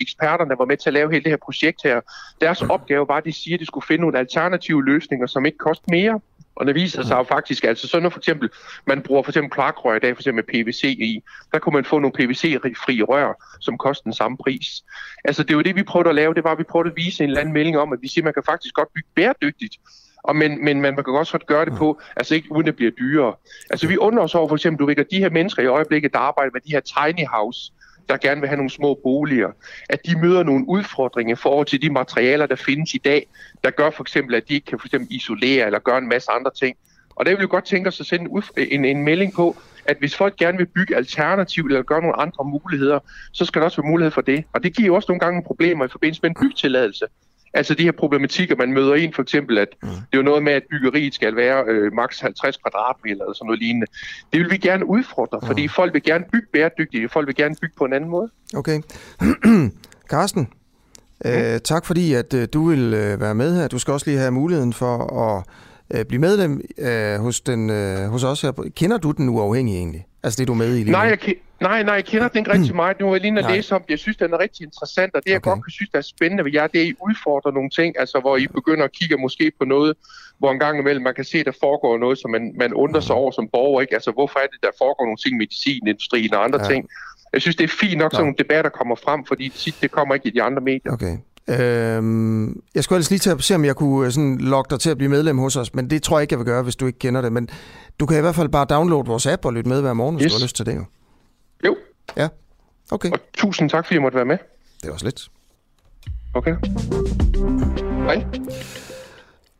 eksperterne, 0.00 0.50
der 0.50 0.56
var 0.56 0.64
med 0.64 0.76
til 0.76 0.90
at 0.90 0.94
lave 0.94 1.10
hele 1.10 1.24
det 1.24 1.32
her 1.32 1.36
projekt 1.36 1.82
her. 1.84 2.00
Deres 2.40 2.62
opgave 2.62 3.08
var, 3.08 3.16
at 3.16 3.24
de 3.24 3.32
siger, 3.32 3.56
at 3.56 3.60
de 3.60 3.66
skulle 3.66 3.86
finde 3.86 4.00
nogle 4.00 4.18
alternative 4.18 4.84
løsninger, 4.84 5.26
som 5.26 5.46
ikke 5.46 5.58
koster 5.58 5.86
mere. 5.88 6.20
Og 6.54 6.66
det 6.66 6.74
viser 6.74 7.02
sig 7.02 7.16
jo 7.16 7.22
faktisk, 7.22 7.64
altså 7.64 7.88
så 7.88 8.00
når 8.00 8.10
for 8.10 8.18
eksempel, 8.18 8.50
man 8.86 9.02
bruger 9.02 9.22
for 9.22 9.30
eksempel 9.30 9.50
kloakrør 9.50 9.96
i 9.96 9.98
dag, 9.98 10.16
for 10.16 10.20
eksempel 10.20 10.44
PVC 10.44 10.84
i, 10.84 11.22
der 11.52 11.58
kunne 11.58 11.72
man 11.72 11.84
få 11.84 11.98
nogle 11.98 12.12
PVC-fri 12.12 13.02
rør, 13.02 13.56
som 13.60 13.78
koster 13.78 14.02
den 14.04 14.12
samme 14.12 14.36
pris. 14.36 14.84
Altså 15.24 15.42
det 15.42 15.50
er 15.50 15.54
jo 15.54 15.62
det, 15.62 15.76
vi 15.76 15.82
prøvede 15.82 16.08
at 16.08 16.14
lave, 16.14 16.34
det 16.34 16.44
var, 16.44 16.52
at 16.52 16.58
vi 16.58 16.64
prøvede 16.64 16.90
at 16.90 16.96
vise 16.96 17.24
en 17.24 17.30
eller 17.30 17.40
anden 17.40 17.54
melding 17.54 17.78
om, 17.78 17.92
at 17.92 17.98
vi 18.02 18.08
siger, 18.08 18.22
at 18.22 18.24
man 18.24 18.34
kan 18.34 18.42
faktisk 18.46 18.74
godt 18.74 18.92
bygge 18.94 19.08
bæredygtigt. 19.14 19.76
Og 20.22 20.36
men, 20.36 20.64
men 20.64 20.80
man 20.80 20.96
kan 20.96 21.04
også 21.06 21.32
godt 21.32 21.46
gøre 21.46 21.64
det 21.64 21.72
på, 21.72 22.00
altså 22.16 22.34
ikke 22.34 22.52
uden 22.52 22.66
det 22.66 22.76
bliver 22.76 22.90
dyrere. 22.90 23.34
Altså 23.70 23.88
vi 23.88 23.96
undrer 23.96 24.22
os 24.22 24.34
over 24.34 24.48
for 24.48 24.56
eksempel, 24.56 24.80
du 24.80 24.86
ved, 24.86 25.04
de 25.10 25.18
her 25.18 25.30
mennesker 25.30 25.62
i 25.62 25.66
øjeblikket, 25.66 26.12
der 26.12 26.18
arbejder 26.18 26.50
med 26.52 26.60
de 26.60 26.72
her 26.72 26.80
tiny 26.80 27.26
house, 27.26 27.72
der 28.08 28.16
gerne 28.16 28.40
vil 28.40 28.48
have 28.48 28.56
nogle 28.56 28.70
små 28.70 28.98
boliger, 29.02 29.48
at 29.88 30.06
de 30.06 30.18
møder 30.18 30.42
nogle 30.42 30.68
udfordringer 30.68 31.32
i 31.32 31.36
forhold 31.36 31.66
til 31.66 31.82
de 31.82 31.90
materialer, 31.90 32.46
der 32.46 32.56
findes 32.56 32.94
i 32.94 32.98
dag, 32.98 33.26
der 33.64 33.70
gør 33.70 33.90
for 33.90 34.02
eksempel, 34.02 34.34
at 34.34 34.48
de 34.48 34.54
ikke 34.54 34.66
kan 34.66 34.78
for 34.78 34.86
eksempel 34.86 35.08
isolere 35.10 35.66
eller 35.66 35.78
gøre 35.78 35.98
en 35.98 36.08
masse 36.08 36.30
andre 36.30 36.50
ting. 36.60 36.76
Og 37.10 37.26
der 37.26 37.32
vil 37.32 37.40
vi 37.40 37.46
godt 37.46 37.64
tænke 37.64 37.88
os 37.88 38.00
at 38.00 38.06
sende 38.06 38.30
en, 38.56 38.66
en, 38.70 38.84
en 38.84 39.04
melding 39.04 39.32
på, 39.32 39.56
at 39.84 39.96
hvis 39.98 40.16
folk 40.16 40.36
gerne 40.36 40.58
vil 40.58 40.66
bygge 40.66 40.96
alternativ 40.96 41.64
eller 41.64 41.82
gøre 41.82 42.00
nogle 42.00 42.20
andre 42.20 42.44
muligheder, 42.44 42.98
så 43.32 43.44
skal 43.44 43.60
der 43.60 43.64
også 43.64 43.82
være 43.82 43.90
mulighed 43.90 44.10
for 44.10 44.20
det. 44.20 44.44
Og 44.52 44.62
det 44.62 44.76
giver 44.76 44.86
jo 44.86 44.94
også 44.94 45.06
nogle 45.08 45.20
gange 45.20 45.42
problemer 45.42 45.84
i 45.84 45.88
forbindelse 45.88 46.22
med 46.22 46.30
en 46.30 46.36
bygtilladelse. 46.40 47.06
Altså 47.54 47.74
de 47.74 47.82
her 47.82 47.92
problematikker, 47.92 48.56
man 48.56 48.72
møder 48.72 48.94
ind, 48.94 49.14
for 49.14 49.22
eksempel, 49.22 49.58
at 49.58 49.68
mm. 49.82 49.88
det 49.88 49.96
er 50.12 50.16
jo 50.16 50.22
noget 50.22 50.42
med, 50.42 50.52
at 50.52 50.62
byggeriet 50.70 51.14
skal 51.14 51.36
være 51.36 51.64
øh, 51.68 51.92
maks 51.92 52.20
50 52.20 52.56
kvadratmeter 52.56 53.22
eller 53.22 53.34
sådan 53.34 53.46
noget 53.46 53.60
lignende. 53.60 53.86
Det 54.32 54.40
vil 54.40 54.50
vi 54.50 54.56
gerne 54.56 54.86
udfordre, 54.86 55.38
mm. 55.42 55.46
fordi 55.46 55.68
folk 55.68 55.94
vil 55.94 56.02
gerne 56.02 56.24
bygge 56.32 56.46
bæredygtigt, 56.52 57.12
folk 57.12 57.26
vil 57.26 57.34
gerne 57.34 57.54
bygge 57.60 57.74
på 57.78 57.84
en 57.84 57.92
anden 57.92 58.10
måde. 58.10 58.30
Okay. 58.54 58.80
Carsten, 60.12 60.48
mm. 61.24 61.30
øh, 61.30 61.60
tak 61.60 61.86
fordi, 61.86 62.14
at 62.14 62.34
øh, 62.34 62.48
du 62.52 62.68
vil 62.68 62.94
øh, 62.94 63.20
være 63.20 63.34
med 63.34 63.60
her. 63.60 63.68
Du 63.68 63.78
skal 63.78 63.92
også 63.92 64.10
lige 64.10 64.18
have 64.18 64.30
muligheden 64.30 64.72
for 64.72 65.20
at 65.20 65.44
øh, 65.98 66.04
blive 66.04 66.20
medlem 66.20 66.60
øh, 66.78 67.20
hos, 67.20 67.40
den, 67.40 67.70
øh, 67.70 68.08
hos 68.08 68.24
os 68.24 68.42
her. 68.42 68.70
Kender 68.76 68.98
du 68.98 69.10
den 69.10 69.28
uafhængige 69.28 69.78
egentlig? 69.78 70.06
Altså 70.22 70.38
det, 70.38 70.48
du 70.48 70.52
er 70.52 70.56
med 70.56 70.76
i 70.76 70.78
lige 70.78 70.90
Nej, 70.90 71.16
jeg, 71.26 71.34
nej, 71.60 71.82
nej, 71.82 71.94
jeg 71.94 72.04
kender 72.04 72.28
den 72.28 72.38
ikke 72.38 72.52
rigtig 72.52 72.76
meget. 72.76 73.00
Nu 73.00 73.08
er 73.08 73.14
jeg 73.14 73.20
lige 73.20 73.38
at 73.38 73.50
læse 73.50 73.74
om 73.74 73.82
det. 73.82 73.90
Jeg 73.90 73.98
synes, 73.98 74.16
den 74.16 74.32
er 74.32 74.38
rigtig 74.38 74.64
interessant, 74.64 75.14
og 75.14 75.22
det, 75.24 75.30
jeg 75.30 75.36
okay. 75.36 75.50
godt 75.50 75.64
kan 75.64 75.70
synes, 75.70 75.90
der 75.90 75.98
er 75.98 76.02
spændende 76.02 76.44
ved 76.44 76.52
jer, 76.52 76.66
det 76.66 76.78
er, 76.78 76.82
at 76.82 76.88
I 76.88 76.94
udfordrer 77.08 77.52
nogle 77.52 77.70
ting, 77.70 77.94
altså 77.98 78.20
hvor 78.20 78.36
I 78.36 78.46
begynder 78.46 78.84
at 78.84 78.92
kigge 78.92 79.16
måske 79.16 79.52
på 79.58 79.64
noget, 79.64 79.96
hvor 80.38 80.52
en 80.52 80.58
gang 80.58 80.78
imellem 80.78 81.04
man 81.04 81.14
kan 81.14 81.24
se, 81.24 81.38
at 81.38 81.46
der 81.46 81.52
foregår 81.60 81.98
noget, 81.98 82.18
som 82.18 82.30
man, 82.30 82.54
man 82.58 82.74
undrer 82.74 83.00
sig 83.00 83.14
over 83.14 83.30
som 83.30 83.48
borger. 83.52 83.80
Ikke? 83.80 83.94
Altså, 83.94 84.10
hvorfor 84.10 84.38
er 84.38 84.46
det, 84.52 84.60
der 84.62 84.70
foregår 84.78 85.04
nogle 85.04 85.16
ting 85.24 85.34
i 85.34 85.38
medicinindustrien 85.38 86.34
og 86.34 86.44
andre 86.44 86.60
ja. 86.62 86.68
ting? 86.70 86.88
Jeg 87.32 87.40
synes, 87.40 87.56
det 87.56 87.64
er 87.64 87.74
fint 87.80 87.98
nok, 87.98 88.12
sådan 88.12 88.24
nogle 88.24 88.36
debatter 88.38 88.70
kommer 88.70 88.96
frem, 89.04 89.24
fordi 89.24 89.48
det, 89.64 89.74
det 89.82 89.90
kommer 89.90 90.14
ikke 90.14 90.28
i 90.28 90.30
de 90.30 90.42
andre 90.42 90.62
medier. 90.62 90.92
Okay. 90.92 91.16
Øhm, 91.48 92.62
jeg 92.74 92.84
skulle 92.84 92.96
ellers 92.96 93.10
lige 93.10 93.18
til 93.18 93.30
at 93.30 93.42
se, 93.42 93.54
om 93.54 93.64
jeg 93.64 93.76
kunne 93.76 94.06
øh, 94.06 94.12
sådan 94.12 94.38
lokke 94.38 94.70
dig 94.70 94.80
til 94.80 94.90
at 94.90 94.98
blive 94.98 95.10
medlem 95.10 95.38
hos 95.38 95.56
os, 95.56 95.74
men 95.74 95.90
det 95.90 96.02
tror 96.02 96.18
jeg 96.18 96.22
ikke, 96.22 96.32
jeg 96.32 96.38
vil 96.38 96.46
gøre, 96.46 96.62
hvis 96.62 96.76
du 96.76 96.86
ikke 96.86 96.98
kender 96.98 97.20
det. 97.20 97.32
Men 97.32 97.48
du 98.00 98.06
kan 98.06 98.18
i 98.18 98.20
hvert 98.20 98.34
fald 98.34 98.48
bare 98.48 98.66
downloade 98.70 99.06
vores 99.06 99.26
app 99.26 99.44
og 99.44 99.52
lytte 99.52 99.68
med 99.68 99.80
hver 99.80 99.92
morgen, 99.92 100.16
hvis 100.16 100.24
yes. 100.24 100.32
du 100.32 100.38
har 100.38 100.44
lyst 100.44 100.56
til 100.56 100.66
det 100.66 100.76
jo. 100.76 100.84
Ja, 102.16 102.28
okay. 102.90 103.10
Og 103.10 103.18
tusind 103.34 103.70
tak, 103.70 103.84
fordi 103.86 103.94
jeg 103.94 104.02
måtte 104.02 104.16
være 104.16 104.24
med. 104.24 104.38
Det 104.82 104.90
var 104.90 104.98
lidt. 105.02 105.30
Okay. 106.34 106.56
Hej. 108.04 108.24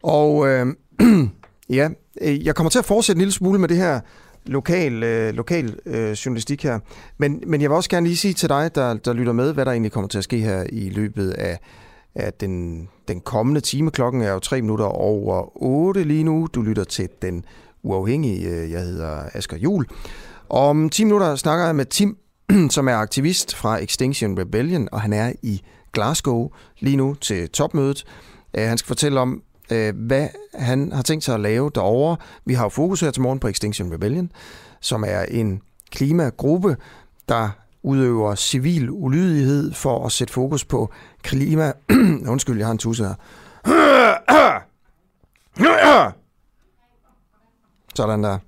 Og 0.03 0.49
øh, 0.49 0.67
ja, 1.79 1.89
øh, 2.21 2.47
jeg 2.47 2.55
kommer 2.55 2.71
til 2.71 2.79
at 2.79 2.85
fortsætte 2.85 3.19
en 3.19 3.21
lille 3.21 3.33
smule 3.33 3.59
med 3.59 3.69
det 3.69 3.77
her 3.77 4.01
lokal, 4.47 5.03
øh, 5.03 5.35
lokal 5.35 5.77
øh, 5.87 6.13
journalistik 6.13 6.63
her. 6.63 6.79
Men, 7.19 7.43
men 7.47 7.61
jeg 7.61 7.71
vil 7.71 7.77
også 7.77 7.91
gerne 7.91 8.07
lige 8.07 8.17
sige 8.17 8.35
til 8.35 8.49
dig, 8.49 8.75
der, 8.75 8.95
der 8.95 9.13
lytter 9.13 9.33
med, 9.33 9.53
hvad 9.53 9.65
der 9.65 9.71
egentlig 9.71 9.93
kommer 9.93 10.09
til 10.09 10.19
at 10.19 10.25
ske 10.25 10.39
her 10.39 10.65
i 10.73 10.89
løbet 10.89 11.31
af, 11.31 11.59
af 12.15 12.33
den, 12.33 12.89
den 13.09 13.21
kommende 13.21 13.61
time. 13.61 13.91
Klokken 13.91 14.23
er 14.23 14.33
jo 14.33 14.39
tre 14.39 14.61
minutter 14.61 14.85
over 14.85 15.63
8 15.63 16.05
lige 16.05 16.25
nu. 16.25 16.49
Du 16.55 16.63
lytter 16.63 16.85
til 16.85 17.09
den 17.23 17.45
uafhængige. 17.83 18.71
Jeg 18.71 18.81
hedder 18.81 19.23
Asger 19.35 19.57
Jul. 19.57 19.87
Om 20.49 20.91
10 20.91 21.05
minutter 21.05 21.37
snakker 21.37 21.65
jeg 21.67 21.77
med 21.77 21.85
Tim, 21.85 22.17
som 22.71 22.89
er 22.89 22.97
aktivist 22.97 23.55
fra 23.55 23.83
Extinction 23.83 24.39
Rebellion, 24.39 24.89
og 24.93 25.01
han 25.01 25.13
er 25.13 25.33
i 25.43 25.63
Glasgow 25.93 26.51
lige 26.79 26.97
nu 26.97 27.15
til 27.15 27.51
topmødet. 27.51 28.05
Øh, 28.55 28.69
han 28.69 28.79
skal 28.79 28.89
fortælle 28.89 29.21
om, 29.21 29.43
øh, 29.71 29.95
hvad 29.97 30.29
han 30.55 30.93
har 30.93 31.03
tænkt 31.03 31.25
sig 31.25 31.35
at 31.35 31.41
lave 31.41 31.71
derovre. 31.75 32.17
Vi 32.45 32.55
har 32.55 32.65
jo 32.65 32.69
fokus 32.69 33.01
her 33.01 33.11
til 33.11 33.23
morgen 33.23 33.39
på 33.39 33.49
Extinction 33.49 33.93
Rebellion, 33.93 34.33
som 34.81 35.05
er 35.07 35.23
en 35.23 35.63
klimagruppe, 35.91 36.77
der 37.29 37.51
udøver 37.83 38.35
civil 38.35 38.91
ulydighed 38.91 39.73
for 39.73 40.07
at 40.07 40.13
sætte 40.13 40.33
fokus 40.33 40.65
på 40.65 40.93
klima... 41.23 41.73
Undskyld, 42.33 42.59
jeg 42.59 42.67
har 42.67 42.73
en 42.73 42.79
tusse 42.79 43.05
her. 43.05 43.15
Sådan 47.95 48.23
der. 48.25 48.39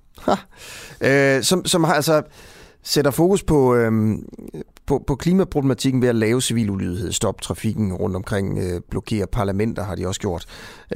øh, 1.01 1.43
som, 1.43 1.65
som 1.65 1.85
har 1.85 1.95
altså 1.95 2.23
sætter 2.83 3.11
fokus 3.11 3.43
på, 3.43 3.75
øhm, 3.75 4.27
på, 4.87 5.05
på 5.07 5.15
klimaproblematikken 5.15 6.03
ved 6.03 6.09
at 6.09 6.15
lave 6.15 6.43
civil 6.43 6.71
ulydighed, 6.71 7.13
stoppe 7.13 7.43
trafikken 7.43 7.93
rundt 7.93 8.17
omkring, 8.17 8.59
øh, 8.59 8.81
blokere 8.91 9.27
parlamenter 9.27 9.83
har 9.83 9.95
de 9.95 10.07
også 10.07 10.21
gjort. 10.21 10.47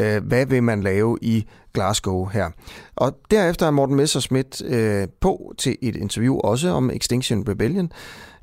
Øh, 0.00 0.24
hvad 0.24 0.46
vil 0.46 0.62
man 0.62 0.82
lave 0.82 1.18
i 1.22 1.46
Glasgow 1.74 2.24
her? 2.24 2.50
Og 2.96 3.18
derefter 3.30 3.66
er 3.66 3.70
Morten 3.70 3.96
Messerschmidt 3.96 4.62
øh, 4.64 5.08
på 5.20 5.52
til 5.58 5.76
et 5.82 5.96
interview 5.96 6.38
også 6.38 6.68
om 6.68 6.90
Extinction 6.90 7.44
Rebellion, 7.48 7.92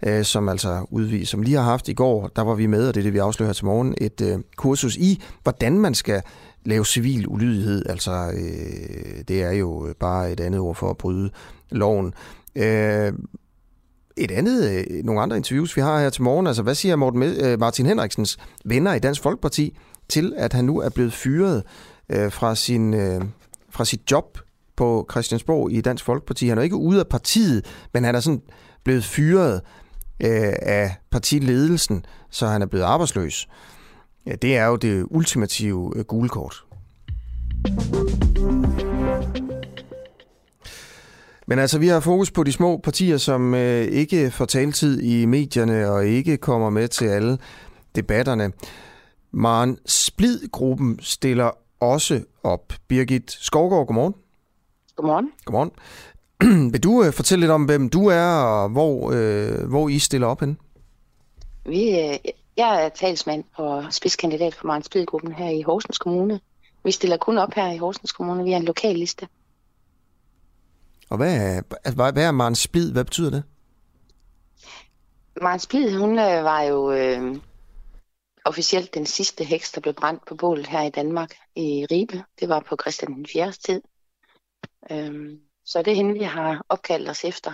øh, 0.05 0.23
som 0.23 0.49
altså 0.49 0.85
udviser, 0.91 1.31
som 1.31 1.41
lige 1.41 1.57
har 1.57 1.63
haft 1.63 1.89
i 1.89 1.93
går, 1.93 2.27
der 2.35 2.41
var 2.41 2.55
vi 2.55 2.65
med, 2.65 2.87
og 2.87 2.93
det 2.93 3.01
er 3.01 3.03
det, 3.03 3.13
vi 3.13 3.17
afslører 3.17 3.47
her 3.47 3.53
til 3.53 3.65
morgen, 3.65 3.95
et 3.97 4.21
øh, 4.21 4.39
kursus 4.55 4.95
i, 4.95 5.23
hvordan 5.43 5.79
man 5.79 5.93
skal 5.93 6.21
lave 6.65 6.85
civil 6.85 7.27
ulydighed. 7.27 7.85
Altså, 7.89 8.11
øh, 8.11 9.23
det 9.27 9.43
er 9.43 9.51
jo 9.51 9.93
bare 9.99 10.31
et 10.31 10.39
andet 10.39 10.59
ord 10.59 10.75
for 10.75 10.89
at 10.89 10.97
bryde 10.97 11.29
loven. 11.71 12.13
Øh, 12.56 13.14
et 14.18 14.32
andet, 14.32 14.72
øh, 14.72 15.04
nogle 15.04 15.22
andre 15.22 15.38
interviews, 15.38 15.76
vi 15.76 15.82
har 15.82 15.99
her 15.99 16.10
til 16.10 16.24
morgen. 16.24 16.47
Altså, 16.47 16.64
hvad 16.64 16.76
siger 16.76 16.95
Morten, 16.95 17.24
øh, 17.24 17.60
Martin 17.60 17.86
Henriksens 17.86 18.38
venner 18.66 18.93
i 18.93 18.99
Dansk 18.99 19.22
Folkeparti 19.22 19.78
til, 20.10 20.34
at 20.38 20.54
han 20.54 20.66
nu 20.66 20.80
er 20.80 20.89
blevet 20.89 21.14
fyret 21.14 21.64
øh, 22.10 22.32
fra, 22.32 22.56
sin, 22.56 22.93
øh, 22.93 23.22
fra 23.70 23.86
sit 23.86 24.12
job 24.12 24.39
på 24.76 25.08
Christiansborg 25.12 25.72
i 25.72 25.82
Dansk 25.82 26.06
Folkeparti? 26.06 26.47
Han 26.47 26.58
er 26.58 26.62
ikke 26.62 26.76
ude 26.76 26.99
af 26.99 27.08
partiet, 27.08 27.66
men 27.93 28.04
han 28.04 28.16
er 28.16 28.20
sådan 28.20 28.41
blevet 28.84 29.04
fyret 29.04 29.62
øh, 30.20 30.54
af 30.62 30.95
partiledelsen, 31.12 32.06
så 32.30 32.47
han 32.47 32.62
er 32.62 32.66
blevet 32.66 32.86
arbejdsløs. 32.86 33.47
Ja, 34.26 34.36
det 34.36 34.58
er 34.58 34.66
jo 34.66 34.76
det 34.76 35.06
ultimative 35.10 35.93
øh, 35.95 36.04
gule 36.04 36.30
kort. 36.30 36.64
Men 41.54 41.60
altså, 41.60 41.80
vi 41.80 41.88
har 41.88 41.99
fokus 41.99 42.32
på 42.32 42.43
de 42.43 42.51
små 42.51 42.78
partier, 42.78 43.18
som 43.18 43.54
øh, 43.54 43.86
ikke 43.86 44.32
får 44.32 44.45
taltid 44.45 45.01
i 45.01 45.26
medierne 45.26 45.89
og 45.91 46.06
ikke 46.06 46.38
kommer 46.38 46.70
med 46.70 46.88
til 46.88 47.06
alle 47.06 47.38
debatterne. 47.95 48.51
Maren 49.32 49.78
Splid-gruppen 49.86 50.99
stiller 51.01 51.51
også 51.80 52.22
op. 52.43 52.74
Birgit 52.88 53.32
Skovgaard, 53.32 53.88
godmorgen. 53.88 54.14
Godmorgen. 54.95 55.32
Godmorgen. 55.45 55.72
Vil 56.72 56.84
du 56.84 57.04
øh, 57.04 57.14
fortælle 57.14 57.39
lidt 57.39 57.51
om, 57.51 57.66
hvem 57.66 57.89
du 57.89 58.08
er, 58.08 58.28
og 58.28 58.70
hvor, 58.70 59.12
øh, 59.12 59.70
hvor 59.70 59.89
I 59.89 59.99
stiller 59.99 60.28
op 60.28 60.39
hen? 60.39 60.58
Vi, 61.66 61.99
øh, 61.99 62.18
jeg 62.58 62.86
er 62.86 62.89
talsmand 62.89 63.43
og 63.56 63.86
spidskandidat 63.93 64.56
for 64.56 64.68
Maren 64.68 64.84
Splid-gruppen 64.84 65.34
her 65.34 65.49
i 65.49 65.62
Horsens 65.62 65.97
Kommune. 65.97 66.39
Vi 66.84 66.91
stiller 66.91 67.18
kun 67.18 67.38
op 67.38 67.54
her 67.54 67.72
i 67.72 67.78
Horsens 67.78 68.12
Kommune. 68.12 68.43
Vi 68.43 68.51
er 68.51 68.58
en 68.58 68.66
lokal 68.66 68.95
liste. 68.95 69.28
Og 71.14 71.18
hvad 71.18 71.36
er, 71.36 71.61
altså, 71.84 72.11
hvad 72.11 72.24
er 72.24 72.32
Maren 72.32 72.55
Splid? 72.55 72.91
Hvad 72.91 73.05
betyder 73.05 73.30
det? 73.30 73.43
Maren 75.41 75.59
Splid, 75.59 75.97
hun 75.97 76.09
øh, 76.09 76.43
var 76.43 76.61
jo 76.61 76.91
øh, 76.91 77.36
officielt 78.45 78.93
den 78.93 79.05
sidste 79.05 79.43
heks, 79.43 79.72
der 79.72 79.82
blev 79.82 79.93
brændt 79.93 80.26
på 80.28 80.36
bålet 80.36 80.68
her 80.68 80.82
i 80.82 80.89
Danmark 80.89 81.36
i 81.55 81.86
Ribe. 81.91 82.24
Det 82.39 82.49
var 82.49 82.59
på 82.59 82.78
Christian 82.82 83.14
den 83.14 83.26
4. 83.34 83.51
tid. 83.51 83.82
Øh, 84.91 85.38
så 85.66 85.82
det 85.82 85.91
er 85.91 85.95
hende, 85.95 86.14
vi 86.14 86.24
har 86.24 86.66
opkaldt 86.70 87.09
os 87.09 87.24
efter. 87.24 87.51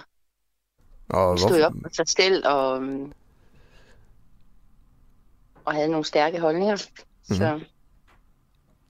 Og 1.09 1.29
hun 1.29 1.37
stod 1.37 1.61
op 1.61 1.73
på 1.83 1.89
sig 1.91 2.07
selv 2.07 2.47
og, 2.47 2.81
øhm, 2.81 3.11
og 5.65 5.73
havde 5.73 5.89
nogle 5.89 6.05
stærke 6.05 6.39
holdninger. 6.39 6.75
Mm-hmm. 6.75 7.35
Så, 7.35 7.59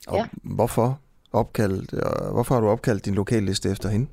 og 0.08 0.18
ja. 0.18 0.28
hvorfor, 0.44 1.00
opkaldt, 1.32 1.92
hvorfor 2.32 2.56
har 2.56 2.62
du 2.62 2.70
opkaldt 2.70 3.06
din 3.06 3.16
lokalliste 3.16 3.70
efter 3.70 3.90
hende? 3.90 4.08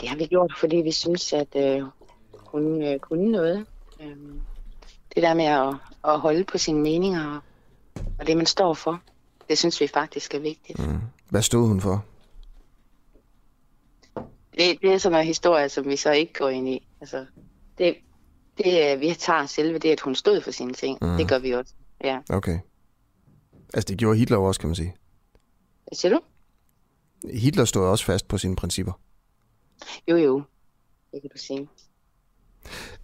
Det 0.00 0.08
har 0.08 0.16
vi 0.16 0.26
gjort, 0.26 0.52
fordi 0.58 0.76
vi 0.76 0.92
synes, 0.92 1.32
at 1.32 1.56
øh, 1.56 1.82
hun 2.34 2.82
øh, 2.82 2.98
kunne 2.98 3.32
noget. 3.32 3.66
Øh, 4.00 4.16
det 5.14 5.22
der 5.22 5.34
med 5.34 5.44
at, 5.44 5.74
at 6.04 6.20
holde 6.20 6.44
på 6.44 6.58
sine 6.58 6.80
meninger 6.80 7.40
og 8.18 8.26
det, 8.26 8.36
man 8.36 8.46
står 8.46 8.74
for, 8.74 9.02
det 9.48 9.58
synes 9.58 9.80
vi 9.80 9.86
faktisk 9.86 10.34
er 10.34 10.38
vigtigt. 10.38 10.78
Mm. 10.78 11.00
Hvad 11.30 11.42
stod 11.42 11.68
hun 11.68 11.80
for? 11.80 12.04
Det, 14.58 14.78
det 14.82 14.92
er 14.92 14.98
sådan 14.98 15.18
en 15.18 15.26
historie, 15.26 15.68
som 15.68 15.84
vi 15.88 15.96
så 15.96 16.12
ikke 16.12 16.32
går 16.32 16.48
ind 16.48 16.68
i. 16.68 16.86
Altså, 17.00 17.26
det, 17.78 17.96
det, 18.58 19.00
vi 19.00 19.14
tager 19.14 19.46
selve 19.46 19.78
det, 19.78 19.88
at 19.90 20.00
hun 20.00 20.14
stod 20.14 20.40
for 20.40 20.50
sine 20.50 20.72
ting. 20.72 20.98
Mm. 21.02 21.16
Det 21.16 21.28
gør 21.28 21.38
vi 21.38 21.52
også. 21.52 21.72
Ja. 22.04 22.18
Okay. 22.30 22.58
Altså, 23.74 23.88
det 23.88 23.98
gjorde 23.98 24.18
Hitler 24.18 24.36
også, 24.36 24.60
kan 24.60 24.68
man 24.68 24.76
sige. 24.76 24.94
Hvad 25.84 25.96
siger 25.96 26.12
du? 26.12 26.20
Hitler 27.34 27.64
stod 27.64 27.86
også 27.86 28.04
fast 28.04 28.28
på 28.28 28.38
sine 28.38 28.56
principper. 28.56 28.92
Jo, 30.08 30.16
jo. 30.16 30.42
Det 31.12 31.20
kan 31.20 31.30
du 31.32 31.38
sige. 31.38 31.68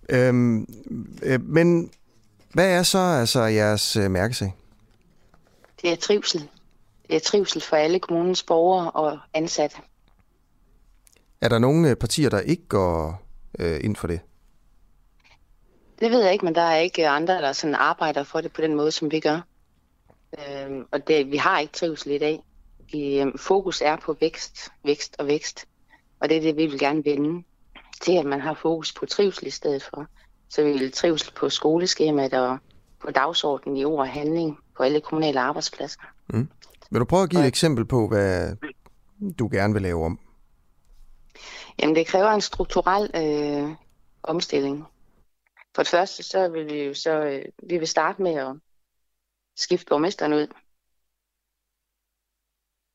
Øhm, 0.09 0.67
øh, 1.23 1.43
men 1.43 1.91
hvad 2.53 2.71
er 2.71 2.83
så 2.83 2.99
altså 2.99 3.41
jeres 3.41 3.97
øh, 3.97 4.11
mærkesag? 4.11 4.55
Det 5.83 5.93
er 5.93 5.97
trivsel. 5.97 6.49
Det 7.09 7.17
er 7.17 7.21
trivsel 7.21 7.63
for 7.63 7.77
alle 7.77 7.99
kommunens 7.99 8.43
borgere 8.43 8.91
og 8.91 9.19
ansatte. 9.35 9.77
Er 11.41 11.49
der 11.49 11.59
nogle 11.59 11.91
øh, 11.91 11.97
partier, 11.97 12.31
der 12.31 12.41
ikke 12.41 12.67
går 12.69 13.23
øh, 13.59 13.81
ind 13.85 13.97
for 13.97 14.07
det? 14.07 14.21
Det 16.01 16.11
ved 16.11 16.23
jeg 16.23 16.33
ikke, 16.33 16.45
men 16.45 16.55
der 16.55 16.63
er 16.63 16.77
ikke 16.77 17.09
andre, 17.09 17.35
der 17.35 17.53
sådan 17.53 17.75
arbejder 17.75 18.25
for 18.25 18.41
det 18.41 18.53
på 18.53 18.61
den 18.61 18.75
måde, 18.75 18.93
som 18.93 19.11
vi 19.11 19.21
gør. 19.21 19.41
Øhm, 20.39 20.87
og 20.93 21.09
det, 21.09 21.31
vi 21.31 21.37
har 21.37 21.59
ikke 21.59 21.73
trivsel 21.73 22.13
i 22.13 22.19
dag. 22.19 22.41
I, 22.89 23.19
øhm, 23.19 23.39
fokus 23.39 23.81
er 23.81 23.97
på 23.97 24.17
vækst, 24.21 24.73
vækst 24.85 25.17
og 25.19 25.27
vækst. 25.27 25.67
Og 26.21 26.29
det 26.29 26.37
er 26.37 26.41
det, 26.41 26.57
vi 26.57 26.67
vil 26.67 26.79
gerne 26.79 27.05
vende 27.05 27.45
til, 28.03 28.13
at 28.13 28.27
man 28.27 28.41
har 28.41 28.55
fokus 28.55 28.93
på 28.93 29.07
trivsel 29.07 29.47
i 29.47 29.51
stedet 29.51 29.83
for. 29.83 30.07
Så 30.49 30.63
vi 30.65 30.73
vil 30.73 30.93
trivsel 30.93 31.33
på 31.35 31.49
skoleskemaet 31.49 32.35
og 32.35 32.59
på 33.01 33.11
dagsordenen 33.11 33.77
i 33.77 33.85
ord 33.85 34.01
og 34.01 34.09
handling 34.09 34.59
på 34.77 34.83
alle 34.83 35.01
kommunale 35.01 35.41
arbejdspladser. 35.41 36.01
Mm. 36.29 36.49
Vil 36.91 37.01
du 37.01 37.05
prøve 37.05 37.23
at 37.23 37.31
give 37.31 37.41
et 37.41 37.47
eksempel 37.47 37.85
på, 37.85 38.09
hvad 38.09 38.57
du 39.39 39.49
gerne 39.53 39.73
vil 39.73 39.83
lave 39.83 40.05
om? 40.05 40.19
Jamen, 41.79 41.97
det 41.97 42.07
kræver 42.07 42.29
en 42.29 42.41
strukturel 42.41 43.11
øh, 43.15 43.71
omstilling. 44.23 44.85
For 45.75 45.83
det 45.83 45.91
første, 45.91 46.23
så 46.23 46.49
vil 46.49 46.67
vi 46.67 46.85
jo 46.85 46.95
så, 46.95 47.11
øh, 47.11 47.45
vi 47.69 47.79
vil 47.79 47.89
starte 47.89 48.23
med 48.23 48.35
at 48.35 48.57
skifte 49.57 49.87
borgmesteren 49.89 50.33
ud. 50.33 50.47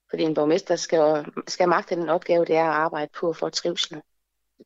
Fordi 0.09 0.23
en 0.23 0.33
borgmester 0.33 0.75
skal, 0.75 1.25
skal 1.47 1.69
magte 1.69 1.95
den 1.95 2.09
opgave, 2.09 2.45
det 2.45 2.55
er 2.55 2.65
at 2.65 2.75
arbejde 2.75 3.11
på 3.19 3.33
for 3.33 3.49
trivsel. 3.49 4.01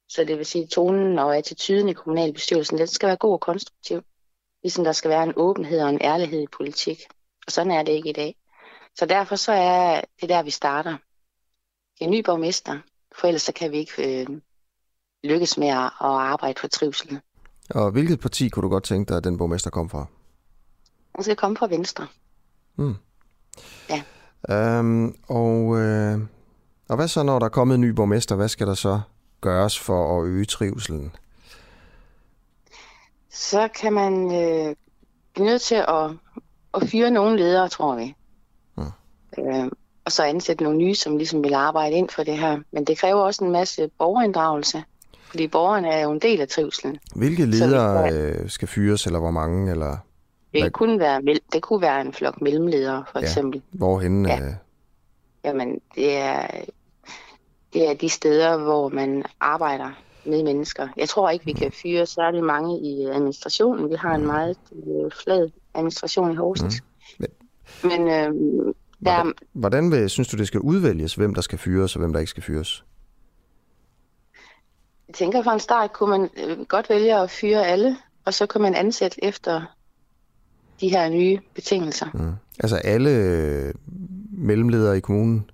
Så 0.10 0.24
det 0.24 0.38
vil 0.38 0.46
sige, 0.46 0.64
at 0.64 0.70
tonen 0.70 1.20
og 1.20 1.38
attituden 1.38 1.90
i 1.90 1.94
kommunalbestyrelsen, 1.94 2.78
den 2.78 2.88
skal 2.88 3.08
være 3.08 3.18
god 3.18 3.34
og 3.34 3.40
konstruktiv. 3.40 4.02
Ligesom 4.64 4.84
der 4.84 4.92
skal 4.92 5.10
være 5.10 5.24
en 5.24 5.34
åbenhed 5.36 5.82
og 5.82 5.90
en 5.90 6.02
ærlighed 6.02 6.42
i 6.42 6.48
politik. 6.58 7.00
Og 7.46 7.52
sådan 7.52 7.72
er 7.72 7.84
det 7.84 7.92
ikke 7.92 8.10
i 8.10 8.14
dag. 8.14 8.36
Så 8.96 9.06
derfor 9.06 9.36
så 9.36 9.52
er 9.52 10.02
det 10.22 10.30
der, 10.30 10.44
vi 10.44 10.50
starter. 10.50 10.98
En 12.00 12.12
ny 12.12 12.24
borgmester, 12.26 12.80
for 13.20 13.28
ellers 13.28 13.42
så 13.42 13.54
kan 13.54 13.72
vi 13.72 13.78
ikke 13.78 14.22
øh, 14.22 14.28
lykkes 15.24 15.58
med 15.58 15.68
at, 15.68 15.92
arbejde 16.02 16.60
for 16.60 16.68
trivsel. 16.68 17.20
Og 17.70 17.92
hvilket 17.92 18.20
parti 18.20 18.50
kunne 18.50 18.64
du 18.64 18.70
godt 18.70 18.84
tænke 18.84 19.10
dig, 19.10 19.18
at 19.18 19.24
den 19.24 19.38
borgmester 19.38 19.70
kom 19.70 19.90
fra? 19.90 20.06
Den 21.16 21.24
skal 21.24 21.36
komme 21.36 21.58
fra 21.58 21.68
Venstre. 21.68 22.08
Mm. 22.76 22.96
Ja. 23.90 24.04
Øhm, 24.50 25.16
og, 25.28 25.80
øh, 25.80 26.20
og 26.90 26.96
hvad 26.96 27.08
så, 27.08 27.24
når 27.24 27.40
der 27.40 27.46
er 27.46 27.50
kommet 27.50 27.76
en 27.76 27.82
ny 27.82 27.90
borgmester? 27.90 28.36
Hvad 28.36 28.48
skal 28.48 28.68
der 28.68 28.74
så 28.74 29.02
gøres 29.42 29.80
for 29.80 30.20
at 30.20 30.26
øge 30.26 30.46
trivselen? 30.46 31.12
Så 33.30 33.68
kan 33.82 33.94
man 33.94 34.14
øh, 34.14 34.76
blive 35.34 35.48
nødt 35.48 35.62
til 35.62 35.76
at, 35.76 36.12
at 36.74 36.90
fyre 36.90 37.12
nogle 37.12 37.38
ledere, 37.38 37.70
tror 37.70 37.96
vi. 37.96 38.16
Mm. 38.78 38.84
Øh, 39.38 39.72
og 40.06 40.12
så 40.12 40.24
ansætte 40.24 40.64
nogle 40.64 40.78
nye, 40.78 40.96
som 40.96 41.18
ligesom 41.18 41.44
vil 41.44 41.54
arbejde 41.54 41.96
ind 41.96 42.10
for 42.10 42.24
det 42.24 42.38
her. 42.38 42.60
Men 42.72 42.86
det 42.86 42.98
kræver 42.98 43.22
også 43.22 43.44
en 43.44 43.52
masse 43.52 43.90
borgerinddragelse, 44.00 44.84
fordi 45.30 45.48
borgerne 45.48 45.88
er 45.88 46.04
jo 46.04 46.12
en 46.12 46.20
del 46.20 46.42
af 46.42 46.48
trivselen. 46.48 46.98
Hvilke 47.16 47.46
ledere 47.46 48.10
skal, 48.10 48.50
skal 48.50 48.68
fyres, 48.68 49.06
eller 49.06 49.20
hvor 49.20 49.32
mange? 49.32 49.72
Eller 49.72 49.98
det, 50.54 50.74
kunne 50.74 51.00
være, 51.00 51.22
det 51.54 51.62
kunne 51.62 51.82
være 51.82 52.02
en 52.02 52.14
flok 52.14 52.42
mellemledere, 52.42 53.04
for 53.12 53.20
ja. 53.20 53.26
eksempel. 53.26 53.62
Hvorhen? 53.72 54.26
Ja. 54.26 54.40
Øh... 54.42 54.54
Jamen, 55.46 55.80
det 55.96 56.18
er, 56.18 56.48
det 57.74 57.90
er 57.90 57.94
de 57.94 58.10
steder, 58.10 58.58
hvor 58.58 58.90
man 58.90 59.24
arbejder 59.40 59.92
med 60.26 60.44
mennesker. 60.44 60.88
Jeg 60.98 61.10
tror 61.10 61.30
ikke, 61.30 61.46
vi 61.46 61.54
kan 61.54 61.72
fyre 61.72 62.06
særlig 62.06 62.44
mange 62.44 62.80
i 62.80 63.06
administrationen. 63.06 63.90
Vi 63.90 63.96
har 63.96 64.16
en 64.16 64.26
meget 64.26 64.58
øh, 64.72 65.12
flad 65.24 65.50
administration 65.74 66.32
i 66.32 66.36
Horsens. 66.36 66.84
Mm. 67.20 67.26
Men, 67.84 68.08
Men 68.08 68.08
øh, 68.08 68.74
Hvordan, 69.04 69.34
hvordan 69.54 69.92
vil, 69.92 70.10
synes 70.10 70.28
du, 70.28 70.38
det 70.38 70.48
skal 70.48 70.60
udvælges, 70.60 71.16
hvem 71.16 71.34
der 71.34 71.42
skal 71.42 71.60
fyres 71.60 71.96
og 71.96 72.00
hvem 72.00 72.14
der 72.14 72.20
ikke 72.20 72.30
skal 72.30 72.44
fyres? 72.44 72.86
Jeg 75.08 75.16
tænker, 75.16 75.44
for 75.44 75.52
en 75.52 75.60
start 75.60 75.94
kunne 75.94 76.10
man 76.10 76.30
øh, 76.38 76.66
godt 76.66 76.90
vælge 76.90 77.16
at 77.16 77.30
fyre 77.30 77.68
alle, 77.68 77.98
og 78.26 78.34
så 78.34 78.46
kan 78.46 78.62
man 78.62 78.76
ansætte 78.76 79.24
efter 79.24 79.62
de 80.82 80.90
her 80.90 81.10
nye 81.10 81.40
betingelser. 81.56 82.06
Mm. 82.14 82.34
Altså 82.60 82.76
alle 82.76 83.10
øh, 83.10 83.74
mellemledere 84.32 84.98
i 84.98 85.00
kommunen? 85.00 85.50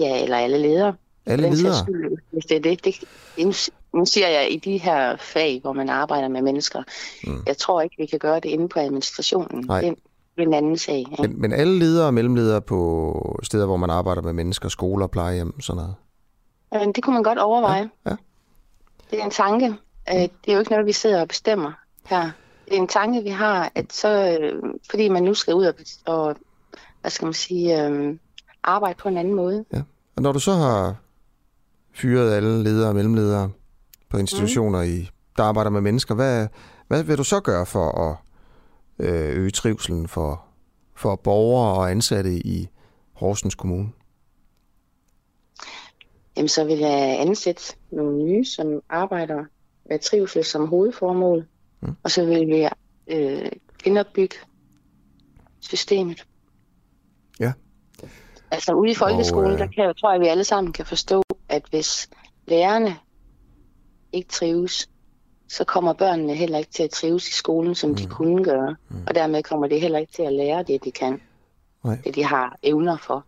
Ja, 0.00 0.22
eller 0.22 0.36
alle 0.36 0.58
ledere. 0.58 0.94
Alle 1.26 1.50
ledere? 1.50 1.86
Hvis 2.30 2.44
det 2.44 2.56
er 2.56 2.60
det. 2.60 2.84
det 2.84 2.94
nu, 3.38 3.52
nu 3.98 4.04
siger 4.06 4.28
jeg 4.28 4.52
i 4.52 4.56
de 4.56 4.78
her 4.78 5.16
fag, 5.16 5.60
hvor 5.62 5.72
man 5.72 5.88
arbejder 5.88 6.28
med 6.28 6.42
mennesker. 6.42 6.82
Mm. 7.26 7.42
Jeg 7.46 7.56
tror 7.56 7.80
ikke, 7.80 7.96
vi 7.98 8.06
kan 8.06 8.18
gøre 8.18 8.40
det 8.40 8.44
inde 8.44 8.68
på 8.68 8.78
administrationen. 8.78 9.64
Nej. 9.66 9.80
Det 9.80 9.94
er 10.38 10.42
en 10.42 10.54
anden 10.54 10.78
sag. 10.78 10.98
Ikke? 10.98 11.22
Men, 11.22 11.40
men 11.40 11.52
alle 11.52 11.78
ledere 11.78 12.06
og 12.06 12.14
mellemledere 12.14 12.60
på 12.62 13.40
steder, 13.42 13.66
hvor 13.66 13.76
man 13.76 13.90
arbejder 13.90 14.22
med 14.22 14.32
mennesker, 14.32 14.68
skoler, 14.68 15.06
plejehjem, 15.06 15.60
sådan 15.60 15.76
noget? 15.76 15.94
Jamen, 16.72 16.92
det 16.92 17.04
kunne 17.04 17.14
man 17.14 17.22
godt 17.22 17.38
overveje. 17.38 17.90
Ja. 18.06 18.10
ja. 18.10 18.16
Det 19.10 19.20
er 19.20 19.24
en 19.24 19.30
tanke. 19.30 19.66
Øh, 20.08 20.14
Det 20.14 20.30
er 20.48 20.52
jo 20.52 20.58
ikke 20.58 20.70
noget, 20.70 20.86
vi 20.86 20.92
sidder 20.92 21.20
og 21.20 21.28
bestemmer 21.28 21.72
her. 22.06 22.30
En 22.70 22.88
tanke, 22.88 23.22
vi 23.22 23.28
har, 23.28 23.72
at 23.74 23.92
så, 23.92 24.38
øh, 24.40 24.62
fordi 24.90 25.08
man 25.08 25.22
nu 25.22 25.34
skal 25.34 25.54
ud 25.54 25.64
og, 25.64 25.74
og 26.06 26.36
hvad 27.00 27.10
skal 27.10 27.26
man 27.26 27.34
sige, 27.34 27.84
øh, 27.84 28.18
arbejde 28.62 28.98
på 29.02 29.08
en 29.08 29.16
anden 29.16 29.34
måde. 29.34 29.64
Ja. 29.72 29.82
Og 30.16 30.22
når 30.22 30.32
du 30.32 30.38
så 30.38 30.52
har 30.52 30.96
fyret 31.94 32.32
alle 32.32 32.62
ledere 32.62 32.88
og 32.88 32.94
mellemledere 32.94 33.50
på 34.08 34.16
institutioner, 34.16 34.84
mm. 34.84 34.90
i, 34.90 35.10
der 35.36 35.42
arbejder 35.42 35.70
med 35.70 35.80
mennesker, 35.80 36.14
hvad, 36.14 36.48
hvad 36.88 37.02
vil 37.02 37.18
du 37.18 37.24
så 37.24 37.40
gøre 37.40 37.66
for 37.66 37.90
at 37.90 38.16
øh, 39.06 39.36
øge 39.36 39.50
trivselen 39.50 40.08
for, 40.08 40.44
for 40.96 41.16
borgere 41.16 41.74
og 41.74 41.90
ansatte 41.90 42.30
i 42.34 42.68
Horsens 43.12 43.54
Kommune? 43.54 43.88
Jamen, 46.36 46.48
så 46.48 46.64
vil 46.64 46.78
jeg 46.78 47.20
ansætte 47.20 47.62
nogle 47.90 48.24
nye, 48.24 48.44
som 48.44 48.82
arbejder 48.88 49.44
med 49.88 49.98
trivsel 49.98 50.44
som 50.44 50.68
hovedformål. 50.68 51.46
Mm. 51.80 51.96
Og 52.02 52.10
så 52.10 52.24
vil 52.24 52.46
vi 52.46 52.68
øh, 53.06 53.50
genopbygge 53.84 54.36
systemet. 55.60 56.26
Ja. 57.40 57.52
Altså 58.50 58.72
ude 58.72 58.90
i 58.90 58.94
folkeskolen, 58.94 59.46
Og, 59.46 59.52
øh, 59.52 59.58
der 59.58 59.66
kan 59.66 59.84
jeg, 59.84 59.96
tror 59.96 60.12
jeg, 60.12 60.20
vi 60.20 60.26
alle 60.26 60.44
sammen 60.44 60.72
kan 60.72 60.86
forstå, 60.86 61.22
at 61.48 61.62
hvis 61.70 62.08
lærerne 62.46 62.96
ikke 64.12 64.28
trives, 64.28 64.88
så 65.48 65.64
kommer 65.64 65.92
børnene 65.92 66.34
heller 66.34 66.58
ikke 66.58 66.70
til 66.70 66.82
at 66.82 66.90
trives 66.90 67.28
i 67.28 67.32
skolen, 67.32 67.74
som 67.74 67.90
mm. 67.90 67.96
de 67.96 68.06
kunne 68.06 68.44
gøre. 68.44 68.76
Mm. 68.88 69.02
Og 69.06 69.14
dermed 69.14 69.42
kommer 69.42 69.66
det 69.66 69.80
heller 69.80 69.98
ikke 69.98 70.12
til 70.12 70.22
at 70.22 70.32
lære 70.32 70.62
det, 70.62 70.84
de 70.84 70.90
kan. 70.90 71.20
Nej. 71.84 71.98
Det, 72.04 72.14
de 72.14 72.24
har 72.24 72.58
evner 72.62 72.96
for. 72.96 73.24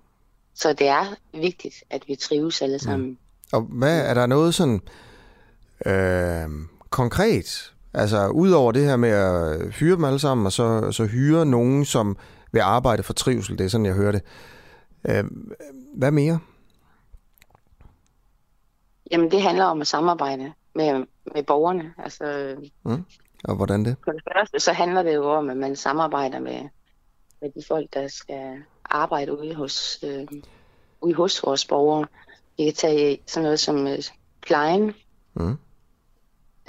Så 0.55 0.73
det 0.73 0.89
er 0.89 1.05
vigtigt, 1.33 1.75
at 1.91 2.09
vi 2.09 2.17
trives 2.17 2.63
alle 2.63 2.79
sammen. 2.79 3.09
Mm. 3.09 3.19
Og 3.53 3.61
hvad 3.61 4.11
er 4.11 4.15
der 4.15 4.27
noget 4.27 4.55
sådan 4.55 4.81
øh, 5.87 6.49
konkret, 6.91 7.73
altså 7.95 8.29
udover 8.29 8.73
det 8.73 8.85
her 8.85 8.97
med 8.97 9.09
at 9.09 9.75
fyre 9.75 9.97
dem 9.97 10.05
alle 10.05 10.19
sammen, 10.19 10.47
og 10.47 10.53
så, 10.53 10.93
så 10.93 11.05
hyre 11.05 11.47
nogen, 11.47 11.85
som 11.85 12.17
vil 12.53 12.61
arbejde 12.61 13.03
for 13.03 13.13
trivsel, 13.13 13.59
det 13.59 13.65
er 13.65 13.69
sådan, 13.69 13.87
jeg 13.87 13.95
hører 13.95 14.13
det. 14.13 14.23
Øh, 15.09 15.25
hvad 15.95 16.11
mere? 16.11 16.39
Jamen, 19.11 19.31
det 19.31 19.43
handler 19.43 19.65
om 19.65 19.81
at 19.81 19.87
samarbejde 19.87 20.53
med, 20.75 21.07
med 21.35 21.43
borgerne. 21.43 21.95
Altså, 21.99 22.57
Mm. 22.85 23.05
Og 23.45 23.57
hvordan 23.57 23.85
det? 23.85 23.97
på 24.05 24.13
det 24.13 24.23
første, 24.33 24.61
så 24.61 24.73
handler 24.73 25.03
det 25.03 25.15
jo 25.15 25.31
om, 25.31 25.51
at 25.51 25.57
man 25.57 25.77
samarbejder 25.77 26.39
med, 26.39 26.69
med 27.41 27.51
de 27.51 27.63
folk, 27.69 27.95
der 27.95 28.09
skal 28.09 28.63
arbejde 28.85 29.39
ude 29.39 29.55
hos, 29.55 30.05
øh, 30.05 30.27
ude 31.01 31.15
hos 31.15 31.43
vores 31.47 31.67
borgere. 31.67 32.07
Vi 32.57 32.65
kan 32.65 32.75
tage 32.75 33.19
sådan 33.27 33.43
noget 33.45 33.61
som 33.61 33.87
øh, 33.87 33.99
plejen. 34.43 34.95
Mm. 35.35 35.57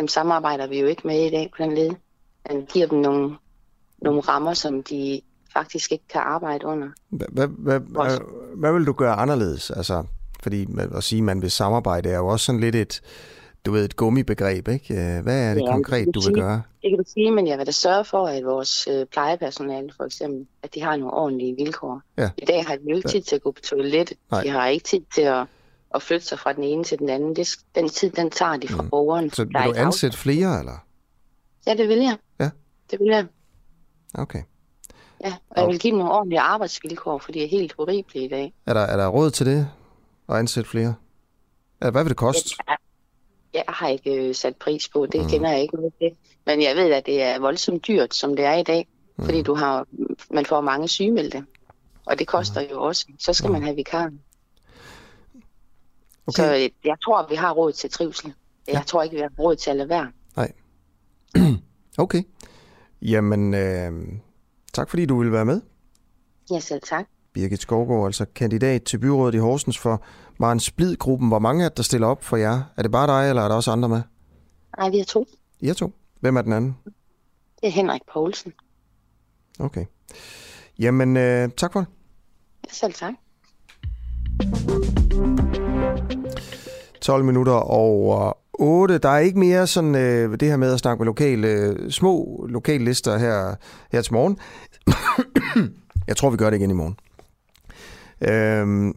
Dem 0.01 0.07
samarbejder 0.07 0.67
vi 0.67 0.79
jo 0.79 0.87
ikke 0.87 1.01
med 1.07 1.25
i 1.25 1.29
dag 1.29 1.51
på 1.57 1.63
den 1.63 1.75
led. 1.75 1.89
Man 2.49 2.65
giver 2.73 2.87
dem 2.87 2.99
nogle, 2.99 3.35
nogle 4.01 4.21
rammer, 4.21 4.53
som 4.53 4.83
de 4.83 5.21
faktisk 5.53 5.91
ikke 5.91 6.03
kan 6.09 6.21
arbejde 6.21 6.65
under. 6.65 6.87
Hvad, 7.09 7.47
hvad, 8.55 8.73
vil 8.73 8.85
du 8.85 8.93
gøre 8.93 9.13
anderledes? 9.13 9.71
Altså, 9.71 10.03
fordi 10.43 10.65
man- 10.65 10.91
at 10.95 11.03
sige, 11.03 11.17
at 11.19 11.23
man 11.23 11.41
vil 11.41 11.51
samarbejde, 11.51 12.09
er 12.09 12.17
jo 12.17 12.27
også 12.27 12.45
sådan 12.45 12.61
lidt 12.61 12.75
et, 12.75 13.01
du 13.65 13.71
ved, 13.71 13.85
et 13.85 13.95
gummibegreb, 13.95 14.67
ikke? 14.67 14.93
Øh, 14.93 15.23
Hvad 15.23 15.49
er 15.49 15.53
det 15.53 15.61
Ja, 15.61 15.71
konkret, 15.71 16.05
det 16.07 16.15
du 16.15 16.19
vil 16.19 16.23
sige- 16.25 16.35
gøre? 16.35 16.61
Det 16.81 16.89
kan 16.91 16.97
du 16.97 17.03
sige, 17.07 17.31
men 17.31 17.47
jeg 17.47 17.57
vil 17.57 17.65
da 17.65 17.71
sørge 17.71 18.05
for, 18.05 18.27
at 18.27 18.45
vores 18.45 18.87
øh, 18.91 19.05
plejepersonale 19.05 19.89
for 19.97 20.03
eksempel, 20.03 20.47
at 20.63 20.75
de 20.75 20.81
har 20.81 20.95
nogle 20.95 21.13
ordentlige 21.13 21.55
vilkår. 21.55 22.01
Ja. 22.17 22.29
I 22.37 22.45
dag 22.45 22.65
har 22.67 22.75
de 22.75 22.81
jo 22.89 22.95
ikke 22.95 23.09
Ja. 23.09 23.11
tid 23.11 23.21
til 23.21 23.35
at 23.35 23.41
gå 23.43 23.51
på 23.51 23.61
toilettet. 23.61 24.17
Nej. 24.31 24.43
De 24.43 24.49
har 24.49 24.67
ikke 24.67 24.83
tid 24.85 25.01
til 25.15 25.21
at, 25.21 25.45
at 25.95 26.01
flytte 26.01 26.26
sig 26.26 26.39
fra 26.39 26.53
den 26.53 26.63
ene 26.63 26.84
til 26.84 26.99
den 26.99 27.09
anden. 27.09 27.35
Det, 27.35 27.49
den 27.76 27.89
tid, 27.89 28.09
den 28.11 28.30
tager 28.31 28.57
de 28.57 28.68
fra 28.68 28.84
Mm. 28.84 28.89
borgeren. 28.89 29.30
Så 29.30 29.43
vil 29.43 29.53
du 29.53 29.73
ansætte 29.76 30.18
flere, 30.18 30.59
eller? 30.59 30.85
Ja, 31.68 31.73
det 31.76 31.88
vil 31.89 31.97
jeg. 31.97 32.18
Ja. 32.39 32.49
Det 32.91 32.99
vil 32.99 33.07
jeg. 33.07 33.26
Okay. 34.13 34.41
Ja, 35.23 35.34
og 35.49 35.61
jeg 35.61 35.68
vil 35.68 35.80
give 35.80 35.91
dem 35.91 35.97
nogle 35.99 36.13
ordentlige 36.13 36.39
arbejdsvilkår, 36.39 37.18
for 37.18 37.31
de 37.31 37.43
er 37.43 37.47
helt 37.47 37.73
horrible 37.77 38.22
i 38.22 38.27
dag. 38.27 38.53
Er 38.65 38.73
der, 38.73 38.81
er 38.81 38.97
der 38.97 39.07
råd 39.07 39.31
til 39.31 39.45
det? 39.45 39.68
At 40.30 40.35
ansætte 40.35 40.69
flere? 40.69 40.95
Eller 41.81 41.91
hvad 41.91 42.03
vil 42.03 42.09
det 42.09 42.18
koste? 42.18 42.49
Jeg, 42.68 42.77
jeg 43.53 43.63
har 43.68 43.88
ikke 43.88 44.13
øh, 44.15 44.35
sat 44.35 44.55
pris 44.55 44.89
på, 44.89 45.05
det 45.05 45.15
Mm. 45.19 45.23
mm. 45.23 45.30
kender 45.30 45.49
jeg 45.51 45.61
ikke 45.61 45.76
noget 45.76 45.93
til. 46.01 46.11
Men 46.45 46.61
jeg 46.61 46.76
ved, 46.76 46.91
at 46.91 47.05
det 47.05 47.22
er 47.23 47.39
voldsomt 47.39 47.88
dyrt, 47.88 48.15
som 48.15 48.35
det 48.35 48.45
er 48.45 48.53
i 48.55 48.63
dag, 48.63 48.88
mm. 49.18 49.26
fordi 49.26 49.41
du 49.41 49.53
har, 49.55 49.85
man 50.31 50.45
får 50.45 50.61
mange 50.61 50.88
sygemeldte. 50.88 51.45
Og 52.05 52.19
det 52.19 52.27
koster 52.27 52.61
jo 52.72 52.81
også. 52.81 53.05
Så 53.19 53.34
skal 53.34 53.51
man 53.51 53.63
have 53.63 53.76
vikar. 53.76 54.11
Okay. 56.27 56.43
Så 56.43 56.56
øh, 56.56 56.69
jeg 56.85 56.98
tror, 57.03 57.27
vi 57.30 57.35
har 57.35 57.52
råd 57.52 57.72
til 57.72 57.89
trivsel. 57.89 58.34
Jeg 58.68 58.84
tror 58.85 59.03
ikke, 59.03 59.15
vi 59.15 59.22
har 59.22 59.31
råd 59.39 59.56
til 59.56 59.69
at 59.69 59.76
lade 59.76 59.89
være. 59.89 60.11
Okay. 61.98 62.23
Jamen, 63.02 63.53
øh, 63.53 63.91
tak 64.73 64.89
fordi 64.89 65.06
du 65.06 65.18
ville 65.18 65.34
være 65.34 65.45
med. 65.45 65.61
Ja, 66.52 66.60
selv 66.60 66.81
tak. 66.81 67.06
Birgit 67.34 67.61
Skovgaard, 67.61 68.06
altså 68.06 68.26
kandidat 68.35 68.84
til 68.84 68.98
byrådet 68.98 69.35
i 69.35 69.38
Horsens 69.38 69.77
for 69.77 70.03
Maren 70.39 70.60
Splid-gruppen. 70.60 71.27
Hvor 71.27 71.39
mange 71.39 71.65
er 71.65 71.69
det, 71.69 71.77
der 71.77 71.84
stiller 71.84 72.07
op 72.07 72.23
for 72.23 72.38
jer? 72.38 72.61
Er 72.77 72.81
det 72.81 72.91
bare 72.91 73.07
dig, 73.07 73.30
eller 73.30 73.41
er 73.41 73.48
der 73.48 73.56
også 73.56 73.72
andre 73.72 73.89
med? 73.89 74.02
Nej, 74.77 74.89
vi 74.89 74.99
er 74.99 75.06
to. 75.06 75.26
I 75.60 75.68
er 75.68 75.73
to. 75.73 75.93
Hvem 76.19 76.38
er 76.38 76.41
den 76.41 76.53
anden? 76.53 76.77
Det 77.61 77.68
er 77.68 77.72
Henrik 77.72 78.02
Poulsen. 78.14 78.53
Okay. 79.60 79.85
Jamen, 80.80 81.18
øh, 81.18 81.49
tak 81.57 81.73
for 81.73 81.80
det. 81.80 81.88
Selv 82.72 82.93
tak. 82.93 83.14
12 87.01 87.25
minutter 87.25 87.53
over 87.53 88.38
8. 88.53 88.97
Der 88.97 89.09
er 89.09 89.19
ikke 89.19 89.39
mere 89.39 89.67
sådan 89.67 89.95
øh, 89.95 90.39
det 90.39 90.47
her 90.47 90.57
med 90.57 90.73
at 90.73 90.79
snakke 90.79 90.99
med 91.01 91.05
lokale, 91.05 91.47
øh, 91.47 91.91
små 91.91 92.45
lokallister 92.49 93.17
her, 93.17 93.55
her 93.91 94.01
til 94.01 94.13
morgen. 94.13 94.38
jeg 96.07 96.17
tror, 96.17 96.29
vi 96.29 96.38
gør 96.38 96.49
det 96.49 96.57
igen 96.57 96.69
i 96.69 96.73
morgen. 96.73 96.95
Øhm, 98.21 98.93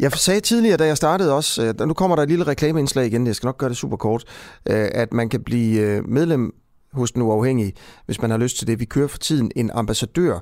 jeg 0.00 0.12
sagde 0.12 0.40
tidligere, 0.40 0.76
da 0.76 0.86
jeg 0.86 0.96
startede 0.96 1.34
også, 1.34 1.74
øh, 1.80 1.86
nu 1.86 1.94
kommer 1.94 2.16
der 2.16 2.22
et 2.22 2.28
lille 2.28 2.46
reklameindslag 2.46 3.06
igen, 3.06 3.26
jeg 3.26 3.34
skal 3.34 3.46
nok 3.46 3.58
gøre 3.58 3.68
det 3.68 3.76
super 3.76 3.96
kort, 3.96 4.24
øh, 4.70 4.88
at 4.92 5.12
man 5.12 5.28
kan 5.28 5.42
blive 5.42 5.80
øh, 5.80 6.08
medlem 6.08 6.54
hos 6.92 7.12
den 7.12 7.22
uafhængige, 7.22 7.72
hvis 8.06 8.22
man 8.22 8.30
har 8.30 8.38
lyst 8.38 8.58
til 8.58 8.66
det. 8.66 8.80
Vi 8.80 8.84
kører 8.84 9.08
for 9.08 9.18
tiden 9.18 9.50
en 9.56 9.70
ambassadør 9.70 10.38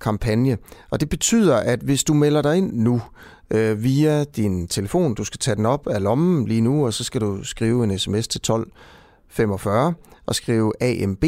kampagne. 0.00 0.58
og 0.90 1.00
det 1.00 1.08
betyder, 1.08 1.56
at 1.56 1.80
hvis 1.80 2.04
du 2.04 2.14
melder 2.14 2.42
dig 2.42 2.56
ind 2.56 2.72
nu 2.72 3.02
øh, 3.50 3.82
via 3.82 4.24
din 4.24 4.68
telefon, 4.68 5.14
du 5.14 5.24
skal 5.24 5.38
tage 5.38 5.56
den 5.56 5.66
op 5.66 5.86
af 5.86 6.02
lommen 6.02 6.48
lige 6.48 6.60
nu, 6.60 6.86
og 6.86 6.92
så 6.92 7.04
skal 7.04 7.20
du 7.20 7.44
skrive 7.44 7.84
en 7.84 7.98
sms 7.98 8.28
til 8.28 8.38
1245 8.38 9.94
og 10.26 10.34
skrive 10.34 10.72
AMB, 10.80 11.24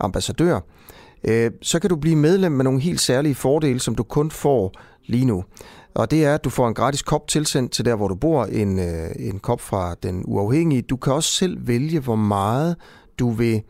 ambassadør, 0.00 0.60
øh, 1.24 1.50
så 1.62 1.78
kan 1.78 1.90
du 1.90 1.96
blive 1.96 2.16
medlem 2.16 2.52
med 2.52 2.64
nogle 2.64 2.80
helt 2.80 3.00
særlige 3.00 3.34
fordele, 3.34 3.80
som 3.80 3.94
du 3.94 4.02
kun 4.02 4.30
får 4.30 4.72
lige 5.06 5.24
nu. 5.24 5.44
Og 5.94 6.10
det 6.10 6.24
er, 6.24 6.34
at 6.34 6.44
du 6.44 6.50
får 6.50 6.68
en 6.68 6.74
gratis 6.74 7.02
kop 7.02 7.28
tilsendt 7.28 7.72
til 7.72 7.84
der, 7.84 7.94
hvor 7.94 8.08
du 8.08 8.14
bor, 8.14 8.44
en, 8.44 8.78
øh, 8.78 9.10
en 9.18 9.38
kop 9.38 9.60
fra 9.60 9.94
den 10.02 10.22
uafhængige. 10.26 10.82
Du 10.82 10.96
kan 10.96 11.12
også 11.12 11.32
selv 11.32 11.66
vælge, 11.66 12.00
hvor 12.00 12.16
meget 12.16 12.76
du 13.18 13.30
vil, 13.30 13.62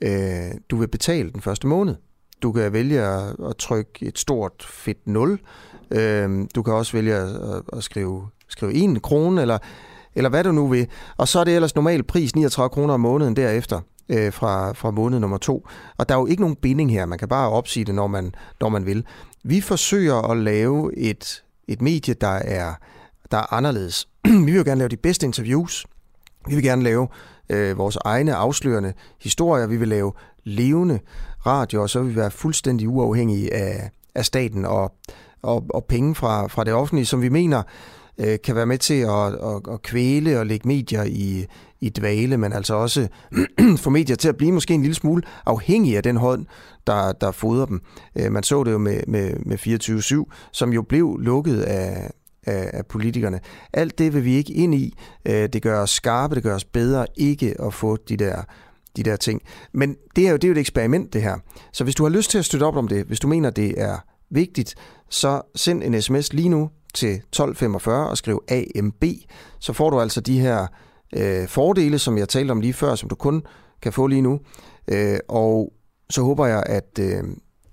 øh, 0.00 0.50
du 0.70 0.76
vil 0.76 0.88
betale 0.88 1.30
den 1.30 1.40
første 1.40 1.66
måned. 1.66 1.94
Du 2.42 2.52
kan 2.52 2.72
vælge 2.72 3.00
at, 3.00 3.36
at 3.48 3.56
trykke 3.56 3.90
et 4.00 4.18
stort 4.18 4.66
fedt 4.70 5.06
0. 5.06 5.40
Øh, 5.90 6.46
du 6.54 6.62
kan 6.62 6.74
også 6.74 6.92
vælge 6.92 7.14
at, 7.14 7.62
at 7.72 7.84
skrive, 7.84 8.28
skrive 8.48 8.74
1 8.74 9.02
krone, 9.02 9.40
eller, 9.40 9.58
eller 10.14 10.30
hvad 10.30 10.44
du 10.44 10.52
nu 10.52 10.68
vil. 10.68 10.86
Og 11.16 11.28
så 11.28 11.40
er 11.40 11.44
det 11.44 11.54
ellers 11.54 11.74
normal 11.74 12.02
pris, 12.02 12.34
39 12.34 12.70
kroner 12.70 12.94
om 12.94 13.00
måneden 13.00 13.36
derefter 13.36 13.80
øh, 14.08 14.32
fra, 14.32 14.72
fra 14.72 14.90
måned 14.90 15.20
nummer 15.20 15.38
to. 15.38 15.66
Og 15.96 16.08
der 16.08 16.14
er 16.14 16.18
jo 16.18 16.26
ikke 16.26 16.42
nogen 16.42 16.56
binding 16.56 16.92
her. 16.92 17.06
Man 17.06 17.18
kan 17.18 17.28
bare 17.28 17.50
opsige 17.50 17.84
det, 17.84 17.94
når 17.94 18.06
man, 18.06 18.34
når 18.60 18.68
man 18.68 18.86
vil. 18.86 19.04
Vi 19.44 19.60
forsøger 19.60 20.30
at 20.30 20.36
lave 20.36 20.98
et, 20.98 21.42
et 21.68 21.82
medie, 21.82 22.14
der 22.14 22.28
er, 22.28 22.74
der 23.30 23.38
er 23.38 23.52
anderledes. 23.52 24.08
Vi 24.24 24.44
vil 24.44 24.54
jo 24.54 24.62
gerne 24.64 24.78
lave 24.78 24.88
de 24.88 24.96
bedste 24.96 25.26
interviews. 25.26 25.86
Vi 26.48 26.54
vil 26.54 26.64
gerne 26.64 26.82
lave 26.82 27.08
øh, 27.48 27.78
vores 27.78 27.96
egne 28.04 28.34
afslørende 28.34 28.92
historier. 29.20 29.66
Vi 29.66 29.76
vil 29.76 29.88
lave 29.88 30.12
levende 30.44 30.98
radio, 31.46 31.82
og 31.82 31.90
så 31.90 32.02
vil 32.02 32.10
vi 32.10 32.16
være 32.16 32.30
fuldstændig 32.30 32.88
uafhængige 32.88 33.54
af, 33.54 33.90
af 34.14 34.24
staten 34.24 34.64
og, 34.64 34.92
og, 35.42 35.64
og 35.70 35.84
penge 35.84 36.14
fra, 36.14 36.46
fra 36.46 36.64
det 36.64 36.72
offentlige, 36.72 37.06
som 37.06 37.22
vi 37.22 37.28
mener 37.28 37.62
øh, 38.18 38.38
kan 38.44 38.56
være 38.56 38.66
med 38.66 38.78
til 38.78 39.00
at, 39.00 39.26
at, 39.26 39.74
at 39.74 39.82
kvæle 39.82 40.38
og 40.38 40.46
lægge 40.46 40.68
medier 40.68 41.04
i, 41.04 41.46
i 41.80 41.88
dvale, 41.88 42.36
men 42.36 42.52
altså 42.52 42.74
også 42.74 43.08
få 43.82 43.90
medier 43.90 44.16
til 44.16 44.28
at 44.28 44.36
blive 44.36 44.52
måske 44.52 44.74
en 44.74 44.82
lille 44.82 44.94
smule 44.94 45.22
afhængige 45.46 45.96
af 45.96 46.02
den 46.02 46.16
hånd, 46.16 46.46
der, 46.86 47.12
der 47.12 47.30
fodrer 47.30 47.66
dem. 47.66 47.80
Øh, 48.16 48.32
man 48.32 48.42
så 48.42 48.64
det 48.64 48.72
jo 48.72 48.78
med, 48.78 49.00
med, 49.08 49.34
med 49.46 50.26
24-7, 50.28 50.50
som 50.52 50.72
jo 50.72 50.82
blev 50.82 51.18
lukket 51.20 51.60
af, 51.60 52.10
af, 52.46 52.70
af 52.72 52.86
politikerne. 52.86 53.40
Alt 53.72 53.98
det 53.98 54.14
vil 54.14 54.24
vi 54.24 54.34
ikke 54.34 54.52
ind 54.52 54.74
i. 54.74 54.94
Øh, 55.28 55.48
det 55.52 55.62
gør 55.62 55.82
os 55.82 55.90
skarpe, 55.90 56.34
det 56.34 56.42
gør 56.42 56.54
os 56.54 56.64
bedre 56.64 57.06
ikke 57.16 57.54
at 57.62 57.74
få 57.74 57.96
de 57.96 58.16
der 58.16 58.42
de 58.96 59.02
der 59.02 59.16
ting. 59.16 59.42
Men 59.72 59.96
det 60.16 60.26
er, 60.26 60.30
jo, 60.30 60.36
det 60.36 60.44
er 60.44 60.48
jo 60.48 60.52
et 60.52 60.58
eksperiment, 60.58 61.12
det 61.12 61.22
her. 61.22 61.36
Så 61.72 61.84
hvis 61.84 61.94
du 61.94 62.02
har 62.02 62.10
lyst 62.10 62.30
til 62.30 62.38
at 62.38 62.44
støtte 62.44 62.64
op 62.64 62.76
om 62.76 62.88
det, 62.88 63.04
hvis 63.04 63.20
du 63.20 63.28
mener, 63.28 63.50
det 63.50 63.80
er 63.80 63.96
vigtigt, 64.30 64.74
så 65.10 65.42
send 65.54 65.82
en 65.82 66.02
sms 66.02 66.32
lige 66.32 66.48
nu 66.48 66.70
til 66.94 67.08
1245 67.08 68.08
og 68.08 68.18
skriv 68.18 68.44
AMB. 68.48 69.04
Så 69.60 69.72
får 69.72 69.90
du 69.90 70.00
altså 70.00 70.20
de 70.20 70.40
her 70.40 70.66
øh, 71.16 71.48
fordele, 71.48 71.98
som 71.98 72.18
jeg 72.18 72.28
talte 72.28 72.52
om 72.52 72.60
lige 72.60 72.72
før, 72.72 72.94
som 72.94 73.08
du 73.08 73.14
kun 73.14 73.42
kan 73.82 73.92
få 73.92 74.06
lige 74.06 74.22
nu. 74.22 74.40
Øh, 74.88 75.18
og 75.28 75.72
så 76.10 76.22
håber 76.22 76.46
jeg, 76.46 76.62
at, 76.66 76.98
øh, 77.00 77.24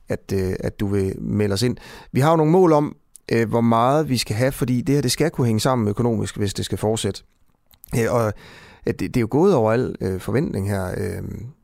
at, 0.10 0.34
øh, 0.34 0.54
at 0.60 0.80
du 0.80 0.88
vil 0.88 1.22
melde 1.22 1.54
os 1.54 1.62
ind. 1.62 1.78
Vi 2.12 2.20
har 2.20 2.30
jo 2.30 2.36
nogle 2.36 2.52
mål 2.52 2.74
om, 2.74 2.96
øh, 3.32 3.50
hvor 3.50 3.62
meget 3.62 4.10
vi 4.10 4.18
skal 4.18 4.36
have, 4.36 4.52
fordi 4.52 4.82
det 4.82 4.96
her 4.96 5.02
det 5.02 5.12
skal 5.12 5.32
kunne 5.32 5.48
hænge 5.48 5.60
sammen 5.60 5.88
økonomisk, 5.88 6.38
hvis 6.38 6.54
det 6.54 6.66
skal 6.66 6.78
fortsætte. 6.78 7.24
Øh, 7.98 8.14
og 8.14 8.34
det, 8.92 9.00
det 9.00 9.18
er 9.18 9.22
jo 9.22 9.28
gået 9.32 9.56
over 9.56 9.72
al 9.72 9.96
øh, 10.02 10.20
forventning 10.20 10.70
her, 10.70 10.86
øh, 10.98 11.24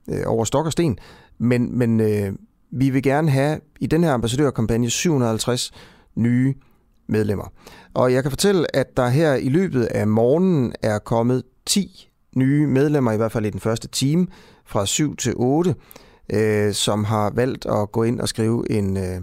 øh, 0.09 0.23
over 0.25 0.45
stok 0.45 0.65
og 0.65 0.71
sten, 0.71 0.97
men, 1.37 1.77
men 1.77 1.99
øh, 1.99 2.33
vi 2.71 2.89
vil 2.89 3.03
gerne 3.03 3.29
have 3.29 3.59
i 3.79 3.87
den 3.87 4.03
her 4.03 4.13
ambassadørkampagne 4.13 4.89
750 4.89 5.71
nye 6.15 6.55
medlemmer. 7.07 7.53
Og 7.93 8.13
jeg 8.13 8.23
kan 8.23 8.31
fortælle, 8.31 8.75
at 8.75 8.97
der 8.97 9.07
her 9.07 9.35
i 9.35 9.49
løbet 9.49 9.85
af 9.85 10.07
morgenen 10.07 10.73
er 10.81 10.99
kommet 10.99 11.43
10 11.65 12.09
nye 12.35 12.67
medlemmer, 12.67 13.11
i 13.11 13.17
hvert 13.17 13.31
fald 13.31 13.45
i 13.45 13.49
den 13.49 13.59
første 13.59 13.87
time, 13.87 14.27
fra 14.65 14.85
7 14.85 15.15
til 15.15 15.33
8, 15.35 15.75
øh, 16.33 16.73
som 16.73 17.03
har 17.03 17.29
valgt 17.29 17.65
at 17.65 17.91
gå 17.91 18.03
ind 18.03 18.19
og 18.19 18.27
skrive 18.27 18.71
en, 18.71 18.97
øh, 18.97 19.21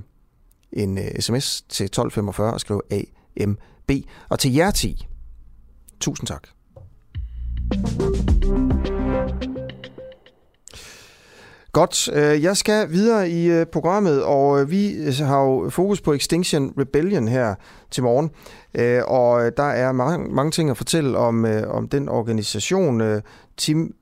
en 0.73 0.99
øh, 0.99 1.05
sms 1.21 1.63
til 1.63 1.85
1245 1.85 2.53
og 2.53 2.61
skrive 2.61 2.81
AMB. 2.91 3.91
Og 4.29 4.39
til 4.39 4.55
jer 4.55 4.71
10, 4.71 5.07
tusind 6.01 6.27
tak. 6.27 6.49
Godt, 11.73 12.09
øh, 12.13 12.43
jeg 12.43 12.57
skal 12.57 12.91
videre 12.91 13.29
i 13.29 13.51
øh, 13.51 13.67
programmet, 13.67 14.25
og 14.25 14.61
øh, 14.61 14.71
vi 14.71 14.95
har 15.19 15.43
jo 15.43 15.71
fokus 15.71 16.01
på 16.01 16.13
Extinction 16.13 16.75
Rebellion 16.79 17.29
her 17.29 17.55
til 17.91 18.03
morgen. 18.03 18.31
Og 19.09 19.57
der 19.57 19.63
er 19.63 19.93
mange, 19.93 20.35
mange 20.35 20.51
ting 20.51 20.71
at 20.71 20.77
fortælle 20.77 21.19
om, 21.19 21.47
om 21.67 21.89
den 21.89 22.09
organisation. 22.09 23.03
Tim 23.57 23.95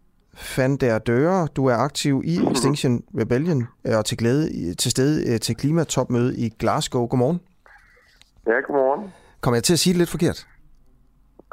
van 0.56 0.76
der 0.76 0.98
Døre, 0.98 1.48
du 1.56 1.66
er 1.66 1.74
aktiv 1.74 2.22
i 2.24 2.40
Extinction 2.52 3.02
Rebellion 3.18 3.66
og 3.84 4.04
til, 4.04 4.18
glæde, 4.18 4.74
til 4.74 4.90
stede 4.90 5.38
til 5.38 5.56
klimatopmøde 5.56 6.36
i 6.36 6.48
Glasgow. 6.58 7.06
Godmorgen. 7.06 7.40
Ja, 8.46 8.52
godmorgen. 8.52 9.10
Kommer 9.40 9.56
jeg 9.56 9.64
til 9.64 9.72
at 9.72 9.78
sige 9.78 9.92
det 9.92 9.98
lidt 9.98 10.10
forkert? 10.10 10.46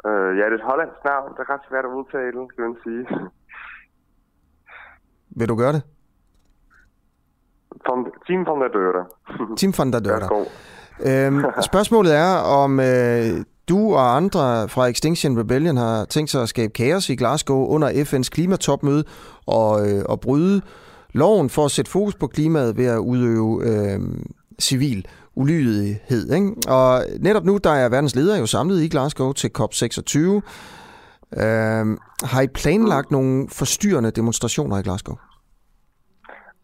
Uh, 0.08 0.30
ja, 0.38 0.44
det 0.44 0.54
er 0.56 0.60
et 0.62 0.68
hollandsk 0.70 1.00
navn. 1.04 1.32
Det 1.34 1.40
er 1.44 1.50
ret 1.54 1.64
svært 1.68 1.84
at 1.84 1.92
udtale, 1.98 2.38
kan 2.54 2.64
man 2.66 2.76
sige. 2.84 3.02
Vil 5.38 5.48
du 5.48 5.56
gøre 5.56 5.72
det? 5.72 5.82
Van, 7.86 8.04
team 8.26 8.46
van 8.46 8.60
der 8.60 8.68
Døre. 8.68 9.04
Team 9.56 9.72
van 9.78 9.92
der 9.92 10.00
Døre. 10.00 10.28
Øhm, 11.08 11.44
spørgsmålet 11.70 12.16
er, 12.16 12.36
om 12.62 12.80
øh, 12.80 13.44
du 13.68 13.94
og 13.94 14.16
andre 14.16 14.68
fra 14.68 14.86
Extinction 14.86 15.38
Rebellion 15.40 15.76
har 15.76 16.04
tænkt 16.04 16.30
sig 16.30 16.42
at 16.42 16.48
skabe 16.48 16.72
kaos 16.72 17.08
i 17.10 17.16
Glasgow 17.16 17.66
under 17.66 17.88
FN's 17.88 18.28
klimatopmøde 18.30 19.04
og, 19.46 19.88
øh, 19.88 20.02
og 20.08 20.20
bryde 20.20 20.62
loven 21.12 21.50
for 21.50 21.64
at 21.64 21.70
sætte 21.70 21.90
fokus 21.90 22.14
på 22.14 22.26
klimaet 22.26 22.76
ved 22.76 22.86
at 22.86 22.98
udøve 22.98 23.62
øh, 23.68 24.00
civil 24.60 25.06
ulydighed. 25.42 26.24
Ikke? 26.36 26.48
Og 26.78 26.90
netop 27.26 27.44
nu, 27.44 27.54
der 27.66 27.74
er 27.82 27.88
verdens 27.88 28.16
ledere 28.16 28.38
jo 28.38 28.46
samlet 28.46 28.78
i 28.82 28.88
Glasgow 28.94 29.32
til 29.32 29.50
COP26. 29.58 30.16
Øhm, 31.42 31.92
har 32.32 32.40
I 32.46 32.48
planlagt 32.60 33.10
nogle 33.10 33.48
forstyrrende 33.60 34.10
demonstrationer 34.10 34.76
i 34.78 34.86
Glasgow? 34.88 35.16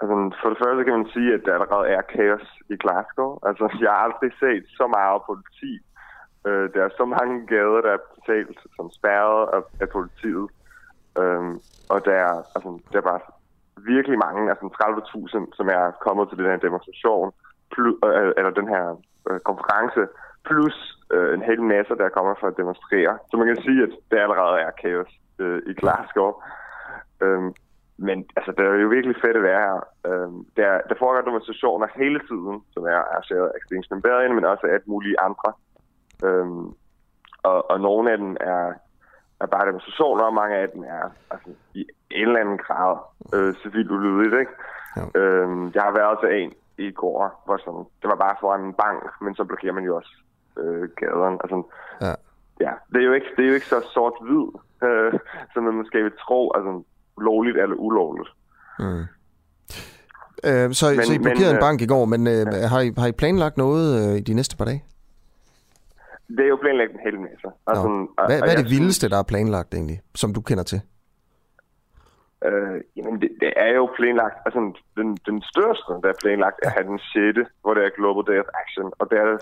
Altså, 0.01 0.15
for 0.41 0.49
det 0.53 0.59
første 0.63 0.85
kan 0.85 0.97
man 0.99 1.09
sige, 1.15 1.31
at 1.37 1.43
der 1.47 1.53
allerede 1.55 1.87
er 1.97 2.03
kaos 2.15 2.47
i 2.75 2.77
Glasgow. 2.83 3.31
Altså, 3.49 3.65
jeg 3.85 3.91
har 3.95 4.03
aldrig 4.09 4.33
set 4.45 4.65
så 4.79 4.87
meget 4.99 5.21
politi. 5.31 5.73
Øh, 6.49 6.67
der 6.75 6.83
er 6.85 6.93
så 7.01 7.05
mange 7.17 7.37
gader, 7.53 7.81
der 7.87 7.93
er 7.99 8.03
talt 8.31 8.59
som 8.77 8.87
spærret 8.99 9.43
af, 9.57 9.63
af 9.83 9.89
politiet. 9.97 10.47
Øh, 11.21 11.51
og 11.93 11.99
der 12.09 12.17
er, 12.29 12.35
altså, 12.57 12.71
der 12.93 12.99
er 12.99 13.09
bare 13.13 13.25
virkelig 13.95 14.19
mange, 14.27 14.43
altså 14.53 14.67
30.000, 14.67 15.57
som 15.59 15.67
er 15.79 15.85
kommet 16.05 16.25
til 16.29 16.39
den 16.39 16.47
her 16.53 16.61
demonstration 16.67 17.31
plus, 17.75 17.95
øh, 18.05 18.33
eller 18.39 18.51
den 18.61 18.69
her 18.75 18.85
øh, 19.31 19.41
konference, 19.51 20.03
plus 20.49 20.77
øh, 21.15 21.35
en 21.35 21.43
hel 21.43 21.63
masse, 21.63 21.95
der 22.03 22.09
kommer 22.17 22.35
for 22.41 22.47
at 22.47 22.57
demonstrere. 22.57 23.19
Så 23.31 23.37
man 23.37 23.47
kan 23.47 23.63
sige, 23.67 23.83
at 23.83 23.93
det 24.11 24.19
allerede 24.25 24.57
er 24.67 24.71
kaos 24.83 25.13
øh, 25.39 25.63
i 25.67 25.73
Glasgow. 25.81 26.33
Øhm, 27.23 27.51
men 27.97 28.19
altså, 28.37 28.51
det 28.57 28.65
er 28.65 28.83
jo 28.85 28.89
virkelig 28.89 29.17
fedt 29.25 29.37
at 29.37 29.43
være 29.43 29.63
her. 29.69 29.81
Øhm, 30.09 30.39
der, 30.57 30.71
der 30.89 30.95
foregår 30.99 31.29
demonstrationer 31.31 31.87
hele 31.95 32.21
tiden, 32.29 32.57
som 32.75 32.83
er 32.85 32.99
arrangeret 33.05 33.47
af 33.49 33.59
Extinction 33.59 33.97
Rebellion, 33.99 34.35
men 34.35 34.45
også 34.45 34.67
af 34.67 34.77
et 34.77 34.87
mulige 34.87 35.21
andre. 35.21 35.51
Øhm, 36.25 36.67
og, 37.43 37.71
og 37.71 37.81
nogle 37.81 38.13
af 38.13 38.19
dem 38.19 38.37
er, 38.41 38.73
er 39.41 39.47
bare 39.47 39.67
demonstrationer, 39.67 40.25
og 40.25 40.35
mange 40.35 40.57
af 40.57 40.69
dem 40.75 40.83
er 40.83 41.05
altså, 41.31 41.51
i 41.75 41.81
en 42.11 42.27
eller 42.29 42.41
anden 42.41 42.59
grad 42.59 42.97
øh, 43.35 43.55
civilt 43.55 43.91
ulydigt. 43.91 44.41
Ikke? 44.41 44.53
Ja. 44.97 45.21
Øhm, 45.21 45.73
jeg 45.75 45.83
har 45.83 45.93
været 45.93 46.19
til 46.21 46.43
en 46.43 46.53
i 46.79 46.91
går, 46.91 47.43
hvor 47.45 47.57
sådan, 47.57 47.85
det 48.03 48.09
var 48.13 48.17
bare 48.17 48.37
foran 48.41 48.65
en 48.65 48.75
bank, 48.85 49.03
men 49.21 49.35
så 49.35 49.45
blokerer 49.45 49.73
man 49.73 49.85
jo 49.85 49.97
også 49.97 50.15
øh, 50.59 50.89
gaderne. 51.01 51.39
Altså, 51.45 51.63
ja. 52.01 52.15
ja. 52.67 52.73
det 52.93 52.99
er 53.03 53.07
jo 53.07 53.13
ikke, 53.13 53.27
det 53.37 53.45
er 53.45 53.49
jo 53.49 53.55
ikke 53.55 53.67
så 53.67 53.81
sort-hvid, 53.95 54.47
øh, 54.89 55.13
som 55.53 55.63
man 55.63 55.75
måske 55.75 56.03
vil 56.03 56.13
tro, 56.27 56.53
altså 56.57 56.83
lovligt 57.19 57.57
eller 57.57 57.77
ulovligt. 57.77 58.31
Mm. 58.79 59.05
Øh, 60.49 60.73
så, 60.73 60.87
men, 60.97 61.05
så 61.05 61.13
I 61.13 61.19
blokerede 61.19 61.53
men, 61.53 61.57
en 61.57 61.67
bank 61.67 61.81
i 61.81 61.87
går, 61.87 62.05
men 62.05 62.27
øh, 62.27 62.47
ja. 62.53 62.67
har, 62.67 62.81
I, 62.81 62.93
har 62.99 63.07
I 63.07 63.13
planlagt 63.13 63.57
noget 63.57 63.87
øh, 64.01 64.17
i 64.17 64.21
de 64.21 64.35
næste 64.35 64.57
par 64.57 64.65
dage? 64.65 64.85
Det 66.29 66.41
er 66.41 66.49
jo 66.49 66.57
planlagt 66.57 66.93
en 66.93 67.01
hel 67.05 67.21
masse. 67.21 67.49
Altså, 67.67 68.07
hvad, 68.27 68.39
hvad 68.39 68.53
er 68.57 68.63
det 68.63 68.71
vildeste, 68.71 69.09
der 69.09 69.19
er 69.19 69.23
planlagt 69.23 69.75
egentlig, 69.75 70.01
som 70.15 70.35
du 70.35 70.41
kender 70.41 70.65
til? 70.65 70.81
Øh, 72.47 72.79
jamen, 72.97 73.17
det, 73.23 73.31
det 73.43 73.53
er 73.67 73.73
jo 73.81 73.85
planlagt, 73.99 74.39
altså 74.47 74.61
den, 74.99 75.09
den 75.29 75.39
største, 75.53 75.93
der 76.03 76.09
er 76.13 76.23
planlagt, 76.23 76.59
er 76.79 76.83
den 76.91 76.99
6., 76.99 77.51
hvor 77.63 77.75
det 77.75 77.83
er 77.85 77.97
Global 77.99 78.25
Day 78.31 78.39
of 78.45 78.51
Action, 78.63 78.89
og 79.01 79.05
der 79.11 79.21
er 79.25 79.37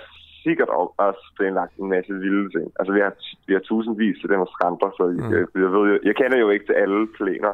sikkert 0.44 0.70
også 1.06 1.24
planlagt 1.38 1.72
en 1.82 1.88
masse 1.96 2.12
vilde 2.24 2.48
ting. 2.56 2.66
Altså, 2.78 2.92
vi 2.96 3.00
har, 3.04 3.12
vi 3.46 3.52
har 3.56 3.62
tusindvis 3.68 4.18
af 4.24 4.28
demonstranter, 4.34 4.88
så 4.98 5.04
mm. 5.06 5.32
jeg, 5.32 5.42
jeg, 5.62 5.70
ved 5.74 5.84
jo, 5.90 5.98
jeg 6.08 6.14
kender 6.20 6.38
jo 6.44 6.48
ikke 6.54 6.66
til 6.66 6.76
alle 6.82 7.00
planer. 7.18 7.52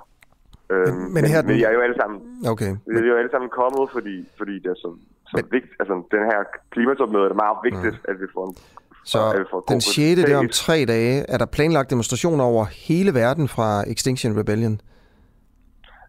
Øhm, 0.73 0.95
men, 0.95 1.15
men, 1.15 1.25
her, 1.33 1.43
men 1.43 1.57
vi 1.57 1.63
er 1.69 1.73
jo 1.77 1.81
alle 1.87 1.97
sammen, 2.01 2.19
okay. 2.53 2.73
vi 2.87 2.99
er 3.09 3.13
jo 3.15 3.21
alle 3.21 3.33
sammen 3.35 3.51
kommet, 3.61 3.85
fordi, 3.97 4.17
fordi 4.39 4.55
det 4.65 4.71
er 4.75 4.79
så, 4.85 4.91
så 5.31 5.35
men, 5.37 5.45
vigtigt, 5.57 5.77
altså 5.81 5.95
den 6.15 6.25
her 6.31 6.41
klimatopmøde 6.75 7.29
er 7.35 7.39
meget 7.45 7.59
vigtigt, 7.69 7.97
mm. 8.01 8.11
at 8.11 8.17
vi 8.23 8.27
får 8.35 8.45
en 8.49 8.55
så 9.13 9.63
den 9.69 9.81
6. 9.81 9.97
det 9.97 10.33
er 10.33 10.37
om 10.37 10.49
tre 10.49 10.85
dage. 10.89 11.25
Er 11.29 11.39
der 11.39 11.47
planlagt 11.47 11.91
demonstrationer 11.91 12.45
over 12.45 12.65
hele 12.65 13.15
verden 13.15 13.49
fra 13.49 13.91
Extinction 13.91 14.39
Rebellion? 14.41 14.81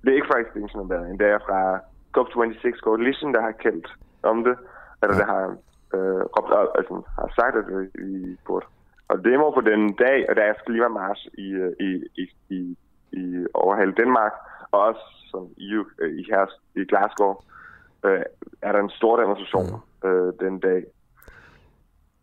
Det 0.01 0.09
er 0.09 0.15
ikke 0.15 0.31
fra 0.31 0.41
Extinction 0.43 0.81
Rebellion, 0.81 1.19
det 1.19 1.27
er 1.27 1.39
fra 1.47 1.61
COP26 2.15 2.79
Coalition, 2.87 3.33
der 3.33 3.41
har 3.41 3.51
kaldt 3.51 3.87
om 4.23 4.43
det, 4.43 4.55
eller 5.01 5.15
ja. 5.15 5.21
der 5.21 5.27
har 5.33 5.45
øh, 5.95 6.21
råbt, 6.35 6.51
altså, 6.79 6.93
har 7.19 7.29
sagt, 7.39 7.55
at 7.61 7.65
vi, 7.71 8.37
burde. 8.47 8.65
Og 9.07 9.17
demo 9.25 9.49
på 9.51 9.61
den 9.61 9.93
dag, 9.93 10.19
og 10.29 10.35
der 10.35 10.43
er 10.43 10.53
klimamarsch 10.65 11.27
i, 11.45 11.47
øh, 11.63 11.71
i, 11.87 11.89
i, 12.21 12.23
i, 12.57 12.77
i 13.11 13.45
over 13.53 13.75
hele 13.79 13.93
Danmark, 14.01 14.33
og 14.71 14.79
også 14.79 15.05
som 15.31 15.47
i, 15.57 15.69
øh, 16.01 16.19
i, 16.19 16.23
her, 16.31 16.45
i 16.75 16.81
Glasgow, 16.89 17.33
øh, 18.05 18.21
er 18.61 18.71
der 18.71 18.79
en 18.79 18.89
stor 18.89 19.21
demonstration 19.21 19.81
mm. 20.03 20.09
øh, 20.09 20.33
den 20.39 20.59
dag. 20.59 20.83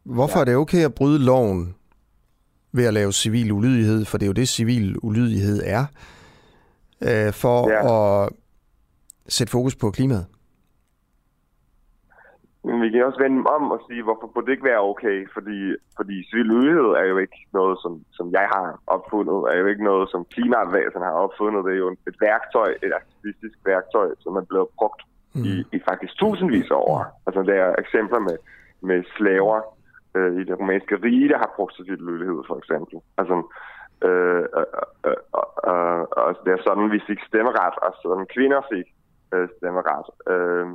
Hvorfor 0.02 0.38
ja. 0.38 0.40
er 0.40 0.44
det 0.44 0.56
okay 0.56 0.84
at 0.84 0.94
bryde 0.94 1.24
loven 1.24 1.74
ved 2.72 2.86
at 2.86 2.94
lave 2.94 3.12
civil 3.12 3.52
ulydighed? 3.52 4.04
For 4.04 4.18
det 4.18 4.24
er 4.24 4.26
jo 4.26 4.32
det, 4.32 4.48
civil 4.48 4.96
ulydighed 5.02 5.62
er 5.64 5.84
øh, 7.02 7.32
for 7.42 7.58
ja. 7.70 7.80
at 7.94 8.32
sætte 9.28 9.50
fokus 9.50 9.76
på 9.76 9.90
klimaet? 9.90 10.26
Men 12.64 12.82
vi 12.82 12.90
kan 12.90 13.04
også 13.04 13.22
vende 13.22 13.50
om 13.56 13.70
og 13.70 13.80
sige, 13.88 14.02
hvorfor 14.02 14.26
burde 14.26 14.46
det 14.46 14.52
ikke 14.52 14.70
være 14.72 14.88
okay? 14.92 15.28
Fordi, 15.34 15.58
fordi 15.96 16.16
civil 16.28 16.50
ulighed 16.50 16.90
er 17.00 17.06
jo 17.12 17.18
ikke 17.18 17.40
noget, 17.52 17.78
som, 17.82 17.92
som 18.12 18.26
jeg 18.38 18.46
har 18.54 18.80
opfundet, 18.86 19.38
er 19.52 19.56
jo 19.60 19.66
ikke 19.66 19.84
noget, 19.84 20.10
som 20.10 20.26
klimavæsen 20.34 21.02
har 21.08 21.16
opfundet. 21.24 21.64
Det 21.64 21.72
er 21.72 21.82
jo 21.84 21.90
et 22.10 22.16
værktøj, 22.20 22.70
et 22.86 22.92
aktivistisk 23.00 23.56
værktøj, 23.66 24.08
som 24.20 24.36
er 24.36 24.44
blevet 24.50 24.68
brugt 24.78 25.02
mm. 25.34 25.44
i, 25.44 25.52
i 25.76 25.78
faktisk 25.88 26.12
tusindvis 26.16 26.70
af 26.70 26.80
år. 26.92 27.22
Altså 27.26 27.42
der 27.42 27.54
er 27.54 27.74
eksempler 27.78 28.18
med 28.18 28.36
med 28.80 29.04
slaver 29.16 29.60
øh, 30.16 30.40
i 30.40 30.44
det 30.44 30.58
romanske 30.60 30.96
rige, 31.04 31.28
der 31.28 31.38
har 31.38 31.52
brugt 31.56 31.76
civil 31.76 32.02
ulydighed, 32.02 32.42
for 32.46 32.56
eksempel. 32.58 32.96
Altså, 33.18 33.36
øh, 34.02 34.44
og, 34.52 34.66
og, 35.32 35.46
og, 35.56 36.08
og 36.16 36.36
det 36.44 36.52
er 36.52 36.62
sådan, 36.62 36.90
vi 36.90 37.00
fik 37.06 37.20
stemmeret, 37.28 37.74
og 37.82 37.94
sådan 38.02 38.26
kvinder 38.34 38.60
fik 38.72 38.86
øh, 39.34 39.48
stemmeret. 39.56 40.06
Øh, 40.32 40.66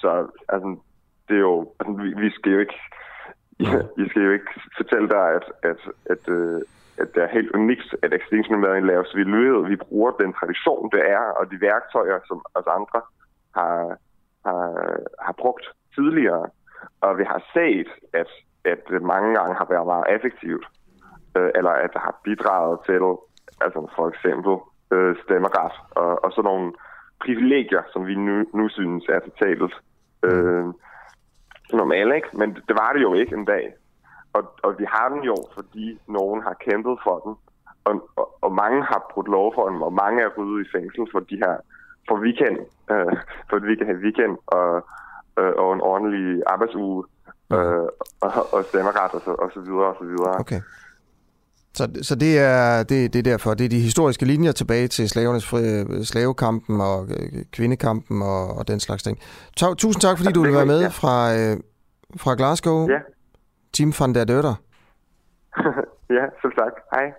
så 0.00 0.10
altså, 0.48 0.76
det 1.28 1.36
er 1.36 1.46
jo, 1.50 1.72
altså, 1.80 1.92
vi, 2.02 2.08
vi 2.24 2.30
skal 2.30 2.52
jo 2.52 2.58
ikke, 2.58 2.78
vi 3.98 4.08
skal 4.08 4.22
jo 4.22 4.30
ikke 4.30 4.52
fortælle 4.76 5.08
dig, 5.08 5.26
at, 5.38 5.46
at, 5.62 5.80
at, 6.12 6.28
øh, 6.28 6.60
at 6.98 7.14
det 7.14 7.22
er 7.22 7.36
helt 7.38 7.50
unikt, 7.54 7.94
at 8.02 8.12
Extinction 8.12 8.56
Rebellion 8.56 8.86
laves. 8.86 9.16
Vi 9.16 9.20
ulydighed. 9.20 9.68
Vi 9.68 9.76
bruger 9.76 10.10
den 10.10 10.32
tradition, 10.32 10.90
det 10.92 11.02
er, 11.10 11.24
og 11.38 11.50
de 11.50 11.60
værktøjer, 11.60 12.18
som 12.28 12.42
os 12.54 12.66
andre 12.66 13.00
har, 13.54 13.96
har, 14.46 14.64
har 15.26 15.34
brugt 15.38 15.66
tidligere. 15.94 16.46
Og 17.00 17.18
vi 17.18 17.24
har 17.24 17.42
set, 17.54 17.88
at, 18.12 18.30
at 18.64 18.80
det 18.88 19.02
mange 19.02 19.34
gange 19.38 19.54
har 19.54 19.66
været 19.70 19.86
meget 19.86 20.06
effektivt, 20.16 20.66
øh, 21.36 21.50
eller 21.54 21.70
at 21.70 21.90
har 21.96 22.20
bidraget 22.24 22.78
til, 22.86 23.02
altså 23.60 23.80
for 23.96 24.08
eksempel 24.08 24.54
øh, 24.94 25.16
stemmeret 25.22 25.72
og, 25.90 26.24
og 26.24 26.32
sådan 26.32 26.48
nogle 26.50 26.72
privilegier, 27.24 27.82
som 27.92 28.06
vi 28.06 28.14
nu, 28.14 28.44
nu 28.54 28.68
synes 28.68 29.04
er 29.08 29.20
totalt 29.20 29.74
øh, 30.22 30.64
normale, 31.72 32.16
ikke? 32.16 32.28
Men 32.32 32.48
det 32.68 32.76
var 32.82 32.92
det 32.92 33.02
jo 33.02 33.14
ikke 33.14 33.34
en 33.36 33.44
dag. 33.44 33.74
Og, 34.32 34.42
og 34.62 34.74
vi 34.78 34.84
har 34.88 35.08
den 35.08 35.22
jo, 35.22 35.36
fordi 35.54 36.00
nogen 36.08 36.42
har 36.42 36.54
kæmpet 36.54 36.98
for 37.04 37.18
den, 37.24 37.34
og, 37.84 38.10
og, 38.16 38.26
og 38.40 38.52
mange 38.52 38.82
har 38.82 39.10
brudt 39.10 39.28
lov 39.28 39.54
for 39.54 39.68
den, 39.68 39.82
og 39.82 39.92
mange 39.92 40.22
er 40.22 40.28
ryddet 40.36 40.66
i 40.66 40.70
fængsel 40.76 41.08
for 41.12 41.20
de 41.20 41.36
her 41.36 41.56
for 42.08 42.16
weekend, 42.24 42.58
øh, 42.90 43.16
for 43.48 43.56
at 43.56 43.66
vi 43.66 43.74
kan 43.74 43.86
have 43.86 43.98
weekend 43.98 44.38
og, 44.46 44.86
øh, 45.38 45.52
og 45.62 45.74
en 45.74 45.80
ordentlig 45.80 46.42
arbejdsuge 46.46 47.04
øh, 47.52 47.88
og, 48.20 48.30
og 48.52 48.64
stemmeret 48.64 49.14
og 49.16 49.20
så, 49.20 49.32
og 49.44 49.50
så 49.54 49.60
videre 49.60 49.90
og 49.92 49.96
så 49.98 50.04
videre. 50.04 50.34
Okay. 50.40 50.60
Så, 51.74 51.88
så 52.02 52.14
det, 52.14 52.38
er, 52.38 52.82
det, 52.82 53.12
det 53.12 53.18
er 53.18 53.22
derfor, 53.22 53.54
det 53.54 53.64
er 53.64 53.68
de 53.68 53.80
historiske 53.80 54.24
linjer 54.24 54.52
tilbage 54.52 54.88
til 54.88 55.08
slavernes 55.08 55.46
fri, 55.46 56.04
slavekampen 56.04 56.80
og 56.80 57.08
øh, 57.10 57.44
kvindekampen 57.52 58.22
og, 58.22 58.56
og 58.56 58.68
den 58.68 58.80
slags 58.80 59.02
ting. 59.02 59.18
Ta, 59.56 59.74
tusind 59.74 60.00
tak, 60.00 60.18
fordi 60.18 60.32
du 60.32 60.40
ville 60.42 60.56
være 60.56 60.66
med 60.66 60.90
fra, 60.90 61.36
øh, 61.36 61.56
fra 62.16 62.34
Glasgow. 62.34 62.88
Ja. 62.88 62.98
Team 63.72 63.92
van 64.00 64.14
der 64.14 64.24
Døtter. 64.24 64.54
ja, 66.16 66.24
selv 66.42 66.52
tak. 66.58 66.72
Hej. 66.94 67.12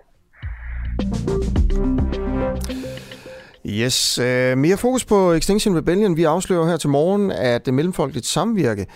Yes, 3.66 4.18
øh, 4.18 4.58
mere 4.58 4.76
fokus 4.76 5.04
på 5.04 5.32
Extinction 5.32 5.76
Rebellion. 5.76 6.16
Vi 6.16 6.24
afslører 6.24 6.66
her 6.66 6.76
til 6.76 6.90
morgen, 6.90 7.30
at 7.30 7.66
det 7.66 7.74
mellemfolkeligt 7.74 8.26
samvirke 8.26 8.86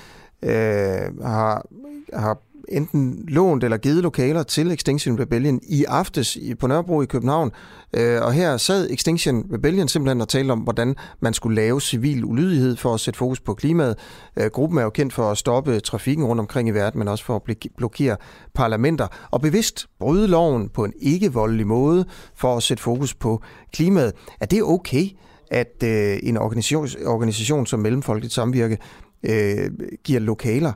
øh, 0.43 1.23
har, 1.23 1.67
har 2.13 2.39
enten 2.69 3.25
lånt 3.29 3.65
eller 3.65 3.77
givet 3.77 4.03
lokaler 4.03 4.43
til 4.43 4.71
Extinction 4.71 5.21
Rebellion 5.21 5.61
i 5.69 5.85
aftes 5.85 6.39
på 6.61 6.67
Nørrebro 6.67 7.03
i 7.03 7.07
København. 7.07 7.53
Øh, 7.95 8.23
og 8.23 8.33
her 8.33 8.57
sad 8.57 8.91
Extinction 8.91 9.47
Rebellion 9.53 9.89
simpelthen 9.89 10.21
og 10.21 10.29
talte 10.29 10.53
om, 10.53 10.59
hvordan 10.59 10.95
man 11.21 11.35
skulle 11.35 11.57
lave 11.57 11.81
civil 11.81 12.25
ulydighed 12.25 12.77
for 12.77 12.95
at 12.95 13.01
sætte 13.01 13.19
fokus 13.19 13.41
på 13.41 13.55
klimaet. 13.55 13.99
Øh, 14.37 14.47
gruppen 14.47 14.79
er 14.79 14.83
jo 14.83 14.91
kendt 14.91 15.13
for 15.13 15.31
at 15.31 15.39
stoppe 15.39 15.81
trafikken 15.81 16.27
rundt 16.27 16.41
omkring 16.41 16.69
i 16.69 16.73
verden, 16.73 16.99
men 16.99 17.09
også 17.09 17.25
for 17.25 17.37
at 17.37 17.57
blokere 17.77 18.17
parlamenter 18.55 19.07
og 19.31 19.41
bevidst 19.41 19.87
bryde 19.99 20.29
loven 20.29 20.69
på 20.69 20.85
en 20.85 20.93
ikke-voldelig 21.01 21.67
måde 21.67 22.05
for 22.35 22.57
at 22.57 22.63
sætte 22.63 22.83
fokus 22.83 23.15
på 23.15 23.43
klimaet. 23.73 24.13
Er 24.41 24.47
det 24.47 24.63
okay, 24.63 25.09
at 25.51 25.83
øh, 25.85 26.19
en 26.23 26.37
organisation, 26.37 26.89
organisation 27.07 27.67
som 27.67 27.81
Mellemfolkeligt 27.81 28.35
Samvirke 28.35 28.79
øh, 29.23 29.71
giver 30.05 30.21
lokaler 30.21 30.73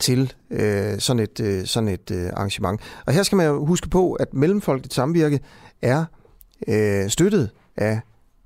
til 0.00 0.32
øh, 0.50 0.98
sådan 0.98 1.22
et, 1.22 1.40
øh, 1.40 1.66
sådan 1.66 1.88
et 1.88 2.10
øh, 2.10 2.30
arrangement. 2.32 2.80
Og 3.06 3.12
her 3.12 3.22
skal 3.22 3.36
man 3.36 3.46
jo 3.46 3.64
huske 3.64 3.88
på, 3.88 4.12
at 4.12 4.34
Mellemfolkeligt 4.34 4.94
Samvirke 4.94 5.40
er 5.82 6.04
øh, 6.68 7.10
støttet 7.10 7.50
af 7.76 8.00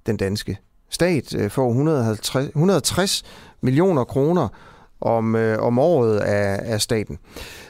den 0.07 0.17
danske 0.17 0.59
stat 0.91 1.35
øh, 1.35 1.51
for 1.51 1.69
150, 1.69 2.47
160 2.47 3.23
millioner 3.61 4.05
kroner 4.05 4.49
om, 5.01 5.37
øh, 5.37 5.59
om 5.63 5.79
året 5.79 6.19
af, 6.19 6.73
af 6.73 6.81
staten. 6.81 7.19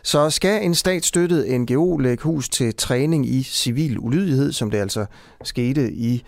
Så 0.03 0.31
skal 0.31 0.65
en 0.65 0.75
statsstøttet 0.75 1.61
NGO 1.61 1.97
lægge 1.97 2.23
hus 2.23 2.49
til 2.49 2.75
træning 2.75 3.27
i 3.27 3.43
civil 3.43 3.99
ulydighed, 3.99 4.53
som 4.53 4.71
det 4.71 4.79
altså 4.79 5.07
skete 5.45 5.93
i 5.93 6.25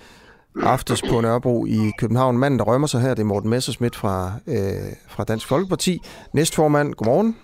aftes 0.63 1.03
på 1.03 1.21
Nørrebro 1.21 1.67
i 1.67 1.93
København. 1.99 2.39
Manden, 2.39 2.59
der 2.59 2.65
rømmer 2.65 2.87
sig 2.87 3.01
her, 3.01 3.15
det 3.15 3.19
er 3.23 3.27
Morten 3.27 3.51
Messersmith 3.51 3.99
fra, 3.99 4.33
øh, 4.47 4.57
fra 5.09 5.25
Dansk 5.25 5.47
Folkeparti. 5.47 6.03
Næstformand, 6.33 6.95
godmorgen. 6.95 7.37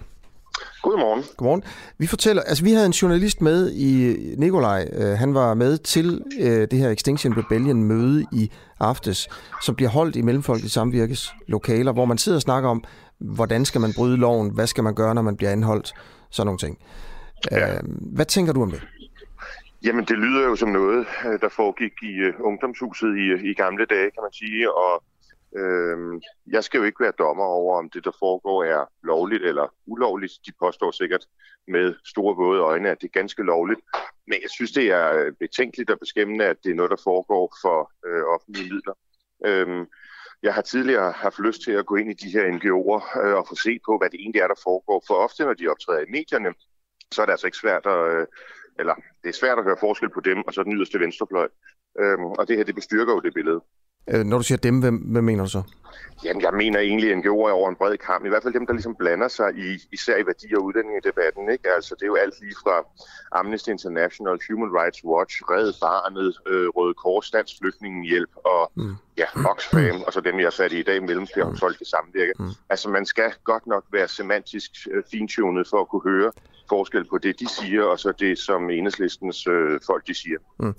Godmorgen. 0.83 1.25
Godmorgen. 1.37 1.63
Vi 1.99 2.07
fortæller, 2.07 2.43
altså 2.43 2.65
vi 2.65 2.73
havde 2.73 2.87
en 2.87 2.93
journalist 2.93 3.41
med 3.41 3.73
i 3.73 4.17
Nikolaj. 4.39 4.89
Øh, 4.93 5.19
han 5.19 5.35
var 5.35 5.55
med 5.55 5.79
til 5.79 6.23
øh, 6.41 6.69
det 6.71 6.79
her 6.79 6.91
Extinction 6.91 7.35
Rebellion 7.37 7.83
møde 7.85 8.27
i 8.33 8.51
aftes, 8.81 9.29
som 9.63 9.75
bliver 9.75 9.91
holdt 9.91 10.17
i 10.17 10.23
Mellemfolkeligt 10.23 10.73
Samvirkes 10.73 11.33
lokaler, 11.49 11.93
hvor 11.93 12.05
man 12.05 12.19
sidder 12.19 12.39
og 12.39 12.43
snakker 12.43 12.71
om, 12.71 12.85
hvordan 13.21 13.65
skal 13.65 13.81
man 13.81 13.93
bryde 13.97 14.17
loven, 14.17 14.51
hvad 14.51 14.67
skal 14.67 14.85
man 14.85 14.95
gøre, 14.95 15.15
når 15.15 15.23
man 15.23 15.37
bliver 15.37 15.51
anholdt, 15.51 15.95
sådan 16.31 16.47
nogle 16.47 16.59
ting. 16.59 16.79
Ja. 17.51 17.75
Øh, 17.75 17.81
hvad 18.15 18.27
tænker 18.27 18.53
du 18.53 18.63
om 18.63 18.71
det? 18.71 18.83
Jamen, 19.85 20.05
det 20.05 20.19
lyder 20.19 20.43
jo 20.49 20.57
som 20.57 20.69
noget, 20.69 21.07
øh, 21.27 21.41
der 21.41 21.49
foregik 21.49 21.93
i 22.03 22.29
uh, 22.29 22.35
ungdomshuset 22.41 23.17
i, 23.17 23.27
øh, 23.35 23.45
i 23.45 23.55
gamle 23.55 23.85
dage, 23.87 24.11
kan 24.11 24.23
man 24.23 24.33
sige, 24.33 24.75
og 24.75 25.05
Øhm, 25.57 26.21
jeg 26.47 26.65
skal 26.65 26.79
jo 26.79 26.85
ikke 26.85 27.01
være 27.05 27.13
dommer 27.19 27.45
over, 27.45 27.79
om 27.79 27.91
det, 27.91 28.05
der 28.05 28.11
foregår, 28.19 28.65
er 28.65 28.85
lovligt 29.03 29.45
eller 29.45 29.75
ulovligt. 29.87 30.33
De 30.47 30.53
påstår 30.61 30.91
sikkert 30.91 31.27
med 31.69 31.95
store 32.05 32.37
våde 32.37 32.61
øjne, 32.61 32.91
at 32.91 33.01
det 33.01 33.07
er 33.07 33.21
ganske 33.21 33.43
lovligt. 33.43 33.81
Men 34.27 34.39
jeg 34.43 34.51
synes, 34.51 34.73
det 34.73 34.91
er 34.91 35.31
betænkeligt 35.41 35.91
og 35.91 35.99
beskæmmende, 35.99 36.45
at 36.45 36.57
det 36.65 36.71
er 36.71 36.75
noget, 36.75 36.91
der 36.91 37.03
foregår 37.05 37.57
for 37.63 37.93
øh, 38.07 38.25
offentlige 38.35 38.73
midler. 38.73 38.95
Øhm, 39.47 39.87
jeg 40.43 40.55
har 40.55 40.63
tidligere 40.63 41.13
haft 41.13 41.39
lyst 41.39 41.63
til 41.63 41.73
at 41.73 41.87
gå 41.87 41.97
ind 41.97 42.11
i 42.11 42.25
de 42.25 42.31
her 42.31 42.45
NGO'er 42.55 43.25
øh, 43.25 43.35
og 43.35 43.49
få 43.49 43.55
set 43.55 43.81
på, 43.87 43.99
hvad 43.99 44.11
det 44.11 44.21
egentlig 44.21 44.41
er, 44.41 44.49
der 44.49 44.61
foregår. 44.63 45.05
For 45.07 45.15
ofte, 45.15 45.45
når 45.45 45.55
de 45.55 45.69
optræder 45.69 46.01
i 46.01 46.11
medierne, 46.11 46.55
så 47.13 47.23
er 47.23 47.27
det 47.27 47.33
altså 47.33 47.47
ikke 47.47 47.63
svært 47.65 47.87
at... 47.87 48.27
Eller 48.79 48.95
det 49.23 49.29
er 49.29 49.33
svært 49.33 49.59
at 49.59 49.65
høre 49.65 49.77
forskel 49.81 50.11
på 50.11 50.21
dem, 50.21 50.39
og 50.47 50.55
så 50.55 50.63
den 50.63 50.77
yderste 50.77 51.01
venstrefløj. 51.01 51.49
Øhm, 52.01 52.25
og 52.25 52.49
det 52.49 52.57
her, 52.57 52.65
det 52.65 52.75
bestyrker 52.75 53.13
jo 53.13 53.21
det 53.21 53.35
billede. 53.35 53.61
Øh, 54.11 54.25
når 54.25 54.37
du 54.39 54.45
siger 54.45 54.59
dem, 54.59 54.81
hvem, 54.81 54.97
hvem 54.97 55.25
mener 55.25 55.45
du 55.45 55.51
så? 55.51 55.63
Jamen, 56.25 56.43
jeg 56.43 56.55
mener 56.55 56.79
egentlig 56.81 57.17
NGO'er 57.17 57.51
over 57.59 57.69
en 57.69 57.77
bred 57.77 57.97
kamp. 57.99 58.25
I 58.25 58.29
hvert 58.29 58.43
fald 58.43 58.55
dem, 58.55 58.67
der 58.67 58.73
ligesom 58.73 58.95
blander 58.95 59.29
sig 59.29 59.49
i, 59.57 59.69
især 59.93 60.17
i 60.17 60.27
værdi- 60.27 60.55
og 60.55 60.65
udlændingedebatten. 60.65 61.51
Ikke? 61.51 61.69
Altså, 61.77 61.95
det 61.95 62.03
er 62.03 62.07
jo 62.07 62.15
alt 62.15 62.35
lige 62.41 62.55
fra 62.65 62.77
Amnesty 63.33 63.69
International, 63.69 64.39
Human 64.49 64.71
Rights 64.79 65.05
Watch, 65.05 65.35
Red 65.51 65.73
Barnet, 65.81 66.37
øh, 66.47 66.69
Røde 66.69 66.95
Kors, 66.95 67.31
Dansk 67.31 67.53
Flygtningenhjælp 67.61 68.31
og 68.45 68.73
mm. 68.77 68.95
ja, 69.19 69.27
Oxfam, 69.51 70.03
og 70.07 70.13
så 70.13 70.21
dem, 70.21 70.39
jeg 70.39 70.47
har 70.47 70.51
sat 70.51 70.73
i 70.73 70.83
dag, 70.83 71.03
Mellemfolk 71.03 71.81
mm. 71.81 71.85
Samvirke. 71.85 72.33
Mm. 72.39 72.51
Altså, 72.71 72.91
man 72.91 73.07
skal 73.07 73.33
godt 73.45 73.67
nok 73.67 73.85
være 73.93 74.09
semantisk 74.09 74.71
øh, 74.91 75.03
fintunet 75.11 75.69
for 75.71 75.81
at 75.81 75.89
kunne 75.89 76.07
høre 76.13 76.33
forskel 76.75 77.05
på 77.11 77.19
det, 77.19 77.41
de 77.41 77.47
siger, 77.59 77.83
og 77.83 77.99
så 77.99 78.13
det, 78.19 78.39
som 78.39 78.71
enhedslistens 78.71 79.47
øh, 79.47 79.81
folk 79.87 80.03
de 80.07 80.15
siger. 80.15 80.39
Mm. 80.61 80.75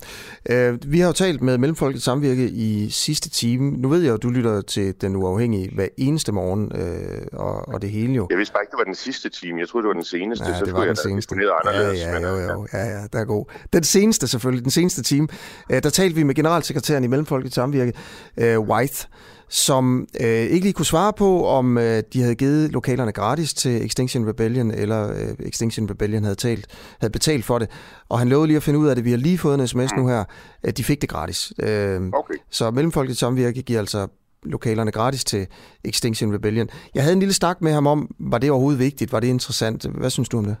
Øh, 0.50 0.92
vi 0.92 0.98
har 1.00 1.06
jo 1.06 1.12
talt 1.12 1.42
med 1.42 1.58
Mellemfolket 1.58 2.02
Samvirke 2.02 2.46
i 2.48 2.90
sidste 2.90 3.30
time. 3.30 3.70
Nu 3.70 3.88
ved 3.88 4.00
jeg 4.00 4.08
jo, 4.08 4.14
at 4.14 4.22
du 4.22 4.30
lytter 4.30 4.60
til 4.60 4.94
Den 5.00 5.16
Uafhængige 5.16 5.74
hver 5.74 5.88
eneste 5.96 6.32
morgen, 6.32 6.72
øh, 6.74 7.26
og, 7.32 7.68
og 7.68 7.82
det 7.82 7.90
hele 7.90 8.12
jo. 8.14 8.26
Jeg 8.30 8.38
vidste 8.38 8.52
bare 8.52 8.62
ikke, 8.62 8.70
det 8.70 8.78
var 8.78 8.84
den 8.84 8.94
sidste 8.94 9.28
time. 9.28 9.60
Jeg 9.60 9.68
troede, 9.68 9.82
det 9.84 9.88
var 9.88 9.94
den 9.94 10.04
seneste. 10.04 10.46
Ja, 10.48 10.58
så 10.58 10.64
det 10.64 10.74
var 10.74 10.84
den 10.84 10.96
seneste. 10.96 11.36
Ja, 11.36 11.70
ja, 11.72 12.20
jo, 12.20 12.36
jo. 12.38 12.66
Ja, 12.72 12.84
ja, 12.84 13.02
der 13.12 13.18
er 13.18 13.24
god. 13.24 13.44
Den 13.72 13.84
seneste 13.84 14.28
selvfølgelig, 14.28 14.64
den 14.64 14.70
seneste 14.70 15.02
time. 15.02 15.28
Øh, 15.72 15.82
der 15.82 15.90
talte 15.90 16.16
vi 16.16 16.22
med 16.22 16.34
generalsekretæren 16.34 17.04
i 17.04 17.06
Mellemfolket 17.06 17.54
Samvirke, 17.54 17.92
øh, 18.36 18.60
White, 18.60 19.06
som 19.48 20.06
øh, 20.20 20.26
ikke 20.26 20.60
lige 20.60 20.72
kunne 20.72 20.86
svare 20.86 21.12
på, 21.12 21.46
om 21.46 21.78
øh, 21.78 22.02
de 22.12 22.20
havde 22.20 22.34
givet 22.34 22.72
lokalerne 22.72 23.12
gratis 23.12 23.54
til 23.54 23.86
Extinction 23.86 24.28
Rebellion, 24.28 24.70
eller 24.70 25.10
øh, 25.10 25.46
Extinction 25.46 25.90
Rebellion 25.90 26.22
havde, 26.22 26.36
talt, 26.36 26.66
havde 27.00 27.12
betalt 27.12 27.44
for 27.44 27.58
det. 27.58 27.70
Og 28.08 28.18
han 28.18 28.28
lovede 28.28 28.46
lige 28.46 28.56
at 28.56 28.62
finde 28.62 28.78
ud 28.78 28.88
af 28.88 28.96
det. 28.96 29.04
Vi 29.04 29.10
har 29.10 29.18
lige 29.18 29.38
fået 29.38 29.60
en 29.60 29.68
sms 29.68 29.90
nu 29.96 30.08
her, 30.08 30.24
at 30.62 30.76
de 30.76 30.84
fik 30.84 31.00
det 31.00 31.08
gratis. 31.08 31.52
Øh, 31.58 32.00
okay. 32.12 32.34
Så 32.50 32.70
Mellemfolkeligt 32.70 33.18
Samvirke 33.18 33.62
giver 33.62 33.78
altså 33.78 34.06
lokalerne 34.42 34.90
gratis 34.90 35.24
til 35.24 35.46
Extinction 35.84 36.34
Rebellion. 36.34 36.68
Jeg 36.94 37.02
havde 37.02 37.12
en 37.12 37.20
lille 37.20 37.34
snak 37.34 37.60
med 37.60 37.72
ham 37.72 37.86
om, 37.86 38.14
var 38.18 38.38
det 38.38 38.50
overhovedet 38.50 38.78
vigtigt? 38.78 39.12
Var 39.12 39.20
det 39.20 39.28
interessant? 39.28 39.86
Hvad 39.86 40.10
synes 40.10 40.28
du 40.28 40.38
om 40.38 40.44
det? 40.44 40.56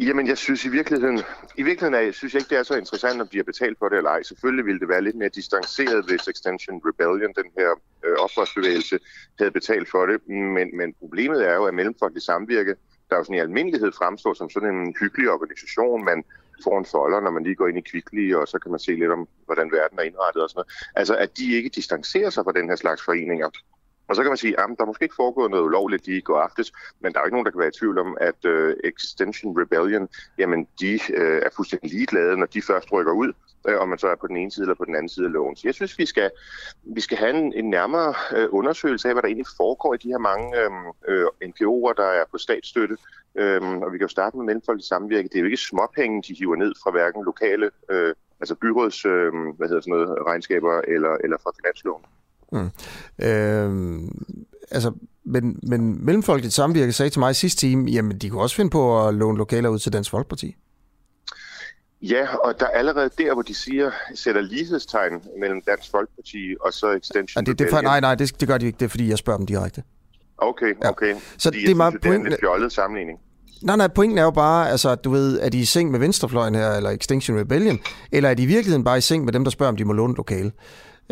Jamen, 0.00 0.26
jeg 0.26 0.38
synes 0.38 0.64
i 0.64 0.68
virkeligheden, 0.68 1.18
i 1.56 1.62
virkeligheden 1.62 2.08
er, 2.08 2.12
synes 2.12 2.34
jeg 2.34 2.40
ikke, 2.40 2.50
det 2.50 2.58
er 2.58 2.62
så 2.62 2.76
interessant, 2.76 3.20
om 3.20 3.28
de 3.28 3.36
har 3.36 3.44
betalt 3.44 3.78
for 3.78 3.88
det 3.88 3.96
eller 3.96 4.10
ej. 4.10 4.22
Selvfølgelig 4.22 4.66
ville 4.66 4.80
det 4.80 4.88
være 4.88 5.02
lidt 5.02 5.16
mere 5.16 5.28
distanceret, 5.28 6.04
hvis 6.04 6.28
Extension 6.28 6.82
Rebellion, 6.84 7.32
den 7.36 7.50
her 7.58 7.70
øh, 8.04 8.16
oprørsbevægelse, 8.18 8.98
havde 9.38 9.50
betalt 9.50 9.90
for 9.90 10.06
det. 10.06 10.28
Men, 10.28 10.76
men 10.76 10.94
problemet 10.98 11.48
er 11.48 11.54
jo, 11.54 11.64
at 11.64 11.74
Mellemfolkelig 11.74 12.22
Samvirke, 12.22 12.74
der 13.10 13.16
jo 13.16 13.24
sådan 13.24 13.36
i 13.36 13.38
almindelighed 13.38 13.92
fremstår 13.92 14.34
som 14.34 14.50
sådan 14.50 14.74
en 14.74 14.94
hyggelig 15.00 15.30
organisation, 15.30 16.04
man 16.04 16.24
får 16.64 16.78
en 16.78 16.84
folder, 16.84 17.20
når 17.20 17.30
man 17.30 17.42
lige 17.42 17.54
går 17.54 17.68
ind 17.68 17.78
i 17.78 17.80
Kvickly, 17.90 18.34
og 18.34 18.48
så 18.48 18.58
kan 18.58 18.70
man 18.70 18.80
se 18.80 18.92
lidt 18.92 19.10
om, 19.10 19.28
hvordan 19.46 19.72
verden 19.72 19.98
er 19.98 20.02
indrettet 20.02 20.42
og 20.42 20.50
sådan 20.50 20.58
noget. 20.58 20.72
Altså, 20.94 21.16
at 21.16 21.38
de 21.38 21.56
ikke 21.56 21.68
distancerer 21.68 22.30
sig 22.30 22.44
fra 22.44 22.52
den 22.52 22.68
her 22.68 22.76
slags 22.76 23.02
foreninger, 23.04 23.48
og 24.10 24.16
så 24.16 24.22
kan 24.22 24.30
man 24.30 24.36
sige, 24.36 24.60
at 24.60 24.68
der 24.78 24.82
er 24.84 24.86
måske 24.86 25.02
ikke 25.02 25.14
foregået 25.14 25.50
noget 25.50 25.64
ulovligt 25.64 26.08
i 26.08 26.20
går 26.20 26.38
aftes, 26.38 26.72
men 27.00 27.12
der 27.12 27.18
er 27.18 27.22
jo 27.22 27.26
ikke 27.26 27.34
nogen, 27.34 27.44
der 27.44 27.50
kan 27.50 27.60
være 27.60 27.68
i 27.74 27.78
tvivl 27.78 27.98
om, 27.98 28.16
at 28.20 28.44
øh, 28.44 28.76
Extension 28.84 29.60
Rebellion, 29.60 30.08
jamen 30.38 30.68
de 30.80 30.92
øh, 31.14 31.42
er 31.46 31.50
fuldstændig 31.56 31.90
ligeglade, 31.90 32.36
når 32.36 32.46
de 32.46 32.62
først 32.62 32.92
rykker 32.92 33.12
ud, 33.12 33.32
øh, 33.68 33.78
om 33.80 33.88
man 33.88 33.98
så 33.98 34.08
er 34.08 34.14
på 34.20 34.26
den 34.26 34.36
ene 34.36 34.50
side 34.50 34.64
eller 34.64 34.74
på 34.74 34.84
den 34.84 34.94
anden 34.94 35.08
side 35.08 35.26
af 35.26 35.32
loven. 35.32 35.56
Så 35.56 35.62
jeg 35.64 35.74
synes, 35.74 35.98
vi 35.98 36.06
skal, 36.06 36.30
vi 36.82 37.00
skal 37.00 37.18
have 37.18 37.34
en, 37.36 37.52
en 37.52 37.70
nærmere 37.70 38.14
øh, 38.36 38.48
undersøgelse 38.50 39.08
af, 39.08 39.14
hvad 39.14 39.22
der 39.22 39.28
egentlig 39.28 39.52
foregår 39.56 39.94
i 39.94 39.96
de 39.96 40.08
her 40.08 40.18
mange 40.18 40.46
øh, 40.60 40.70
øh 41.08 41.26
NGO'er, 41.50 41.92
der 41.96 42.08
er 42.20 42.24
på 42.30 42.38
statsstøtte. 42.38 42.96
Uh, 43.34 43.82
og 43.82 43.92
vi 43.92 43.98
kan 43.98 44.04
jo 44.04 44.08
starte 44.08 44.36
med 44.36 44.44
Mellemfolkets 44.44 44.88
Samvirke. 44.88 45.28
Det 45.28 45.36
er 45.36 45.40
jo 45.40 45.46
ikke 45.46 45.56
småpenge, 45.56 46.22
de 46.22 46.34
hiver 46.34 46.56
ned 46.56 46.72
fra 46.82 46.90
hverken 46.90 47.24
lokale, 47.24 47.70
øh, 47.90 48.14
altså 48.40 48.54
byråds, 48.54 49.04
øh, 49.04 49.32
hvad 49.56 49.68
hedder 49.68 49.80
sådan 49.80 49.94
noget, 49.94 50.26
regnskaber 50.26 50.80
eller, 50.88 51.16
eller 51.24 51.38
fra 51.42 51.52
finansloven. 51.60 52.04
Mm. 52.52 52.70
Øh, 53.26 54.00
altså, 54.70 54.92
men, 55.24 55.58
men 55.62 56.04
Mellemfolkeligt 56.04 56.54
Samvirke 56.54 56.92
sagde 56.92 57.10
til 57.10 57.18
mig 57.18 57.30
i 57.30 57.34
sidste 57.34 57.60
time, 57.60 57.90
jamen 57.90 58.18
de 58.18 58.30
kunne 58.30 58.42
også 58.42 58.56
finde 58.56 58.70
på 58.70 59.08
at 59.08 59.14
låne 59.14 59.38
lokaler 59.38 59.68
ud 59.68 59.78
til 59.78 59.92
Dansk 59.92 60.10
Folkeparti. 60.10 60.56
Ja, 62.02 62.36
og 62.36 62.60
der 62.60 62.66
er 62.66 62.70
allerede 62.70 63.10
der, 63.18 63.34
hvor 63.34 63.42
de 63.42 63.54
siger, 63.54 63.90
sætter 64.14 64.40
lighedstegn 64.40 65.22
mellem 65.40 65.62
Dansk 65.62 65.90
Folkeparti 65.90 66.54
og 66.60 66.72
så 66.72 66.90
Extension 66.90 67.44
ja, 67.46 67.50
det, 67.50 67.58
det, 67.58 67.66
for, 67.70 67.80
Nej, 67.80 68.00
nej, 68.00 68.14
det, 68.14 68.40
det 68.40 68.48
gør 68.48 68.58
de 68.58 68.66
ikke. 68.66 68.76
Det 68.78 68.84
er, 68.84 68.88
fordi 68.88 69.08
jeg 69.08 69.18
spørger 69.18 69.36
dem 69.36 69.46
direkte. 69.46 69.82
Okay, 70.38 70.74
okay. 70.84 71.08
Ja. 71.08 71.20
Så 71.38 71.50
det 71.50 71.70
er 71.70 71.74
meget 71.74 71.92
synes, 71.92 72.02
det 72.02 72.30
er 72.30 72.34
en 72.34 72.40
fjollet 72.40 72.72
sammenligning. 72.72 73.18
Nej, 73.62 73.76
nej, 73.76 73.88
pointen 73.88 74.18
er 74.18 74.22
jo 74.22 74.30
bare, 74.30 74.70
altså, 74.70 74.94
du 74.94 75.10
ved, 75.10 75.40
er 75.40 75.48
de 75.48 75.58
i 75.58 75.64
seng 75.64 75.90
med 75.90 75.98
venstrefløjen 75.98 76.54
her, 76.54 76.70
eller 76.70 76.90
Extinction 76.90 77.38
Rebellion, 77.38 77.78
eller 78.12 78.30
er 78.30 78.34
de 78.34 78.42
i 78.42 78.46
virkeligheden 78.46 78.84
bare 78.84 78.98
i 78.98 79.00
seng 79.00 79.24
med 79.24 79.32
dem, 79.32 79.44
der 79.44 79.50
spørger, 79.50 79.68
om 79.68 79.76
de 79.76 79.84
må 79.84 79.92
låne 79.92 80.14
lokale? 80.14 80.52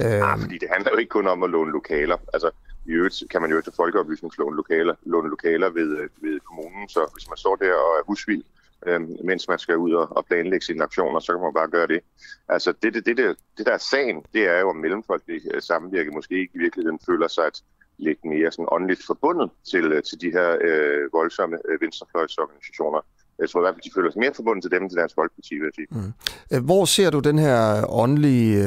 Øh, 0.05 0.33
ah, 0.33 0.39
fordi 0.41 0.59
det 0.59 0.69
handler 0.73 0.91
jo 0.93 0.99
ikke 0.99 1.09
kun 1.09 1.27
om 1.27 1.43
at 1.43 1.51
låne 1.51 1.73
lokaler. 1.73 2.17
Altså, 2.33 2.51
i 2.87 2.91
øvrigt 2.91 3.23
kan 3.31 3.41
man 3.43 3.51
jo 3.51 3.61
til 3.61 3.73
folkeoplysningslåne 3.77 4.57
lokaler, 4.57 4.95
låne 5.03 5.29
lokaler 5.29 5.71
ved, 5.71 5.99
øh, 5.99 6.09
ved 6.21 6.41
kommunen, 6.41 6.89
så 6.89 7.11
hvis 7.15 7.29
man 7.29 7.37
står 7.37 7.57
der 7.57 7.75
og 7.75 7.93
er 7.99 8.03
husvild, 8.07 8.43
øh, 8.87 9.01
mens 9.25 9.49
man 9.49 9.59
skal 9.59 9.77
ud 9.77 9.93
og, 9.93 10.17
og 10.17 10.27
planlægge 10.27 10.67
sine 10.67 10.83
aktioner, 10.83 11.21
så 11.21 11.33
kan 11.33 11.43
man 11.43 11.55
bare 11.55 11.69
gøre 11.69 11.87
det. 11.87 12.01
Altså 12.49 12.73
det, 12.83 12.95
det, 12.95 13.07
det, 13.07 13.17
det, 13.17 13.37
det 13.59 13.67
der 13.67 13.73
er 13.73 13.79
sagen, 13.79 14.25
det 14.35 14.49
er 14.49 14.59
jo, 14.61 14.71
at 14.71 14.77
mellemfolkelig 14.77 15.41
øh, 15.55 15.63
samvirke 15.63 16.11
måske 16.11 16.35
ikke 16.35 16.53
i 16.55 16.59
virkeligheden 16.59 17.01
føler 17.07 17.29
sig 17.29 17.47
at 17.47 17.63
lidt 17.99 18.25
mere 18.25 18.53
sådan 18.53 18.69
åndeligt 18.73 19.07
forbundet 19.07 19.51
til, 19.71 19.93
øh, 19.93 20.03
til 20.03 20.21
de 20.21 20.31
her 20.31 20.59
øh, 20.61 21.13
voldsomme 21.13 21.59
øh, 21.69 21.81
venstrefløjsorganisationer. 21.81 23.01
Jeg 23.39 23.51
tror 23.51 23.61
i 23.61 23.63
hvert 23.63 23.75
fald, 23.75 23.83
de 23.83 23.91
føler 23.95 24.11
sig 24.11 24.21
mere 24.21 24.35
forbundet 24.37 24.63
til 24.63 24.71
dem 24.71 24.83
end 24.83 24.91
til 24.91 24.99
Dansk 24.99 25.15
Folkeparti, 25.15 25.55
vil 25.55 25.71
jeg 25.71 25.75
sige. 25.75 25.89
Mm. 25.91 26.65
Hvor 26.65 26.85
ser 26.85 27.11
du 27.11 27.19
den 27.19 27.39
her 27.39 27.85
åndelige, 27.89 28.65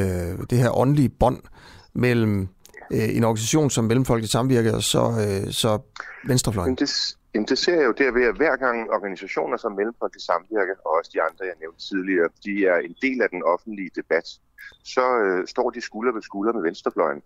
det 0.49 0.57
her 0.57 0.77
åndelige 0.77 1.09
bånd 1.09 1.39
mellem 1.93 2.47
en 2.91 3.23
organisation 3.23 3.69
som 3.69 3.83
Mellemfolkeligt 3.83 4.31
Samvirke 4.31 4.73
og 4.73 4.83
så, 4.83 5.03
så 5.51 5.79
Venstrefløjen? 6.27 6.75
Det, 6.75 7.15
Jamen, 7.33 7.47
det 7.47 7.57
ser 7.57 7.75
jeg 7.75 7.85
jo 7.85 7.91
derved, 7.91 8.23
at 8.23 8.37
hver 8.37 8.55
gang 8.55 8.77
organisationer 8.97 9.57
som 9.57 9.71
Mellemfolkeligt 9.71 10.25
Samvirke, 10.25 10.73
og 10.85 10.91
også 10.97 11.11
de 11.13 11.21
andre, 11.21 11.41
jeg 11.51 11.57
nævnte 11.59 11.81
tidligere, 11.89 12.29
de 12.45 12.53
er 12.71 12.77
en 12.89 12.95
del 13.01 13.21
af 13.21 13.29
den 13.29 13.43
offentlige 13.43 13.91
debat, 13.95 14.27
så 14.83 15.17
øh, 15.17 15.47
står 15.47 15.69
de 15.69 15.81
skulder 15.81 16.13
ved 16.13 16.21
skulder 16.21 16.53
med 16.53 16.61
venstrefløjen. 16.61 17.21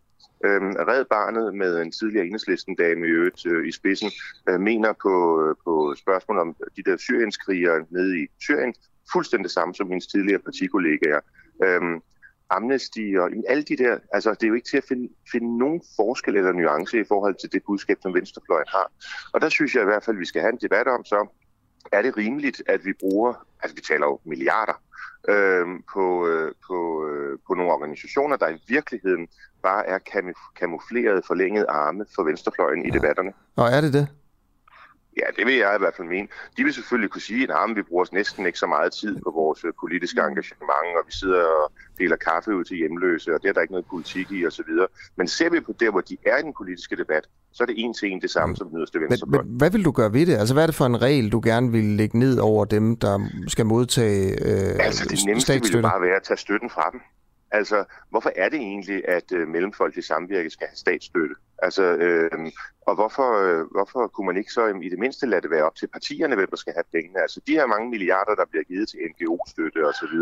Øhm, 0.46 0.72
Red 0.90 1.06
Barnet 1.06 1.56
med 1.56 1.82
en 1.82 1.92
tidligere 1.92 2.26
enhedslisten 2.26 2.76
dame 2.76 3.08
i 3.08 3.10
øvrigt 3.10 3.46
øh, 3.46 3.68
i 3.68 3.72
spidsen, 3.72 4.12
øh, 4.50 4.60
mener 4.60 4.94
på, 4.94 5.44
øh, 5.44 5.56
på 5.64 5.96
spørgsmål 5.98 6.38
om 6.40 6.56
de 6.78 6.84
der 6.84 6.98
syrienskrigere 6.98 7.86
nede 7.90 8.24
i 8.24 8.28
Syrien, 8.40 8.74
fuldstændig 9.14 9.44
det 9.44 9.52
samme 9.52 9.76
som 9.76 9.88
hendes 9.88 10.08
tidligere 10.08 10.40
partikollegaer. 10.40 11.20
Øhm, 11.64 12.02
Amnesty 12.50 13.16
og 13.20 13.30
alle 13.48 13.64
de 13.64 13.78
der, 13.78 14.00
altså 14.14 14.34
det 14.34 14.44
er 14.44 14.48
jo 14.48 14.54
ikke 14.54 14.70
til 14.70 14.78
at 14.78 14.84
finde, 14.88 15.10
finde 15.32 15.58
nogen 15.58 15.82
forskel 15.96 16.36
eller 16.36 16.52
nuance 16.52 17.00
i 17.00 17.04
forhold 17.08 17.36
til 17.36 17.52
det 17.52 17.64
budskab, 17.64 17.98
som 18.02 18.14
Venstrefløjen 18.14 18.68
har. 18.68 18.92
Og 19.34 19.42
der 19.42 19.50
synes 19.50 19.76
jeg 19.76 19.82
i 19.82 19.86
hvert 19.86 20.04
fald, 20.04 20.16
at 20.16 20.20
vi 20.20 20.26
skal 20.26 20.42
have 20.42 20.54
en 20.54 20.60
debat 20.62 20.88
om, 20.88 21.06
så 21.06 21.28
er 21.92 22.02
det 22.02 22.18
rimeligt, 22.18 22.64
at 22.68 22.86
vi 22.86 22.94
bruger, 22.94 23.48
altså 23.62 23.76
vi 23.76 23.82
taler 23.82 24.06
jo 24.06 24.20
milliarder, 24.26 24.82
øh, 25.28 25.68
på, 25.94 26.28
øh, 26.28 26.52
på, 26.68 27.08
øh, 27.08 27.40
på 27.48 27.54
nogle 27.54 27.72
organisationer, 27.72 28.38
der 28.38 28.50
i 28.50 28.62
virkeligheden 28.68 29.28
bare 29.64 29.86
er 29.88 30.00
kamufleret 30.60 31.26
forlænget 31.28 31.66
arme 31.70 32.06
for 32.16 32.24
venstrefløjen 32.24 32.82
ja. 32.82 32.88
i 32.88 32.92
debatterne. 32.92 33.34
Og 33.56 33.68
er 33.68 33.82
det 33.82 33.94
det? 33.94 34.08
Ja, 35.18 35.28
det 35.38 35.46
vil 35.46 35.56
jeg 35.56 35.76
i 35.76 35.80
hvert 35.80 35.96
fald 35.96 36.08
mene. 36.08 36.28
De 36.58 36.64
vil 36.64 36.74
selvfølgelig 36.74 37.10
kunne 37.10 37.22
sige, 37.22 37.54
at 37.54 37.76
vi 37.76 37.82
bruger 37.82 38.06
næsten 38.12 38.46
ikke 38.46 38.60
så 38.60 38.68
meget 38.68 38.94
tid 38.94 39.22
på 39.22 39.32
vores 39.32 39.64
øh, 39.64 39.74
politiske 39.80 40.22
mm. 40.22 40.28
engagement, 40.28 40.98
og 41.00 41.04
vi 41.08 41.12
sidder 41.12 41.44
og 41.44 41.72
deler 42.00 42.16
kaffe 42.16 42.56
ud 42.56 42.64
til 42.64 42.78
hjemløse, 42.78 43.34
og 43.34 43.42
det 43.42 43.50
er 43.50 43.54
der 43.54 43.62
ikke 43.62 43.74
noget 43.74 43.86
politik 43.86 44.32
i 44.32 44.46
osv. 44.46 44.72
Men 45.16 45.28
ser 45.28 45.50
vi 45.50 45.60
på 45.60 45.74
der, 45.80 45.92
hvor 45.92 46.02
de 46.02 46.18
er 46.26 46.38
i 46.38 46.42
den 46.42 46.54
politiske 46.54 46.96
debat, 46.96 47.28
så 47.56 47.64
er 47.64 47.66
det 47.66 47.76
en 47.78 47.94
til 47.94 48.12
en 48.12 48.22
det 48.22 48.30
samme 48.30 48.52
mm. 48.52 48.56
som 48.56 48.70
den 48.70 48.78
yderste 48.78 49.00
venstrefløj. 49.00 49.42
Men, 49.42 49.50
men 49.50 49.58
hvad 49.58 49.72
vil 49.72 49.86
du 49.86 49.92
gøre 49.92 50.14
ved 50.14 50.26
det? 50.26 50.38
Altså 50.38 50.54
hvad 50.54 50.64
er 50.64 50.68
det 50.68 50.76
for 50.76 50.86
en 50.86 51.02
regel, 51.02 51.32
du 51.32 51.42
gerne 51.44 51.72
vil 51.72 51.84
lægge 51.84 52.20
ned 52.20 52.40
over 52.40 52.66
dem, 52.66 52.96
der 52.96 53.30
skal 53.48 53.66
modtage 53.66 54.30
øh, 54.32 54.86
Altså 54.88 55.06
det 55.10 55.20
nemmeste 55.26 55.54
vil 55.54 55.72
jo 55.74 55.82
bare 55.82 56.02
være 56.02 56.16
at 56.16 56.24
tage 56.24 56.38
støtten 56.38 56.70
fra 56.70 56.90
dem. 56.92 57.02
Altså, 57.52 57.86
hvorfor 58.10 58.32
er 58.36 58.50
det 58.50 58.60
egentlig, 58.60 59.08
at 59.08 59.32
øh, 59.32 59.48
mellemfolkelig 59.48 60.04
samvirke 60.04 60.50
skal 60.50 60.68
have 60.68 60.78
statsstøtte? 60.78 61.36
Altså, 61.58 61.84
øh, 61.84 62.32
og 62.82 62.96
hvorfor, 62.96 63.30
øh, 63.46 63.66
hvorfor 63.72 64.08
kunne 64.08 64.28
man 64.28 64.38
ikke 64.38 64.52
så 64.52 64.66
i 64.68 64.90
det 64.90 65.00
mindste 65.00 65.26
lade 65.26 65.42
det 65.42 65.50
være 65.50 65.64
op 65.64 65.76
til 65.76 65.88
partierne, 65.88 66.36
hvem 66.36 66.50
der 66.50 66.56
skal 66.56 66.74
have 66.74 66.84
pengene? 66.94 67.22
Altså, 67.22 67.42
de 67.48 67.52
her 67.52 67.66
mange 67.66 67.90
milliarder, 67.90 68.36
der 68.36 68.46
bliver 68.52 68.64
givet 68.64 68.90
til 68.90 69.00
NGO-støtte 69.10 69.88
osv., 69.90 70.16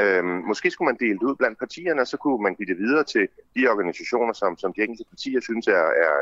øh, 0.00 0.24
måske 0.24 0.70
skulle 0.70 0.90
man 0.92 1.00
dele 1.00 1.18
det 1.18 1.22
ud 1.30 1.36
blandt 1.36 1.58
partierne, 1.58 2.00
og 2.00 2.06
så 2.06 2.16
kunne 2.16 2.42
man 2.42 2.54
give 2.54 2.68
det 2.72 2.78
videre 2.78 3.04
til 3.04 3.28
de 3.56 3.68
organisationer, 3.68 4.32
som, 4.32 4.58
som 4.58 4.72
de 4.72 4.82
enkelte 4.82 5.04
partier 5.10 5.40
synes 5.40 5.66
er, 5.66 5.86
er, 6.06 6.14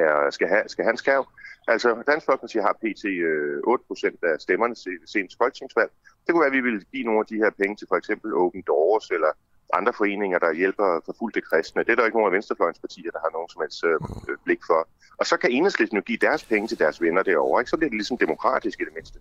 er, 0.00 0.30
skal, 0.30 0.48
have, 0.48 0.62
skal 0.66 0.84
have 0.84 0.94
en 0.96 1.02
skærv. 1.04 1.24
Altså, 1.68 1.88
Dansk 2.10 2.26
Folkeparti 2.26 2.58
har 2.58 2.72
pt. 2.82 3.04
8% 3.04 3.06
øh, 3.06 4.32
af 4.32 4.40
stemmerne 4.46 4.74
til 4.74 4.96
seneste 5.14 5.36
folketingsvalg. 5.42 5.90
Det 6.22 6.28
kunne 6.30 6.40
være, 6.44 6.52
at 6.54 6.58
vi 6.58 6.64
ville 6.68 6.80
give 6.92 7.04
nogle 7.08 7.20
af 7.20 7.26
de 7.26 7.36
her 7.42 7.50
penge 7.60 7.76
til 7.76 7.86
for 7.90 7.96
eksempel 7.96 8.34
Open 8.34 8.62
Doors 8.70 9.10
eller 9.16 9.32
andre 9.78 9.92
foreninger, 9.92 10.38
der 10.38 10.52
hjælper 10.52 11.00
forfulgte 11.08 11.40
kristne. 11.40 11.84
Det 11.84 11.92
er 11.92 11.96
der 11.96 12.04
ikke 12.04 12.18
nogen 12.18 12.30
af 12.30 12.36
venstrefløjens 12.36 12.78
partier, 12.78 13.10
der 13.10 13.20
har 13.24 13.30
nogen 13.36 13.48
som 13.48 13.62
helst 13.62 13.84
øh, 13.84 13.94
øh 14.28 14.36
blik 14.44 14.60
for. 14.70 14.80
Og 15.20 15.26
så 15.26 15.36
kan 15.36 15.50
enhedslisten 15.50 15.96
jo 15.98 16.02
give 16.02 16.18
deres 16.18 16.44
penge 16.44 16.68
til 16.68 16.78
deres 16.78 17.00
venner 17.00 17.22
derovre. 17.22 17.60
Ikke? 17.60 17.70
Så 17.70 17.76
bliver 17.76 17.90
det 17.90 17.96
ligesom 17.96 18.18
demokratisk 18.18 18.80
i 18.80 18.84
det 18.84 18.94
mindste. 18.94 19.18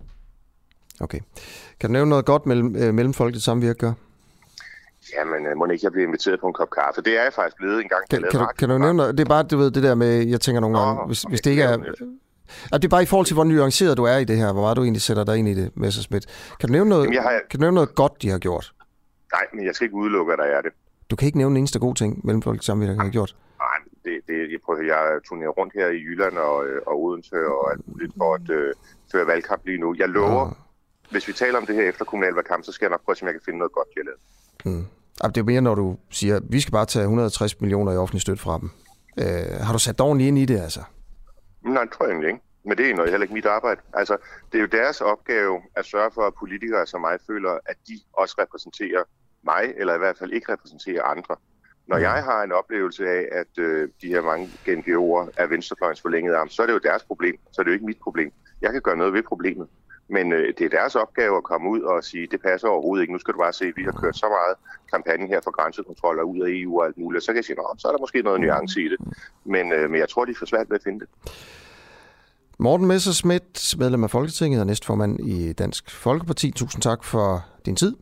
Okay. 0.99 1.19
Kan 1.79 1.89
du 1.89 1.93
nævne 1.93 2.09
noget 2.09 2.25
godt 2.25 2.45
mellem, 2.45 2.75
øh, 2.75 2.93
mellemfolkeligt 2.93 3.45
samvirke 3.45 3.93
Jamen, 5.15 5.45
øh, 5.47 5.57
må 5.57 5.65
ikke 5.65 5.85
jeg 5.85 5.91
blive 5.91 6.03
inviteret 6.03 6.39
på 6.39 6.47
en 6.47 6.53
kop 6.53 6.69
kaffe? 6.69 7.01
Det 7.01 7.19
er 7.19 7.23
jeg 7.23 7.33
faktisk 7.33 7.57
blevet 7.57 7.81
en 7.81 7.89
gang. 7.89 8.09
Kan, 8.09 8.23
kan, 8.31 8.39
du, 8.39 8.47
kan 8.57 8.69
du 8.69 8.77
nævne 8.77 8.97
noget? 8.97 9.17
Det 9.17 9.23
er 9.23 9.29
bare, 9.29 9.43
du 9.43 9.57
ved, 9.57 9.71
det 9.71 9.83
der 9.83 9.95
med, 9.95 10.27
jeg 10.27 10.41
tænker 10.41 10.59
nogle 10.59 10.79
gange, 10.79 11.05
hvis, 11.07 11.21
hvis 11.21 11.41
det 11.41 11.51
ikke 11.51 11.63
er... 11.63 11.77
Ja, 12.71 12.77
det 12.77 12.85
er 12.85 12.89
bare 12.89 13.03
i 13.03 13.05
forhold 13.05 13.25
til, 13.25 13.33
hvor 13.33 13.43
nuanceret 13.43 13.97
du 13.97 14.03
er 14.03 14.17
i 14.17 14.23
det 14.23 14.37
her, 14.37 14.53
hvor 14.53 14.61
meget 14.61 14.77
du 14.77 14.83
egentlig 14.83 15.01
sætter 15.01 15.23
dig 15.23 15.37
ind 15.37 15.47
i 15.47 15.53
det, 15.53 15.71
Messersmith. 15.77 16.27
Kan 16.59 16.67
du 16.67 16.71
nævne 16.71 16.89
noget, 16.89 17.05
Jamen, 17.05 17.21
har... 17.21 17.41
kan 17.49 17.59
du 17.59 17.63
nævne 17.63 17.75
noget 17.75 17.95
godt, 17.95 18.21
de 18.21 18.29
har 18.29 18.39
gjort? 18.39 18.73
Nej, 19.33 19.45
men 19.53 19.65
jeg 19.65 19.75
skal 19.75 19.85
ikke 19.85 19.95
udelukke, 19.95 20.33
at 20.33 20.39
der 20.39 20.45
er 20.45 20.61
det. 20.61 20.71
Du 21.09 21.15
kan 21.15 21.25
ikke 21.25 21.37
nævne 21.37 21.53
en 21.53 21.57
eneste 21.57 21.79
god 21.79 21.95
ting, 21.95 22.25
Mellemfolkeligt 22.25 22.65
Samvirke 22.65 23.01
har 23.01 23.09
gjort? 23.09 23.35
Nej, 23.59 23.77
det, 24.05 24.21
det, 24.27 24.51
jeg, 24.51 24.59
prøver, 24.65 24.81
jeg 24.81 25.19
turnerer 25.27 25.49
rundt 25.49 25.73
her 25.73 25.87
i 25.87 25.99
Jylland 26.05 26.37
og, 26.37 26.65
øh, 26.67 26.81
og 26.87 27.03
Odense 27.03 27.35
og 27.35 27.71
alt 27.71 27.87
muligt 27.87 28.13
for 28.17 28.35
at 28.35 28.49
øh, 28.49 28.73
føre 29.11 29.27
valgkamp 29.27 29.61
lige 29.65 29.77
nu. 29.77 29.95
Jeg 29.97 30.09
lover, 30.09 30.45
ja. 30.47 30.53
hvis 31.11 31.27
vi 31.27 31.33
taler 31.33 31.57
om 31.57 31.65
det 31.65 31.75
her 31.75 31.89
efter 31.89 32.05
kommunalvalgkamp, 32.05 32.63
så 32.65 32.71
skal 32.71 32.85
jeg 32.85 32.91
nok 32.91 33.05
prøve, 33.05 33.17
om 33.21 33.27
jeg 33.27 33.33
kan 33.33 33.45
finde 33.45 33.59
noget 33.59 33.73
godt, 33.73 33.87
jeg 33.95 34.05
lavet. 34.05 34.19
Hmm. 34.65 34.85
Det 35.25 35.37
er 35.37 35.43
mere, 35.43 35.61
når 35.61 35.75
du 35.75 35.97
siger, 36.09 36.35
at 36.35 36.43
vi 36.49 36.59
skal 36.59 36.71
bare 36.71 36.85
tage 36.85 37.03
160 37.03 37.61
millioner 37.61 37.91
i 37.91 37.97
offentlig 37.97 38.21
støtte 38.21 38.41
fra 38.41 38.59
dem. 38.59 38.69
Øh, 39.19 39.59
har 39.65 39.73
du 39.73 39.79
sat 39.79 39.97
dig 39.97 40.05
ordentligt 40.05 40.27
ind 40.27 40.37
i 40.37 40.45
det, 40.45 40.59
altså? 40.59 40.83
Nej, 41.65 41.83
det 41.83 41.91
tror 41.91 42.05
jeg 42.05 42.11
egentlig 42.11 42.29
ikke. 42.29 42.41
Men 42.65 42.77
det 42.77 42.89
er 42.89 42.95
noget 42.95 43.11
heller 43.11 43.23
ikke 43.23 43.33
mit 43.33 43.45
arbejde. 43.45 43.81
Altså, 43.93 44.17
det 44.51 44.57
er 44.57 44.61
jo 44.61 44.67
deres 44.67 45.01
opgave 45.01 45.61
at 45.75 45.85
sørge 45.85 46.11
for, 46.13 46.21
at 46.21 46.33
politikere 46.39 46.87
som 46.87 47.01
mig 47.01 47.17
føler, 47.27 47.57
at 47.65 47.77
de 47.87 47.99
også 48.13 48.35
repræsenterer 48.39 49.03
mig, 49.43 49.73
eller 49.77 49.95
i 49.95 49.97
hvert 49.97 50.17
fald 50.17 50.31
ikke 50.31 50.51
repræsenterer 50.51 51.03
andre. 51.03 51.35
Når 51.87 51.97
jeg 51.97 52.23
har 52.23 52.43
en 52.43 52.51
oplevelse 52.51 53.09
af, 53.09 53.27
at 53.31 53.57
øh, 53.57 53.89
de 54.01 54.07
her 54.07 54.21
mange 54.21 54.45
NGO'er 54.67 55.31
er 55.37 55.47
venstrefløjens 55.47 56.01
forlængede 56.01 56.37
arm, 56.37 56.49
så 56.49 56.61
er 56.61 56.65
det 56.65 56.73
jo 56.73 56.79
deres 56.83 57.03
problem, 57.03 57.35
så 57.51 57.61
er 57.61 57.63
det 57.63 57.71
jo 57.71 57.73
ikke 57.73 57.85
mit 57.85 57.99
problem. 58.03 58.31
Jeg 58.61 58.71
kan 58.71 58.81
gøre 58.81 58.97
noget 58.97 59.13
ved 59.13 59.23
problemet. 59.23 59.67
Men 60.07 60.33
øh, 60.33 60.53
det 60.57 60.65
er 60.65 60.69
deres 60.69 60.95
opgave 60.95 61.37
at 61.37 61.43
komme 61.43 61.69
ud 61.69 61.81
og 61.81 62.03
sige, 62.03 62.27
det 62.31 62.41
passer 62.41 62.67
overhovedet 62.67 63.03
ikke. 63.03 63.13
Nu 63.13 63.19
skal 63.19 63.33
du 63.33 63.39
bare 63.39 63.53
se, 63.53 63.65
at 63.65 63.73
vi 63.75 63.83
har 63.83 63.91
kørt 63.91 64.17
så 64.17 64.27
meget 64.29 64.55
kampagne 64.93 65.27
her 65.27 65.41
for 65.43 65.51
grænsekontroller 65.51 66.23
ud 66.23 66.39
af 66.39 66.49
EU 66.49 66.79
og 66.79 66.85
alt 66.85 66.97
muligt. 66.97 67.23
Så 67.23 67.27
kan 67.27 67.35
jeg 67.35 67.45
sige, 67.45 67.57
så 67.77 67.87
er 67.87 67.91
der 67.91 67.99
måske 67.99 68.21
noget 68.21 68.41
nuance 68.41 68.81
i 68.81 68.89
det. 68.89 68.97
Men, 69.45 69.71
øh, 69.71 69.89
men 69.89 69.99
jeg 69.99 70.09
tror, 70.09 70.25
de 70.25 70.31
er 70.31 70.35
for 70.39 70.45
svært 70.45 70.69
ved 70.69 70.75
at 70.75 70.83
finde 70.83 70.99
det. 70.99 71.07
Morten 72.57 72.87
Messerschmidt, 72.87 73.75
medlem 73.79 74.03
af 74.03 74.09
Folketinget 74.09 74.59
og 74.61 74.67
næstformand 74.67 75.19
i 75.19 75.53
Dansk 75.53 75.91
Folkeparti. 75.91 76.51
Tusind 76.51 76.81
tak 76.81 77.03
for 77.03 77.45
din 77.65 77.75
tid. 77.75 77.95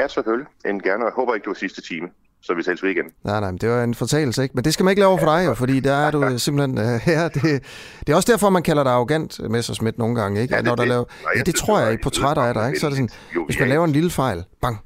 Ja, 0.00 0.08
selvfølgelig. 0.08 0.46
En 0.66 0.82
gerne, 0.82 1.04
jeg 1.04 1.12
håber 1.12 1.34
ikke, 1.34 1.44
du 1.44 1.50
var 1.50 1.54
sidste 1.54 1.82
time 1.82 2.08
så 2.40 2.54
vi 2.54 2.62
tales 2.62 2.82
ved 2.82 2.90
igen. 2.90 3.04
Nej, 3.24 3.40
nej, 3.40 3.50
men 3.50 3.58
det 3.58 3.68
var 3.68 3.84
en 3.84 3.94
fortalelse, 3.94 4.42
ikke? 4.42 4.52
Men 4.54 4.64
det 4.64 4.74
skal 4.74 4.84
man 4.84 4.92
ikke 4.92 5.00
lave 5.00 5.08
over 5.08 5.18
for 5.18 5.36
dig, 5.36 5.46
jo, 5.46 5.54
fordi 5.54 5.80
der 5.80 5.92
er 5.92 6.10
du 6.10 6.38
simpelthen... 6.38 6.78
Uh, 6.78 7.08
ja, 7.16 7.28
det, 7.28 7.42
det 8.06 8.12
er 8.12 8.14
også 8.14 8.32
derfor, 8.32 8.50
man 8.50 8.62
kalder 8.62 8.82
dig 8.82 8.92
arrogant, 8.92 9.50
Messersmith, 9.50 9.98
nogle 9.98 10.20
gange, 10.20 10.42
ikke? 10.42 10.54
Ja, 10.54 10.58
det, 10.58 10.66
Når 10.66 10.74
der 10.74 10.82
det. 10.82 10.88
Laver, 10.88 11.04
Nej, 11.22 11.32
ja, 11.36 11.42
det 11.42 11.54
tror 11.54 11.80
jeg 11.80 11.92
i 11.92 11.96
portrætter 12.02 12.42
af 12.42 12.54
dig, 12.54 12.66
ikke? 12.66 12.80
Så 12.80 12.86
er 12.86 12.90
det 12.90 12.96
sådan, 12.96 13.10
jo, 13.34 13.44
hvis 13.44 13.58
man 13.58 13.68
laver 13.68 13.84
en 13.84 13.92
lille 13.92 14.10
fejl, 14.10 14.44
bang, 14.62 14.78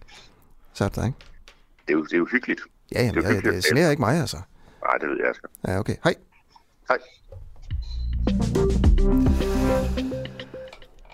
så 0.73 0.85
er 0.85 0.89
det 0.89 0.97
der, 0.97 1.07
ikke? 1.07 1.19
Det 1.87 1.95
er 1.95 1.99
jo, 1.99 2.05
det 2.05 2.13
er 2.13 2.19
jo 2.19 2.27
hyggeligt. 2.33 2.61
Ja, 2.95 3.01
jamen, 3.03 3.15
det, 3.15 3.25
er 3.25 3.29
jo 3.29 3.35
hyggeligt. 3.35 3.55
det, 3.55 3.63
det 3.63 3.71
slærer 3.73 3.91
ikke 3.91 4.03
mig, 4.03 4.21
altså. 4.21 4.37
Nej, 4.85 4.99
det 5.01 5.09
ved 5.09 5.17
jeg, 5.27 5.35
skal. 5.35 5.49
Ja, 5.69 5.79
okay. 5.79 5.95
Hej. 6.05 6.15
Hej. 6.89 6.99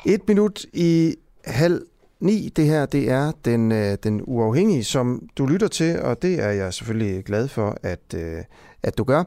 Et 0.06 0.28
minut 0.28 0.66
i 0.72 1.14
halv 1.44 1.82
ni. 2.20 2.52
Det 2.56 2.64
her, 2.64 2.86
det 2.86 3.10
er 3.10 3.32
den, 3.44 3.72
øh, 3.72 3.96
den 4.02 4.20
uafhængige, 4.24 4.84
som 4.84 5.22
du 5.38 5.46
lytter 5.46 5.68
til, 5.68 6.02
og 6.02 6.22
det 6.22 6.42
er 6.42 6.50
jeg 6.50 6.74
selvfølgelig 6.74 7.24
glad 7.24 7.48
for, 7.48 7.76
at, 7.82 8.14
øh, 8.14 8.42
at 8.82 8.98
du 8.98 9.04
gør. 9.04 9.24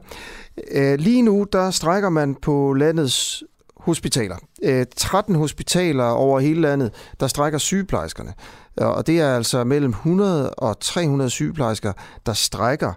Øh, 0.70 0.98
lige 0.98 1.22
nu, 1.22 1.46
der 1.52 1.70
strækker 1.70 2.08
man 2.08 2.34
på 2.34 2.72
landets 2.72 3.42
hospitaler. 3.76 4.36
Øh, 4.62 4.86
13 4.96 5.34
hospitaler 5.34 6.04
over 6.04 6.40
hele 6.40 6.60
landet, 6.60 6.94
der 7.20 7.26
strækker 7.26 7.58
sygeplejerskerne. 7.58 8.32
Og 8.76 9.06
det 9.06 9.20
er 9.20 9.36
altså 9.36 9.64
mellem 9.64 9.90
100 9.90 10.50
og 10.50 10.80
300 10.80 11.30
sygeplejersker, 11.30 11.92
der 12.26 12.32
strækker 12.32 12.92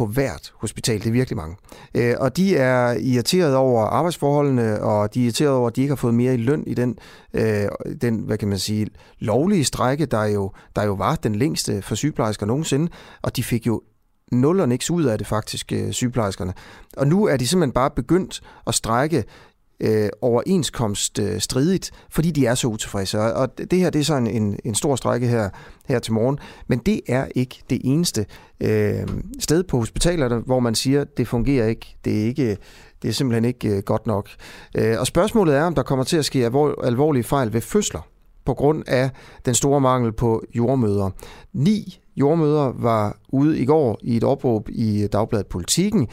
på 0.00 0.06
hvert 0.06 0.52
hospital. 0.56 0.98
Det 0.98 1.06
er 1.06 1.12
virkelig 1.12 1.36
mange. 1.36 1.56
Øh, 1.94 2.14
og 2.20 2.36
de 2.36 2.56
er 2.56 2.92
irriteret 2.92 3.56
over 3.56 3.84
arbejdsforholdene, 3.84 4.82
og 4.82 5.14
de 5.14 5.20
er 5.20 5.24
irriteret 5.24 5.52
over, 5.52 5.68
at 5.68 5.76
de 5.76 5.80
ikke 5.80 5.90
har 5.90 5.96
fået 5.96 6.14
mere 6.14 6.34
i 6.34 6.36
løn 6.36 6.64
i 6.66 6.74
den, 6.74 6.98
øh, 7.34 7.68
den 8.00 8.18
hvad 8.18 8.38
kan 8.38 8.48
man 8.48 8.58
sige, 8.58 8.86
lovlige 9.18 9.64
strække, 9.64 10.06
der 10.06 10.24
jo, 10.24 10.52
der 10.76 10.84
jo 10.84 10.92
var 10.92 11.14
den 11.14 11.34
længste 11.34 11.82
for 11.82 11.94
sygeplejersker 11.94 12.46
nogensinde. 12.46 12.88
Og 13.22 13.36
de 13.36 13.42
fik 13.42 13.66
jo 13.66 13.82
nul 14.32 14.60
og 14.60 14.68
niks 14.68 14.90
ud 14.90 15.04
af 15.04 15.18
det 15.18 15.26
faktisk, 15.26 15.72
øh, 15.72 15.92
sygeplejerskerne. 15.92 16.52
Og 16.96 17.06
nu 17.06 17.26
er 17.26 17.36
de 17.36 17.46
simpelthen 17.46 17.72
bare 17.72 17.90
begyndt 17.90 18.40
at 18.66 18.74
strække 18.74 19.24
øh, 19.80 20.08
overenskomst 20.20 21.18
øh, 21.18 21.40
stridigt, 21.40 21.90
fordi 22.10 22.30
de 22.30 22.46
er 22.46 22.54
så 22.54 22.66
utilfredse. 22.66 23.20
Og 23.20 23.58
det 23.58 23.78
her 23.78 23.90
det 23.90 24.00
er 24.00 24.04
så 24.04 24.16
en, 24.16 24.26
en, 24.26 24.58
en 24.64 24.74
stor 24.74 24.96
strække 24.96 25.26
her, 25.26 25.50
her 25.88 25.98
til 25.98 26.12
morgen, 26.12 26.38
men 26.66 26.78
det 26.78 27.00
er 27.08 27.26
ikke 27.34 27.62
det 27.70 27.80
eneste 27.84 28.26
øh, 28.60 29.08
sted 29.38 29.62
på 29.62 29.78
hospitalerne, 29.78 30.36
hvor 30.36 30.60
man 30.60 30.74
siger, 30.74 31.04
det 31.04 31.28
fungerer 31.28 31.66
ikke, 31.66 31.96
det 32.04 32.22
er 32.22 32.26
ikke 32.26 32.56
det 33.02 33.08
er 33.08 33.12
simpelthen 33.12 33.44
ikke 33.44 33.68
øh, 33.68 33.82
godt 33.82 34.06
nok. 34.06 34.28
Øh, 34.76 35.00
og 35.00 35.06
spørgsmålet 35.06 35.56
er, 35.56 35.62
om 35.62 35.74
der 35.74 35.82
kommer 35.82 36.04
til 36.04 36.16
at 36.16 36.24
ske 36.24 36.44
alvor, 36.44 36.84
alvorlige 36.84 37.24
fejl 37.24 37.52
ved 37.52 37.60
fødsler 37.60 38.00
på 38.44 38.54
grund 38.54 38.84
af 38.86 39.10
den 39.46 39.54
store 39.54 39.80
mangel 39.80 40.12
på 40.12 40.42
jordmøder. 40.54 41.10
Ni 41.52 42.00
jordmøder 42.16 42.72
var 42.76 43.16
ude 43.28 43.58
i 43.58 43.64
går 43.64 43.98
i 44.02 44.16
et 44.16 44.24
opråb 44.24 44.68
i 44.68 45.06
Dagbladet 45.12 45.46
Politikken, 45.46 46.08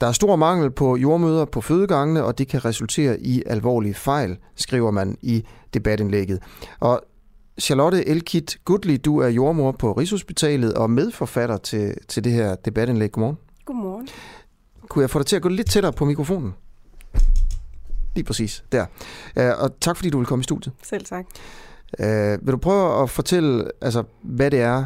der 0.00 0.06
er 0.06 0.12
stor 0.12 0.36
mangel 0.36 0.70
på 0.70 0.96
jordmøder 0.96 1.44
på 1.44 1.60
fødegangene, 1.60 2.24
og 2.24 2.38
det 2.38 2.48
kan 2.48 2.64
resultere 2.64 3.20
i 3.20 3.42
alvorlige 3.46 3.94
fejl, 3.94 4.36
skriver 4.54 4.90
man 4.90 5.18
i 5.22 5.44
debatindlægget. 5.74 6.42
Og 6.80 7.00
Charlotte 7.60 8.08
Elkit 8.08 8.58
Gudli, 8.64 8.96
du 8.96 9.18
er 9.18 9.28
jordmor 9.28 9.72
på 9.72 9.92
Rigshospitalet 9.92 10.74
og 10.74 10.90
medforfatter 10.90 11.56
til, 11.56 11.94
til 12.08 12.24
det 12.24 12.32
her 12.32 12.54
debatindlæg. 12.54 13.12
Godmorgen. 13.12 13.38
Godmorgen. 13.64 14.08
Kunne 14.88 15.02
jeg 15.02 15.10
få 15.10 15.18
dig 15.18 15.26
til 15.26 15.36
at 15.36 15.42
gå 15.42 15.48
lidt 15.48 15.70
tættere 15.70 15.92
på 15.92 16.04
mikrofonen? 16.04 16.54
Lige 18.14 18.24
præcis, 18.24 18.64
der. 18.72 18.86
Uh, 19.40 19.62
og 19.62 19.80
tak 19.80 19.96
fordi 19.96 20.10
du 20.10 20.18
vil 20.18 20.26
komme 20.26 20.40
i 20.40 20.42
studiet. 20.42 20.74
Selv 20.82 21.04
tak. 21.04 21.26
Uh, 21.98 22.06
vil 22.46 22.52
du 22.52 22.56
prøve 22.56 23.02
at 23.02 23.10
fortælle, 23.10 23.70
altså, 23.80 24.04
hvad 24.22 24.50
det 24.50 24.60
er, 24.60 24.84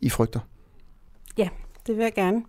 I 0.00 0.10
frygter? 0.10 0.40
Ja, 1.36 1.48
det 1.86 1.96
vil 1.96 2.02
jeg 2.02 2.12
gerne. 2.14 2.42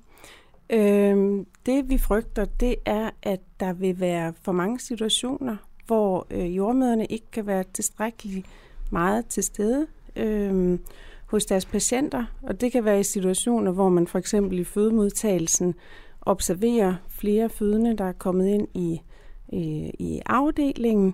Øhm, 0.71 1.45
det 1.65 1.89
vi 1.89 1.97
frygter, 1.97 2.45
det 2.45 2.75
er, 2.85 3.09
at 3.23 3.39
der 3.59 3.73
vil 3.73 3.99
være 3.99 4.33
for 4.41 4.51
mange 4.51 4.79
situationer, 4.79 5.57
hvor 5.87 6.27
øh, 6.29 6.57
jordmøderne 6.57 7.05
ikke 7.05 7.31
kan 7.31 7.47
være 7.47 7.63
tilstrækkeligt 7.73 8.47
meget 8.91 9.25
til 9.25 9.43
stede 9.43 9.87
øh, 10.15 10.79
hos 11.25 11.45
deres 11.45 11.65
patienter. 11.65 12.25
Og 12.41 12.61
det 12.61 12.71
kan 12.71 12.85
være 12.85 12.99
i 12.99 13.03
situationer, 13.03 13.71
hvor 13.71 13.89
man 13.89 14.07
for 14.07 14.19
eksempel 14.19 14.59
i 14.59 14.63
fødemodtagelsen 14.63 15.75
observerer 16.21 16.95
flere 17.09 17.49
fødende, 17.49 17.97
der 17.97 18.05
er 18.05 18.11
kommet 18.11 18.47
ind 18.47 18.67
i, 18.73 19.01
i, 19.49 19.91
i 19.99 20.21
afdelingen. 20.25 21.13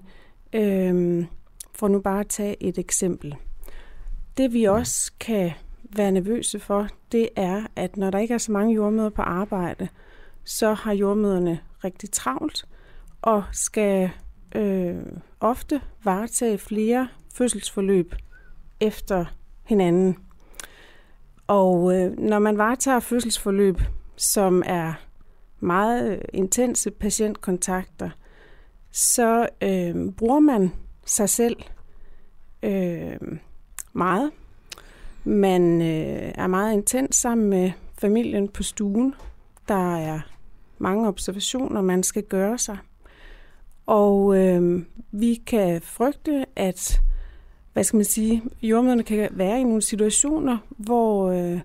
Øh, 0.53 1.25
for 1.73 1.87
nu 1.87 1.99
bare 1.99 2.19
at 2.19 2.27
tage 2.27 2.63
et 2.63 2.77
eksempel. 2.77 3.35
Det 4.37 4.53
vi 4.53 4.63
også 4.63 5.11
kan 5.19 5.51
være 5.95 6.11
nervøse 6.11 6.59
for, 6.59 6.87
det 7.11 7.29
er, 7.35 7.63
at 7.75 7.97
når 7.97 8.09
der 8.09 8.19
ikke 8.19 8.33
er 8.33 8.37
så 8.37 8.51
mange 8.51 8.75
jordmøder 8.75 9.09
på 9.09 9.21
arbejde, 9.21 9.87
så 10.43 10.73
har 10.73 10.93
jordmøderne 10.93 11.59
rigtig 11.83 12.11
travlt 12.11 12.65
og 13.21 13.43
skal 13.51 14.09
øh, 14.55 14.95
ofte 15.39 15.81
varetage 16.03 16.57
flere 16.57 17.07
fødselsforløb 17.33 18.15
efter 18.79 19.25
hinanden. 19.63 20.17
Og 21.47 21.95
øh, 21.95 22.19
når 22.19 22.39
man 22.39 22.57
varetager 22.57 22.99
fødselsforløb, 22.99 23.81
som 24.15 24.63
er 24.65 24.93
meget 25.59 26.11
øh, 26.11 26.21
intense 26.33 26.91
patientkontakter, 26.91 28.09
så 28.91 29.49
øh, 29.61 30.11
bruger 30.17 30.39
man 30.39 30.71
sig 31.05 31.29
selv 31.29 31.55
øh, 32.63 33.17
meget 33.93 34.31
man 35.27 35.81
øh, 35.81 36.31
er 36.35 36.47
meget 36.47 36.73
intens 36.73 37.15
sammen 37.15 37.49
med 37.49 37.71
familien 37.97 38.47
på 38.47 38.63
stuen. 38.63 39.13
Der 39.67 39.97
er 39.97 40.19
mange 40.77 41.07
observationer, 41.07 41.81
man 41.81 42.03
skal 42.03 42.23
gøre 42.23 42.57
sig. 42.57 42.77
Og 43.85 44.37
øh, 44.37 44.85
vi 45.11 45.41
kan 45.47 45.81
frygte, 45.81 46.45
at 46.55 47.01
hvad 47.73 47.83
skal 47.83 47.97
man 47.97 48.05
sige, 48.05 48.43
jordmøderne 48.61 49.03
kan 49.03 49.29
være 49.31 49.59
i 49.59 49.63
nogle 49.63 49.81
situationer, 49.81 50.57
hvor 50.69 51.31
øh, 51.31 51.59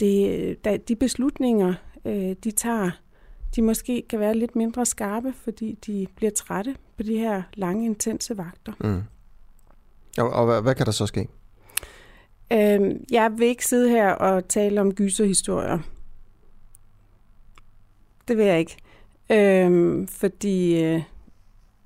det, 0.00 0.64
da, 0.64 0.76
de 0.76 0.96
beslutninger, 0.96 1.74
øh, 2.04 2.36
de 2.44 2.50
tager, 2.50 2.90
de 3.56 3.62
måske 3.62 4.02
kan 4.10 4.20
være 4.20 4.34
lidt 4.34 4.56
mindre 4.56 4.86
skarpe, 4.86 5.32
fordi 5.32 5.78
de 5.86 6.06
bliver 6.16 6.30
trætte 6.30 6.76
på 6.96 7.02
de 7.02 7.18
her 7.18 7.42
lange, 7.54 7.84
intense 7.84 8.38
vagter. 8.38 8.72
Mm. 8.80 9.02
Og, 10.18 10.30
og 10.30 10.46
hvad, 10.46 10.62
hvad 10.62 10.74
kan 10.74 10.86
der 10.86 10.92
så 10.92 11.06
ske? 11.06 11.28
Øh, 12.52 12.96
jeg 13.10 13.32
vil 13.36 13.46
ikke 13.46 13.66
sidde 13.66 13.90
her 13.90 14.10
og 14.10 14.48
tale 14.48 14.80
om 14.80 14.94
gyserhistorier. 14.94 15.78
Det 18.28 18.36
vil 18.36 18.46
jeg 18.46 18.58
ikke. 18.58 18.76
Øh, 19.30 20.08
fordi 20.08 20.84
øh, 20.84 21.02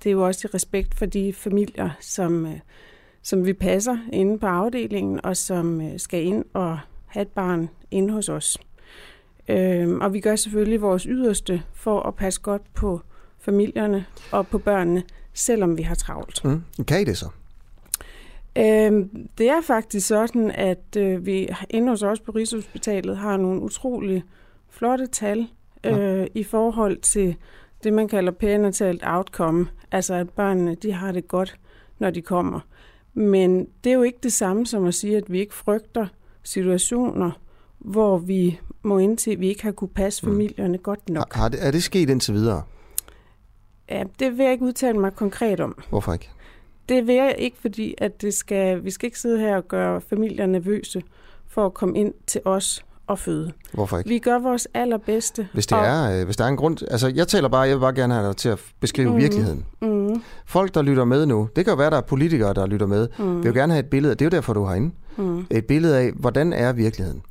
det 0.03 0.09
er 0.09 0.11
jo 0.11 0.25
også 0.25 0.47
i 0.47 0.51
respekt 0.53 0.95
for 0.95 1.05
de 1.05 1.33
familier, 1.33 1.89
som, 1.99 2.45
øh, 2.45 2.59
som 3.21 3.45
vi 3.45 3.53
passer 3.53 3.97
inde 4.13 4.39
på 4.39 4.45
afdelingen, 4.45 5.25
og 5.25 5.37
som 5.37 5.81
øh, 5.81 5.99
skal 5.99 6.23
ind 6.23 6.45
og 6.53 6.79
have 7.05 7.21
et 7.21 7.27
barn 7.27 7.69
inde 7.91 8.13
hos 8.13 8.29
os. 8.29 8.57
Øh, 9.47 9.89
og 9.89 10.13
vi 10.13 10.19
gør 10.19 10.35
selvfølgelig 10.35 10.81
vores 10.81 11.03
yderste 11.03 11.63
for 11.73 12.01
at 12.01 12.15
passe 12.15 12.41
godt 12.41 12.73
på 12.73 13.01
familierne 13.39 14.05
og 14.31 14.47
på 14.47 14.57
børnene, 14.57 15.03
selvom 15.33 15.77
vi 15.77 15.81
har 15.81 15.95
travlt. 15.95 16.45
Mm. 16.45 16.63
Kan 16.87 17.01
I 17.01 17.03
det 17.03 17.17
så? 17.17 17.29
Øh, 18.57 19.05
det 19.37 19.49
er 19.49 19.61
faktisk 19.61 20.07
sådan, 20.07 20.51
at 20.51 20.95
øh, 20.97 21.25
vi 21.25 21.49
inde 21.69 21.89
hos 21.89 22.03
os 22.03 22.19
på 22.19 22.31
Rigshospitalet 22.31 23.17
har 23.17 23.37
nogle 23.37 23.61
utrolig 23.61 24.23
flotte 24.69 25.07
tal 25.07 25.47
øh, 25.83 25.93
ja. 25.93 26.25
i 26.35 26.43
forhold 26.43 26.97
til 26.97 27.35
det, 27.83 27.93
man 27.93 28.07
kalder 28.07 28.31
perinatalt 28.31 29.03
outcome. 29.05 29.67
Altså, 29.91 30.13
at 30.13 30.29
børnene 30.29 30.75
de 30.75 30.91
har 30.91 31.11
det 31.11 31.27
godt, 31.27 31.59
når 31.99 32.09
de 32.09 32.21
kommer. 32.21 32.59
Men 33.13 33.67
det 33.83 33.89
er 33.89 33.93
jo 33.93 34.03
ikke 34.03 34.19
det 34.23 34.33
samme 34.33 34.65
som 34.65 34.85
at 34.85 34.93
sige, 34.93 35.17
at 35.17 35.31
vi 35.31 35.39
ikke 35.39 35.53
frygter 35.53 36.07
situationer, 36.43 37.31
hvor 37.79 38.17
vi 38.17 38.59
må 38.83 38.97
indtil, 38.97 39.39
vi 39.39 39.47
ikke 39.47 39.63
har 39.63 39.71
kunne 39.71 39.87
passe 39.87 40.25
mm. 40.25 40.31
familierne 40.31 40.77
mm. 40.77 40.83
godt 40.83 41.09
nok. 41.09 41.33
Har 41.33 41.49
det, 41.49 41.67
er 41.67 41.71
det 41.71 41.83
sket 41.83 42.09
indtil 42.09 42.33
videre? 42.33 42.63
Ja, 43.89 44.03
det 44.19 44.37
vil 44.37 44.43
jeg 44.43 44.51
ikke 44.51 44.65
udtale 44.65 44.99
mig 44.99 45.15
konkret 45.15 45.59
om. 45.59 45.81
Hvorfor 45.89 46.13
ikke? 46.13 46.29
Det 46.91 47.07
vil 47.07 47.15
jeg 47.15 47.35
ikke, 47.37 47.57
fordi 47.61 47.95
at 47.97 48.21
det 48.21 48.33
skal, 48.33 48.83
vi 48.83 48.91
skal 48.91 49.07
ikke 49.07 49.19
sidde 49.19 49.39
her 49.39 49.55
og 49.55 49.67
gøre 49.67 50.01
familier 50.01 50.45
nervøse 50.45 51.01
for 51.47 51.65
at 51.65 51.73
komme 51.73 51.97
ind 51.97 52.13
til 52.27 52.41
os 52.45 52.85
og 53.07 53.19
føde. 53.19 53.51
Hvorfor 53.73 53.97
ikke? 53.97 54.09
Vi 54.09 54.19
gør 54.19 54.39
vores 54.39 54.67
allerbedste. 54.73 55.47
Hvis, 55.53 55.67
det 55.67 55.77
og... 55.77 55.85
er, 55.85 56.19
øh, 56.19 56.25
hvis 56.25 56.37
der 56.37 56.43
er 56.43 56.47
en 56.47 56.57
grund... 56.57 56.77
Altså, 56.91 57.11
jeg 57.15 57.27
taler 57.27 57.49
bare, 57.49 57.61
jeg 57.61 57.75
vil 57.75 57.79
bare 57.81 57.93
gerne 57.93 58.13
have 58.13 58.27
dig 58.27 58.35
til 58.35 58.49
at 58.49 58.59
beskrive 58.79 59.09
mm. 59.09 59.17
virkeligheden. 59.17 59.65
Mm. 59.81 60.21
Folk, 60.45 60.73
der 60.73 60.81
lytter 60.81 61.05
med 61.05 61.25
nu, 61.25 61.49
det 61.55 61.65
kan 61.65 61.71
jo 61.71 61.77
være, 61.77 61.89
der 61.89 61.97
er 61.97 62.01
politikere, 62.01 62.53
der 62.53 62.65
lytter 62.65 62.85
med, 62.85 63.07
mm. 63.19 63.43
vil 63.43 63.47
jo 63.47 63.53
gerne 63.53 63.73
have 63.73 63.83
et 63.83 63.89
billede, 63.89 64.15
det 64.15 64.21
er 64.21 64.25
jo 64.25 64.29
derfor, 64.29 64.53
du 64.53 64.63
har 64.63 64.75
inde. 64.75 64.91
Mm. 65.17 65.45
Et 65.51 65.65
billede 65.65 65.97
af, 65.97 66.11
hvordan 66.11 66.53
er 66.53 66.73
virkeligheden? 66.73 67.21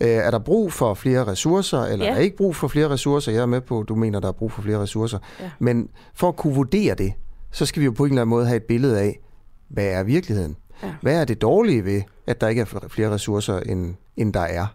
Øh, 0.00 0.08
er 0.08 0.30
der 0.30 0.38
brug 0.38 0.72
for 0.72 0.94
flere 0.94 1.26
ressourcer, 1.26 1.82
eller 1.82 2.04
ja. 2.04 2.10
er 2.10 2.14
der 2.14 2.20
ikke 2.20 2.36
brug 2.36 2.56
for 2.56 2.68
flere 2.68 2.88
ressourcer? 2.88 3.32
Jeg 3.32 3.42
er 3.42 3.46
med 3.46 3.60
på, 3.60 3.80
at 3.80 3.88
du 3.88 3.94
mener, 3.94 4.20
der 4.20 4.28
er 4.28 4.32
brug 4.32 4.52
for 4.52 4.62
flere 4.62 4.78
ressourcer. 4.78 5.18
Ja. 5.40 5.50
Men 5.58 5.88
for 6.14 6.28
at 6.28 6.36
kunne 6.36 6.54
vurdere 6.54 6.94
det, 6.94 7.12
så 7.54 7.66
skal 7.66 7.80
vi 7.80 7.84
jo 7.84 7.90
på 7.90 8.04
en 8.04 8.10
eller 8.10 8.22
anden 8.22 8.30
måde 8.30 8.46
have 8.46 8.56
et 8.56 8.62
billede 8.62 9.00
af, 9.00 9.20
hvad 9.68 9.86
er 9.86 10.02
virkeligheden? 10.02 10.56
Ja. 10.82 10.94
Hvad 11.02 11.20
er 11.20 11.24
det 11.24 11.42
dårlige 11.42 11.84
ved, 11.84 12.02
at 12.26 12.40
der 12.40 12.48
ikke 12.48 12.60
er 12.60 12.86
flere 12.88 13.10
ressourcer, 13.10 13.60
end, 13.60 13.94
end 14.16 14.32
der 14.32 14.40
er? 14.40 14.66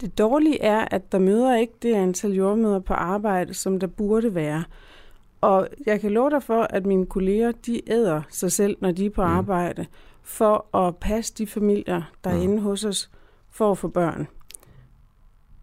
Det 0.00 0.18
dårlige 0.18 0.62
er, 0.62 0.88
at 0.90 1.12
der 1.12 1.18
møder 1.18 1.56
ikke 1.56 1.72
det 1.82 1.94
antal 1.94 2.32
jordmøder 2.32 2.78
på 2.78 2.94
arbejde, 2.94 3.54
som 3.54 3.80
der 3.80 3.86
burde 3.86 4.34
være. 4.34 4.64
Og 5.40 5.68
jeg 5.86 6.00
kan 6.00 6.10
love 6.10 6.30
dig 6.30 6.42
for, 6.42 6.62
at 6.62 6.86
mine 6.86 7.06
kolleger, 7.06 7.52
de 7.66 7.92
æder 7.92 8.22
sig 8.30 8.52
selv, 8.52 8.76
når 8.80 8.92
de 8.92 9.06
er 9.06 9.10
på 9.10 9.22
mm. 9.22 9.30
arbejde, 9.30 9.86
for 10.22 10.76
at 10.76 10.96
passe 10.96 11.34
de 11.38 11.46
familier, 11.46 12.02
der 12.24 12.30
er 12.30 12.36
mm. 12.36 12.42
inde 12.42 12.62
hos 12.62 12.84
os, 12.84 13.10
for 13.50 13.70
at 13.70 13.78
få 13.78 13.88
børn. 13.88 14.28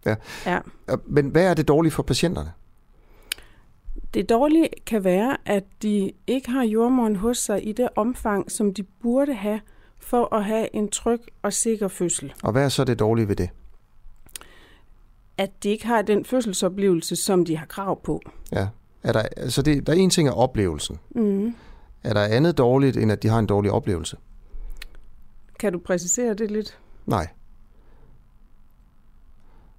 Ja. 0.06 0.16
Ja. 0.46 0.60
Men 1.06 1.28
hvad 1.28 1.44
er 1.50 1.54
det 1.54 1.68
dårlige 1.68 1.92
for 1.92 2.02
patienterne? 2.02 2.52
Det 4.14 4.28
dårlige 4.28 4.68
kan 4.86 5.04
være, 5.04 5.36
at 5.46 5.64
de 5.82 6.12
ikke 6.26 6.50
har 6.50 6.64
jordmoren 6.64 7.16
hos 7.16 7.38
sig 7.38 7.68
i 7.68 7.72
det 7.72 7.88
omfang, 7.96 8.50
som 8.50 8.74
de 8.74 8.82
burde 8.82 9.34
have, 9.34 9.60
for 9.98 10.34
at 10.34 10.44
have 10.44 10.76
en 10.76 10.88
tryg 10.88 11.20
og 11.42 11.52
sikker 11.52 11.88
fødsel. 11.88 12.32
Og 12.42 12.52
hvad 12.52 12.64
er 12.64 12.68
så 12.68 12.84
det 12.84 12.98
dårlige 12.98 13.28
ved 13.28 13.36
det? 13.36 13.50
At 15.38 15.50
de 15.62 15.68
ikke 15.68 15.86
har 15.86 16.02
den 16.02 16.24
fødselsoplevelse, 16.24 17.16
som 17.16 17.44
de 17.44 17.56
har 17.56 17.66
krav 17.66 18.02
på. 18.02 18.20
Ja. 18.52 18.68
Er 19.02 19.12
der, 19.12 19.22
altså 19.36 19.62
det, 19.62 19.86
der 19.86 19.92
er 19.92 19.96
en 19.96 20.10
ting 20.10 20.28
af 20.28 20.32
oplevelsen. 20.36 20.98
Mm. 21.14 21.54
Er 22.04 22.12
der 22.12 22.20
andet 22.20 22.58
dårligt, 22.58 22.96
end 22.96 23.12
at 23.12 23.22
de 23.22 23.28
har 23.28 23.38
en 23.38 23.46
dårlig 23.46 23.70
oplevelse? 23.70 24.16
Kan 25.58 25.72
du 25.72 25.78
præcisere 25.78 26.34
det 26.34 26.50
lidt? 26.50 26.78
Nej. 27.06 27.28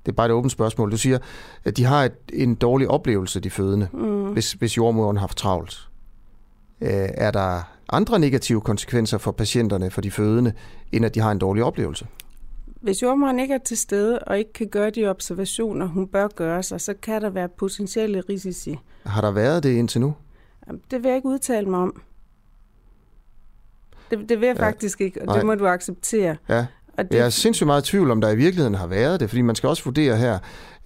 Det 0.06 0.12
er 0.12 0.16
bare 0.16 0.26
et 0.26 0.32
åbent 0.32 0.52
spørgsmål. 0.52 0.92
Du 0.92 0.98
siger, 0.98 1.18
at 1.64 1.78
de 1.78 1.84
har 1.84 2.04
et, 2.04 2.14
en 2.34 2.56
dårlig 2.56 2.88
oplevelse, 2.88 3.40
de 3.40 3.50
fødende, 3.50 3.88
Mm. 3.94 4.32
hvis, 4.34 4.52
hvis 4.52 4.78
jordmoderen 4.78 5.18
har 5.18 5.22
haft 5.22 5.38
travlt. 5.38 5.90
Øh, 6.82 6.90
er 6.92 7.32
der 7.32 7.62
andre 7.90 8.20
negative 8.20 8.62
konsekvenser 8.62 9.18
for 9.18 9.32
patienterne, 9.32 9.92
for 9.92 10.02
de 10.02 10.12
fødende, 10.12 10.54
end 10.92 11.06
at 11.06 11.16
de 11.16 11.20
har 11.20 11.32
en 11.32 11.40
dårlig 11.40 11.64
oplevelse? 11.64 12.08
Hvis 12.82 13.02
jordmoren 13.02 13.40
ikke 13.40 13.54
er 13.54 13.58
til 13.58 13.78
stede 13.78 14.20
og 14.20 14.38
ikke 14.38 14.54
kan 14.54 14.68
gøre 14.68 14.90
de 14.90 15.06
observationer, 15.08 15.86
hun 15.86 16.08
bør 16.08 16.28
gøre 16.28 16.64
sig, 16.64 16.82
så 16.82 16.94
kan 17.02 17.22
der 17.22 17.30
være 17.30 17.50
potentielle 17.50 18.24
risici. 18.30 18.78
Har 19.06 19.22
der 19.22 19.32
været 19.32 19.64
det 19.64 19.70
indtil 19.76 20.02
nu? 20.02 20.14
Det 20.92 21.04
vil 21.04 21.10
jeg 21.10 21.16
ikke 21.16 21.28
udtale 21.28 21.70
mig 21.70 21.80
om. 21.80 22.02
Det, 24.12 24.30
det 24.30 24.40
vil 24.42 24.48
jeg 24.48 24.58
ja. 24.58 24.66
faktisk 24.68 25.02
ikke, 25.02 25.22
og 25.22 25.26
Nej. 25.26 25.36
det 25.38 25.46
må 25.46 25.56
du 25.56 25.68
acceptere. 25.68 26.36
Ja. 26.50 26.66
Og 26.98 27.04
det, 27.12 27.18
Jeg 27.18 27.26
er 27.26 27.30
sindssygt 27.30 27.68
meget 27.68 27.88
i 27.88 27.92
tvivl 27.92 28.12
om, 28.12 28.22
der 28.22 28.30
i 28.30 28.36
virkeligheden 28.36 28.76
har 28.76 28.88
været 28.88 29.20
det, 29.20 29.30
fordi 29.30 29.42
man 29.42 29.56
skal 29.56 29.70
også 29.70 29.84
vurdere 29.84 30.18
her. 30.18 30.40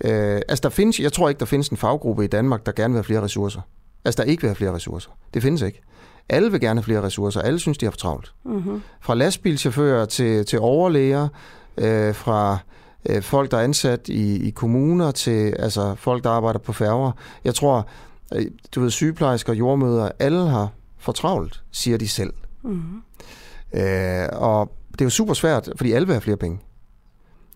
Øh, 0.04 0.42
altså 0.48 0.62
der 0.64 0.70
findes, 0.70 1.00
jeg 1.00 1.14
tror 1.14 1.30
ikke, 1.30 1.40
der 1.40 1.46
findes 1.46 1.70
en 1.70 1.78
faggruppe 1.78 2.24
i 2.24 2.28
Danmark, 2.28 2.66
der 2.66 2.72
gerne 2.72 2.94
vil 2.94 2.98
have 2.98 3.04
flere 3.04 3.22
ressourcer. 3.22 3.62
Altså 4.06 4.24
der 4.24 4.30
ikke 4.30 4.42
vil 4.42 4.48
have 4.48 4.56
flere 4.56 4.74
ressourcer. 4.74 5.10
Det 5.34 5.42
findes 5.42 5.62
ikke. 5.62 5.82
Alle 6.30 6.52
vil 6.52 6.62
gerne 6.62 6.80
have 6.80 6.86
flere 6.86 7.02
ressourcer. 7.02 7.42
Alle 7.42 7.60
synes, 7.60 7.78
de 7.78 7.86
har 7.86 7.92
for 7.92 7.98
travlt. 7.98 8.34
Mhm. 8.46 8.82
Fra 9.02 9.16
lastbilchauffører 9.16 10.06
til, 10.06 10.46
til 10.46 10.60
overlæger, 10.60 11.28
øh, 11.78 12.16
fra 12.16 12.58
øh, 13.10 13.22
folk, 13.22 13.52
der 13.52 13.58
er 13.58 13.64
ansat 13.64 14.10
i, 14.10 14.48
i 14.48 14.50
kommuner, 14.50 15.12
til 15.12 15.56
altså, 15.60 15.96
folk, 15.96 16.24
der 16.24 16.30
arbejder 16.30 16.60
på 16.60 16.74
færger. 16.74 17.12
Jeg 17.44 17.56
tror, 17.56 17.88
øh, 18.36 18.46
du 18.76 18.82
ved, 18.82 18.90
sygeplejersker, 18.90 19.54
jordmøder, 19.54 20.10
alle 20.20 20.48
har 20.48 20.70
for 20.98 21.12
travlt, 21.12 21.64
siger 21.72 21.98
de 21.98 22.08
selv. 22.08 22.34
Mhm. 22.64 23.02
Øh, 23.74 24.28
og 24.32 24.72
det 25.00 25.02
er 25.02 25.06
jo 25.06 25.10
super 25.10 25.34
svært, 25.34 25.70
fordi 25.76 25.92
alle 25.92 26.08
vil 26.08 26.14
have 26.14 26.22
flere 26.22 26.38
penge. 26.38 26.60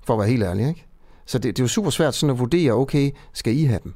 For 0.05 0.13
at 0.13 0.19
være 0.19 0.27
helt 0.29 0.43
ærlig, 0.43 0.67
ikke? 0.67 0.85
Så 1.25 1.37
det, 1.37 1.57
det 1.57 1.59
er 1.59 1.63
jo 1.63 1.67
super 1.67 1.89
svært 1.89 2.15
sådan 2.15 2.33
at 2.33 2.39
vurdere, 2.39 2.71
okay, 2.71 3.11
skal 3.33 3.57
I 3.57 3.63
have 3.63 3.79
dem? 3.83 3.93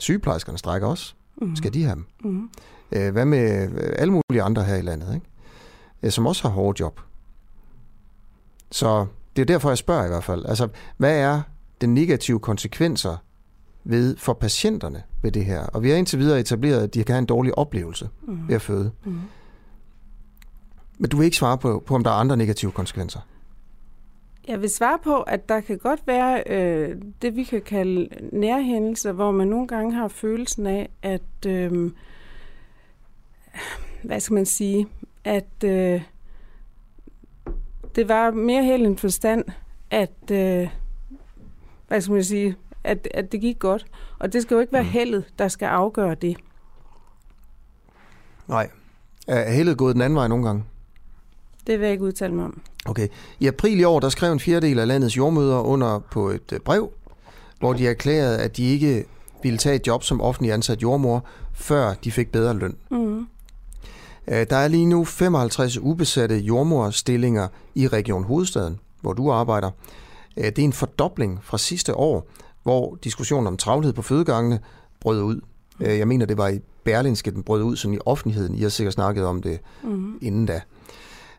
Sygeplejerskerne 0.00 0.58
strækker 0.58 0.88
også. 0.88 1.14
Mhm. 1.42 1.56
Skal 1.56 1.74
de 1.74 1.82
have 1.84 1.94
dem? 1.94 2.06
Mhm. 2.24 2.50
Øh, 2.92 3.12
hvad 3.12 3.24
med 3.24 3.70
øh, 3.70 3.92
alle 3.98 4.12
mulige 4.12 4.42
andre 4.42 4.64
her 4.64 4.76
i 4.76 4.82
landet, 4.82 5.14
ikke? 5.14 5.26
Øh, 6.02 6.10
som 6.10 6.26
også 6.26 6.42
har 6.42 6.50
hårde 6.50 6.80
job. 6.80 7.00
Så 8.70 9.06
det 9.36 9.42
er 9.42 9.46
derfor, 9.46 9.70
jeg 9.70 9.78
spørger 9.78 10.04
i 10.04 10.08
hvert 10.08 10.24
fald. 10.24 10.46
Altså, 10.46 10.68
hvad 10.96 11.18
er 11.18 11.42
den 11.80 11.94
negative 11.94 12.40
konsekvenser 12.40 13.16
ved 13.84 14.16
for 14.16 14.32
patienterne 14.32 15.02
ved 15.22 15.32
det 15.32 15.44
her? 15.44 15.60
Og 15.66 15.82
vi 15.82 15.90
har 15.90 15.96
indtil 15.96 16.18
videre 16.18 16.40
etableret, 16.40 16.82
at 16.82 16.94
de 16.94 17.04
kan 17.04 17.12
have 17.14 17.18
en 17.18 17.26
dårlig 17.26 17.58
oplevelse 17.58 18.08
Mhm. 18.22 18.48
ved 18.48 18.54
at 18.54 18.62
føde. 18.62 18.90
Mhm. 19.04 19.20
Men 20.98 21.10
du 21.10 21.16
vil 21.16 21.24
ikke 21.24 21.36
svare 21.36 21.58
på, 21.58 21.82
på 21.86 21.94
om 21.94 22.04
der 22.04 22.10
er 22.10 22.14
andre 22.14 22.36
negative 22.36 22.72
konsekvenser. 22.72 23.20
Jeg 24.48 24.60
vil 24.60 24.70
svare 24.70 24.98
på, 25.04 25.20
at 25.20 25.48
der 25.48 25.60
kan 25.60 25.78
godt 25.78 26.00
være 26.06 26.42
øh, 26.46 26.96
det, 27.22 27.36
vi 27.36 27.44
kan 27.44 27.62
kalde 27.62 28.08
nærhændelser, 28.32 29.12
hvor 29.12 29.30
man 29.30 29.48
nogle 29.48 29.68
gange 29.68 29.94
har 29.94 30.08
følelsen 30.08 30.66
af, 30.66 30.88
at, 31.02 31.46
øh, 31.46 31.90
hvad 34.02 34.20
skal 34.20 34.34
man 34.34 34.46
sige, 34.46 34.86
at 35.24 35.64
øh, 35.64 36.02
det 37.94 38.08
var 38.08 38.30
mere 38.30 38.64
held 38.64 38.86
end 38.86 38.98
forstand, 38.98 39.44
at, 39.90 40.30
øh, 40.30 40.68
hvad 41.88 42.00
skal 42.00 42.12
man 42.12 42.24
sige, 42.24 42.56
at, 42.84 43.08
at 43.14 43.32
det 43.32 43.40
gik 43.40 43.58
godt. 43.58 43.86
Og 44.18 44.32
det 44.32 44.42
skal 44.42 44.54
jo 44.54 44.60
ikke 44.60 44.72
være 44.72 44.84
heldet, 44.84 45.24
der 45.38 45.48
skal 45.48 45.66
afgøre 45.66 46.14
det. 46.14 46.36
Nej. 48.48 48.70
Er 49.26 49.52
heldet 49.52 49.78
gået 49.78 49.94
den 49.94 50.02
anden 50.02 50.16
vej 50.16 50.28
nogle 50.28 50.46
gange? 50.46 50.64
Det 51.66 51.78
vil 51.78 51.84
jeg 51.84 51.92
ikke 51.92 52.04
udtale 52.04 52.34
mig 52.34 52.44
om. 52.44 52.60
Okay. 52.86 53.08
I 53.40 53.46
april 53.46 53.80
i 53.80 53.84
år, 53.84 54.00
der 54.00 54.08
skrev 54.08 54.32
en 54.32 54.40
fjerdedel 54.40 54.78
af 54.78 54.86
landets 54.88 55.16
jordmøder 55.16 55.58
under 55.60 55.98
på 55.98 56.28
et 56.28 56.52
øh, 56.52 56.60
brev, 56.60 56.90
hvor 57.58 57.72
de 57.72 57.86
erklærede, 57.88 58.38
at 58.38 58.56
de 58.56 58.64
ikke 58.64 59.04
ville 59.42 59.58
tage 59.58 59.74
et 59.76 59.86
job 59.86 60.02
som 60.02 60.20
offentlig 60.20 60.52
ansat 60.52 60.82
jordmor, 60.82 61.24
før 61.54 61.94
de 62.04 62.12
fik 62.12 62.32
bedre 62.32 62.54
løn. 62.54 62.76
Mm. 62.90 63.18
Øh, 64.28 64.46
Der 64.50 64.56
er 64.56 64.68
lige 64.68 64.86
nu 64.86 65.04
55 65.04 65.78
ubesatte 65.78 66.36
jordmorstillinger 66.38 67.48
i 67.74 67.88
Region 67.88 68.24
Hovedstaden, 68.24 68.78
hvor 69.00 69.12
du 69.12 69.30
arbejder. 69.30 69.70
Øh, 70.36 70.44
Det 70.44 70.58
er 70.58 70.62
en 70.64 70.72
fordobling 70.72 71.38
fra 71.42 71.58
sidste 71.58 71.94
år, 71.94 72.28
hvor 72.62 72.98
diskussionen 73.04 73.46
om 73.46 73.56
travlhed 73.56 73.92
på 73.92 74.02
fødegangene 74.02 74.60
brød 75.00 75.22
ud. 75.22 75.40
Jeg 75.80 76.08
mener, 76.08 76.26
det 76.26 76.36
var 76.38 76.48
i 76.48 76.60
Berlinske, 76.84 77.30
den 77.30 77.42
brød 77.42 77.62
ud 77.62 77.76
sådan 77.76 77.94
i 77.94 77.98
offentligheden. 78.06 78.54
I 78.54 78.62
har 78.62 78.68
sikkert 78.68 78.94
snakket 78.94 79.24
om 79.24 79.42
det 79.42 79.58
Mhm. 79.82 80.18
inden 80.22 80.46
da. 80.46 80.60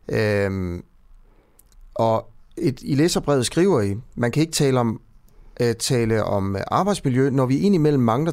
Øhm, 0.10 0.84
og 1.94 2.30
et, 2.58 2.80
i 2.84 2.96
læserbrevet 2.96 3.46
skriver 3.46 3.82
I, 3.82 3.96
man 4.16 4.32
kan 4.32 4.42
ikke 4.42 4.54
tale 4.54 4.80
om, 4.80 5.02
øh, 5.62 5.76
tale 5.76 6.24
om 6.24 6.56
arbejdsmiljø, 6.72 7.30
når 7.30 7.46
vi 7.46 7.58
indimellem 7.60 8.02
mangler 8.04 8.32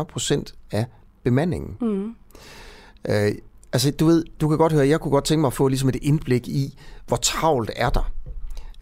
30-40 0.00 0.04
procent 0.04 0.54
af 0.70 0.86
bemandingen. 1.24 1.76
Mm. 1.80 2.14
Øh, 3.08 3.32
altså, 3.72 3.90
du 3.90 4.06
ved, 4.06 4.24
du 4.40 4.48
kan 4.48 4.58
godt 4.58 4.72
høre, 4.72 4.88
jeg 4.88 5.00
kunne 5.00 5.10
godt 5.10 5.24
tænke 5.24 5.40
mig 5.40 5.46
at 5.48 5.52
få 5.54 5.68
ligesom 5.68 5.88
et 5.88 5.96
indblik 6.02 6.48
i, 6.48 6.78
hvor 7.06 7.16
travlt 7.16 7.70
er 7.76 7.90
der. 7.90 8.12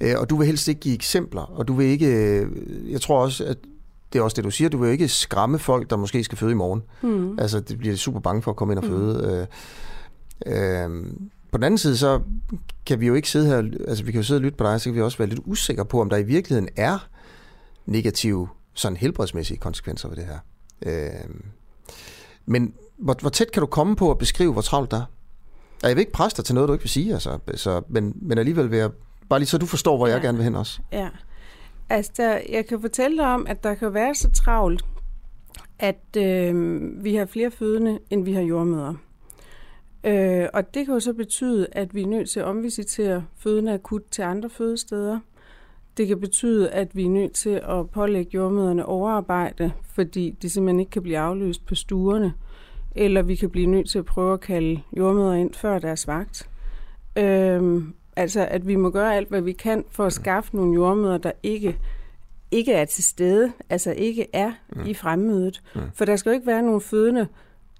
Øh, 0.00 0.14
og 0.18 0.30
du 0.30 0.36
vil 0.36 0.46
helst 0.46 0.68
ikke 0.68 0.80
give 0.80 0.94
eksempler, 0.94 1.42
og 1.42 1.68
du 1.68 1.74
vil 1.74 1.86
ikke, 1.86 2.06
øh, 2.06 2.46
jeg 2.92 3.00
tror 3.00 3.18
også, 3.22 3.44
at 3.44 3.56
det 4.12 4.18
er 4.18 4.22
også 4.22 4.34
det, 4.36 4.44
du 4.44 4.50
siger, 4.50 4.68
du 4.70 4.78
vil 4.78 4.90
ikke 4.90 5.08
skræmme 5.08 5.58
folk, 5.58 5.90
der 5.90 5.96
måske 5.96 6.24
skal 6.24 6.38
føde 6.38 6.50
i 6.50 6.54
morgen. 6.54 6.82
Mm. 7.02 7.38
Altså, 7.38 7.60
det 7.60 7.78
bliver 7.78 7.96
super 7.96 8.20
bange 8.20 8.42
for 8.42 8.50
at 8.50 8.56
komme 8.56 8.74
ind 8.74 8.78
og 8.78 8.84
Mm. 8.84 8.90
føde. 8.90 9.46
Øh, 10.46 10.84
øh, 10.84 11.04
på 11.54 11.58
den 11.58 11.64
anden 11.64 11.78
side, 11.78 11.96
så 11.96 12.20
kan 12.86 13.00
vi 13.00 13.06
jo 13.06 13.14
ikke 13.14 13.30
sidde 13.30 13.46
her, 13.46 13.56
altså 13.88 14.04
vi 14.04 14.12
kan 14.12 14.18
jo 14.20 14.26
sidde 14.26 14.38
og 14.38 14.42
lytte 14.42 14.56
på 14.56 14.64
dig, 14.64 14.80
så 14.80 14.84
kan 14.84 14.94
vi 14.94 15.02
også 15.02 15.18
være 15.18 15.28
lidt 15.28 15.40
usikre 15.44 15.84
på, 15.84 16.00
om 16.00 16.10
der 16.10 16.16
i 16.16 16.22
virkeligheden 16.22 16.68
er 16.76 17.08
negative, 17.86 18.48
sådan 18.72 18.96
helbredsmæssige 18.96 19.58
konsekvenser 19.58 20.08
ved 20.08 20.16
det 20.16 20.24
her. 20.24 20.38
Øh, 20.86 21.30
men 22.46 22.74
hvor, 22.96 23.16
hvor 23.20 23.30
tæt 23.30 23.52
kan 23.52 23.60
du 23.60 23.66
komme 23.66 23.96
på 23.96 24.10
at 24.10 24.18
beskrive, 24.18 24.52
hvor 24.52 24.62
travlt 24.62 24.90
der 24.90 24.96
er? 24.96 25.04
Og 25.82 25.88
jeg 25.88 25.96
vil 25.96 26.00
ikke 26.00 26.12
presse 26.12 26.36
dig 26.36 26.44
til 26.44 26.54
noget, 26.54 26.68
du 26.68 26.72
ikke 26.72 26.82
vil 26.82 26.90
sige, 26.90 27.12
altså, 27.12 27.38
så, 27.54 27.82
men, 27.88 28.12
men 28.16 28.38
alligevel 28.38 28.70
vil 28.70 28.78
jeg, 28.78 28.90
bare 29.28 29.40
lige 29.40 29.48
så 29.48 29.58
du 29.58 29.66
forstår, 29.66 29.96
hvor 29.96 30.06
ja. 30.06 30.12
jeg 30.12 30.22
gerne 30.22 30.38
vil 30.38 30.44
hen 30.44 30.54
også. 30.54 30.80
Ja. 30.92 31.08
Altså, 31.90 32.12
der, 32.16 32.40
jeg 32.50 32.66
kan 32.66 32.80
fortælle 32.80 33.16
dig 33.16 33.26
om, 33.26 33.46
at 33.48 33.64
der 33.64 33.74
kan 33.74 33.94
være 33.94 34.14
så 34.14 34.30
travlt, 34.30 34.84
at 35.78 36.16
øh, 36.16 36.80
vi 37.04 37.14
har 37.14 37.26
flere 37.26 37.50
fødende, 37.50 37.98
end 38.10 38.24
vi 38.24 38.32
har 38.32 38.42
jordmøder. 38.42 38.94
Øh, 40.04 40.48
og 40.52 40.74
det 40.74 40.86
kan 40.86 40.94
jo 40.94 41.00
så 41.00 41.12
betyde, 41.12 41.66
at 41.72 41.94
vi 41.94 42.02
er 42.02 42.06
nødt 42.06 42.30
til 42.30 42.40
at 42.40 42.46
omvisitere 42.46 43.24
fødende 43.36 43.72
akut 43.72 44.02
til 44.10 44.22
andre 44.22 44.50
fødesteder. 44.50 45.20
Det 45.96 46.08
kan 46.08 46.20
betyde, 46.20 46.70
at 46.70 46.96
vi 46.96 47.04
er 47.04 47.08
nødt 47.08 47.32
til 47.32 47.60
at 47.68 47.90
pålægge 47.90 48.30
jordmøderne 48.34 48.86
overarbejde, 48.86 49.72
fordi 49.94 50.30
de 50.42 50.50
simpelthen 50.50 50.80
ikke 50.80 50.90
kan 50.90 51.02
blive 51.02 51.18
afløst 51.18 51.66
på 51.66 51.74
stuerne. 51.74 52.32
Eller 52.96 53.22
vi 53.22 53.34
kan 53.34 53.50
blive 53.50 53.66
nødt 53.66 53.90
til 53.90 53.98
at 53.98 54.04
prøve 54.04 54.32
at 54.32 54.40
kalde 54.40 54.80
jordmøder 54.96 55.34
ind 55.34 55.54
før 55.54 55.78
deres 55.78 56.06
vagt. 56.06 56.48
Øhm, 57.16 57.94
altså, 58.16 58.46
at 58.50 58.66
vi 58.66 58.76
må 58.76 58.90
gøre 58.90 59.16
alt, 59.16 59.28
hvad 59.28 59.40
vi 59.40 59.52
kan 59.52 59.84
for 59.90 60.04
at 60.04 60.12
skaffe 60.12 60.56
nogle 60.56 60.74
jordmøder, 60.74 61.18
der 61.18 61.32
ikke, 61.42 61.78
ikke 62.50 62.72
er 62.72 62.84
til 62.84 63.04
stede, 63.04 63.52
altså 63.70 63.92
ikke 63.92 64.26
er 64.32 64.52
mm. 64.76 64.86
i 64.86 64.94
fremmødet. 64.94 65.62
Mm. 65.74 65.80
For 65.94 66.04
der 66.04 66.16
skal 66.16 66.30
jo 66.30 66.34
ikke 66.34 66.46
være 66.46 66.62
nogen 66.62 66.80
fødende, 66.80 67.26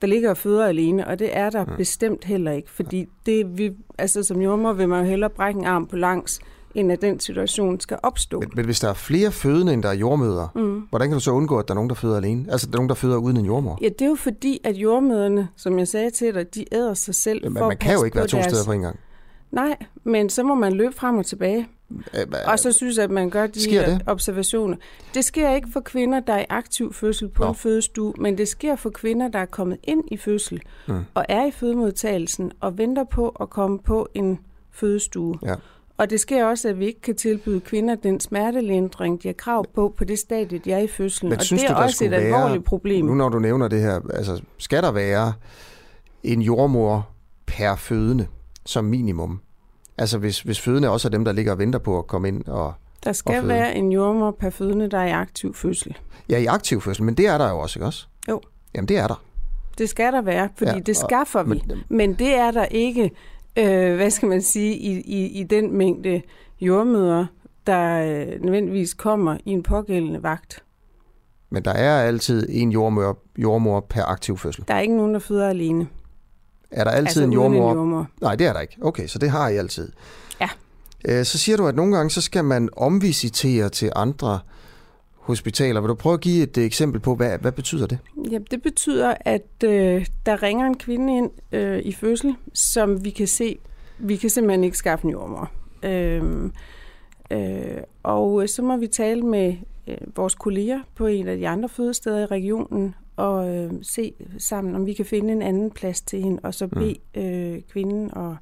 der 0.04 0.08
ligger 0.08 0.30
og 0.30 0.36
føder 0.36 0.66
alene, 0.66 1.06
og 1.06 1.18
det 1.18 1.36
er 1.36 1.50
der 1.50 1.64
mm. 1.64 1.72
bestemt 1.76 2.24
heller 2.24 2.52
ikke. 2.52 2.70
Fordi 2.70 3.06
det, 3.26 3.58
vi, 3.58 3.72
altså, 3.98 4.22
som 4.22 4.40
jordmor 4.40 4.72
vil 4.72 4.88
man 4.88 5.04
jo 5.04 5.10
hellere 5.10 5.30
brække 5.30 5.60
en 5.60 5.66
arm 5.66 5.86
på 5.86 5.96
langs, 5.96 6.40
end 6.74 6.92
at 6.92 7.02
den 7.02 7.20
situation 7.20 7.80
skal 7.80 7.98
opstå. 8.02 8.40
Men, 8.40 8.50
men 8.54 8.64
hvis 8.64 8.80
der 8.80 8.88
er 8.88 8.94
flere 8.94 9.32
fødende, 9.32 9.72
end 9.72 9.82
der 9.82 9.88
er 9.88 9.94
jordmøder, 9.94 10.48
mm. 10.54 10.80
hvordan 10.90 11.08
kan 11.08 11.14
du 11.14 11.20
så 11.20 11.30
undgå, 11.30 11.58
at 11.58 11.68
der 11.68 11.74
er 11.74 11.74
nogen, 11.74 11.88
der 11.88 11.94
føder 11.94 12.16
alene? 12.16 12.52
Altså, 12.52 12.66
der 12.66 12.72
er 12.72 12.76
nogen, 12.76 12.88
der 12.88 12.94
føder 12.94 13.16
uden 13.16 13.36
en 13.36 13.44
jordmor? 13.46 13.78
Ja, 13.82 13.88
det 13.88 14.02
er 14.02 14.08
jo 14.08 14.14
fordi, 14.14 14.60
at 14.64 14.76
jordmøderne, 14.76 15.48
som 15.56 15.78
jeg 15.78 15.88
sagde 15.88 16.10
til 16.10 16.34
dig, 16.34 16.54
de 16.54 16.64
æder 16.72 16.94
sig 16.94 17.14
selv 17.14 17.44
Men 17.44 17.58
for 17.58 17.68
man 17.68 17.76
kan 17.76 17.94
jo 17.94 18.04
ikke 18.04 18.16
være 18.16 18.26
to 18.26 18.36
deres... 18.36 18.52
steder 18.52 18.64
på 18.64 18.72
en 18.72 18.80
gang. 18.80 18.98
Nej, 19.52 19.76
men 20.04 20.30
så 20.30 20.42
må 20.42 20.54
man 20.54 20.72
løbe 20.72 20.94
frem 20.94 21.18
og 21.18 21.26
tilbage. 21.26 21.68
Og 22.46 22.58
så 22.58 22.72
synes 22.72 22.96
jeg, 22.96 23.04
at 23.04 23.10
man 23.10 23.30
gør 23.30 23.46
de 23.46 23.62
Sker 23.62 23.86
det? 23.86 24.02
observationer. 24.06 24.76
Det 25.14 25.24
sker 25.24 25.54
ikke 25.54 25.68
for 25.72 25.80
kvinder, 25.80 26.20
der 26.20 26.32
er 26.32 26.40
i 26.40 26.44
aktiv 26.48 26.92
fødsel 26.92 27.28
på 27.28 27.42
Nå. 27.42 27.48
en 27.48 27.54
fødestue, 27.54 28.14
men 28.18 28.38
det 28.38 28.48
sker 28.48 28.76
for 28.76 28.90
kvinder, 28.90 29.28
der 29.28 29.38
er 29.38 29.44
kommet 29.46 29.78
ind 29.82 30.04
i 30.10 30.16
fødsel 30.16 30.60
Mm. 30.88 31.04
og 31.14 31.24
er 31.28 31.46
i 31.46 31.50
fødemodtagelsen 31.50 32.52
og 32.60 32.78
venter 32.78 33.04
på 33.04 33.28
at 33.28 33.50
komme 33.50 33.78
på 33.78 34.08
en 34.14 34.38
fødestue. 34.70 35.38
Ja. 35.42 35.54
Og 35.96 36.10
det 36.10 36.20
sker 36.20 36.44
også, 36.44 36.68
at 36.68 36.78
vi 36.78 36.86
ikke 36.86 37.00
kan 37.00 37.16
tilbyde 37.16 37.60
kvinder 37.60 37.94
den 37.94 38.20
smertelindring, 38.20 39.22
de 39.22 39.28
har 39.28 39.32
krav 39.32 39.66
på, 39.74 39.94
på 39.98 40.04
det 40.04 40.18
stadie, 40.18 40.58
de 40.58 40.72
er 40.72 40.78
i 40.78 40.86
fødslen. 40.86 41.28
Men 41.30 41.38
og 41.38 41.44
synes 41.44 41.62
det 41.62 41.70
er 41.70 41.74
du, 41.76 41.82
også 41.82 42.04
et 42.04 42.10
være, 42.10 42.20
alvorligt 42.20 42.64
problem. 42.64 43.04
Nu 43.06 43.14
når 43.14 43.28
du 43.28 43.38
nævner 43.38 43.68
det 43.68 43.80
her, 43.80 44.00
altså 44.14 44.40
skal 44.58 44.82
der 44.82 44.92
være 44.92 45.32
en 46.22 46.42
jordmor 46.42 47.08
per 47.46 47.76
fødende 47.76 48.26
som 48.66 48.84
minimum? 48.84 49.40
Altså 49.98 50.18
hvis, 50.18 50.40
hvis 50.40 50.60
fødende 50.60 50.90
også 50.90 51.08
er 51.08 51.10
dem, 51.10 51.24
der 51.24 51.32
ligger 51.32 51.52
og 51.52 51.58
venter 51.58 51.78
på 51.78 51.98
at 51.98 52.06
komme 52.06 52.28
ind 52.28 52.44
og 52.48 52.74
Der 53.04 53.12
skal 53.12 53.34
føde. 53.34 53.48
være 53.48 53.74
en 53.74 53.92
jordmor 53.92 54.30
per 54.30 54.50
fødende, 54.50 54.88
der 54.90 54.98
er 54.98 55.06
i 55.06 55.10
aktiv 55.10 55.54
fødsel. 55.54 55.96
Ja, 56.28 56.38
i 56.38 56.46
aktiv 56.46 56.80
fødsel, 56.80 57.04
men 57.04 57.14
det 57.14 57.26
er 57.26 57.38
der 57.38 57.50
jo 57.50 57.58
også, 57.58 57.78
ikke 57.78 57.86
også? 57.86 58.06
Jo. 58.28 58.40
Jamen 58.74 58.88
det 58.88 58.98
er 58.98 59.06
der. 59.06 59.22
Det 59.78 59.88
skal 59.88 60.12
der 60.12 60.22
være, 60.22 60.48
fordi 60.56 60.70
Ja, 60.70 60.78
det 60.78 60.88
og- 60.88 60.96
skaffer 60.96 61.42
vi. 61.42 61.62
Men, 61.68 61.78
men 61.88 62.14
det 62.14 62.34
er 62.34 62.50
der 62.50 62.64
ikke, 62.64 63.10
øh, 63.58 63.96
hvad 63.96 64.10
skal 64.10 64.28
man 64.28 64.42
sige, 64.42 64.74
i, 64.76 65.00
i, 65.00 65.26
i 65.40 65.42
den 65.42 65.72
mængde 65.76 66.22
jordmøder, 66.60 67.26
der 67.66 68.00
øh, 68.00 68.42
nødvendigvis 68.44 68.94
kommer 68.94 69.36
i 69.44 69.50
en 69.50 69.62
pågældende 69.62 70.22
vagt. 70.22 70.62
Men 71.50 71.62
der 71.64 71.70
er 71.70 72.02
altid 72.02 72.46
en 72.50 72.72
jordmor, 72.72 73.18
jordmor 73.38 73.80
per 73.80 74.02
aktiv 74.04 74.38
fødsel. 74.38 74.64
Der 74.68 74.74
er 74.74 74.80
ikke 74.80 74.96
nogen, 74.96 75.14
der 75.14 75.20
føder 75.20 75.48
alene. 75.48 75.86
Er 76.74 76.84
der 76.84 76.90
altid 76.90 77.06
Altså 77.06 77.22
en 77.22 77.26
uden 77.38 77.52
en 77.52 77.58
jordmor? 77.58 77.74
jordmor. 77.74 78.06
Nej, 78.20 78.34
det 78.36 78.46
er 78.46 78.52
der 78.52 78.60
ikke. 78.60 78.76
Okay, 78.82 79.06
så 79.06 79.18
det 79.18 79.30
har 79.30 79.48
I 79.48 79.56
altid. 79.56 79.92
Ja. 80.40 80.48
Øh, 81.08 81.24
Så 81.24 81.38
siger 81.38 81.56
du, 81.56 81.66
at 81.66 81.74
nogle 81.74 81.96
gange 81.96 82.10
så 82.10 82.20
skal 82.20 82.44
man 82.44 82.68
omvisitere 82.76 83.68
til 83.68 83.92
andre 83.96 84.38
hospitaler. 85.16 85.80
Vil 85.80 85.88
du 85.88 85.94
prøve 85.94 86.12
at 86.14 86.20
give 86.20 86.42
et 86.42 86.58
eksempel 86.58 87.00
på, 87.00 87.14
hvad, 87.14 87.38
hvad 87.38 87.52
betyder 87.52 87.86
det? 87.86 87.98
Ja, 88.30 88.38
det 88.50 88.62
betyder, 88.62 89.14
at 89.20 89.64
øh, 89.64 90.06
der 90.26 90.42
ringer 90.42 90.66
en 90.66 90.76
kvinde 90.78 91.16
ind 91.16 91.30
øh, 91.52 91.78
i 91.78 91.92
fødsel, 91.92 92.34
som 92.54 93.04
vi 93.04 93.10
kan 93.10 93.26
se, 93.26 93.58
vi 93.98 94.16
kan 94.16 94.30
simpelthen 94.30 94.64
ikke 94.64 94.78
skaffe 94.78 95.04
en 95.04 95.10
jordmor. 95.10 95.50
Øh, 95.82 96.22
øh, 97.30 97.76
og 98.02 98.48
så 98.48 98.62
må 98.62 98.76
vi 98.76 98.86
tale 98.86 99.22
med 99.22 99.54
øh, 99.86 99.96
vores 100.16 100.34
kolleger 100.34 100.78
på 100.94 101.06
en 101.06 101.28
af 101.28 101.36
de 101.36 101.48
andre 101.48 101.68
fødesteder 101.68 102.18
i 102.22 102.26
regionen 102.26 102.94
og 103.16 103.54
øh, 103.56 103.70
se 103.82 104.12
sammen, 104.38 104.74
om 104.76 104.86
vi 104.86 104.92
kan 104.92 105.04
finde 105.06 105.32
en 105.32 105.42
anden 105.42 105.70
plads 105.70 106.00
til 106.00 106.22
hende, 106.22 106.38
og 106.42 106.54
så 106.54 106.66
bede 106.68 106.94
øh, 107.14 107.62
kvinden 107.72 108.14
og 108.14 108.36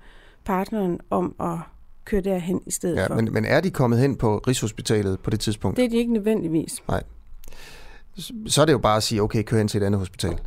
partneren 0.44 1.00
om 1.10 1.34
at 1.40 1.58
køre 2.04 2.20
derhen 2.20 2.60
i 2.66 2.70
stedet 2.70 2.96
Ja, 2.96 3.06
for. 3.06 3.14
men, 3.14 3.32
men 3.32 3.44
er 3.44 3.60
de 3.60 3.70
kommet 3.70 3.98
hen 3.98 4.16
på 4.16 4.38
Rigshospitalet 4.38 5.20
på 5.20 5.30
det 5.30 5.40
tidspunkt? 5.40 5.76
Det 5.76 5.84
er 5.84 5.88
de 5.88 5.96
ikke 5.96 6.12
nødvendigvis. 6.12 6.82
Nej. 6.88 7.02
Så- 8.46 8.60
er 8.62 8.64
det 8.64 8.72
jo 8.72 8.78
bare 8.78 8.96
at 8.96 9.02
sige, 9.02 9.22
okay, 9.22 9.42
kør 9.42 9.58
hen 9.58 9.68
til 9.68 9.82
et 9.82 9.86
andet 9.86 9.98
hospital. 9.98 10.38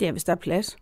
Ja, 0.00 0.10
hvis 0.12 0.24
der 0.24 0.32
er 0.32 0.36
plads. 0.36 0.76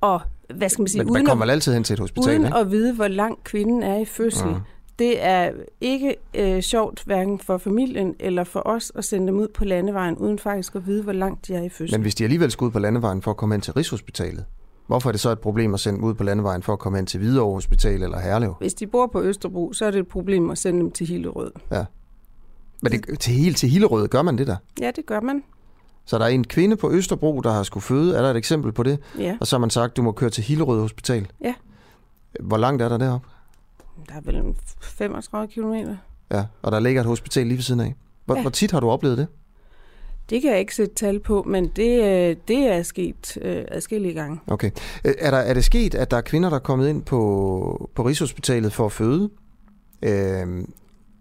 Og 0.00 0.20
hvad 0.54 0.68
skal 0.68 0.82
man 0.82 0.88
sige? 0.88 0.98
Men 0.98 1.06
man 1.06 1.12
uden 1.12 1.26
kommer 1.26 1.44
at- 1.44 1.50
altid 1.50 1.74
hen 1.74 1.84
til 1.84 1.94
et 1.94 2.00
hospital, 2.00 2.28
Uden 2.30 2.44
ikke? 2.46 2.56
at 2.58 2.70
vide, 2.70 2.94
hvor 2.94 3.08
langt 3.08 3.44
kvinden 3.44 3.82
er 3.82 3.98
i 3.98 4.04
fødsel. 4.04 4.48
Mm. 4.48 4.54
Det 4.98 5.24
er 5.24 5.52
ikke 5.80 6.16
øh, 6.34 6.62
sjovt, 6.62 7.02
hverken 7.06 7.38
for 7.38 7.58
familien 7.58 8.14
eller 8.20 8.44
for 8.44 8.62
os, 8.64 8.92
at 8.94 9.04
sende 9.04 9.26
dem 9.26 9.36
ud 9.36 9.48
på 9.48 9.64
landevejen, 9.64 10.16
uden 10.16 10.38
faktisk 10.38 10.74
at 10.74 10.86
vide, 10.86 11.02
hvor 11.02 11.12
langt 11.12 11.46
de 11.46 11.54
er 11.54 11.62
i 11.62 11.68
fødsel. 11.68 11.94
Men 11.94 12.02
hvis 12.02 12.14
de 12.14 12.24
alligevel 12.24 12.50
skal 12.50 12.64
ud 12.64 12.70
på 12.70 12.78
landevejen 12.78 13.22
for 13.22 13.30
at 13.30 13.36
komme 13.36 13.54
hen 13.54 13.60
til 13.60 13.72
Rigshospitalet, 13.72 14.44
hvorfor 14.86 15.10
er 15.10 15.12
det 15.12 15.20
så 15.20 15.30
et 15.30 15.38
problem 15.38 15.74
at 15.74 15.80
sende 15.80 15.96
dem 15.96 16.04
ud 16.04 16.14
på 16.14 16.24
landevejen 16.24 16.62
for 16.62 16.72
at 16.72 16.78
komme 16.78 16.98
hen 16.98 17.06
til 17.06 17.18
Hvidovre 17.18 17.54
Hospital 17.54 18.02
eller 18.02 18.20
Herlev? 18.20 18.54
Hvis 18.60 18.74
de 18.74 18.86
bor 18.86 19.06
på 19.06 19.22
Østerbro, 19.22 19.72
så 19.72 19.84
er 19.84 19.90
det 19.90 19.98
et 19.98 20.08
problem 20.08 20.50
at 20.50 20.58
sende 20.58 20.80
dem 20.80 20.90
til 20.90 21.06
Hillerød. 21.06 21.50
Ja. 21.70 21.84
Men 22.82 22.92
det, 22.92 23.20
til, 23.20 23.34
helt 23.34 23.56
til 23.56 23.68
Hillerød, 23.68 24.08
gør 24.08 24.22
man 24.22 24.38
det 24.38 24.46
der? 24.46 24.56
Ja, 24.80 24.90
det 24.96 25.06
gør 25.06 25.20
man. 25.20 25.42
Så 26.04 26.18
der 26.18 26.24
er 26.24 26.28
en 26.28 26.44
kvinde 26.44 26.76
på 26.76 26.90
Østerbro, 26.90 27.40
der 27.40 27.50
har 27.50 27.62
skulle 27.62 27.82
føde. 27.82 28.16
Er 28.16 28.22
der 28.22 28.30
et 28.30 28.36
eksempel 28.36 28.72
på 28.72 28.82
det? 28.82 28.98
Ja. 29.18 29.36
Og 29.40 29.46
så 29.46 29.56
har 29.56 29.60
man 29.60 29.70
sagt, 29.70 29.96
du 29.96 30.02
må 30.02 30.12
køre 30.12 30.30
til 30.30 30.44
Hillerød 30.44 30.80
Hospital. 30.80 31.28
Ja. 31.44 31.54
Hvor 32.40 32.56
langt 32.56 32.82
er 32.82 32.88
der 32.88 32.96
deroppe? 32.96 33.28
Der 34.08 34.14
er 34.14 34.20
vel 34.20 34.34
en 34.36 34.56
35 34.82 35.52
kilometer. 35.52 35.96
Ja, 36.32 36.44
og 36.62 36.72
der 36.72 36.80
ligger 36.80 37.00
et 37.00 37.06
hospital 37.06 37.46
lige 37.46 37.56
ved 37.56 37.62
siden 37.62 37.80
af. 37.80 37.94
Hvor, 38.24 38.34
ja. 38.34 38.38
Ja. 38.38 38.42
hvor 38.42 38.50
tit 38.50 38.70
har 38.70 38.80
du 38.80 38.90
oplevet 38.90 39.18
det? 39.18 39.26
Det 40.30 40.42
kan 40.42 40.50
jeg 40.50 40.60
ikke 40.60 40.74
sætte 40.74 40.94
tal 40.94 41.20
på, 41.20 41.42
men 41.42 41.68
det, 41.68 42.02
øh, 42.02 42.36
det 42.48 42.58
er 42.58 42.82
sket 42.82 43.38
øh, 43.42 43.64
adskillige 43.68 44.14
gange. 44.14 44.40
Okay. 44.46 44.70
Øh, 45.04 45.14
Er, 45.18 45.30
der, 45.30 45.38
er 45.38 45.54
det 45.54 45.64
sket, 45.64 45.94
at 45.94 46.10
der 46.10 46.16
er 46.16 46.20
kvinder, 46.20 46.48
der 46.48 46.56
er 46.56 46.60
kommet 46.60 46.88
ind 46.88 47.02
på, 47.02 47.90
på 47.94 48.02
Rigshospitalet 48.02 48.72
for 48.72 48.86
at 48.86 48.92
føde, 48.92 49.30
øh, 50.02 50.64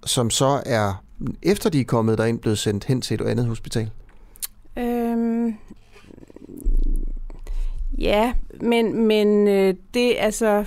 som 0.06 0.30
så 0.30 0.62
er, 0.66 1.04
efter 1.42 1.70
de 1.70 1.80
er 1.80 1.86
kommet 1.86 2.18
derind, 2.18 2.40
blevet 2.40 2.58
sendt 2.58 2.86
hen 2.86 3.02
til 3.02 3.22
et 3.22 3.28
andet 3.28 3.46
hospital? 3.46 3.90
Øhm, 4.78 5.56
ja, 8.02 8.34
men, 8.62 9.08
men 9.08 9.48
øh, 9.48 9.74
det 9.94 10.20
er 10.22 10.26
altså, 10.26 10.66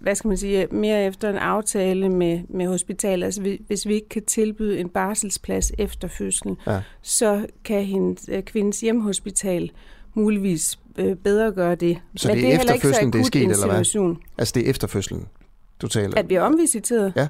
hvad 0.00 0.14
skal 0.14 0.28
man 0.28 0.36
sige, 0.36 0.66
mere 0.70 1.04
efter 1.04 1.30
en 1.30 1.36
aftale 1.36 2.08
med, 2.08 2.40
med 2.48 2.66
hospitalet. 2.66 3.24
Altså 3.24 3.42
vi- 3.42 3.62
hvis 3.66 3.86
vi 3.86 3.94
ikke 3.94 4.08
kan 4.08 4.24
tilbyde 4.24 4.78
en 4.80 4.88
barselsplads 4.88 5.72
efter 5.78 6.08
fødslen, 6.08 6.56
Ja. 6.66 6.80
så 7.02 7.46
kan 7.64 7.84
hendes, 7.84 8.28
øh, 8.32 8.42
kvindens 8.42 8.80
hjemhospital 8.80 9.70
muligvis 10.14 10.78
øh, 10.98 11.16
bedre 11.16 11.52
gøre 11.52 11.74
det. 11.74 11.98
Så 12.16 12.28
men 12.28 12.36
det 12.36 12.42
er, 12.44 12.46
heller 12.46 12.60
efter 12.60 12.74
ikke 12.74 12.86
så 12.86 12.92
fødslen, 12.94 13.12
det 13.12 13.20
er 13.20 13.24
sket, 13.24 13.42
eller 13.42 13.66
hvad? 13.66 14.16
Altså 14.38 14.52
det 14.54 14.66
er 14.66 14.70
efter 14.70 14.86
fødslen, 14.86 15.26
du 15.82 15.88
taler 15.88 16.16
At 16.18 16.28
vi 16.28 16.34
er 16.34 16.42
omvisiteret? 16.42 17.12
Ja. 17.16 17.28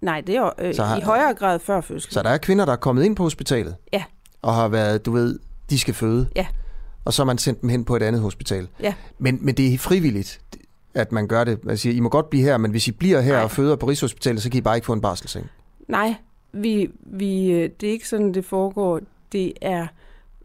Nej, 0.00 0.20
det 0.20 0.36
er 0.36 0.50
øh, 0.58 0.74
Så 0.74 0.82
har- 0.82 0.98
i 0.98 1.00
højere 1.00 1.34
grad 1.34 1.58
før 1.58 1.80
fødslen. 1.80 2.12
Så 2.12 2.22
der 2.22 2.28
er 2.30 2.38
kvinder, 2.38 2.64
der 2.64 2.72
er 2.72 2.76
kommet 2.76 3.04
ind 3.04 3.16
på 3.16 3.22
hospitalet? 3.22 3.76
Ja. 3.92 4.02
Og 4.42 4.54
har 4.54 4.68
været, 4.68 5.06
du 5.06 5.12
ved, 5.12 5.38
de 5.70 5.78
skal 5.78 5.94
føde? 5.94 6.28
Ja. 6.36 6.46
Og 7.04 7.12
så 7.12 7.22
har 7.22 7.26
man 7.26 7.38
sendt 7.38 7.60
dem 7.60 7.68
hen 7.70 7.84
på 7.84 7.96
et 7.96 8.02
andet 8.02 8.20
hospital? 8.20 8.68
Ja. 8.80 8.94
Men, 9.18 9.38
men 9.40 9.54
det 9.54 9.74
er 9.74 9.78
frivilligt, 9.78 10.40
at 10.94 11.12
man 11.12 11.28
gør 11.28 11.44
det. 11.44 11.64
Man 11.64 11.76
siger, 11.76 11.94
I 11.96 12.00
må 12.00 12.08
godt 12.08 12.30
blive 12.30 12.44
her, 12.44 12.56
men 12.56 12.70
hvis 12.70 12.88
I 12.88 12.92
bliver 12.92 13.20
her 13.20 13.32
Nej. 13.32 13.42
og 13.42 13.50
føder 13.50 13.76
på 13.76 13.86
Rigshospitalet, 13.88 14.42
så 14.42 14.50
kan 14.50 14.58
I 14.58 14.60
bare 14.60 14.76
ikke 14.76 14.84
få 14.86 14.92
en 14.92 15.00
barselseng. 15.00 15.46
Nej, 15.88 16.14
vi, 16.52 16.90
vi, 17.00 17.50
øh, 17.52 17.70
det 17.80 17.88
er 17.88 17.92
ikke 17.92 18.08
sådan, 18.08 18.34
det 18.34 18.44
foregår. 18.44 19.00
Det 19.32 19.52
er 19.60 19.86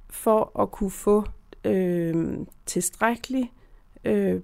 for 0.10 0.62
at 0.62 0.72
kunne 0.72 0.92
få 0.92 1.24
øh, 1.66 2.38
tilstrækkelig 2.66 3.52
øh, 4.06 4.42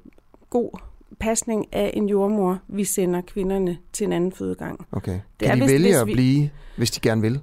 god 0.49 0.79
pasning 1.19 1.65
af 1.73 1.91
en 1.93 2.09
jordmor, 2.09 2.59
vi 2.67 2.83
sender 2.83 3.21
kvinderne 3.21 3.77
til 3.93 4.05
en 4.05 4.13
anden 4.13 4.31
fødegang. 4.31 4.87
Okay. 4.91 5.11
Det 5.11 5.21
kan 5.39 5.61
er, 5.61 5.65
de 5.65 5.71
vælge 5.71 5.87
hvis 5.87 5.95
at 5.95 6.07
vi- 6.07 6.13
blive, 6.13 6.49
hvis 6.77 6.91
de 6.91 6.99
gerne 7.01 7.21
vil? 7.21 7.39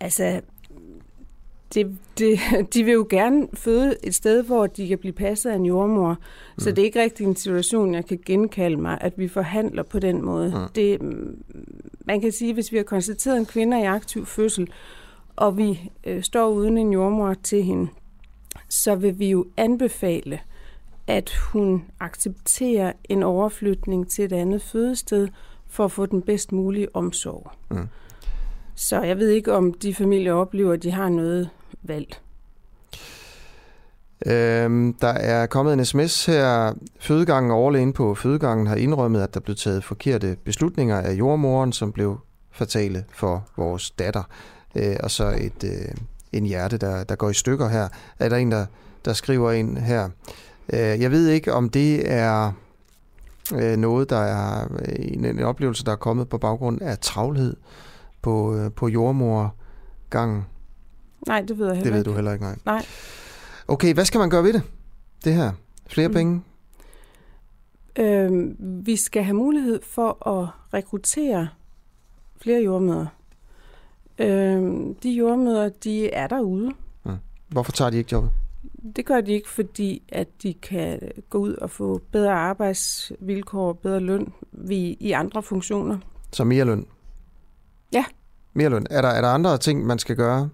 Altså, 0.00 0.40
det, 1.74 1.98
det, 2.18 2.38
de 2.74 2.84
vil 2.84 2.92
jo 2.92 3.06
gerne 3.10 3.48
føde 3.54 3.96
et 4.02 4.14
sted, 4.14 4.42
hvor 4.42 4.66
de 4.66 4.88
kan 4.88 4.98
blive 4.98 5.12
passet 5.12 5.50
af 5.50 5.54
en 5.56 5.66
jordmor. 5.66 6.10
Mm. 6.10 6.60
Så 6.60 6.70
det 6.70 6.78
er 6.78 6.84
ikke 6.84 7.02
rigtig 7.02 7.26
en 7.26 7.36
situation, 7.36 7.94
jeg 7.94 8.06
kan 8.06 8.18
genkalde 8.26 8.76
mig, 8.76 8.98
at 9.00 9.12
vi 9.16 9.28
forhandler 9.28 9.82
på 9.82 9.98
den 9.98 10.24
måde. 10.24 10.48
Mm. 10.48 10.72
Det, 10.74 10.98
man 12.04 12.20
kan 12.20 12.32
sige, 12.32 12.54
hvis 12.54 12.72
vi 12.72 12.76
har 12.76 12.84
konstateret 12.84 13.38
en 13.38 13.46
kvinde 13.46 13.80
i 13.80 13.84
aktiv 13.84 14.26
fødsel, 14.26 14.68
og 15.36 15.58
vi 15.58 15.90
øh, 16.04 16.22
står 16.22 16.48
uden 16.48 16.78
en 16.78 16.92
jordmor 16.92 17.34
til 17.34 17.62
hende, 17.62 17.88
så 18.68 18.94
vil 18.94 19.18
vi 19.18 19.30
jo 19.30 19.46
anbefale, 19.56 20.40
at 21.06 21.34
hun 21.52 21.84
accepterer 22.00 22.92
en 23.08 23.22
overflytning 23.22 24.10
til 24.10 24.24
et 24.24 24.32
andet 24.32 24.62
fødested, 24.62 25.28
for 25.68 25.84
at 25.84 25.92
få 25.92 26.06
den 26.06 26.22
bedst 26.22 26.52
mulige 26.52 26.96
omsorg. 26.96 27.50
Mm. 27.70 27.88
Så 28.74 29.02
jeg 29.02 29.18
ved 29.18 29.28
ikke, 29.28 29.52
om 29.52 29.74
de 29.74 29.94
familier 29.94 30.32
oplever, 30.32 30.72
at 30.72 30.82
de 30.82 30.90
har 30.90 31.08
noget 31.08 31.50
valg. 31.82 32.20
Øhm, 34.26 34.94
der 34.94 35.08
er 35.08 35.46
kommet 35.46 35.72
en 35.72 35.84
sms 35.84 36.26
her. 36.26 36.72
Fødegangen 37.00 37.50
overlægen 37.50 37.92
på 37.92 38.14
fødegangen 38.14 38.66
har 38.66 38.76
indrømmet, 38.76 39.22
at 39.22 39.34
der 39.34 39.40
blev 39.40 39.56
taget 39.56 39.84
forkerte 39.84 40.36
beslutninger 40.44 40.96
af 40.96 41.12
jordmoren, 41.12 41.72
som 41.72 41.92
blev 41.92 42.18
fatale 42.50 43.04
for 43.12 43.48
vores 43.56 43.90
datter. 43.90 44.22
Øh, 44.76 44.96
og 45.02 45.10
så 45.10 45.36
et, 45.40 45.64
øh, 45.64 45.94
en 46.32 46.44
hjerte, 46.44 46.78
der, 46.78 47.04
der 47.04 47.16
går 47.16 47.30
i 47.30 47.34
stykker 47.34 47.68
her. 47.68 47.88
Er 48.18 48.28
der 48.28 48.36
en, 48.36 48.50
der, 48.50 48.66
der 49.04 49.12
skriver 49.12 49.52
ind 49.52 49.78
her. 49.78 50.08
Øh, 50.72 50.78
jeg 50.78 51.10
ved 51.10 51.28
ikke, 51.28 51.52
om 51.52 51.68
det 51.68 52.12
er 52.12 52.52
øh, 53.54 53.76
noget, 53.76 54.10
der 54.10 54.20
er 54.20 54.68
øh, 54.72 54.94
en, 54.98 55.24
en 55.24 55.42
oplevelse, 55.42 55.84
der 55.84 55.92
er 55.92 55.96
kommet 55.96 56.28
på 56.28 56.38
baggrund 56.38 56.82
af 56.82 56.98
travlhed 56.98 57.56
på, 58.22 58.56
øh, 58.56 58.72
på 58.72 58.88
jordmorgangen. 58.88 60.44
Nej, 61.26 61.40
det 61.40 61.58
ved 61.58 61.66
jeg 61.66 61.76
heller 61.76 61.84
Det 61.84 61.92
ved 61.92 62.00
ikke. 62.00 62.10
du 62.10 62.14
heller 62.14 62.32
ikke, 62.32 62.44
nej. 62.44 62.56
Nej. 62.64 62.86
Okay, 63.68 63.94
hvad 63.94 64.04
skal 64.04 64.18
man 64.18 64.30
gøre 64.30 64.44
ved 64.44 64.52
det? 64.52 64.62
Det 65.24 65.34
her? 65.34 65.52
Flere 65.86 66.08
mm. 66.08 66.14
penge? 66.14 66.42
Øhm, 67.98 68.56
vi 68.60 68.96
skal 68.96 69.22
have 69.22 69.34
mulighed 69.36 69.80
for 69.82 70.28
at 70.28 70.48
rekruttere 70.74 71.48
flere 72.42 72.62
jordmøder. 72.62 73.06
Øhm, 74.18 74.94
de 74.94 75.10
jordmøder, 75.10 75.68
de 75.68 76.10
er 76.10 76.26
derude. 76.26 76.72
Hvorfor 77.48 77.72
tager 77.72 77.90
de 77.90 77.96
ikke 77.96 78.08
jobbet? 78.12 78.30
Det 78.96 79.06
gør 79.06 79.20
de 79.20 79.32
ikke, 79.32 79.48
fordi 79.48 80.02
at 80.08 80.28
de 80.42 80.54
kan 80.54 81.00
gå 81.30 81.38
ud 81.38 81.54
og 81.54 81.70
få 81.70 82.00
bedre 82.12 82.32
arbejdsvilkår, 82.32 83.72
bedre 83.72 84.00
løn 84.00 84.32
vi, 84.52 84.76
i 85.00 85.12
andre 85.12 85.42
funktioner. 85.42 85.98
Så 86.32 86.44
mere 86.44 86.64
løn? 86.64 86.86
Ja. 87.92 88.04
Mere 88.54 88.68
løn. 88.68 88.86
Er 88.90 89.02
der, 89.02 89.08
er 89.08 89.20
der 89.20 89.28
andre 89.28 89.58
ting, 89.58 89.86
man 89.86 89.98
skal 89.98 90.16
gøre? 90.16 90.48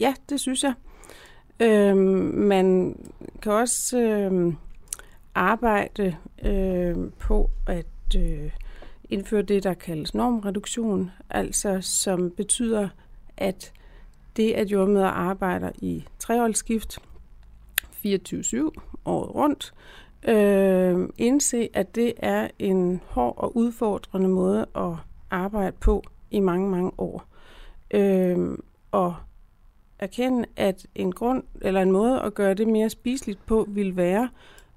Ja, 0.00 0.14
det 0.28 0.40
synes 0.40 0.64
jeg. 0.64 0.74
Øh, 1.60 1.96
man 2.36 2.96
kan 3.42 3.52
også 3.52 3.98
øh, 3.98 4.54
arbejde 5.34 6.16
øh, 6.44 6.96
på 7.18 7.50
at 7.66 8.16
øh, 8.16 8.50
indføre 9.10 9.42
det, 9.42 9.62
der 9.62 9.74
kaldes 9.74 10.14
normreduktion, 10.14 11.10
altså 11.30 11.80
som 11.80 12.30
betyder, 12.30 12.88
at 13.36 13.72
det, 14.36 14.52
at 14.52 14.72
jordmøder 14.72 15.06
arbejder 15.06 15.70
i 15.78 16.04
treholdsskift 16.18 16.98
24-7 18.06 18.70
året 19.04 19.34
rundt, 19.34 19.74
øh, 20.28 21.08
indse, 21.18 21.68
at 21.72 21.94
det 21.94 22.12
er 22.16 22.48
en 22.58 23.00
hård 23.06 23.34
og 23.36 23.56
udfordrende 23.56 24.28
måde 24.28 24.66
at 24.76 24.92
arbejde 25.30 25.76
på 25.80 26.02
i 26.30 26.40
mange, 26.40 26.70
mange 26.70 26.90
år. 26.98 27.24
Øh, 27.90 28.58
og 28.92 29.14
erkende, 30.00 30.44
at 30.56 30.86
en 30.94 31.12
grund 31.12 31.42
eller 31.60 31.82
en 31.82 31.90
måde 31.90 32.22
at 32.22 32.34
gøre 32.34 32.54
det 32.54 32.68
mere 32.68 32.90
spiseligt 32.90 33.46
på 33.46 33.66
vil 33.68 33.96
være, 33.96 34.28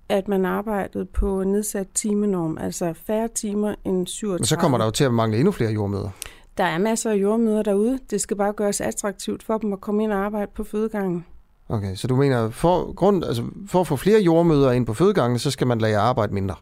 at 0.10 0.28
man 0.28 0.46
arbejdede 0.46 1.06
på 1.06 1.42
en 1.42 1.52
nedsat 1.52 1.88
timenorm, 1.94 2.58
altså 2.58 2.94
færre 2.94 3.28
timer 3.28 3.76
end 3.86 4.08
37. 4.08 4.40
Men 4.40 4.46
så 4.46 4.58
kommer 4.58 4.78
der 4.78 4.86
jo 4.86 4.92
til 4.92 5.04
at 5.04 5.14
mangle 5.14 5.38
endnu 5.38 5.52
flere 5.52 5.72
jordmøder. 5.72 6.10
Der 6.58 6.64
er 6.64 6.78
masser 6.78 7.12
af 7.12 7.16
jordmøder 7.16 7.64
derude. 7.64 8.00
Det 8.10 8.22
skal 8.22 8.38
bare 8.38 8.54
gøres 8.54 8.82
attraktivt 8.82 9.44
for 9.44 9.58
dem 9.58 9.74
at 9.74 9.82
komme 9.82 10.04
ind 10.04 10.12
og 10.12 10.20
arbejde 10.20 10.52
på 10.56 10.64
fødegangen. 10.64 11.26
Okay, 11.70 11.96
så 11.96 12.08
du 12.08 12.16
mener, 12.16 12.50
for, 12.50 12.94
grund, 12.94 13.26
altså 13.26 13.44
for 13.68 13.82
at 13.82 13.88
få 13.88 13.96
flere 13.96 14.22
jordmøder 14.22 14.72
ind 14.72 14.86
på 14.86 14.94
fødegangen, 14.94 15.40
så 15.40 15.52
skal 15.52 15.68
man 15.68 15.80
lade 15.80 15.92
jer 15.92 16.00
arbejde 16.00 16.34
mindre? 16.34 16.56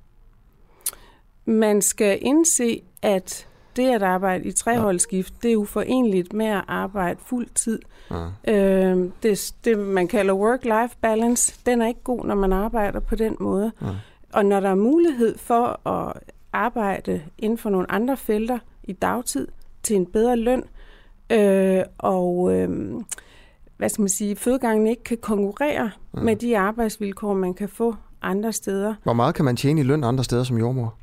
Man 1.46 1.82
skal 1.82 2.20
indse, 2.22 2.82
at 3.02 3.48
det 3.76 3.90
at 3.90 4.04
arbejde 4.04 4.46
i 4.46 4.52
treholdsskift, 4.52 5.34
det 5.44 5.52
er 5.52 5.58
uforenligt 5.58 6.34
med 6.34 6.46
at 6.46 6.64
arbejde 6.68 7.20
fuld 7.26 7.48
tid. 7.56 7.80
Ja. 8.12 8.54
Øh, 8.54 9.10
det, 9.24 9.54
det, 9.66 9.80
man 9.80 10.08
kalder 10.08 10.34
work-life 10.34 10.98
balance, 11.02 11.60
den 11.66 11.82
er 11.82 11.88
ikke 11.88 12.04
god, 12.04 12.26
når 12.26 12.36
man 12.36 12.54
arbejder 12.54 13.00
på 13.00 13.16
den 13.16 13.36
måde. 13.40 13.72
Ja. 13.82 13.88
Og 14.34 14.46
når 14.46 14.60
der 14.60 14.70
er 14.70 14.76
mulighed 14.76 15.38
for 15.38 15.88
at 15.88 16.14
arbejde 16.54 17.22
inden 17.38 17.58
for 17.58 17.70
nogle 17.70 17.92
andre 17.92 18.18
felter 18.18 18.60
i 18.84 18.94
dagtid 18.94 19.48
til 19.84 19.96
en 19.96 20.06
bedre 20.06 20.36
løn, 20.36 20.64
øh, 21.30 21.84
og 21.98 22.54
øh, 22.54 22.70
hvad 23.78 23.90
skal 23.90 24.02
man 24.02 24.10
sige, 24.10 24.36
fødegangen 24.36 24.88
ikke 24.88 25.04
kan 25.04 25.18
konkurrere 25.18 25.92
ja. 26.18 26.22
med 26.22 26.36
de 26.36 26.58
arbejdsvilkår, 26.58 27.34
man 27.34 27.54
kan 27.54 27.70
få 27.70 27.96
andre 28.22 28.54
steder. 28.54 28.94
Hvor 29.04 29.14
meget 29.14 29.36
kan 29.36 29.46
man 29.46 29.56
tjene 29.56 29.82
i 29.82 29.84
løn 29.84 30.04
andre 30.04 30.24
steder 30.24 30.44
som 30.44 30.58
jordmor? 30.58 30.96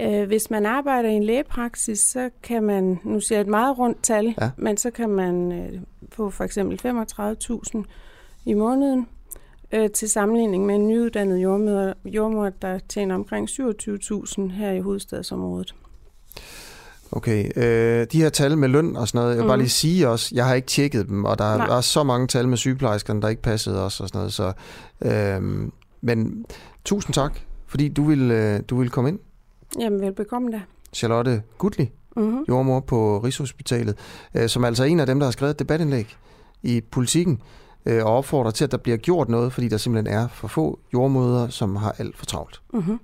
Øh, 0.00 0.26
hvis 0.26 0.50
man 0.50 0.66
arbejder 0.66 1.08
i 1.08 1.14
en 1.14 1.24
lægepraksis, 1.24 1.98
så 1.98 2.30
kan 2.42 2.62
man, 2.62 2.98
nu 3.04 3.20
siger 3.20 3.38
jeg 3.38 3.42
et 3.42 3.50
meget 3.50 3.78
rundt 3.78 4.02
tal, 4.02 4.34
ja. 4.40 4.50
men 4.56 4.76
så 4.76 4.90
kan 4.90 5.08
man 5.08 5.52
øh, 5.52 5.80
få 6.12 6.30
for 6.30 6.44
eksempel 6.44 6.80
35.000 6.84 7.82
i 8.44 8.54
måneden, 8.54 9.06
øh, 9.72 9.90
til 9.90 10.10
sammenligning 10.10 10.66
med 10.66 10.74
en 10.74 10.88
nyuddannet 10.88 11.42
jordmor, 11.42 11.92
jordmor 12.04 12.48
der 12.62 12.78
tjener 12.88 13.14
omkring 13.14 13.48
27.000 13.48 14.52
her 14.52 14.70
i 14.70 14.80
hovedstadsområdet. 14.80 15.74
Okay, 17.12 17.50
øh, 17.56 18.06
de 18.12 18.22
her 18.22 18.28
tal 18.28 18.58
med 18.58 18.68
løn 18.68 18.96
og 18.96 19.08
sådan 19.08 19.18
noget, 19.18 19.30
jeg 19.30 19.36
vil 19.36 19.44
mm. 19.44 19.48
bare 19.48 19.58
lige 19.58 19.68
sige 19.68 20.08
også, 20.08 20.30
jeg 20.34 20.46
har 20.46 20.54
ikke 20.54 20.68
tjekket 20.68 21.08
dem, 21.08 21.24
og 21.24 21.38
der 21.38 21.44
er, 21.44 21.76
er 21.76 21.80
så 21.80 22.02
mange 22.02 22.26
tal 22.26 22.48
med 22.48 22.56
sygeplejerskerne, 22.56 23.22
der 23.22 23.28
ikke 23.28 23.42
passede 23.42 23.84
os 23.84 24.00
og 24.00 24.08
sådan 24.08 24.18
noget, 24.18 24.32
så, 24.32 24.52
øh, 25.02 25.68
men 26.00 26.44
tusind 26.84 27.14
tak, 27.14 27.40
fordi 27.66 27.88
du 27.88 28.04
vil, 28.04 28.30
øh, 28.30 28.60
du 28.68 28.78
vil 28.78 28.90
komme 28.90 29.10
ind. 29.10 29.18
Jamen, 29.80 30.00
velbekomme 30.00 30.52
da. 30.52 30.60
Charlotte 30.92 31.42
Gutli, 31.58 31.90
mm-hmm. 32.16 32.44
jordmor 32.48 32.80
på 32.80 33.18
Rigshospitalet, 33.18 33.98
øh, 34.34 34.48
som 34.48 34.62
er 34.62 34.66
altså 34.66 34.84
en 34.84 35.00
af 35.00 35.06
dem, 35.06 35.18
der 35.18 35.26
har 35.26 35.30
skrevet 35.30 35.50
et 35.50 35.58
debatindlæg 35.58 36.16
i 36.62 36.80
politikken, 36.80 37.40
øh, 37.86 38.04
og 38.04 38.16
opfordrer 38.16 38.50
til, 38.50 38.64
at 38.64 38.70
der 38.70 38.76
bliver 38.76 38.96
gjort 38.96 39.28
noget, 39.28 39.52
fordi 39.52 39.68
der 39.68 39.76
simpelthen 39.76 40.14
er 40.14 40.28
for 40.28 40.48
få 40.48 40.78
jordmøder, 40.92 41.48
som 41.48 41.76
har 41.76 41.94
alt 41.98 42.18
for 42.18 42.26
travlt. 42.26 42.60
Mm-hmm. 42.72 42.98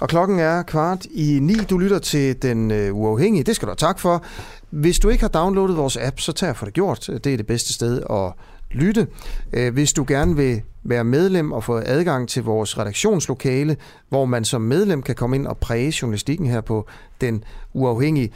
Og 0.00 0.08
klokken 0.08 0.38
er 0.38 0.62
kvart 0.62 1.06
i 1.06 1.38
ni. 1.42 1.54
Du 1.54 1.78
lytter 1.78 1.98
til 1.98 2.42
Den 2.42 2.70
øh, 2.70 2.94
Uafhængige. 2.94 3.44
Det 3.44 3.56
skal 3.56 3.66
du 3.66 3.70
have 3.70 3.76
tak 3.76 3.98
for. 3.98 4.24
Hvis 4.70 4.98
du 4.98 5.08
ikke 5.08 5.22
har 5.22 5.28
downloadet 5.28 5.76
vores 5.76 5.96
app, 5.96 6.20
så 6.20 6.32
tag 6.32 6.56
for 6.56 6.64
det 6.64 6.74
gjort. 6.74 7.06
Det 7.06 7.26
er 7.26 7.36
det 7.36 7.46
bedste 7.46 7.72
sted 7.72 8.02
at 8.10 8.32
lytte. 8.74 9.06
Øh, 9.52 9.72
hvis 9.72 9.92
du 9.92 10.04
gerne 10.08 10.36
vil 10.36 10.62
være 10.84 11.04
medlem 11.04 11.52
og 11.52 11.64
få 11.64 11.82
adgang 11.84 12.28
til 12.28 12.42
vores 12.42 12.78
redaktionslokale, 12.78 13.76
hvor 14.08 14.24
man 14.24 14.44
som 14.44 14.60
medlem 14.60 15.02
kan 15.02 15.14
komme 15.14 15.36
ind 15.36 15.46
og 15.46 15.58
præge 15.58 15.94
journalistikken 16.02 16.46
her 16.46 16.60
på 16.60 16.86
Den 17.20 17.44
Uafhængige, 17.72 18.32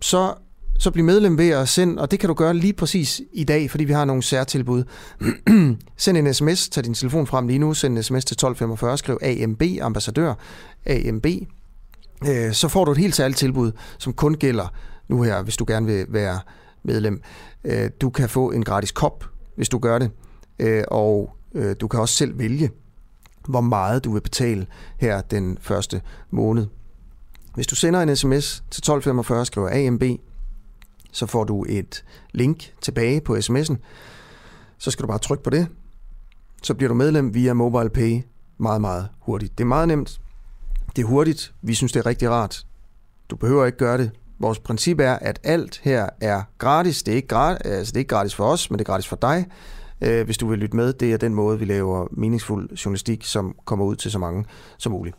så 0.00 0.34
så 0.78 0.90
bliv 0.90 1.04
medlem 1.04 1.38
ved 1.38 1.50
at 1.50 1.68
sende, 1.68 2.02
og 2.02 2.10
det 2.10 2.20
kan 2.20 2.28
du 2.28 2.34
gøre 2.34 2.54
lige 2.54 2.72
præcis 2.72 3.22
i 3.32 3.44
dag, 3.44 3.70
fordi 3.70 3.84
vi 3.84 3.92
har 3.92 4.04
nogle 4.04 4.22
særtilbud. 4.22 4.84
send 5.96 6.18
en 6.18 6.34
sms, 6.34 6.68
tag 6.68 6.84
din 6.84 6.94
telefon 6.94 7.26
frem 7.26 7.46
lige 7.46 7.58
nu, 7.58 7.74
send 7.74 7.96
en 7.96 8.02
sms 8.02 8.24
til 8.24 8.34
1245, 8.34 8.98
skriv 8.98 9.18
AMB, 9.22 9.62
ambassadør, 9.82 10.34
AMB. 10.86 11.26
Øh, 12.28 12.52
så 12.52 12.68
får 12.68 12.84
du 12.84 12.92
et 12.92 12.98
helt 12.98 13.14
særligt 13.14 13.38
tilbud, 13.38 13.72
som 13.98 14.12
kun 14.12 14.34
gælder 14.34 14.74
nu 15.08 15.22
her, 15.22 15.42
hvis 15.42 15.56
du 15.56 15.64
gerne 15.68 15.86
vil 15.86 16.06
være 16.08 16.40
medlem. 16.82 17.22
Øh, 17.64 17.90
du 18.00 18.10
kan 18.10 18.28
få 18.28 18.50
en 18.50 18.64
gratis 18.64 18.92
kop, 18.92 19.24
hvis 19.56 19.68
du 19.68 19.78
gør 19.78 19.98
det, 19.98 20.10
øh, 20.58 20.84
og 20.88 21.36
øh, 21.54 21.76
du 21.80 21.88
kan 21.88 22.00
også 22.00 22.14
selv 22.14 22.38
vælge, 22.38 22.70
hvor 23.48 23.60
meget 23.60 24.04
du 24.04 24.12
vil 24.12 24.20
betale 24.20 24.66
her 24.96 25.20
den 25.20 25.58
første 25.60 26.02
måned. 26.30 26.66
Hvis 27.54 27.66
du 27.66 27.74
sender 27.74 28.00
en 28.00 28.16
sms 28.16 28.64
til 28.70 28.80
1245, 28.80 29.46
skriver 29.46 29.86
AMB, 29.86 30.02
så 31.12 31.26
får 31.26 31.44
du 31.44 31.64
et 31.68 32.04
link 32.32 32.72
tilbage 32.80 33.20
på 33.20 33.36
sms'en. 33.36 33.76
Så 34.78 34.90
skal 34.90 35.02
du 35.02 35.06
bare 35.06 35.18
trykke 35.18 35.44
på 35.44 35.50
det. 35.50 35.68
Så 36.62 36.74
bliver 36.74 36.88
du 36.88 36.94
medlem 36.94 37.34
via 37.34 37.52
MobilePay 37.52 38.22
meget, 38.58 38.80
meget 38.80 39.08
hurtigt. 39.20 39.58
Det 39.58 39.64
er 39.64 39.68
meget 39.68 39.88
nemt. 39.88 40.20
Det 40.96 41.02
er 41.02 41.06
hurtigt. 41.06 41.54
Vi 41.62 41.74
synes, 41.74 41.92
det 41.92 42.00
er 42.00 42.06
rigtig 42.06 42.30
rart. 42.30 42.66
Du 43.30 43.36
behøver 43.36 43.66
ikke 43.66 43.78
gøre 43.78 43.98
det. 43.98 44.10
Vores 44.38 44.58
princip 44.58 45.00
er, 45.00 45.12
at 45.12 45.40
alt 45.42 45.80
her 45.84 46.08
er 46.20 46.42
gratis. 46.58 47.02
Det 47.02 47.12
er 47.12 47.16
ikke 47.16 47.28
gratis, 47.28 47.60
altså 47.64 47.90
det 47.90 47.96
er 47.96 48.00
ikke 48.00 48.14
gratis 48.14 48.34
for 48.34 48.44
os, 48.44 48.70
men 48.70 48.78
det 48.78 48.84
er 48.84 48.92
gratis 48.92 49.08
for 49.08 49.16
dig. 49.16 49.46
Øh, 50.00 50.24
hvis 50.24 50.38
du 50.38 50.48
vil 50.48 50.58
lytte 50.58 50.76
med, 50.76 50.92
det 50.92 51.12
er 51.12 51.16
den 51.16 51.34
måde, 51.34 51.58
vi 51.58 51.64
laver 51.64 52.06
meningsfuld 52.10 52.76
journalistik, 52.76 53.24
som 53.24 53.54
kommer 53.64 53.84
ud 53.84 53.96
til 53.96 54.10
så 54.10 54.18
mange 54.18 54.44
som 54.78 54.92
muligt. 54.92 55.16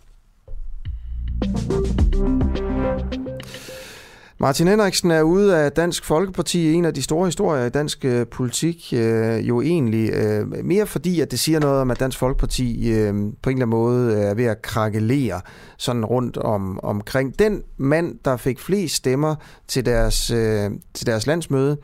Martin 4.38 4.68
Henriksen 4.68 5.12
er 5.12 5.22
ude 5.22 5.58
af 5.58 5.72
Dansk 5.72 6.06
Folkeparti, 6.06 6.74
en 6.74 6.86
af 6.86 6.94
de 6.94 7.02
store 7.02 7.26
historier 7.26 7.66
i 7.66 7.70
dansk 7.70 8.06
øh, 8.06 8.28
politik, 8.28 8.94
øh, 8.96 9.48
jo 9.48 9.62
egentlig 9.62 10.10
øh, 10.14 10.66
mere 10.66 10.86
fordi, 10.86 11.20
at 11.20 11.32
det 11.32 11.40
siger 11.40 11.60
noget 11.60 11.82
om, 11.82 11.92
at 11.92 12.00
Dansk 12.00 12.18
Folkeparti 12.18 12.92
øh, 12.92 13.14
på 13.14 13.14
en 13.14 13.24
eller 13.24 13.32
anden 13.50 13.70
måde 13.70 14.14
øh, 14.14 14.22
er 14.22 14.34
ved 14.34 14.46
at 14.46 14.62
krakelere 14.62 15.42
sådan 15.78 16.06
rundt 16.06 16.38
om, 16.38 16.80
omkring. 16.84 17.40
Den 17.40 17.62
mand, 17.78 18.20
der 18.26 18.38
fik 18.38 18.60
flest 18.60 18.96
stemmer 18.96 19.36
til 19.68 19.86
deres, 19.86 20.32
øh, 20.32 20.72
til 20.94 21.08
deres 21.08 21.28
landsmøde, 21.28 21.78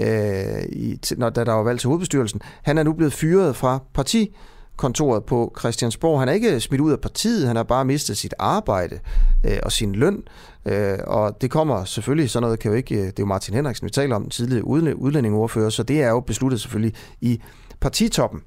øh, 0.00 0.62
i, 0.72 1.00
når, 1.16 1.30
da 1.30 1.44
der 1.44 1.52
var 1.52 1.62
valg 1.62 1.80
til 1.80 1.88
hovedbestyrelsen, 1.88 2.40
han 2.62 2.78
er 2.78 2.82
nu 2.82 2.92
blevet 2.92 3.12
fyret 3.12 3.56
fra 3.56 3.78
parti 3.94 4.36
kontoret 4.78 5.24
på 5.24 5.54
Christiansborg. 5.58 6.20
Han 6.20 6.28
er 6.28 6.32
ikke 6.32 6.60
smidt 6.60 6.80
ud 6.80 6.92
af 6.92 7.00
partiet, 7.00 7.46
han 7.46 7.56
har 7.56 7.62
bare 7.62 7.84
mistet 7.84 8.16
sit 8.16 8.34
arbejde 8.38 8.98
øh, 9.44 9.58
og 9.62 9.72
sin 9.72 9.94
løn. 9.94 10.22
Øh, 10.68 10.98
og 11.06 11.40
det 11.40 11.50
kommer 11.50 11.84
selvfølgelig, 11.84 12.30
sådan 12.30 12.42
noget 12.42 12.58
kan 12.58 12.70
jo 12.70 12.76
ikke, 12.76 12.94
øh, 12.94 13.00
det 13.00 13.08
er 13.08 13.12
jo 13.18 13.26
Martin 13.26 13.54
Henriksen, 13.54 13.84
vi 13.84 13.90
taler 13.90 14.16
om, 14.16 14.28
tidligere 14.28 14.64
udlændingeordfører, 14.96 15.70
så 15.70 15.82
det 15.82 16.02
er 16.02 16.08
jo 16.08 16.20
besluttet 16.20 16.60
selvfølgelig 16.60 16.94
i 17.20 17.42
partitoppen. 17.80 18.40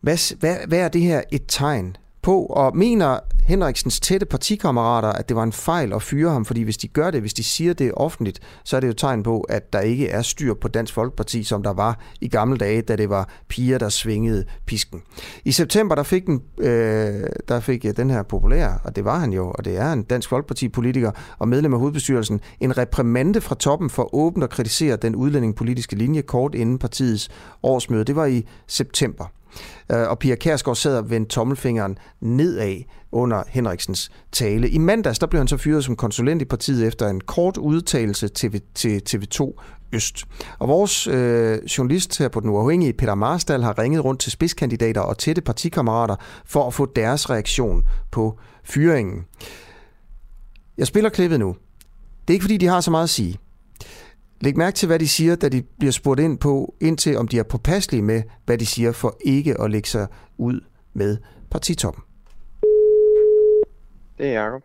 Hvad, 0.00 0.38
hvad, 0.38 0.56
hvad 0.68 0.78
er 0.78 0.88
det 0.88 1.00
her 1.00 1.22
et 1.32 1.42
tegn 1.48 1.96
på? 2.22 2.46
Og 2.46 2.76
mener 2.76 3.18
Henriksens 3.42 4.00
tætte 4.00 4.26
partikammerater, 4.26 5.08
at 5.08 5.28
det 5.28 5.36
var 5.36 5.42
en 5.42 5.52
fejl 5.52 5.92
at 5.92 6.02
fyre 6.02 6.30
ham, 6.30 6.44
fordi 6.44 6.62
hvis 6.62 6.76
de 6.76 6.88
gør 6.88 7.10
det, 7.10 7.20
hvis 7.20 7.34
de 7.34 7.44
siger 7.44 7.72
det 7.72 7.92
offentligt, 7.94 8.40
så 8.64 8.76
er 8.76 8.80
det 8.80 8.88
jo 8.88 8.92
tegn 8.92 9.22
på, 9.22 9.40
at 9.40 9.72
der 9.72 9.80
ikke 9.80 10.08
er 10.08 10.22
styr 10.22 10.54
på 10.54 10.68
Dansk 10.68 10.94
Folkeparti, 10.94 11.44
som 11.44 11.62
der 11.62 11.72
var 11.72 11.98
i 12.20 12.28
gamle 12.28 12.58
dage, 12.58 12.82
da 12.82 12.96
det 12.96 13.10
var 13.10 13.28
piger, 13.48 13.78
der 13.78 13.88
svingede 13.88 14.44
pisken. 14.66 15.02
I 15.44 15.52
september, 15.52 15.94
der 15.94 16.02
fik, 16.02 16.26
den, 16.26 16.42
øh, 16.58 17.26
der 17.48 17.60
fik 17.60 17.84
øh, 17.84 17.96
den 17.96 18.10
her 18.10 18.22
populære, 18.22 18.78
og 18.84 18.96
det 18.96 19.04
var 19.04 19.18
han 19.18 19.32
jo, 19.32 19.50
og 19.50 19.64
det 19.64 19.78
er 19.78 19.92
en 19.92 20.02
Dansk 20.02 20.28
Folkeparti-politiker 20.28 21.10
og 21.38 21.48
medlem 21.48 21.74
af 21.74 21.78
hovedbestyrelsen, 21.78 22.40
en 22.60 22.78
reprimande 22.78 23.40
fra 23.40 23.54
toppen 23.54 23.90
for 23.90 24.14
åbent 24.14 24.44
at 24.44 24.50
kritisere 24.50 24.96
den 24.96 25.16
udlændingepolitiske 25.16 25.96
linje 25.96 26.22
kort 26.22 26.54
inden 26.54 26.78
partiets 26.78 27.28
årsmøde. 27.62 28.04
Det 28.04 28.16
var 28.16 28.26
i 28.26 28.46
september. 28.66 29.24
Øh, 29.92 30.08
og 30.08 30.18
Pia 30.18 30.34
Kærsgaard 30.34 30.76
sad 30.76 30.96
og 30.96 31.10
vendte 31.10 31.34
tommelfingeren 31.34 31.98
nedad 32.20 32.76
under 33.12 33.42
Henriksens 33.48 34.10
tale. 34.32 34.68
I 34.68 34.78
mandags 34.78 35.18
der 35.18 35.26
blev 35.26 35.40
han 35.40 35.48
så 35.48 35.56
fyret 35.56 35.84
som 35.84 35.96
konsulent 35.96 36.42
i 36.42 36.44
partiet 36.44 36.86
efter 36.86 37.08
en 37.08 37.20
kort 37.20 37.56
udtalelse 37.56 38.28
til, 38.28 38.62
til 38.74 39.02
TV2 39.08 39.52
Øst. 39.94 40.24
Og 40.58 40.68
vores 40.68 41.06
øh, 41.06 41.64
journalist 41.64 42.18
her 42.18 42.28
på 42.28 42.40
Den 42.40 42.50
Uafhængige, 42.50 42.92
Peter 42.92 43.14
Marstal, 43.14 43.62
har 43.62 43.78
ringet 43.78 44.04
rundt 44.04 44.20
til 44.20 44.32
spidskandidater 44.32 45.00
og 45.00 45.18
tætte 45.18 45.42
partikammerater 45.42 46.16
for 46.44 46.66
at 46.66 46.74
få 46.74 46.86
deres 46.96 47.30
reaktion 47.30 47.84
på 48.10 48.38
fyringen. 48.64 49.24
Jeg 50.78 50.86
spiller 50.86 51.10
klippet 51.10 51.40
nu. 51.40 51.56
Det 52.28 52.30
er 52.30 52.34
ikke 52.34 52.44
fordi, 52.44 52.56
de 52.56 52.66
har 52.66 52.80
så 52.80 52.90
meget 52.90 53.04
at 53.04 53.10
sige. 53.10 53.38
Læg 54.42 54.56
mærke 54.56 54.74
til, 54.74 54.86
hvad 54.86 54.98
de 54.98 55.08
siger, 55.08 55.36
da 55.36 55.48
de 55.48 55.62
bliver 55.78 55.92
spurgt 55.92 56.20
ind 56.20 56.38
på, 56.38 56.74
indtil 56.80 57.16
om 57.16 57.28
de 57.28 57.38
er 57.38 57.42
påpasselige 57.42 58.02
med, 58.02 58.22
hvad 58.46 58.58
de 58.58 58.66
siger, 58.66 58.92
for 58.92 59.16
ikke 59.24 59.60
at 59.60 59.70
lægge 59.70 59.88
sig 59.88 60.06
ud 60.38 60.60
med 60.94 61.16
partitoppen. 61.50 62.02
Det 64.18 64.26
er 64.26 64.42
Jacob. 64.42 64.62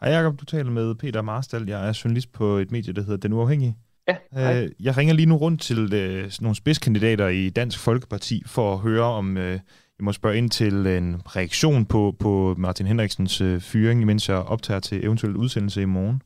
Hej 0.00 0.10
Jacob, 0.10 0.40
du 0.40 0.44
taler 0.44 0.70
med 0.70 0.94
Peter 0.94 1.22
Marstal. 1.22 1.68
Jeg 1.68 1.88
er 1.88 2.00
journalist 2.04 2.32
på 2.32 2.56
et 2.56 2.70
medie, 2.72 2.92
der 2.92 3.02
hedder 3.02 3.16
Den 3.16 3.32
Uafhængige. 3.32 3.76
Ja, 4.08 4.16
hej. 4.32 4.62
Øh, 4.64 4.70
Jeg 4.80 4.96
ringer 4.96 5.14
lige 5.14 5.26
nu 5.26 5.36
rundt 5.36 5.60
til 5.60 5.94
øh, 5.94 6.32
nogle 6.40 6.56
spidskandidater 6.56 7.28
i 7.28 7.50
Dansk 7.50 7.78
Folkeparti 7.78 8.42
for 8.46 8.72
at 8.72 8.78
høre, 8.78 9.04
om 9.04 9.36
øh, 9.36 9.52
jeg 9.52 9.60
må 10.04 10.12
spørge 10.12 10.38
ind 10.38 10.50
til 10.50 10.86
en 10.86 11.22
reaktion 11.26 11.86
på, 11.86 12.16
på 12.18 12.54
Martin 12.58 12.86
Henriksens 12.86 13.40
øh, 13.40 13.60
fyring, 13.60 14.06
mens 14.06 14.28
jeg 14.28 14.36
optager 14.36 14.80
til 14.80 15.04
eventuel 15.04 15.36
udsendelse 15.36 15.82
i 15.82 15.84
morgen. 15.84 16.22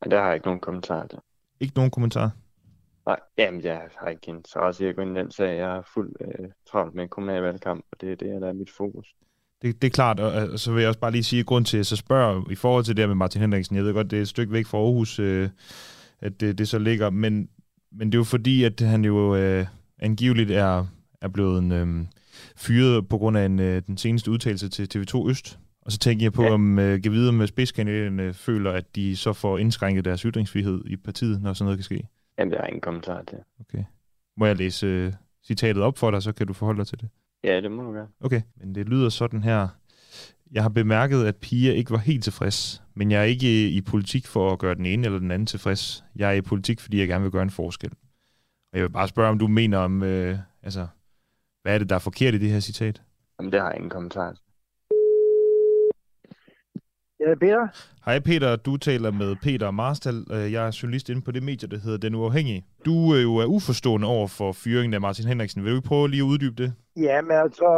Og 0.00 0.10
der 0.10 0.18
har 0.18 0.26
jeg 0.26 0.34
ikke 0.34 0.46
nogen 0.46 0.60
kommentar 0.60 1.06
til. 1.06 1.18
Ikke 1.60 1.74
nogen 1.76 1.90
kommentar? 1.90 2.30
Nej, 3.06 3.20
jamen 3.38 3.64
jeg 3.64 3.80
har 3.96 4.08
ikke 4.08 4.28
interesse 4.28 4.84
i 4.84 4.88
at 4.88 4.96
gå 4.96 5.02
ind 5.02 5.16
i 5.16 5.20
den 5.20 5.30
sag. 5.30 5.58
Jeg 5.58 5.76
er 5.76 5.82
fuld 5.94 6.12
øh, 6.20 6.48
travlt 6.70 6.94
med 6.94 7.02
en 7.02 7.08
kommunalvalgkamp, 7.08 7.84
og 7.92 8.00
det 8.00 8.12
er 8.12 8.16
det, 8.16 8.42
der 8.42 8.48
er 8.48 8.52
mit 8.52 8.70
fokus. 8.70 9.06
Det, 9.62 9.82
det 9.82 9.88
er 9.88 9.92
klart, 9.92 10.20
og, 10.20 10.32
og 10.32 10.58
så 10.58 10.72
vil 10.72 10.80
jeg 10.80 10.88
også 10.88 11.00
bare 11.00 11.10
lige 11.10 11.24
sige, 11.24 11.44
grund 11.44 11.64
til, 11.64 11.76
at 11.76 11.78
jeg 11.78 11.86
så 11.86 11.96
spørger 11.96 12.50
i 12.50 12.54
forhold 12.54 12.84
til 12.84 12.96
det 12.96 13.02
her 13.02 13.06
med 13.06 13.14
Martin 13.14 13.40
Henriksen. 13.40 13.76
Jeg 13.76 13.84
ved 13.84 13.94
godt, 13.94 14.10
det 14.10 14.16
er 14.16 14.22
et 14.22 14.28
stykke 14.28 14.52
væk 14.52 14.66
fra 14.66 14.78
Aarhus, 14.78 15.18
øh, 15.18 15.48
at 16.20 16.40
det, 16.40 16.58
det 16.58 16.68
så 16.68 16.78
ligger, 16.78 17.10
men, 17.10 17.48
men 17.92 18.12
det 18.12 18.14
er 18.14 18.18
jo 18.18 18.24
fordi, 18.24 18.64
at 18.64 18.80
han 18.80 19.04
jo 19.04 19.36
øh, 19.36 19.66
angiveligt 19.98 20.50
er, 20.50 20.86
er 21.22 21.28
blevet 21.28 21.72
øh, 21.72 22.04
fyret 22.56 23.08
på 23.08 23.18
grund 23.18 23.38
af 23.38 23.44
en, 23.46 23.58
øh, 23.58 23.82
den 23.86 23.98
seneste 23.98 24.30
udtalelse 24.30 24.68
til 24.68 24.88
TV2 24.96 25.28
Øst. 25.28 25.58
Og 25.86 25.92
så 25.92 25.98
tænker 25.98 26.24
jeg 26.24 26.32
på, 26.32 26.42
ja. 26.42 26.50
om 26.50 26.78
øh, 26.78 27.04
videre 27.04 27.32
med 27.32 27.46
spidskandidaterne 27.46 28.34
føler, 28.34 28.72
at 28.72 28.96
de 28.96 29.16
så 29.16 29.32
får 29.32 29.58
indskrænket 29.58 30.04
deres 30.04 30.20
ytringsfrihed 30.20 30.84
i 30.86 30.96
partiet, 30.96 31.42
når 31.42 31.52
sådan 31.52 31.64
noget 31.64 31.78
kan 31.78 31.84
ske. 31.84 32.08
Jamen, 32.38 32.52
jeg 32.52 32.60
har 32.60 32.66
ingen 32.66 32.80
kommentar 32.80 33.22
til. 33.22 33.38
Okay. 33.60 33.84
Må 34.36 34.46
jeg 34.46 34.56
læse 34.56 34.86
øh, 34.86 35.12
citatet 35.44 35.82
op 35.82 35.98
for 35.98 36.10
dig, 36.10 36.22
så 36.22 36.32
kan 36.32 36.46
du 36.46 36.52
forholde 36.52 36.78
dig 36.78 36.86
til 36.86 37.00
det? 37.00 37.08
Ja, 37.44 37.60
det 37.60 37.70
må 37.70 37.82
du 37.82 37.92
gøre. 37.92 38.08
Okay, 38.20 38.42
men 38.56 38.74
det 38.74 38.88
lyder 38.88 39.08
sådan 39.08 39.42
her. 39.42 39.68
Jeg 40.52 40.62
har 40.62 40.68
bemærket, 40.68 41.24
at 41.24 41.36
Pia 41.36 41.72
ikke 41.72 41.90
var 41.90 41.98
helt 41.98 42.24
tilfreds, 42.24 42.82
men 42.94 43.10
jeg 43.10 43.20
er 43.20 43.24
ikke 43.24 43.70
i 43.70 43.80
politik 43.80 44.26
for 44.26 44.52
at 44.52 44.58
gøre 44.58 44.74
den 44.74 44.86
ene 44.86 45.06
eller 45.06 45.18
den 45.18 45.30
anden 45.30 45.46
tilfreds. 45.46 46.04
Jeg 46.16 46.28
er 46.28 46.32
i 46.32 46.40
politik, 46.40 46.80
fordi 46.80 46.98
jeg 46.98 47.08
gerne 47.08 47.22
vil 47.22 47.32
gøre 47.32 47.42
en 47.42 47.50
forskel. 47.50 47.90
Og 48.72 48.78
jeg 48.78 48.82
vil 48.82 48.90
bare 48.90 49.08
spørge, 49.08 49.28
om 49.28 49.38
du 49.38 49.46
mener 49.46 49.78
om, 49.78 50.02
øh, 50.02 50.38
altså, 50.62 50.86
hvad 51.62 51.74
er 51.74 51.78
det, 51.78 51.88
der 51.88 51.94
er 51.94 52.00
forkert 52.00 52.34
i 52.34 52.38
det 52.38 52.50
her 52.50 52.60
citat? 52.60 53.02
Jamen, 53.38 53.52
det 53.52 53.60
har 53.60 53.68
jeg 53.68 53.76
ingen 53.76 53.90
kommentar 53.90 54.32
til. 54.32 54.42
Ja, 57.20 57.34
Peter. 57.34 57.68
Hej 58.04 58.18
Peter, 58.20 58.56
du 58.56 58.76
taler 58.76 59.10
med 59.10 59.36
Peter 59.42 59.70
Marstal. 59.70 60.14
Øh, 60.32 60.52
Jeg 60.52 60.66
er 60.66 60.78
journalist 60.82 61.08
inde 61.08 61.22
på 61.22 61.30
det 61.30 61.42
medie, 61.42 61.68
der 61.68 61.78
hedder 61.78 61.98
Den 61.98 62.14
Uafhængige. 62.14 62.66
Du 62.84 63.14
øh, 63.14 63.22
jo 63.22 63.36
er 63.36 63.46
uforstående 63.46 64.06
over 64.08 64.26
for 64.38 64.52
fyringen 64.52 64.94
af 64.94 65.00
Martin 65.00 65.26
Henriksen. 65.26 65.62
Vil 65.64 65.70
du 65.72 65.76
ikke 65.76 65.88
prøve 65.88 66.08
lige 66.08 66.22
at 66.22 66.30
uddybe 66.32 66.62
det? 66.62 66.74
Ja, 66.96 67.20
men 67.22 67.30
altså, 67.44 67.68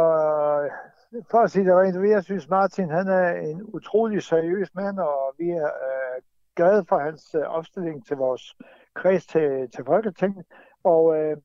for 1.31 1.39
at 1.43 1.51
sige 1.51 1.65
det 1.65 1.73
rent 1.75 2.09
jeg 2.09 2.23
synes 2.23 2.49
Martin, 2.49 2.89
han 2.89 3.07
er 3.07 3.29
en 3.51 3.61
utrolig 3.63 4.23
seriøs 4.23 4.69
mand, 4.75 4.99
og 4.99 5.35
vi 5.39 5.49
er 5.49 5.69
øh, 5.87 6.15
glade 6.55 6.85
for 6.89 6.99
hans 6.99 7.35
øh, 7.35 7.41
opstilling 7.41 8.07
til 8.07 8.17
vores 8.17 8.55
kreds 8.95 9.25
til, 9.25 9.49
til 9.75 9.83
Folketinget. 9.85 10.45
Og 10.83 11.03
øh, 11.17 11.37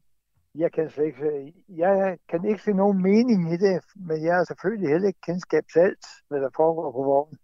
jeg 0.54 0.72
kan 0.72 0.90
slet 0.90 1.04
ikke, 1.06 1.52
jeg 1.68 2.18
kan 2.30 2.44
ikke 2.44 2.62
se 2.62 2.72
nogen 2.72 3.02
mening 3.02 3.52
i 3.54 3.56
det, 3.56 3.80
men 4.08 4.24
jeg 4.24 4.34
har 4.36 4.44
selvfølgelig 4.44 4.88
heller 4.88 5.08
ikke 5.08 5.20
kendskab 5.26 5.64
til 5.72 5.78
alt, 5.80 6.06
hvad 6.28 6.40
der 6.40 6.48
foregår 6.56 6.92
på 6.92 7.02
vognen. 7.02 7.38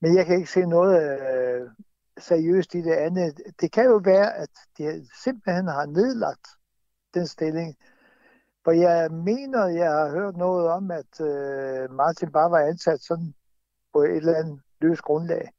Men 0.00 0.16
jeg 0.16 0.26
kan 0.26 0.36
ikke 0.36 0.50
se 0.50 0.60
noget 0.60 1.20
øh, 1.20 1.70
seriøst 2.18 2.74
i 2.74 2.82
det 2.82 2.92
andet. 2.92 3.40
Det 3.60 3.72
kan 3.72 3.84
jo 3.84 4.00
være, 4.04 4.34
at 4.36 4.50
de 4.78 5.06
simpelthen 5.24 5.66
har 5.68 5.86
nedlagt 5.86 6.46
den 7.14 7.26
stilling. 7.26 7.76
For 8.64 8.70
jeg 8.70 9.10
mener, 9.10 9.66
jeg 9.66 9.90
har 9.90 10.10
hørt 10.10 10.36
noget 10.36 10.68
om, 10.68 10.90
at 10.90 11.20
øh, 11.20 11.90
Martin 11.92 12.32
bare 12.32 12.50
var 12.50 12.58
ansat 12.58 13.00
sådan 13.00 13.34
på 13.92 14.02
et 14.02 14.16
eller 14.16 14.34
andet 14.34 14.60
løst 14.80 15.02
grundlag. 15.02 15.50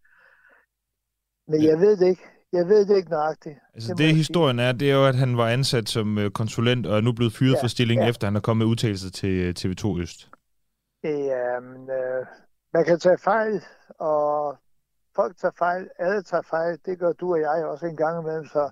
Men 1.47 1.63
jeg 1.63 1.79
ved 1.79 1.97
det 1.97 2.07
ikke. 2.07 2.23
Jeg 2.53 2.67
ved 2.67 2.85
det 2.85 2.97
ikke 2.97 3.09
nøjagtigt. 3.09 3.55
Altså 3.73 3.89
det, 3.89 3.97
det 3.97 4.15
historien 4.15 4.59
er, 4.59 4.71
det 4.71 4.91
er 4.91 4.95
jo, 4.95 5.07
at 5.07 5.15
han 5.15 5.37
var 5.37 5.47
ansat 5.49 5.89
som 5.89 6.17
øh, 6.17 6.31
konsulent, 6.31 6.87
og 6.87 6.97
er 6.97 7.01
nu 7.01 7.13
blevet 7.13 7.33
fyret 7.33 7.55
ja, 7.55 7.61
fra 7.61 7.67
stillingen, 7.67 8.03
ja. 8.03 8.09
efter 8.09 8.27
han 8.27 8.35
er 8.35 8.39
kommet 8.39 8.65
med 8.65 8.71
udtalelse 8.71 9.11
til 9.11 9.29
øh, 9.29 9.53
TV2 9.59 10.01
Øst. 10.01 10.29
Ja, 11.03 11.59
men, 11.59 11.89
øh, 11.89 12.25
man 12.73 12.85
kan 12.85 12.99
tage 12.99 13.17
fejl, 13.17 13.63
og 13.99 14.57
folk 15.15 15.37
tager 15.37 15.51
fejl, 15.57 15.89
alle 15.99 16.23
tager 16.23 16.41
fejl, 16.41 16.79
det 16.85 16.99
gør 16.99 17.11
du 17.11 17.33
og 17.33 17.39
jeg 17.39 17.65
også 17.65 17.85
en 17.85 17.97
gang 17.97 18.21
imellem, 18.21 18.45
så 18.45 18.69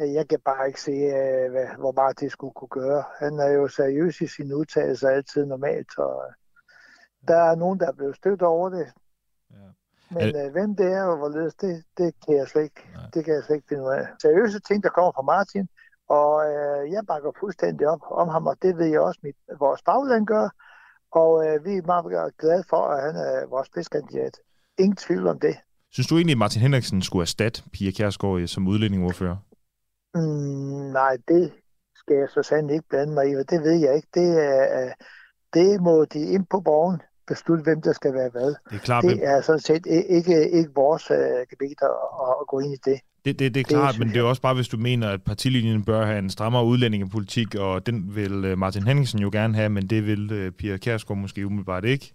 øh, 0.00 0.12
jeg 0.12 0.28
kan 0.28 0.40
bare 0.44 0.66
ikke 0.66 0.80
se, 0.80 0.92
øh, 0.92 1.50
hvad, 1.50 1.66
hvor 1.78 1.92
meget 1.92 2.20
det 2.20 2.32
skulle 2.32 2.54
kunne 2.54 2.68
gøre. 2.68 3.04
Han 3.18 3.38
er 3.38 3.48
jo 3.48 3.68
seriøs 3.68 4.20
i 4.20 4.26
sine 4.26 4.56
udtalelser 4.56 5.08
altid 5.08 5.46
normalt, 5.46 5.98
og 5.98 6.24
øh, 6.26 6.32
der 7.28 7.36
er 7.36 7.54
nogen, 7.54 7.80
der 7.80 7.86
er 7.88 7.92
blevet 7.92 8.16
stødt 8.16 8.42
over 8.42 8.68
det. 8.68 8.92
Ja. 9.50 9.56
Men 10.10 10.36
øh, 10.36 10.52
hvem 10.52 10.76
det 10.76 10.92
er 10.92 11.02
og 11.02 11.16
hvorledes, 11.16 11.54
det, 11.54 11.84
det, 11.98 12.14
kan 12.26 12.36
jeg 12.36 12.48
slet 12.48 12.62
ikke, 12.62 12.88
det 13.14 13.24
kan 13.24 13.34
jeg 13.34 13.42
slet 13.44 13.56
ikke 13.56 13.68
finde 13.68 13.82
ud 13.82 13.92
af. 13.92 14.06
Seriøse 14.22 14.60
ting, 14.60 14.82
der 14.82 14.88
kommer 14.88 15.12
fra 15.12 15.22
Martin, 15.22 15.68
og 16.08 16.32
øh, 16.52 16.92
jeg 16.92 17.02
bakker 17.06 17.32
fuldstændig 17.40 17.88
op 17.88 18.00
om 18.10 18.28
ham, 18.28 18.46
og 18.46 18.56
det 18.62 18.78
ved 18.78 18.86
jeg 18.86 19.00
også, 19.00 19.20
mit, 19.22 19.36
vores 19.58 19.82
bagland 19.82 20.26
gør. 20.26 20.48
Og 21.12 21.46
øh, 21.46 21.64
vi 21.64 21.72
er 21.76 21.86
meget 21.86 22.36
glade 22.38 22.64
for, 22.70 22.82
at 22.94 23.02
han 23.02 23.16
er 23.16 23.46
vores 23.46 23.66
spidskandidat. 23.66 24.34
Ingen 24.78 24.96
tvivl 24.96 25.26
om 25.26 25.38
det. 25.40 25.56
Synes 25.92 26.06
du 26.06 26.16
egentlig, 26.16 26.34
at 26.34 26.38
Martin 26.38 26.62
Henriksen 26.62 27.02
skulle 27.02 27.22
erstatte 27.22 27.62
Pia 27.72 27.90
Kjærsgaard 27.90 28.46
som 28.46 28.68
udlændingeordfører? 28.68 29.36
Mm, 30.14 30.92
nej, 30.92 31.16
det 31.28 31.52
skal 31.94 32.16
jeg 32.16 32.28
så 32.28 32.42
sandelig 32.42 32.74
ikke 32.74 32.88
blande 32.88 33.14
mig 33.14 33.30
i, 33.30 33.34
og 33.34 33.50
det 33.50 33.62
ved 33.62 33.76
jeg 33.86 33.96
ikke. 33.96 34.08
Det, 34.14 34.28
er, 34.44 34.92
det 35.54 35.80
må 35.82 36.04
de 36.04 36.20
ind 36.20 36.46
på 36.50 36.60
borgen 36.60 37.02
beslutte, 37.26 37.62
hvem 37.64 37.82
der 37.82 37.92
skal 37.92 38.14
være 38.14 38.30
hvad. 38.30 38.54
Det 38.70 38.76
er, 38.76 38.78
klart, 38.78 39.04
det 39.04 39.24
er 39.24 39.40
sådan 39.40 39.60
set 39.60 39.86
ikke, 40.18 40.50
ikke 40.50 40.70
vores 40.74 41.06
gebet 41.50 41.78
at, 41.82 41.90
at 42.40 42.46
gå 42.48 42.58
ind 42.58 42.72
i 42.72 42.80
det. 42.84 43.00
Det, 43.24 43.38
det, 43.38 43.54
det 43.54 43.60
er 43.60 43.64
klart, 43.64 43.94
det, 43.94 44.00
men 44.00 44.08
det 44.08 44.16
er 44.16 44.22
også 44.22 44.42
bare, 44.42 44.54
hvis 44.54 44.68
du 44.68 44.76
mener, 44.76 45.08
at 45.08 45.22
partilinjen 45.22 45.84
bør 45.84 46.04
have 46.04 46.18
en 46.18 46.30
strammere 46.30 46.64
udlændingepolitik, 46.64 47.54
og 47.54 47.86
den 47.86 48.16
vil 48.16 48.58
Martin 48.58 48.82
Henningsen 48.82 49.20
jo 49.20 49.30
gerne 49.32 49.54
have, 49.54 49.68
men 49.68 49.86
det 49.86 50.06
vil 50.06 50.46
uh, 50.46 50.52
Pia 50.58 50.76
Kjærsgaard 50.76 51.18
måske 51.18 51.46
umiddelbart 51.46 51.84
ikke. 51.84 52.14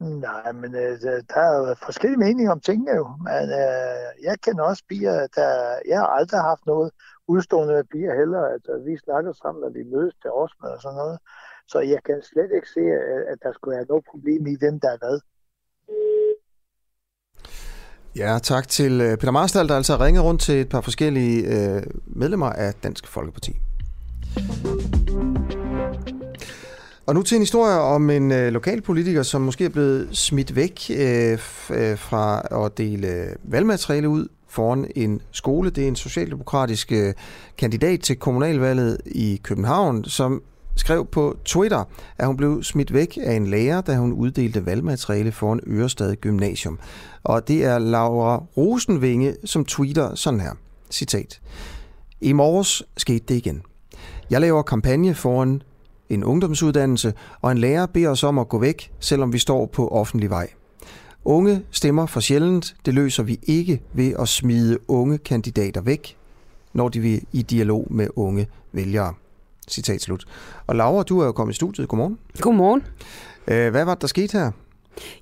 Nej, 0.00 0.52
men 0.52 0.74
uh, 0.74 0.94
der 1.30 1.40
er 1.48 1.52
jo 1.58 1.74
forskellige 1.74 2.18
meninger 2.18 2.52
om 2.52 2.60
tingene 2.60 2.92
jo. 2.96 3.06
Men 3.28 3.44
uh, 3.62 4.24
jeg 4.26 4.36
kender 4.44 4.64
også 4.64 4.82
Pia, 4.88 5.14
der, 5.36 5.50
jeg 5.88 5.98
har 5.98 6.06
aldrig 6.18 6.40
haft 6.40 6.66
noget 6.66 6.90
udstående 7.28 7.74
med 7.74 7.84
Pia 7.84 8.12
heller, 8.20 8.42
at 8.56 8.64
uh, 8.74 8.86
vi 8.86 8.96
snakker 9.04 9.32
sammen, 9.32 9.60
når 9.62 9.70
vi 9.78 9.82
mødes 9.94 10.14
til 10.22 10.30
årsmøder 10.30 10.74
og 10.74 10.82
sådan 10.82 10.96
noget. 10.96 11.18
Så 11.72 11.78
jeg 11.80 12.00
kan 12.06 12.22
slet 12.22 12.50
ikke 12.56 12.70
se, 12.76 12.80
at, 12.80 13.20
at 13.32 13.38
der 13.42 13.52
skulle 13.52 13.76
være 13.76 13.90
noget 13.92 14.04
problem 14.12 14.46
i, 14.46 14.54
hvem 14.60 14.80
der 14.80 14.90
er 14.94 15.00
hvad. 15.02 15.18
Ja, 18.18 18.38
tak 18.42 18.68
til 18.68 19.00
øh, 19.00 19.16
Peter 19.16 19.30
Marstal, 19.30 19.68
der 19.68 19.76
altså 19.76 19.96
har 19.96 20.04
ringet 20.04 20.24
rundt 20.24 20.40
til 20.40 20.60
et 20.60 20.68
par 20.68 20.80
forskellige 20.80 21.42
øh, 21.42 21.82
medlemmer 22.06 22.46
af 22.46 22.74
Dansk 22.74 23.06
Folkeparti. 23.06 23.56
Og 27.06 27.14
nu 27.14 27.22
til 27.22 27.34
en 27.34 27.42
historie 27.42 27.78
om 27.78 28.10
en 28.10 28.32
øh, 28.32 28.52
lokalpolitiker, 28.52 29.22
som 29.22 29.40
måske 29.40 29.64
er 29.64 29.68
blevet 29.68 30.08
smidt 30.12 30.56
væk 30.56 30.90
øh, 30.90 31.32
øh 31.70 31.98
fra 31.98 32.42
at 32.66 32.78
dele 32.78 33.08
øh, 33.08 33.26
valgmateriale 33.42 34.08
ud 34.08 34.28
foran 34.48 34.90
en 34.96 35.20
skole. 35.30 35.70
Det 35.70 35.84
er 35.84 35.88
en 35.88 35.96
socialdemokratisk 35.96 36.92
øh, 36.92 37.14
kandidat 37.58 38.00
til 38.00 38.16
kommunalvalget 38.16 38.98
i 39.06 39.40
København, 39.42 40.04
som 40.04 40.42
skrev 40.76 41.06
på 41.06 41.36
Twitter, 41.44 41.84
at 42.18 42.26
hun 42.26 42.36
blev 42.36 42.62
smidt 42.62 42.92
væk 42.92 43.18
af 43.22 43.34
en 43.34 43.46
lærer, 43.46 43.80
da 43.80 43.96
hun 43.96 44.12
uddelte 44.12 44.66
valgmateriale 44.66 45.32
foran 45.32 45.60
Ørestad 45.66 46.16
Gymnasium. 46.16 46.78
Og 47.24 47.48
det 47.48 47.64
er 47.64 47.78
Laura 47.78 48.36
Rosenvinge, 48.56 49.34
som 49.44 49.64
tweeter 49.64 50.14
sådan 50.14 50.40
her. 50.40 50.52
Citat. 50.90 51.40
I 52.20 52.32
morges 52.32 52.82
skete 52.96 53.24
det 53.28 53.34
igen. 53.34 53.62
Jeg 54.30 54.40
laver 54.40 54.62
kampagne 54.62 55.14
foran 55.14 55.62
en 56.10 56.24
ungdomsuddannelse, 56.24 57.14
og 57.40 57.52
en 57.52 57.58
lærer 57.58 57.86
beder 57.86 58.10
os 58.10 58.24
om 58.24 58.38
at 58.38 58.48
gå 58.48 58.58
væk, 58.58 58.92
selvom 59.00 59.32
vi 59.32 59.38
står 59.38 59.66
på 59.66 59.88
offentlig 59.88 60.30
vej. 60.30 60.48
Unge 61.24 61.62
stemmer 61.70 62.06
for 62.06 62.20
sjældent. 62.20 62.76
Det 62.86 62.94
løser 62.94 63.22
vi 63.22 63.38
ikke 63.42 63.82
ved 63.92 64.12
at 64.18 64.28
smide 64.28 64.78
unge 64.90 65.18
kandidater 65.18 65.80
væk, 65.80 66.16
når 66.72 66.88
de 66.88 67.00
vil 67.00 67.22
i 67.32 67.42
dialog 67.42 67.86
med 67.90 68.08
unge 68.16 68.46
vælgere. 68.72 69.14
Citat 69.68 70.02
slut. 70.02 70.24
Og 70.66 70.76
Laura, 70.76 71.02
du 71.02 71.20
er 71.20 71.26
jo 71.26 71.32
kommet 71.32 71.54
i 71.54 71.56
studiet. 71.56 71.88
Godmorgen. 71.88 72.18
Godmorgen. 72.40 72.82
Hvad 73.44 73.84
var 73.84 73.94
det, 73.94 74.02
der 74.02 74.08
skete 74.08 74.38
her? 74.38 74.50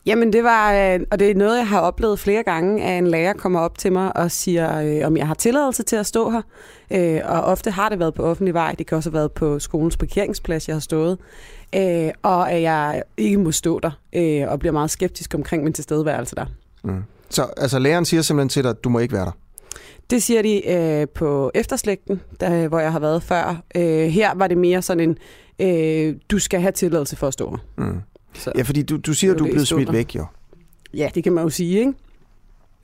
Jamen 0.06 0.32
det 0.32 0.44
var, 0.44 0.72
øh, 0.72 1.00
og 1.10 1.18
det 1.18 1.30
er 1.30 1.34
noget, 1.34 1.58
jeg 1.58 1.68
har 1.68 1.80
oplevet 1.80 2.18
flere 2.18 2.42
gange, 2.42 2.84
at 2.84 2.98
en 2.98 3.06
lærer 3.06 3.32
kommer 3.32 3.60
op 3.60 3.78
til 3.78 3.92
mig 3.92 4.16
og 4.16 4.30
siger, 4.30 4.80
øh, 4.80 5.06
om 5.06 5.16
jeg 5.16 5.26
har 5.26 5.34
tilladelse 5.34 5.82
til 5.82 5.96
at 5.96 6.06
stå 6.06 6.30
her. 6.30 6.42
Øh, 6.90 7.20
og 7.24 7.42
ofte 7.42 7.70
har 7.70 7.88
det 7.88 7.98
været 7.98 8.14
på 8.14 8.22
offentlig 8.22 8.54
vej. 8.54 8.74
Det 8.78 8.86
kan 8.86 8.96
også 8.96 9.10
have 9.10 9.18
været 9.18 9.32
på 9.32 9.58
skolens 9.58 9.96
parkeringsplads, 9.96 10.68
jeg 10.68 10.74
har 10.74 10.80
stået. 10.80 11.18
Og 12.22 12.52
at 12.52 12.62
jeg 12.62 13.02
ikke 13.16 13.38
må 13.38 13.52
stå 13.52 13.80
der, 13.80 13.90
og 14.48 14.58
bliver 14.58 14.72
meget 14.72 14.90
skeptisk 14.90 15.34
omkring 15.34 15.64
min 15.64 15.72
tilstedeværelse 15.72 16.36
der. 16.36 16.46
Mm. 16.84 17.02
Så 17.30 17.46
altså 17.56 17.78
læreren 17.78 18.04
siger 18.04 18.22
simpelthen 18.22 18.48
til 18.48 18.62
dig, 18.62 18.70
at 18.70 18.84
du 18.84 18.88
må 18.88 18.98
ikke 18.98 19.14
være 19.14 19.24
der? 19.24 19.32
Det 20.10 20.22
siger 20.22 20.42
de 20.42 20.68
øh, 20.68 21.08
på 21.08 21.50
efterslægten, 21.54 22.20
der, 22.40 22.68
hvor 22.68 22.78
jeg 22.78 22.92
har 22.92 22.98
været 22.98 23.22
før. 23.22 23.62
Øh, 23.76 24.06
her 24.06 24.34
var 24.34 24.46
det 24.46 24.58
mere 24.58 24.82
sådan 24.82 25.08
en, 25.10 25.18
øh, 25.58 26.14
du 26.30 26.38
skal 26.38 26.60
have 26.60 26.72
tilladelse 26.72 27.16
for 27.16 27.26
at 27.26 27.32
stå 27.32 27.50
her. 27.50 27.84
Mm. 27.86 28.00
Så, 28.34 28.52
ja, 28.56 28.62
fordi 28.62 28.82
du, 28.82 28.96
du 28.96 29.14
siger, 29.14 29.32
at 29.32 29.38
du 29.38 29.44
er 29.44 29.50
blevet 29.50 29.68
smidt 29.68 29.92
væk, 29.92 30.16
jo. 30.16 30.26
Ja, 30.94 31.08
det 31.14 31.24
kan 31.24 31.32
man 31.32 31.44
jo 31.44 31.50
sige, 31.50 31.78
ikke? 31.78 31.92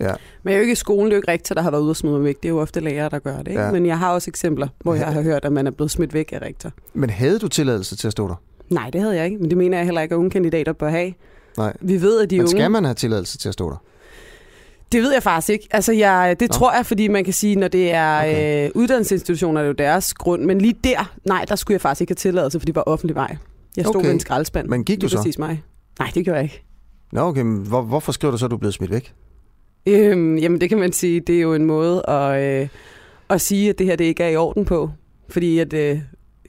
Ja. 0.00 0.12
Men 0.42 0.50
jeg 0.50 0.52
er 0.52 0.58
jo 0.58 0.62
ikke 0.62 0.76
skolen, 0.76 1.04
det 1.04 1.12
er 1.12 1.16
jo 1.16 1.18
ikke 1.18 1.32
rektor, 1.32 1.54
der 1.54 1.62
har 1.62 1.70
været 1.70 1.82
ude 1.82 1.90
og 1.90 1.96
smide 1.96 2.14
mig 2.14 2.24
væk. 2.24 2.36
Det 2.36 2.44
er 2.44 2.50
jo 2.50 2.60
ofte 2.60 2.80
lærere, 2.80 3.08
der 3.08 3.18
gør 3.18 3.36
det. 3.36 3.48
Ikke? 3.48 3.62
Ja. 3.62 3.72
Men 3.72 3.86
jeg 3.86 3.98
har 3.98 4.12
også 4.12 4.30
eksempler, 4.30 4.68
hvor 4.80 4.94
jeg 4.94 5.06
har 5.06 5.22
hørt, 5.22 5.44
at 5.44 5.52
man 5.52 5.66
er 5.66 5.70
blevet 5.70 5.90
smidt 5.90 6.14
væk 6.14 6.32
af 6.32 6.42
rektor. 6.42 6.72
Men 6.94 7.10
havde 7.10 7.38
du 7.38 7.48
tilladelse 7.48 7.96
til 7.96 8.06
at 8.06 8.12
stå 8.12 8.28
der? 8.28 8.34
Nej, 8.70 8.90
det 8.90 9.00
havde 9.00 9.16
jeg 9.16 9.24
ikke, 9.24 9.38
men 9.38 9.50
det 9.50 9.58
mener 9.58 9.78
jeg 9.78 9.84
heller 9.84 10.00
ikke, 10.00 10.14
at 10.14 10.16
unge 10.16 10.30
kandidater 10.30 10.72
bør 10.72 10.88
have. 10.88 11.12
Nej. 11.56 11.76
Vi 11.80 12.02
ved, 12.02 12.20
at 12.22 12.30
de 12.30 12.36
Men 12.36 12.40
unge... 12.40 12.50
skal 12.50 12.70
man 12.70 12.84
have 12.84 12.94
tilladelse 12.94 13.38
til 13.38 13.48
at 13.48 13.52
stå 13.52 13.70
der? 13.70 13.82
Det 14.92 15.02
ved 15.02 15.12
jeg 15.12 15.22
faktisk 15.22 15.50
ikke. 15.50 15.68
Altså, 15.70 15.92
jeg, 15.92 16.36
det 16.40 16.48
Nå. 16.48 16.52
tror 16.52 16.72
jeg, 16.76 16.86
fordi 16.86 17.08
man 17.08 17.24
kan 17.24 17.32
sige, 17.32 17.56
når 17.56 17.68
det 17.68 17.92
er 17.92 18.18
okay. 18.18 18.64
øh, 18.64 18.70
uddannelsesinstitutioner, 18.74 19.60
er 19.60 19.64
det 19.64 19.68
jo 19.68 19.84
deres 19.84 20.14
grund. 20.14 20.42
Men 20.44 20.60
lige 20.60 20.74
der, 20.84 21.12
nej, 21.24 21.44
der 21.48 21.56
skulle 21.56 21.74
jeg 21.74 21.80
faktisk 21.80 22.00
ikke 22.00 22.10
have 22.10 22.16
tilladelse, 22.16 22.60
fordi 22.60 22.70
det 22.70 22.76
var 22.76 22.82
offentlig 22.86 23.14
vej. 23.14 23.36
Jeg 23.76 23.84
stod 23.84 23.96
Okay. 23.96 24.06
ved 24.06 24.14
en 24.14 24.20
skraldespand. 24.20 24.68
Men 24.68 24.84
gik 24.84 25.00
du 25.00 25.08
så? 25.08 25.16
Præcis 25.16 25.38
mig. 25.38 25.62
Nej, 25.98 26.10
det 26.14 26.24
gjorde 26.24 26.36
jeg 26.36 26.44
ikke. 26.44 26.62
Nå, 27.12 27.20
okay, 27.20 27.42
men 27.42 27.58
hvor, 27.58 27.82
hvorfor 27.82 28.12
skriver 28.12 28.32
du 28.32 28.38
så, 28.38 28.44
at 28.44 28.50
du 28.50 28.56
er 28.56 28.58
blevet 28.58 28.74
smidt 28.74 28.90
væk? 28.90 29.12
Øhm, 29.86 30.36
jamen, 30.38 30.60
det 30.60 30.68
kan 30.68 30.78
man 30.78 30.92
sige, 30.92 31.20
det 31.20 31.36
er 31.36 31.40
jo 31.40 31.54
en 31.54 31.64
måde 31.64 32.10
at, 32.10 32.60
øh, 32.62 32.68
at 33.30 33.40
sige, 33.40 33.70
at 33.70 33.78
det 33.78 33.86
her 33.86 33.96
det 33.96 34.04
ikke 34.04 34.24
er 34.24 34.28
i 34.28 34.36
orden 34.36 34.64
på. 34.64 34.90
Fordi 35.28 35.58
at, 35.58 35.72
øh, 35.72 35.98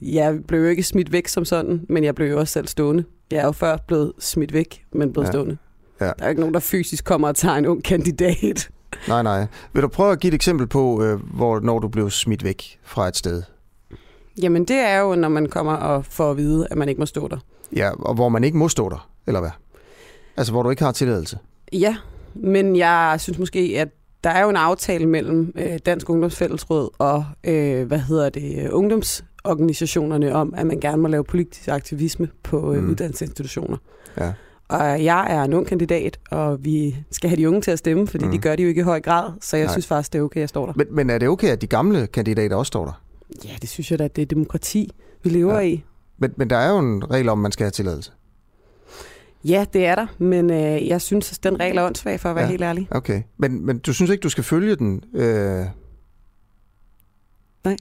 jeg 0.01 0.39
blev 0.47 0.59
jo 0.59 0.67
ikke 0.67 0.83
smidt 0.83 1.11
væk 1.11 1.27
som 1.27 1.45
sådan, 1.45 1.85
men 1.89 2.03
jeg 2.03 2.15
blev 2.15 2.27
jo 2.27 2.39
også 2.39 2.51
selv 2.53 2.67
stående. 2.67 3.03
Jeg 3.31 3.39
er 3.39 3.45
jo 3.45 3.51
før 3.51 3.77
blevet 3.87 4.13
smidt 4.19 4.53
væk, 4.53 4.83
men 4.93 5.13
blevet 5.13 5.27
ja. 5.27 5.31
stående. 5.31 5.57
Ja. 6.01 6.05
Der 6.05 6.13
er 6.19 6.29
ikke 6.29 6.41
nogen, 6.41 6.53
der 6.53 6.59
fysisk 6.59 7.05
kommer 7.05 7.27
og 7.27 7.35
tager 7.35 7.55
en 7.55 7.65
ung 7.65 7.83
kandidat. 7.83 8.69
Nej, 9.07 9.23
nej. 9.23 9.45
Vil 9.73 9.83
du 9.83 9.87
prøve 9.87 10.11
at 10.11 10.19
give 10.19 10.29
et 10.29 10.35
eksempel 10.35 10.67
på, 10.67 11.03
øh, 11.03 11.35
hvor, 11.35 11.59
når 11.59 11.79
du 11.79 11.87
blev 11.87 12.09
smidt 12.09 12.43
væk 12.43 12.79
fra 12.83 13.07
et 13.07 13.17
sted? 13.17 13.43
Jamen, 14.41 14.65
det 14.65 14.75
er 14.75 14.99
jo, 14.99 15.15
når 15.15 15.29
man 15.29 15.49
kommer 15.49 15.73
og 15.73 16.05
får 16.05 16.31
at 16.31 16.37
vide, 16.37 16.67
at 16.71 16.77
man 16.77 16.89
ikke 16.89 16.99
må 16.99 17.05
stå 17.05 17.27
der. 17.27 17.37
Ja, 17.75 17.91
og 17.99 18.13
hvor 18.15 18.29
man 18.29 18.43
ikke 18.43 18.57
må 18.57 18.69
stå 18.69 18.89
der, 18.89 19.09
eller 19.27 19.39
hvad? 19.39 19.49
Altså, 20.37 20.53
hvor 20.53 20.63
du 20.63 20.69
ikke 20.69 20.83
har 20.83 20.91
tilladelse. 20.91 21.37
Ja, 21.73 21.95
men 22.33 22.75
jeg 22.75 23.15
synes 23.19 23.39
måske, 23.39 23.75
at 23.77 23.89
der 24.23 24.29
er 24.29 24.43
jo 24.43 24.49
en 24.49 24.55
aftale 24.55 25.05
mellem 25.05 25.53
øh, 25.55 25.79
Dansk 25.85 26.09
Ungdomsfællesråd 26.09 26.89
og, 26.99 27.25
øh, 27.43 27.87
hvad 27.87 27.99
hedder 27.99 28.29
det, 28.29 28.63
øh, 28.63 28.69
ungdomsorganisationerne 28.71 30.35
om, 30.35 30.53
at 30.57 30.67
man 30.67 30.79
gerne 30.79 31.01
må 31.01 31.07
lave 31.07 31.23
politisk 31.23 31.67
aktivisme 31.67 32.29
på 32.43 32.73
øh, 32.73 32.83
mm. 32.83 32.89
uddannelsesinstitutioner. 32.89 33.77
Ja. 34.17 34.33
Og 34.69 35.03
jeg 35.03 35.27
er 35.29 35.43
en 35.43 35.53
ung 35.53 35.67
kandidat, 35.67 36.19
og 36.31 36.65
vi 36.65 36.95
skal 37.11 37.29
have 37.29 37.37
de 37.37 37.47
unge 37.47 37.61
til 37.61 37.71
at 37.71 37.79
stemme, 37.79 38.07
fordi 38.07 38.25
Mm. 38.25 38.31
det 38.31 38.41
gør 38.41 38.55
de 38.55 38.63
jo 38.63 38.69
ikke 38.69 38.79
i 38.81 38.83
høj 38.83 39.01
grad, 39.01 39.31
så 39.41 39.57
jeg 39.57 39.65
Nej. 39.65 39.73
Synes 39.73 39.87
faktisk, 39.87 40.13
det 40.13 40.19
er 40.19 40.23
okay, 40.23 40.37
at 40.37 40.41
jeg 40.41 40.49
står 40.49 40.65
der. 40.65 40.73
Men, 40.75 40.87
men 40.91 41.09
er 41.09 41.17
det 41.17 41.27
okay, 41.29 41.47
at 41.47 41.61
de 41.61 41.67
gamle 41.67 42.07
kandidater 42.07 42.55
også 42.55 42.67
står 42.67 42.85
der? 42.85 43.01
Ja, 43.45 43.49
det 43.61 43.69
synes 43.69 43.91
jeg 43.91 43.99
da, 43.99 44.03
at 44.03 44.15
det 44.15 44.21
er 44.21 44.25
demokrati, 44.25 44.91
vi 45.23 45.29
lever 45.29 45.53
Ja. 45.53 45.59
i. 45.59 45.83
Men, 46.17 46.33
men 46.37 46.49
der 46.49 46.57
er 46.57 46.69
jo 46.69 46.79
en 46.79 47.11
regel 47.11 47.29
om, 47.29 47.39
at 47.39 47.41
man 47.41 47.51
skal 47.51 47.63
have 47.63 47.71
tilladelse. 47.71 48.11
Ja, 49.45 49.65
det 49.73 49.85
er 49.85 49.95
der, 49.95 50.07
men 50.17 50.49
øh, 50.49 50.87
jeg 50.87 51.01
synes, 51.01 51.31
at 51.31 51.43
den 51.43 51.59
regel 51.59 51.77
er 51.77 51.83
åndssvag, 51.85 52.19
for 52.19 52.29
at 52.29 52.35
være 52.35 52.45
ja. 52.45 52.49
helt 52.51 52.63
ærlig. 52.63 52.87
Okay. 52.91 53.21
Men, 53.37 53.65
men 53.65 53.77
du 53.79 53.93
synes 53.93 54.11
ikke, 54.11 54.21
du 54.21 54.29
skal 54.29 54.43
følge 54.43 54.75
den? 54.75 55.03
Øh... 55.13 55.65
Nej. 57.63 57.75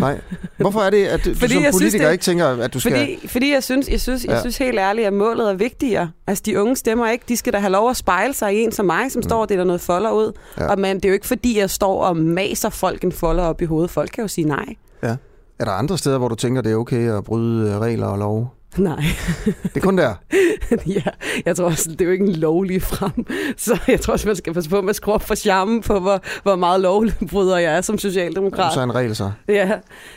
Nej. 0.00 0.20
Hvorfor 0.56 0.80
er 0.80 0.90
det, 0.90 1.04
at 1.06 1.24
du 1.24 1.34
Fordi 1.34 1.54
som 1.54 1.62
jeg 1.62 1.72
synes, 1.74 1.82
politiker 1.82 2.04
det- 2.06 2.12
ikke 2.12 2.22
tænker, 2.22 2.46
at 2.46 2.74
du 2.74 2.80
skal... 2.80 2.92
Fordi, 2.92 3.28
fordi 3.28 3.52
jeg 3.52 3.62
synes, 3.62 3.88
jeg 3.88 4.00
synes, 4.00 4.24
jeg 4.24 4.32
Ja. 4.32 4.40
synes 4.40 4.58
helt 4.58 4.78
ærligt, 4.78 5.06
at 5.06 5.12
målet 5.12 5.50
er 5.50 5.54
vigtigere. 5.54 6.10
Altså, 6.26 6.42
de 6.46 6.60
unge 6.60 6.76
stemmer 6.76 7.10
ikke. 7.10 7.24
De 7.28 7.36
skal 7.36 7.52
da 7.52 7.58
have 7.58 7.72
lov 7.72 7.90
at 7.90 7.96
spejle 7.96 8.34
sig 8.34 8.54
i 8.54 8.62
en 8.62 8.72
som 8.72 8.86
mig, 8.86 9.12
som 9.12 9.18
mm. 9.18 9.22
står 9.22 9.40
og 9.40 9.48
deler 9.48 9.64
noget 9.64 9.80
folder 9.80 10.10
ud. 10.10 10.32
Ja. 10.58 10.66
Og 10.66 10.78
man, 10.78 10.96
det 10.96 11.04
er 11.04 11.08
jo 11.08 11.14
ikke, 11.14 11.26
fordi 11.26 11.58
jeg 11.58 11.70
står 11.70 12.04
og 12.04 12.16
maser 12.16 12.68
folk 12.70 13.04
en 13.04 13.12
folder 13.12 13.44
op 13.44 13.62
i 13.62 13.64
hovedet. 13.64 13.90
Folk 13.90 14.10
kan 14.14 14.22
jo 14.22 14.28
sige 14.28 14.48
nej. 14.48 14.66
Ja. 15.02 15.16
Er 15.58 15.64
der 15.64 15.72
andre 15.72 15.98
steder, 15.98 16.18
hvor 16.18 16.28
du 16.28 16.34
tænker, 16.34 16.62
det 16.62 16.72
er 16.72 16.76
okay 16.76 17.10
at 17.10 17.24
bryde 17.24 17.70
øh, 17.70 17.78
regler 17.78 18.06
og 18.06 18.18
love? 18.18 18.48
Nej. 18.78 19.04
Det 19.44 19.76
er 19.76 19.80
kun 19.80 19.98
der. 19.98 20.14
ja, 20.96 21.02
jeg 21.46 21.56
tror 21.56 21.64
også, 21.64 21.90
det 21.90 22.00
er 22.00 22.04
jo 22.04 22.10
ikke 22.10 22.24
en 22.24 22.32
lovlig 22.32 22.82
frem. 22.82 23.26
Så 23.56 23.78
jeg 23.88 24.00
tror 24.00 24.12
også, 24.12 24.28
man 24.28 24.36
skal 24.36 24.54
passe 24.54 24.70
på, 24.70 24.78
at 24.78 24.84
man 24.84 24.94
skruer 24.94 25.18
for 25.18 25.34
charmen 25.34 25.80
på, 25.82 25.98
hvor, 26.00 26.22
hvor 26.42 26.56
meget 26.56 26.80
lovbryder 26.80 27.58
jeg 27.58 27.76
er 27.76 27.80
som 27.80 27.98
socialdemokrat. 27.98 28.74
Så 28.74 28.80
er 28.80 28.84
en 28.84 28.94
regel 28.94 29.16
så. 29.16 29.30
Ja, 29.48 29.72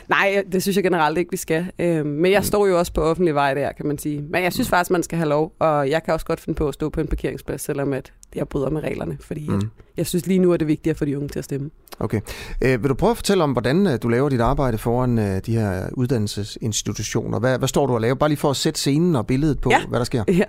nej, 0.08 0.44
det 0.52 0.62
synes 0.62 0.76
jeg 0.76 0.84
generelt 0.84 1.18
ikke, 1.18 1.30
vi 1.30 1.36
skal. 1.36 1.66
Øhm, 1.78 2.06
men 2.06 2.32
jeg 2.32 2.44
står 2.44 2.66
jo 2.66 2.78
også 2.78 2.92
på 2.92 3.00
offentlig 3.00 3.34
vej 3.34 3.54
der, 3.54 3.72
kan 3.72 3.86
man 3.86 3.98
sige. 3.98 4.22
Men 4.30 4.42
jeg 4.42 4.52
synes 4.52 4.68
faktisk, 4.68 4.90
man 4.90 5.02
skal 5.02 5.18
have 5.18 5.28
lov, 5.28 5.52
og 5.58 5.90
jeg 5.90 6.02
kan 6.02 6.14
også 6.14 6.26
godt 6.26 6.40
finde 6.40 6.56
på 6.56 6.68
at 6.68 6.74
stå 6.74 6.88
på 6.88 7.00
en 7.00 7.06
parkeringsplads, 7.06 7.62
selvom 7.62 7.92
at 7.92 8.12
jeg 8.34 8.48
bryder 8.48 8.70
med 8.70 8.82
reglerne, 8.82 9.18
fordi 9.20 9.48
mm. 9.48 9.54
at 9.54 9.60
Mm. 9.62 9.70
Jeg 10.00 10.06
synes 10.06 10.26
lige 10.26 10.38
nu 10.38 10.52
er 10.52 10.56
det 10.56 10.66
vigtigt 10.68 10.90
at 10.90 10.96
få 10.98 11.04
de 11.04 11.16
unge 11.16 11.28
til 11.28 11.38
at 11.38 11.44
stemme. 11.44 11.70
Okay. 11.98 12.20
Øh, 12.62 12.82
vil 12.82 12.88
du 12.88 12.94
prøve 12.94 13.10
at 13.10 13.16
fortælle 13.16 13.44
om, 13.44 13.52
hvordan 13.52 13.86
øh, 13.86 13.98
du 14.02 14.08
laver 14.08 14.28
dit 14.28 14.40
arbejde 14.40 14.78
foran 14.78 15.18
øh, 15.18 15.40
de 15.46 15.56
her 15.56 15.88
uddannelsesinstitutioner? 15.92 17.38
Hvad, 17.38 17.58
hvad 17.58 17.68
står 17.68 17.86
du 17.86 17.94
og 17.94 18.00
laver? 18.00 18.14
Bare 18.14 18.28
lige 18.28 18.38
for 18.38 18.50
at 18.50 18.56
sætte 18.56 18.80
scenen 18.80 19.16
og 19.16 19.26
billedet 19.26 19.60
på, 19.60 19.70
Ja. 19.70 19.86
hvad 19.88 19.98
der 19.98 20.04
sker. 20.04 20.24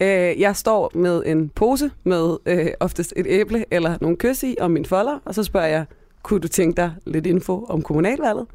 Ja. 0.00 0.30
Øh, 0.30 0.40
jeg 0.40 0.56
står 0.56 0.90
med 0.94 1.22
en 1.26 1.48
pose 1.48 1.90
med 2.04 2.36
øh, 2.46 2.66
oftest 2.80 3.12
et 3.16 3.26
æble 3.28 3.64
eller 3.70 3.98
nogle 4.00 4.16
kys 4.16 4.42
i 4.42 4.56
og 4.60 4.70
min 4.70 4.84
folder, 4.84 5.18
og 5.24 5.34
så 5.34 5.42
spørger 5.42 5.66
jeg, 5.66 5.84
kunne 6.26 6.40
du 6.40 6.48
tænke 6.48 6.76
dig 6.76 6.92
lidt 7.06 7.26
info 7.26 7.64
om 7.68 7.82
kommunalvalget? 7.82 8.46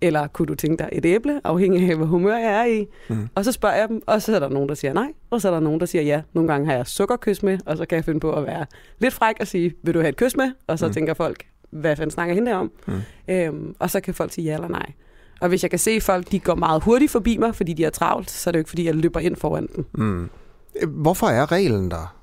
Eller 0.00 0.26
kunne 0.26 0.46
du 0.46 0.54
tænke 0.54 0.78
dig 0.82 0.88
et 0.92 1.04
æble, 1.06 1.40
afhængig 1.44 1.90
af, 1.90 1.96
hvad 1.96 2.06
humør 2.06 2.36
jeg 2.36 2.52
er 2.52 2.64
i? 2.64 2.86
Mm. 3.08 3.28
Og 3.34 3.44
så 3.44 3.52
spørger 3.52 3.76
jeg 3.76 3.88
dem, 3.88 4.02
og 4.06 4.22
så 4.22 4.34
er 4.34 4.38
der 4.40 4.48
nogen, 4.48 4.68
der 4.68 4.74
siger 4.74 4.92
nej, 4.92 5.08
og 5.30 5.40
så 5.40 5.48
er 5.48 5.52
der 5.52 5.60
nogen, 5.60 5.80
der 5.80 5.86
siger 5.86 6.02
ja. 6.02 6.22
Nogle 6.32 6.52
gange 6.52 6.66
har 6.66 6.74
jeg 6.74 6.86
sukkerkys 6.86 7.42
med, 7.42 7.58
og 7.66 7.76
så 7.76 7.86
kan 7.86 7.96
jeg 7.96 8.04
finde 8.04 8.20
på 8.20 8.32
at 8.32 8.46
være 8.46 8.66
lidt 8.98 9.14
fræk 9.14 9.34
og 9.40 9.46
sige, 9.46 9.74
vil 9.82 9.94
du 9.94 9.98
have 10.00 10.08
et 10.08 10.16
kys 10.16 10.36
med? 10.36 10.52
Og 10.66 10.78
så 10.78 10.86
Mm. 10.86 10.92
tænker 10.92 11.14
folk, 11.14 11.46
hvad 11.70 11.96
fanden 11.96 12.10
snakker 12.10 12.34
hende 12.34 12.52
om? 12.52 12.72
Mm. 12.86 12.94
Øhm, 13.28 13.74
og 13.78 13.90
så 13.90 14.00
kan 14.00 14.14
folk 14.14 14.32
sige 14.32 14.44
ja 14.44 14.54
eller 14.54 14.68
nej. 14.68 14.92
Og 15.40 15.48
hvis 15.48 15.62
jeg 15.62 15.70
kan 15.70 15.78
se, 15.78 15.90
at 15.90 16.02
folk 16.02 16.30
de 16.30 16.38
går 16.40 16.54
meget 16.54 16.82
hurtigt 16.82 17.10
forbi 17.12 17.36
mig, 17.36 17.54
fordi 17.54 17.72
de 17.72 17.84
er 17.84 17.90
travlt, 17.90 18.30
så 18.30 18.50
er 18.50 18.52
det 18.52 18.58
jo 18.58 18.60
ikke, 18.60 18.68
fordi 18.70 18.84
jeg 18.86 18.94
løber 18.94 19.20
ind 19.20 19.36
foran 19.36 19.68
dem. 19.76 19.84
Mm. 19.94 20.28
Øh, 20.82 20.88
Hvorfor 20.90 21.26
er 21.26 21.52
reglen 21.52 21.90
der 21.90 22.16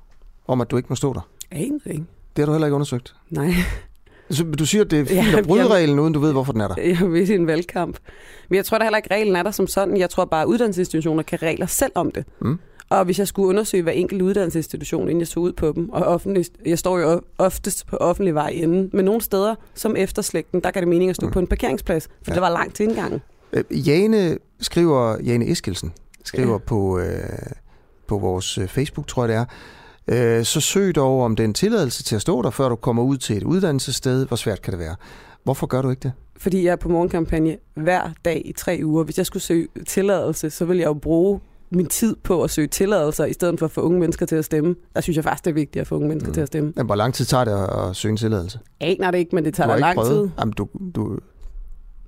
om, 0.46 0.60
at 0.60 0.70
du 0.70 0.76
ikke 0.76 0.86
må 0.88 0.96
stå 0.96 1.12
der? 1.12 1.28
Jeg 1.52 1.60
aner 1.60 1.78
det 1.84 1.90
ikke. 1.92 2.04
Det 2.36 2.42
har 2.42 2.46
du 2.46 2.52
heller 2.52 2.66
ikke 2.66 2.74
undersøgt. 2.74 3.14
Nej. 3.30 3.50
Så 4.30 4.44
du 4.44 4.66
siger, 4.66 4.84
at 4.84 4.90
det 4.90 5.00
er 5.00 5.04
fint 5.04 5.32
Ja, 5.32 5.38
at 5.38 5.46
bryde 5.46 5.62
jamen- 5.62 5.74
reglen, 5.76 5.98
uden 5.98 6.12
du 6.12 6.20
ved, 6.20 6.32
hvorfor 6.32 6.52
den 6.52 6.60
er 6.60 6.68
der. 6.68 6.82
Jeg 6.82 7.08
midt 7.08 7.28
i 7.28 7.34
en 7.34 7.46
valgkamp. 7.46 7.98
Men 8.48 8.56
jeg 8.56 8.64
tror 8.64 8.78
da 8.78 8.84
heller 8.84 8.96
ikke, 8.96 9.14
reglen 9.14 9.36
er 9.36 9.42
der 9.42 9.50
som 9.50 9.66
sådan. 9.66 9.96
Jeg 9.96 10.10
tror 10.10 10.24
bare, 10.24 10.42
at 10.42 10.46
uddannelsesinstitutioner 10.46 11.22
kan 11.22 11.42
regler 11.42 11.66
selv 11.66 11.92
om 11.94 12.10
det. 12.10 12.24
Mm. 12.40 12.58
Og 12.88 13.04
hvis 13.04 13.18
jeg 13.18 13.28
skulle 13.28 13.48
undersøge 13.48 13.82
hver 13.82 13.92
enkelt 13.92 14.22
uddannelsesinstitution, 14.22 15.02
inden 15.02 15.20
jeg 15.20 15.28
så 15.28 15.40
ud 15.40 15.52
på 15.52 15.72
dem, 15.76 15.88
og 15.88 16.02
offentlig, 16.02 16.44
jeg 16.66 16.78
står 16.78 16.98
jo 16.98 17.20
oftest 17.38 17.86
på 17.86 17.96
offentlig 17.96 18.34
vej 18.34 18.48
inden, 18.48 18.90
men 18.92 19.04
nogle 19.04 19.20
steder, 19.20 19.54
som 19.74 19.96
efterslægten, 19.96 20.60
der 20.60 20.70
kan 20.70 20.82
det 20.82 20.88
mening 20.88 21.10
at 21.10 21.16
stå 21.16 21.26
mm. 21.26 21.32
på 21.32 21.38
en 21.38 21.46
parkeringsplads, 21.46 22.04
for 22.04 22.10
Ja. 22.28 22.32
ja. 22.32 22.34
der 22.34 22.40
var 22.40 22.50
langt 22.50 22.74
til 22.74 22.84
indgangen. 22.84 23.20
Øh, 23.52 23.88
Jane 23.88 24.38
skriver, 24.60 25.16
Jane 25.24 25.50
Eskelsen 25.50 25.92
skriver 26.24 26.52
Ja. 26.52 26.58
på, 26.58 26.98
øh, 26.98 27.06
på 28.06 28.18
vores 28.18 28.58
øh, 28.58 28.68
Facebook, 28.68 29.06
tror 29.06 29.22
jeg 29.22 29.28
det 29.28 29.36
er, 29.36 29.44
øh, 30.08 30.44
så 30.44 30.60
søg 30.60 30.94
dog 30.94 31.22
om 31.22 31.36
den 31.36 31.54
tilladelse 31.54 32.02
til 32.02 32.16
at 32.16 32.22
stå 32.22 32.42
der, 32.42 32.50
før 32.50 32.68
du 32.68 32.76
kommer 32.76 33.02
ud 33.02 33.16
til 33.16 33.36
et 33.36 33.42
uddannelsessted. 33.42 34.26
Hvor 34.26 34.36
svært 34.36 34.62
kan 34.62 34.72
det 34.72 34.80
være? 34.80 34.96
Hvorfor 35.44 35.66
gør 35.66 35.82
du 35.82 35.90
ikke 35.90 36.00
det? 36.00 36.12
Fordi 36.36 36.64
jeg 36.64 36.72
er 36.72 36.76
på 36.76 36.88
morgenkampagne 36.88 37.56
hver 37.74 38.10
dag 38.24 38.42
i 38.44 38.52
tre 38.52 38.80
uger. 38.84 39.04
Hvis 39.04 39.18
jeg 39.18 39.26
skulle 39.26 39.42
søge 39.42 39.68
tilladelse, 39.86 40.50
så 40.50 40.64
ville 40.64 40.80
jeg 40.80 40.86
jo 40.86 40.94
bruge 40.94 41.40
min 41.70 41.86
tid 41.86 42.16
på 42.22 42.42
at 42.42 42.50
søge 42.50 42.68
tilladelser, 42.68 43.24
i 43.24 43.32
stedet 43.32 43.58
for 43.58 43.66
at 43.66 43.72
få 43.72 43.80
unge 43.80 44.00
mennesker 44.00 44.26
til 44.26 44.36
at 44.36 44.44
stemme. 44.44 44.74
Der 44.94 45.00
synes 45.00 45.16
jeg 45.16 45.24
faktisk, 45.24 45.44
det 45.44 45.50
er 45.50 45.54
vigtigt 45.54 45.80
at 45.80 45.86
få 45.86 45.94
unge 45.94 46.08
mennesker 46.08 46.28
mm. 46.28 46.34
til 46.34 46.40
at 46.40 46.46
stemme. 46.46 46.72
Men 46.76 46.86
hvor 46.86 46.94
lang 46.94 47.14
tid 47.14 47.24
tager 47.24 47.44
det 47.44 47.88
at, 47.88 47.96
søge 47.96 48.10
en 48.10 48.16
tilladelse? 48.16 48.58
Aner 48.80 49.10
det 49.10 49.18
ikke, 49.18 49.34
men 49.34 49.44
det 49.44 49.54
tager 49.54 49.76
lang 49.76 49.94
prøvet? 49.94 50.10
tid. 50.10 50.30
Jamen, 50.38 50.52
du, 50.52 50.68
du, 50.94 51.18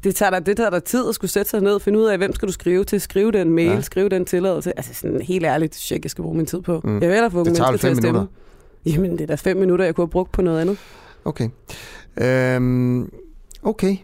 Det 0.04 0.14
tager, 0.16 0.30
der, 0.30 0.38
det 0.40 0.56
tager 0.56 0.70
der 0.70 0.78
tid 0.78 1.08
at 1.08 1.14
skulle 1.14 1.30
sætte 1.30 1.50
sig 1.50 1.60
ned 1.60 1.72
og 1.74 1.82
finde 1.82 1.98
ud 1.98 2.04
af, 2.04 2.18
hvem 2.18 2.32
skal 2.34 2.48
du 2.48 2.52
skrive 2.52 2.84
til, 2.84 3.00
skrive 3.00 3.32
den 3.32 3.50
mail, 3.52 3.66
Ja. 3.70 3.80
skrive 3.80 4.08
den 4.08 4.24
tilladelse. 4.24 4.72
Altså 4.78 4.94
sådan 4.94 5.20
helt 5.20 5.44
ærligt, 5.44 5.74
det 5.74 5.90
jeg 5.90 6.04
jeg 6.04 6.10
skal 6.10 6.22
bruge 6.22 6.36
min 6.36 6.46
tid 6.46 6.60
på. 6.62 6.80
Mm. 6.84 6.92
Jeg 6.92 7.00
vil 7.00 7.08
hellere 7.14 7.30
få 7.30 7.38
unge 7.38 7.48
Det 7.50 7.56
tager 7.56 7.70
mennesker 7.70 7.88
til 7.88 7.88
fem 7.88 7.90
at 7.90 7.96
stemme. 8.02 8.18
minutter? 8.18 8.34
Jamen, 8.86 9.12
det 9.12 9.20
er 9.20 9.26
da 9.26 9.34
fem 9.34 9.56
minutter, 9.56 9.84
jeg 9.84 9.94
kunne 9.94 10.02
have 10.04 10.10
brugt 10.10 10.32
på 10.32 10.42
noget 10.42 10.60
andet. 10.60 10.76
Okay. 11.24 11.48
Øhm, 12.20 13.10
okay. 13.62 13.96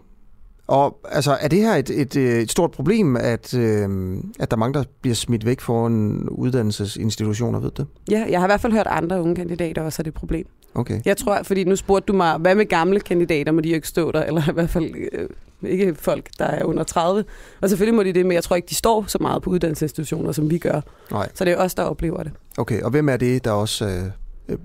Og 0.67 0.97
altså, 1.11 1.37
er 1.41 1.47
det 1.47 1.59
her 1.59 1.73
et, 1.73 1.89
et, 1.89 2.15
øh, 2.15 2.41
et 2.41 2.51
stort 2.51 2.71
problem, 2.71 3.15
at, 3.15 3.53
øh, 3.53 4.17
at 4.39 4.51
der 4.51 4.57
er 4.57 4.59
mange, 4.59 4.73
der 4.73 4.83
bliver 5.01 5.15
smidt 5.15 5.45
væk 5.45 5.61
foran 5.61 6.27
uddannelsesinstitutioner, 6.29 7.59
ved 7.59 7.71
du 7.71 7.81
det? 7.81 7.87
Ja, 8.11 8.25
jeg 8.29 8.39
har 8.39 8.47
i 8.47 8.49
hvert 8.49 8.61
fald 8.61 8.73
hørt 8.73 8.87
andre 8.89 9.21
unge 9.21 9.35
kandidater 9.35 9.81
også, 9.81 10.03
det 10.03 10.07
er 10.07 10.11
et 10.11 10.15
problem. 10.15 10.47
Okay. 10.75 11.01
Jeg 11.05 11.17
tror, 11.17 11.43
fordi 11.43 11.63
nu 11.63 11.75
spurgte 11.75 12.07
du 12.07 12.17
mig, 12.17 12.37
hvad 12.37 12.55
med 12.55 12.65
gamle 12.65 12.99
kandidater, 12.99 13.51
må 13.51 13.61
de 13.61 13.69
ikke 13.69 13.87
stå 13.87 14.11
der, 14.11 14.23
eller 14.23 14.49
i 14.49 14.53
hvert 14.53 14.69
fald 14.69 14.93
øh, 15.11 15.29
ikke 15.63 15.95
folk, 15.95 16.29
der 16.39 16.45
er 16.45 16.63
under 16.63 16.83
30. 16.83 17.23
Og 17.61 17.69
selvfølgelig 17.69 17.95
må 17.95 18.03
de 18.03 18.13
det, 18.13 18.25
men 18.25 18.35
jeg 18.35 18.43
tror 18.43 18.55
ikke, 18.55 18.65
de 18.69 18.75
står 18.75 19.05
så 19.07 19.17
meget 19.21 19.41
på 19.41 19.49
uddannelsesinstitutioner, 19.49 20.31
som 20.31 20.49
vi 20.49 20.57
gør. 20.57 20.81
Nej. 21.11 21.29
Så 21.33 21.45
det 21.45 21.53
er 21.53 21.57
os, 21.57 21.75
der 21.75 21.83
oplever 21.83 22.23
det. 22.23 22.31
Okay, 22.57 22.81
og 22.81 22.91
hvem 22.91 23.09
er 23.09 23.17
det, 23.17 23.45
der 23.45 23.51
også 23.51 23.85
øh, 23.85 24.03
øh, 24.49 24.57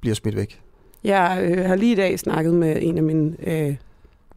bliver 0.00 0.14
smidt 0.14 0.36
væk? 0.36 0.60
Jeg 1.04 1.38
øh, 1.42 1.64
har 1.64 1.76
lige 1.76 1.92
i 1.92 1.96
dag 1.96 2.18
snakket 2.18 2.54
med 2.54 2.76
en 2.80 2.96
af 2.96 3.02
mine 3.02 3.36
øh, 3.46 3.74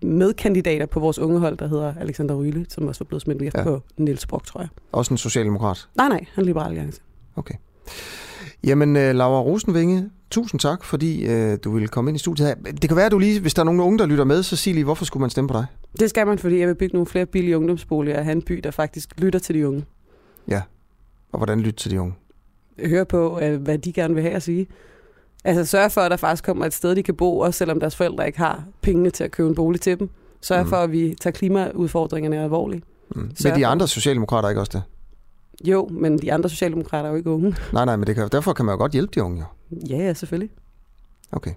medkandidater 0.04 0.86
på 0.86 1.00
vores 1.00 1.20
ungehold, 1.20 1.58
der 1.58 1.68
hedder 1.68 1.94
Alexander 2.00 2.36
Ryle, 2.36 2.66
som 2.70 2.88
også 2.88 3.04
var 3.04 3.06
blevet 3.06 3.22
smidt 3.22 3.40
væk 3.42 3.54
Ja. 3.56 3.64
på 3.64 3.82
Niels 3.98 4.26
Brock, 4.26 4.46
tror 4.46 4.60
jeg. 4.62 4.70
Også 4.92 5.14
en 5.14 5.18
socialdemokrat? 5.18 5.88
Nej, 5.98 6.10
nej, 6.10 6.26
han 6.34 6.42
er 6.42 6.46
liberal 6.46 6.68
alliance. 6.68 7.02
Okay. 7.36 7.54
Jamen, 8.64 8.96
øh, 8.96 9.16
Laura 9.16 9.42
Rosenvinge, 9.42 10.10
tusind 10.32 10.60
tak, 10.60 10.84
fordi 10.84 11.26
øh, 11.26 11.58
du 11.64 11.72
ville 11.72 11.88
komme 11.88 12.10
ind 12.10 12.16
i 12.16 12.20
studiet 12.20 12.48
her. 12.48 12.56
Det 12.56 12.90
kan 12.90 12.96
være, 12.98 13.06
at 13.06 13.12
du 13.12 13.20
lige, 13.20 13.40
hvis 13.40 13.54
der 13.54 13.60
er 13.62 13.64
nogen 13.64 13.80
unge, 13.82 14.00
der 14.00 14.06
lytter 14.06 14.24
med, 14.24 14.44
så 14.44 14.56
sig 14.56 14.74
lige, 14.74 14.84
hvorfor 14.84 15.06
skulle 15.06 15.22
man 15.22 15.30
stemme 15.30 15.48
på 15.48 15.54
dig? 15.54 15.66
Det 16.00 16.10
skal 16.10 16.28
man, 16.28 16.38
fordi 16.38 16.60
jeg 16.60 16.68
vil 16.68 16.76
bygge 16.76 16.94
nogle 16.94 17.08
flere 17.08 17.26
billige 17.26 17.58
ungdomsboliger 17.58 18.18
og 18.18 18.24
have 18.24 18.32
en 18.36 18.42
by, 18.42 18.54
der 18.64 18.72
faktisk 18.72 19.10
lytter 19.18 19.40
til 19.40 19.56
de 19.56 19.68
unge. 19.68 19.86
Ja, 20.48 20.62
og 21.32 21.40
hvordan 21.40 21.60
lytte 21.60 21.80
til 21.80 21.92
de 21.92 22.02
unge? 22.02 22.14
Høre 22.86 23.06
på, 23.06 23.40
øh, 23.42 23.62
hvad 23.62 23.78
de 23.78 23.94
gerne 23.94 24.14
vil 24.14 24.24
have 24.24 24.36
at 24.36 24.44
sige. 24.44 24.68
Altså 25.44 25.66
sørge 25.66 25.90
for, 25.90 26.02
at 26.02 26.12
der 26.12 26.18
faktisk 26.18 26.44
kommer 26.44 26.66
et 26.66 26.74
sted, 26.74 26.96
de 26.96 27.04
kan 27.04 27.16
bo, 27.16 27.40
også 27.40 27.58
selvom 27.58 27.80
deres 27.80 27.96
forældre 27.96 28.28
ikke 28.28 28.40
har 28.40 28.64
pengene 28.82 29.10
til 29.10 29.24
at 29.24 29.32
købe 29.32 29.50
en 29.50 29.56
bolig 29.56 29.82
til 29.82 30.00
dem. 30.00 30.10
Sørge 30.42 30.64
mm. 30.64 30.70
for, 30.70 30.78
at 30.78 30.92
vi 30.92 31.16
tager 31.22 31.32
klimaudfordringerne 31.32 32.44
alvorligt. 32.44 32.84
Mm. 33.16 33.32
Men 33.44 33.56
de 33.56 33.68
andre 33.68 33.88
socialdemokrater 33.88 34.50
ikke 34.50 34.62
også 34.62 34.72
det? 34.74 34.84
Jo, 35.68 35.88
men 35.92 36.18
de 36.18 36.34
andre 36.34 36.50
socialdemokrater 36.50 37.06
er 37.06 37.12
jo 37.12 37.18
ikke 37.18 37.30
unge. 37.30 37.56
Nej, 37.74 37.86
nej, 37.86 37.96
men 37.96 38.08
det 38.08 38.16
kan, 38.16 38.30
derfor 38.32 38.54
kan 38.54 38.66
man 38.66 38.74
jo 38.74 38.78
godt 38.78 38.92
hjælpe 38.92 39.12
de 39.16 39.24
unge, 39.24 39.40
jo. 39.40 39.78
Ja, 39.90 39.98
ja, 39.98 40.14
selvfølgelig. 40.14 40.50
Okay. 41.32 41.52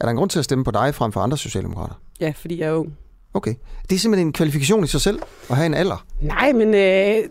Er 0.00 0.04
der 0.04 0.10
en 0.10 0.16
grund 0.16 0.30
til 0.30 0.38
at 0.38 0.44
stemme 0.44 0.64
på 0.64 0.70
dig 0.70 0.94
frem 0.94 1.12
for 1.12 1.20
andre 1.20 1.38
socialdemokrater? 1.38 1.94
Ja, 2.20 2.32
fordi 2.36 2.60
jeg 2.60 2.68
er 2.68 2.72
ung. 2.72 2.96
Okay. 3.36 3.54
Det 3.90 3.96
er 3.96 3.98
simpelthen 3.98 4.26
en 4.26 4.32
kvalifikation 4.32 4.84
i 4.84 4.86
sig 4.86 5.00
selv 5.00 5.18
at 5.50 5.56
have 5.56 5.66
en 5.66 5.74
alder. 5.74 6.06
Nej, 6.20 6.52
men 6.52 6.68
øh, 6.68 6.80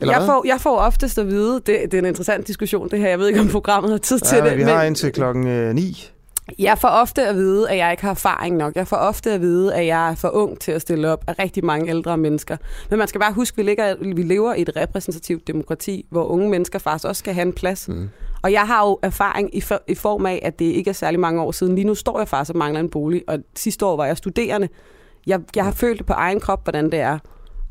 jeg, 0.02 0.24
får, 0.26 0.48
jeg 0.48 0.62
får 0.62 0.78
oftest 0.78 1.18
at 1.18 1.28
vide, 1.28 1.54
det, 1.54 1.66
det 1.66 1.94
er 1.94 2.00
en 2.00 2.06
interessant 2.06 2.48
diskussion 2.48 2.90
det 2.90 3.00
her, 3.00 3.10
jeg 3.10 3.20
ved 3.20 3.28
ikke, 3.28 3.40
om 3.40 3.48
programmet 3.48 3.92
har 3.92 3.98
tid 3.98 4.20
til 4.20 4.38
ja, 4.38 4.50
det. 4.50 4.58
vi 4.58 4.64
har 4.64 4.84
indtil 4.84 5.12
klokken 5.12 5.48
øh, 5.48 5.74
9. 5.74 6.12
Jeg 6.60 6.78
får 6.78 6.88
ofte 6.88 7.28
at 7.28 7.36
vide, 7.36 7.70
at 7.70 7.78
jeg 7.78 7.92
ikke 7.92 8.04
har 8.04 8.12
erfaring 8.12 8.58
nok. 8.58 8.76
Jeg 8.76 8.88
får 8.88 8.98
ofte 8.98 9.32
at 9.32 9.42
vide, 9.42 9.76
at 9.76 9.86
jeg 9.86 10.12
er 10.12 10.16
for 10.16 10.30
ung 10.30 10.60
til 10.60 10.72
at 10.72 10.82
stille 10.82 11.12
op 11.12 11.24
af 11.28 11.40
rigtig 11.40 11.66
mange 11.66 11.90
ældre 11.90 12.18
mennesker. 12.18 12.58
Men 12.90 13.00
man 13.00 13.08
skal 13.08 13.22
bare 13.22 13.34
huske, 13.34 13.54
at 13.54 13.58
vi, 13.58 13.64
ligger, 13.64 13.96
vi 14.16 14.24
lever 14.24 14.54
i 14.54 14.62
et 14.62 14.76
repræsentativt 14.76 15.48
demokrati, 15.48 16.06
hvor 16.10 16.26
unge 16.26 16.50
mennesker 16.50 16.80
faktisk 16.80 17.06
også 17.06 17.20
skal 17.20 17.34
have 17.34 17.46
en 17.46 17.54
plads. 17.54 17.88
Mm. 17.88 18.10
Og 18.42 18.52
jeg 18.52 18.62
har 18.62 18.88
jo 18.88 19.00
erfaring 19.04 19.56
i, 19.56 19.62
for, 19.62 19.82
i 19.88 19.96
form 19.96 20.26
af, 20.26 20.40
at 20.44 20.60
det 20.60 20.66
ikke 20.66 20.90
er 20.90 20.94
særlig 20.94 21.20
mange 21.20 21.42
år 21.42 21.52
siden. 21.52 21.76
Lige 21.76 21.88
nu 21.88 21.96
står 21.96 22.20
jeg 22.20 22.28
faktisk 22.28 22.54
og 22.54 22.58
mangler 22.58 22.80
en 22.80 22.90
bolig, 22.90 23.24
og 23.28 23.40
sidste 23.56 23.86
år 23.86 23.98
var 23.98 24.06
jeg 24.06 24.18
studerende. 24.18 24.70
Jeg, 25.28 25.42
jeg 25.56 25.64
har 25.64 25.72
følt 25.72 26.06
på 26.06 26.14
egen 26.14 26.40
krop, 26.40 26.64
hvordan 26.64 26.86
det 26.86 27.00
er. 27.00 27.20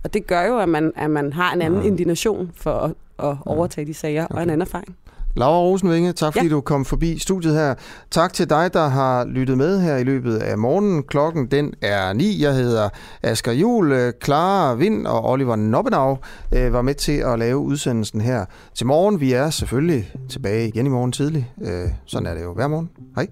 Og 0.04 0.14
det 0.14 0.26
gør 0.26 0.42
jo, 0.42 0.58
at 0.58 0.68
man, 0.68 0.92
at 0.96 1.10
man 1.10 1.32
har 1.32 1.52
en 1.52 1.62
anden 1.62 1.80
ja. 1.80 1.86
indignation 1.86 2.50
for 2.54 2.70
at, 2.70 2.94
at 3.18 3.36
overtage 3.46 3.86
de 3.86 3.94
sager 3.94 4.24
okay. 4.24 4.34
og 4.34 4.42
en 4.42 4.50
anden 4.50 4.62
erfaring. 4.62 4.96
Laura 5.36 5.58
Rosenvinge, 5.58 6.12
tak 6.12 6.32
fordi 6.32 6.46
ja. 6.46 6.52
du 6.52 6.60
kom 6.60 6.84
forbi 6.84 7.18
studiet 7.18 7.54
her. 7.54 7.74
Tak 8.10 8.32
til 8.32 8.50
dig, 8.50 8.74
der 8.74 8.88
har 8.88 9.24
lyttet 9.24 9.58
med 9.58 9.80
her 9.80 9.96
i 9.96 10.04
løbet 10.04 10.36
af 10.36 10.58
morgenen. 10.58 11.02
Klokken 11.02 11.46
den 11.46 11.74
er 11.82 12.12
9. 12.12 12.42
Jeg 12.42 12.54
hedder 12.54 12.88
Asger 13.22 13.52
Jul, 13.52 14.12
Clara 14.24 14.74
Vind 14.74 15.06
og 15.06 15.30
Oliver 15.30 15.56
Nobbenau 15.56 16.18
øh, 16.54 16.72
var 16.72 16.82
med 16.82 16.94
til 16.94 17.12
at 17.12 17.38
lave 17.38 17.58
udsendelsen 17.58 18.20
her 18.20 18.44
til 18.74 18.86
morgen. 18.86 19.20
Vi 19.20 19.32
er 19.32 19.50
selvfølgelig 19.50 20.12
tilbage 20.28 20.68
igen 20.68 20.86
i 20.86 20.88
morgen 20.88 21.12
tidlig. 21.12 21.52
Øh, 21.62 21.88
sådan 22.06 22.26
er 22.26 22.34
det 22.34 22.42
jo 22.42 22.54
hver 22.54 22.68
morgen. 22.68 22.90
Hej. 23.16 23.26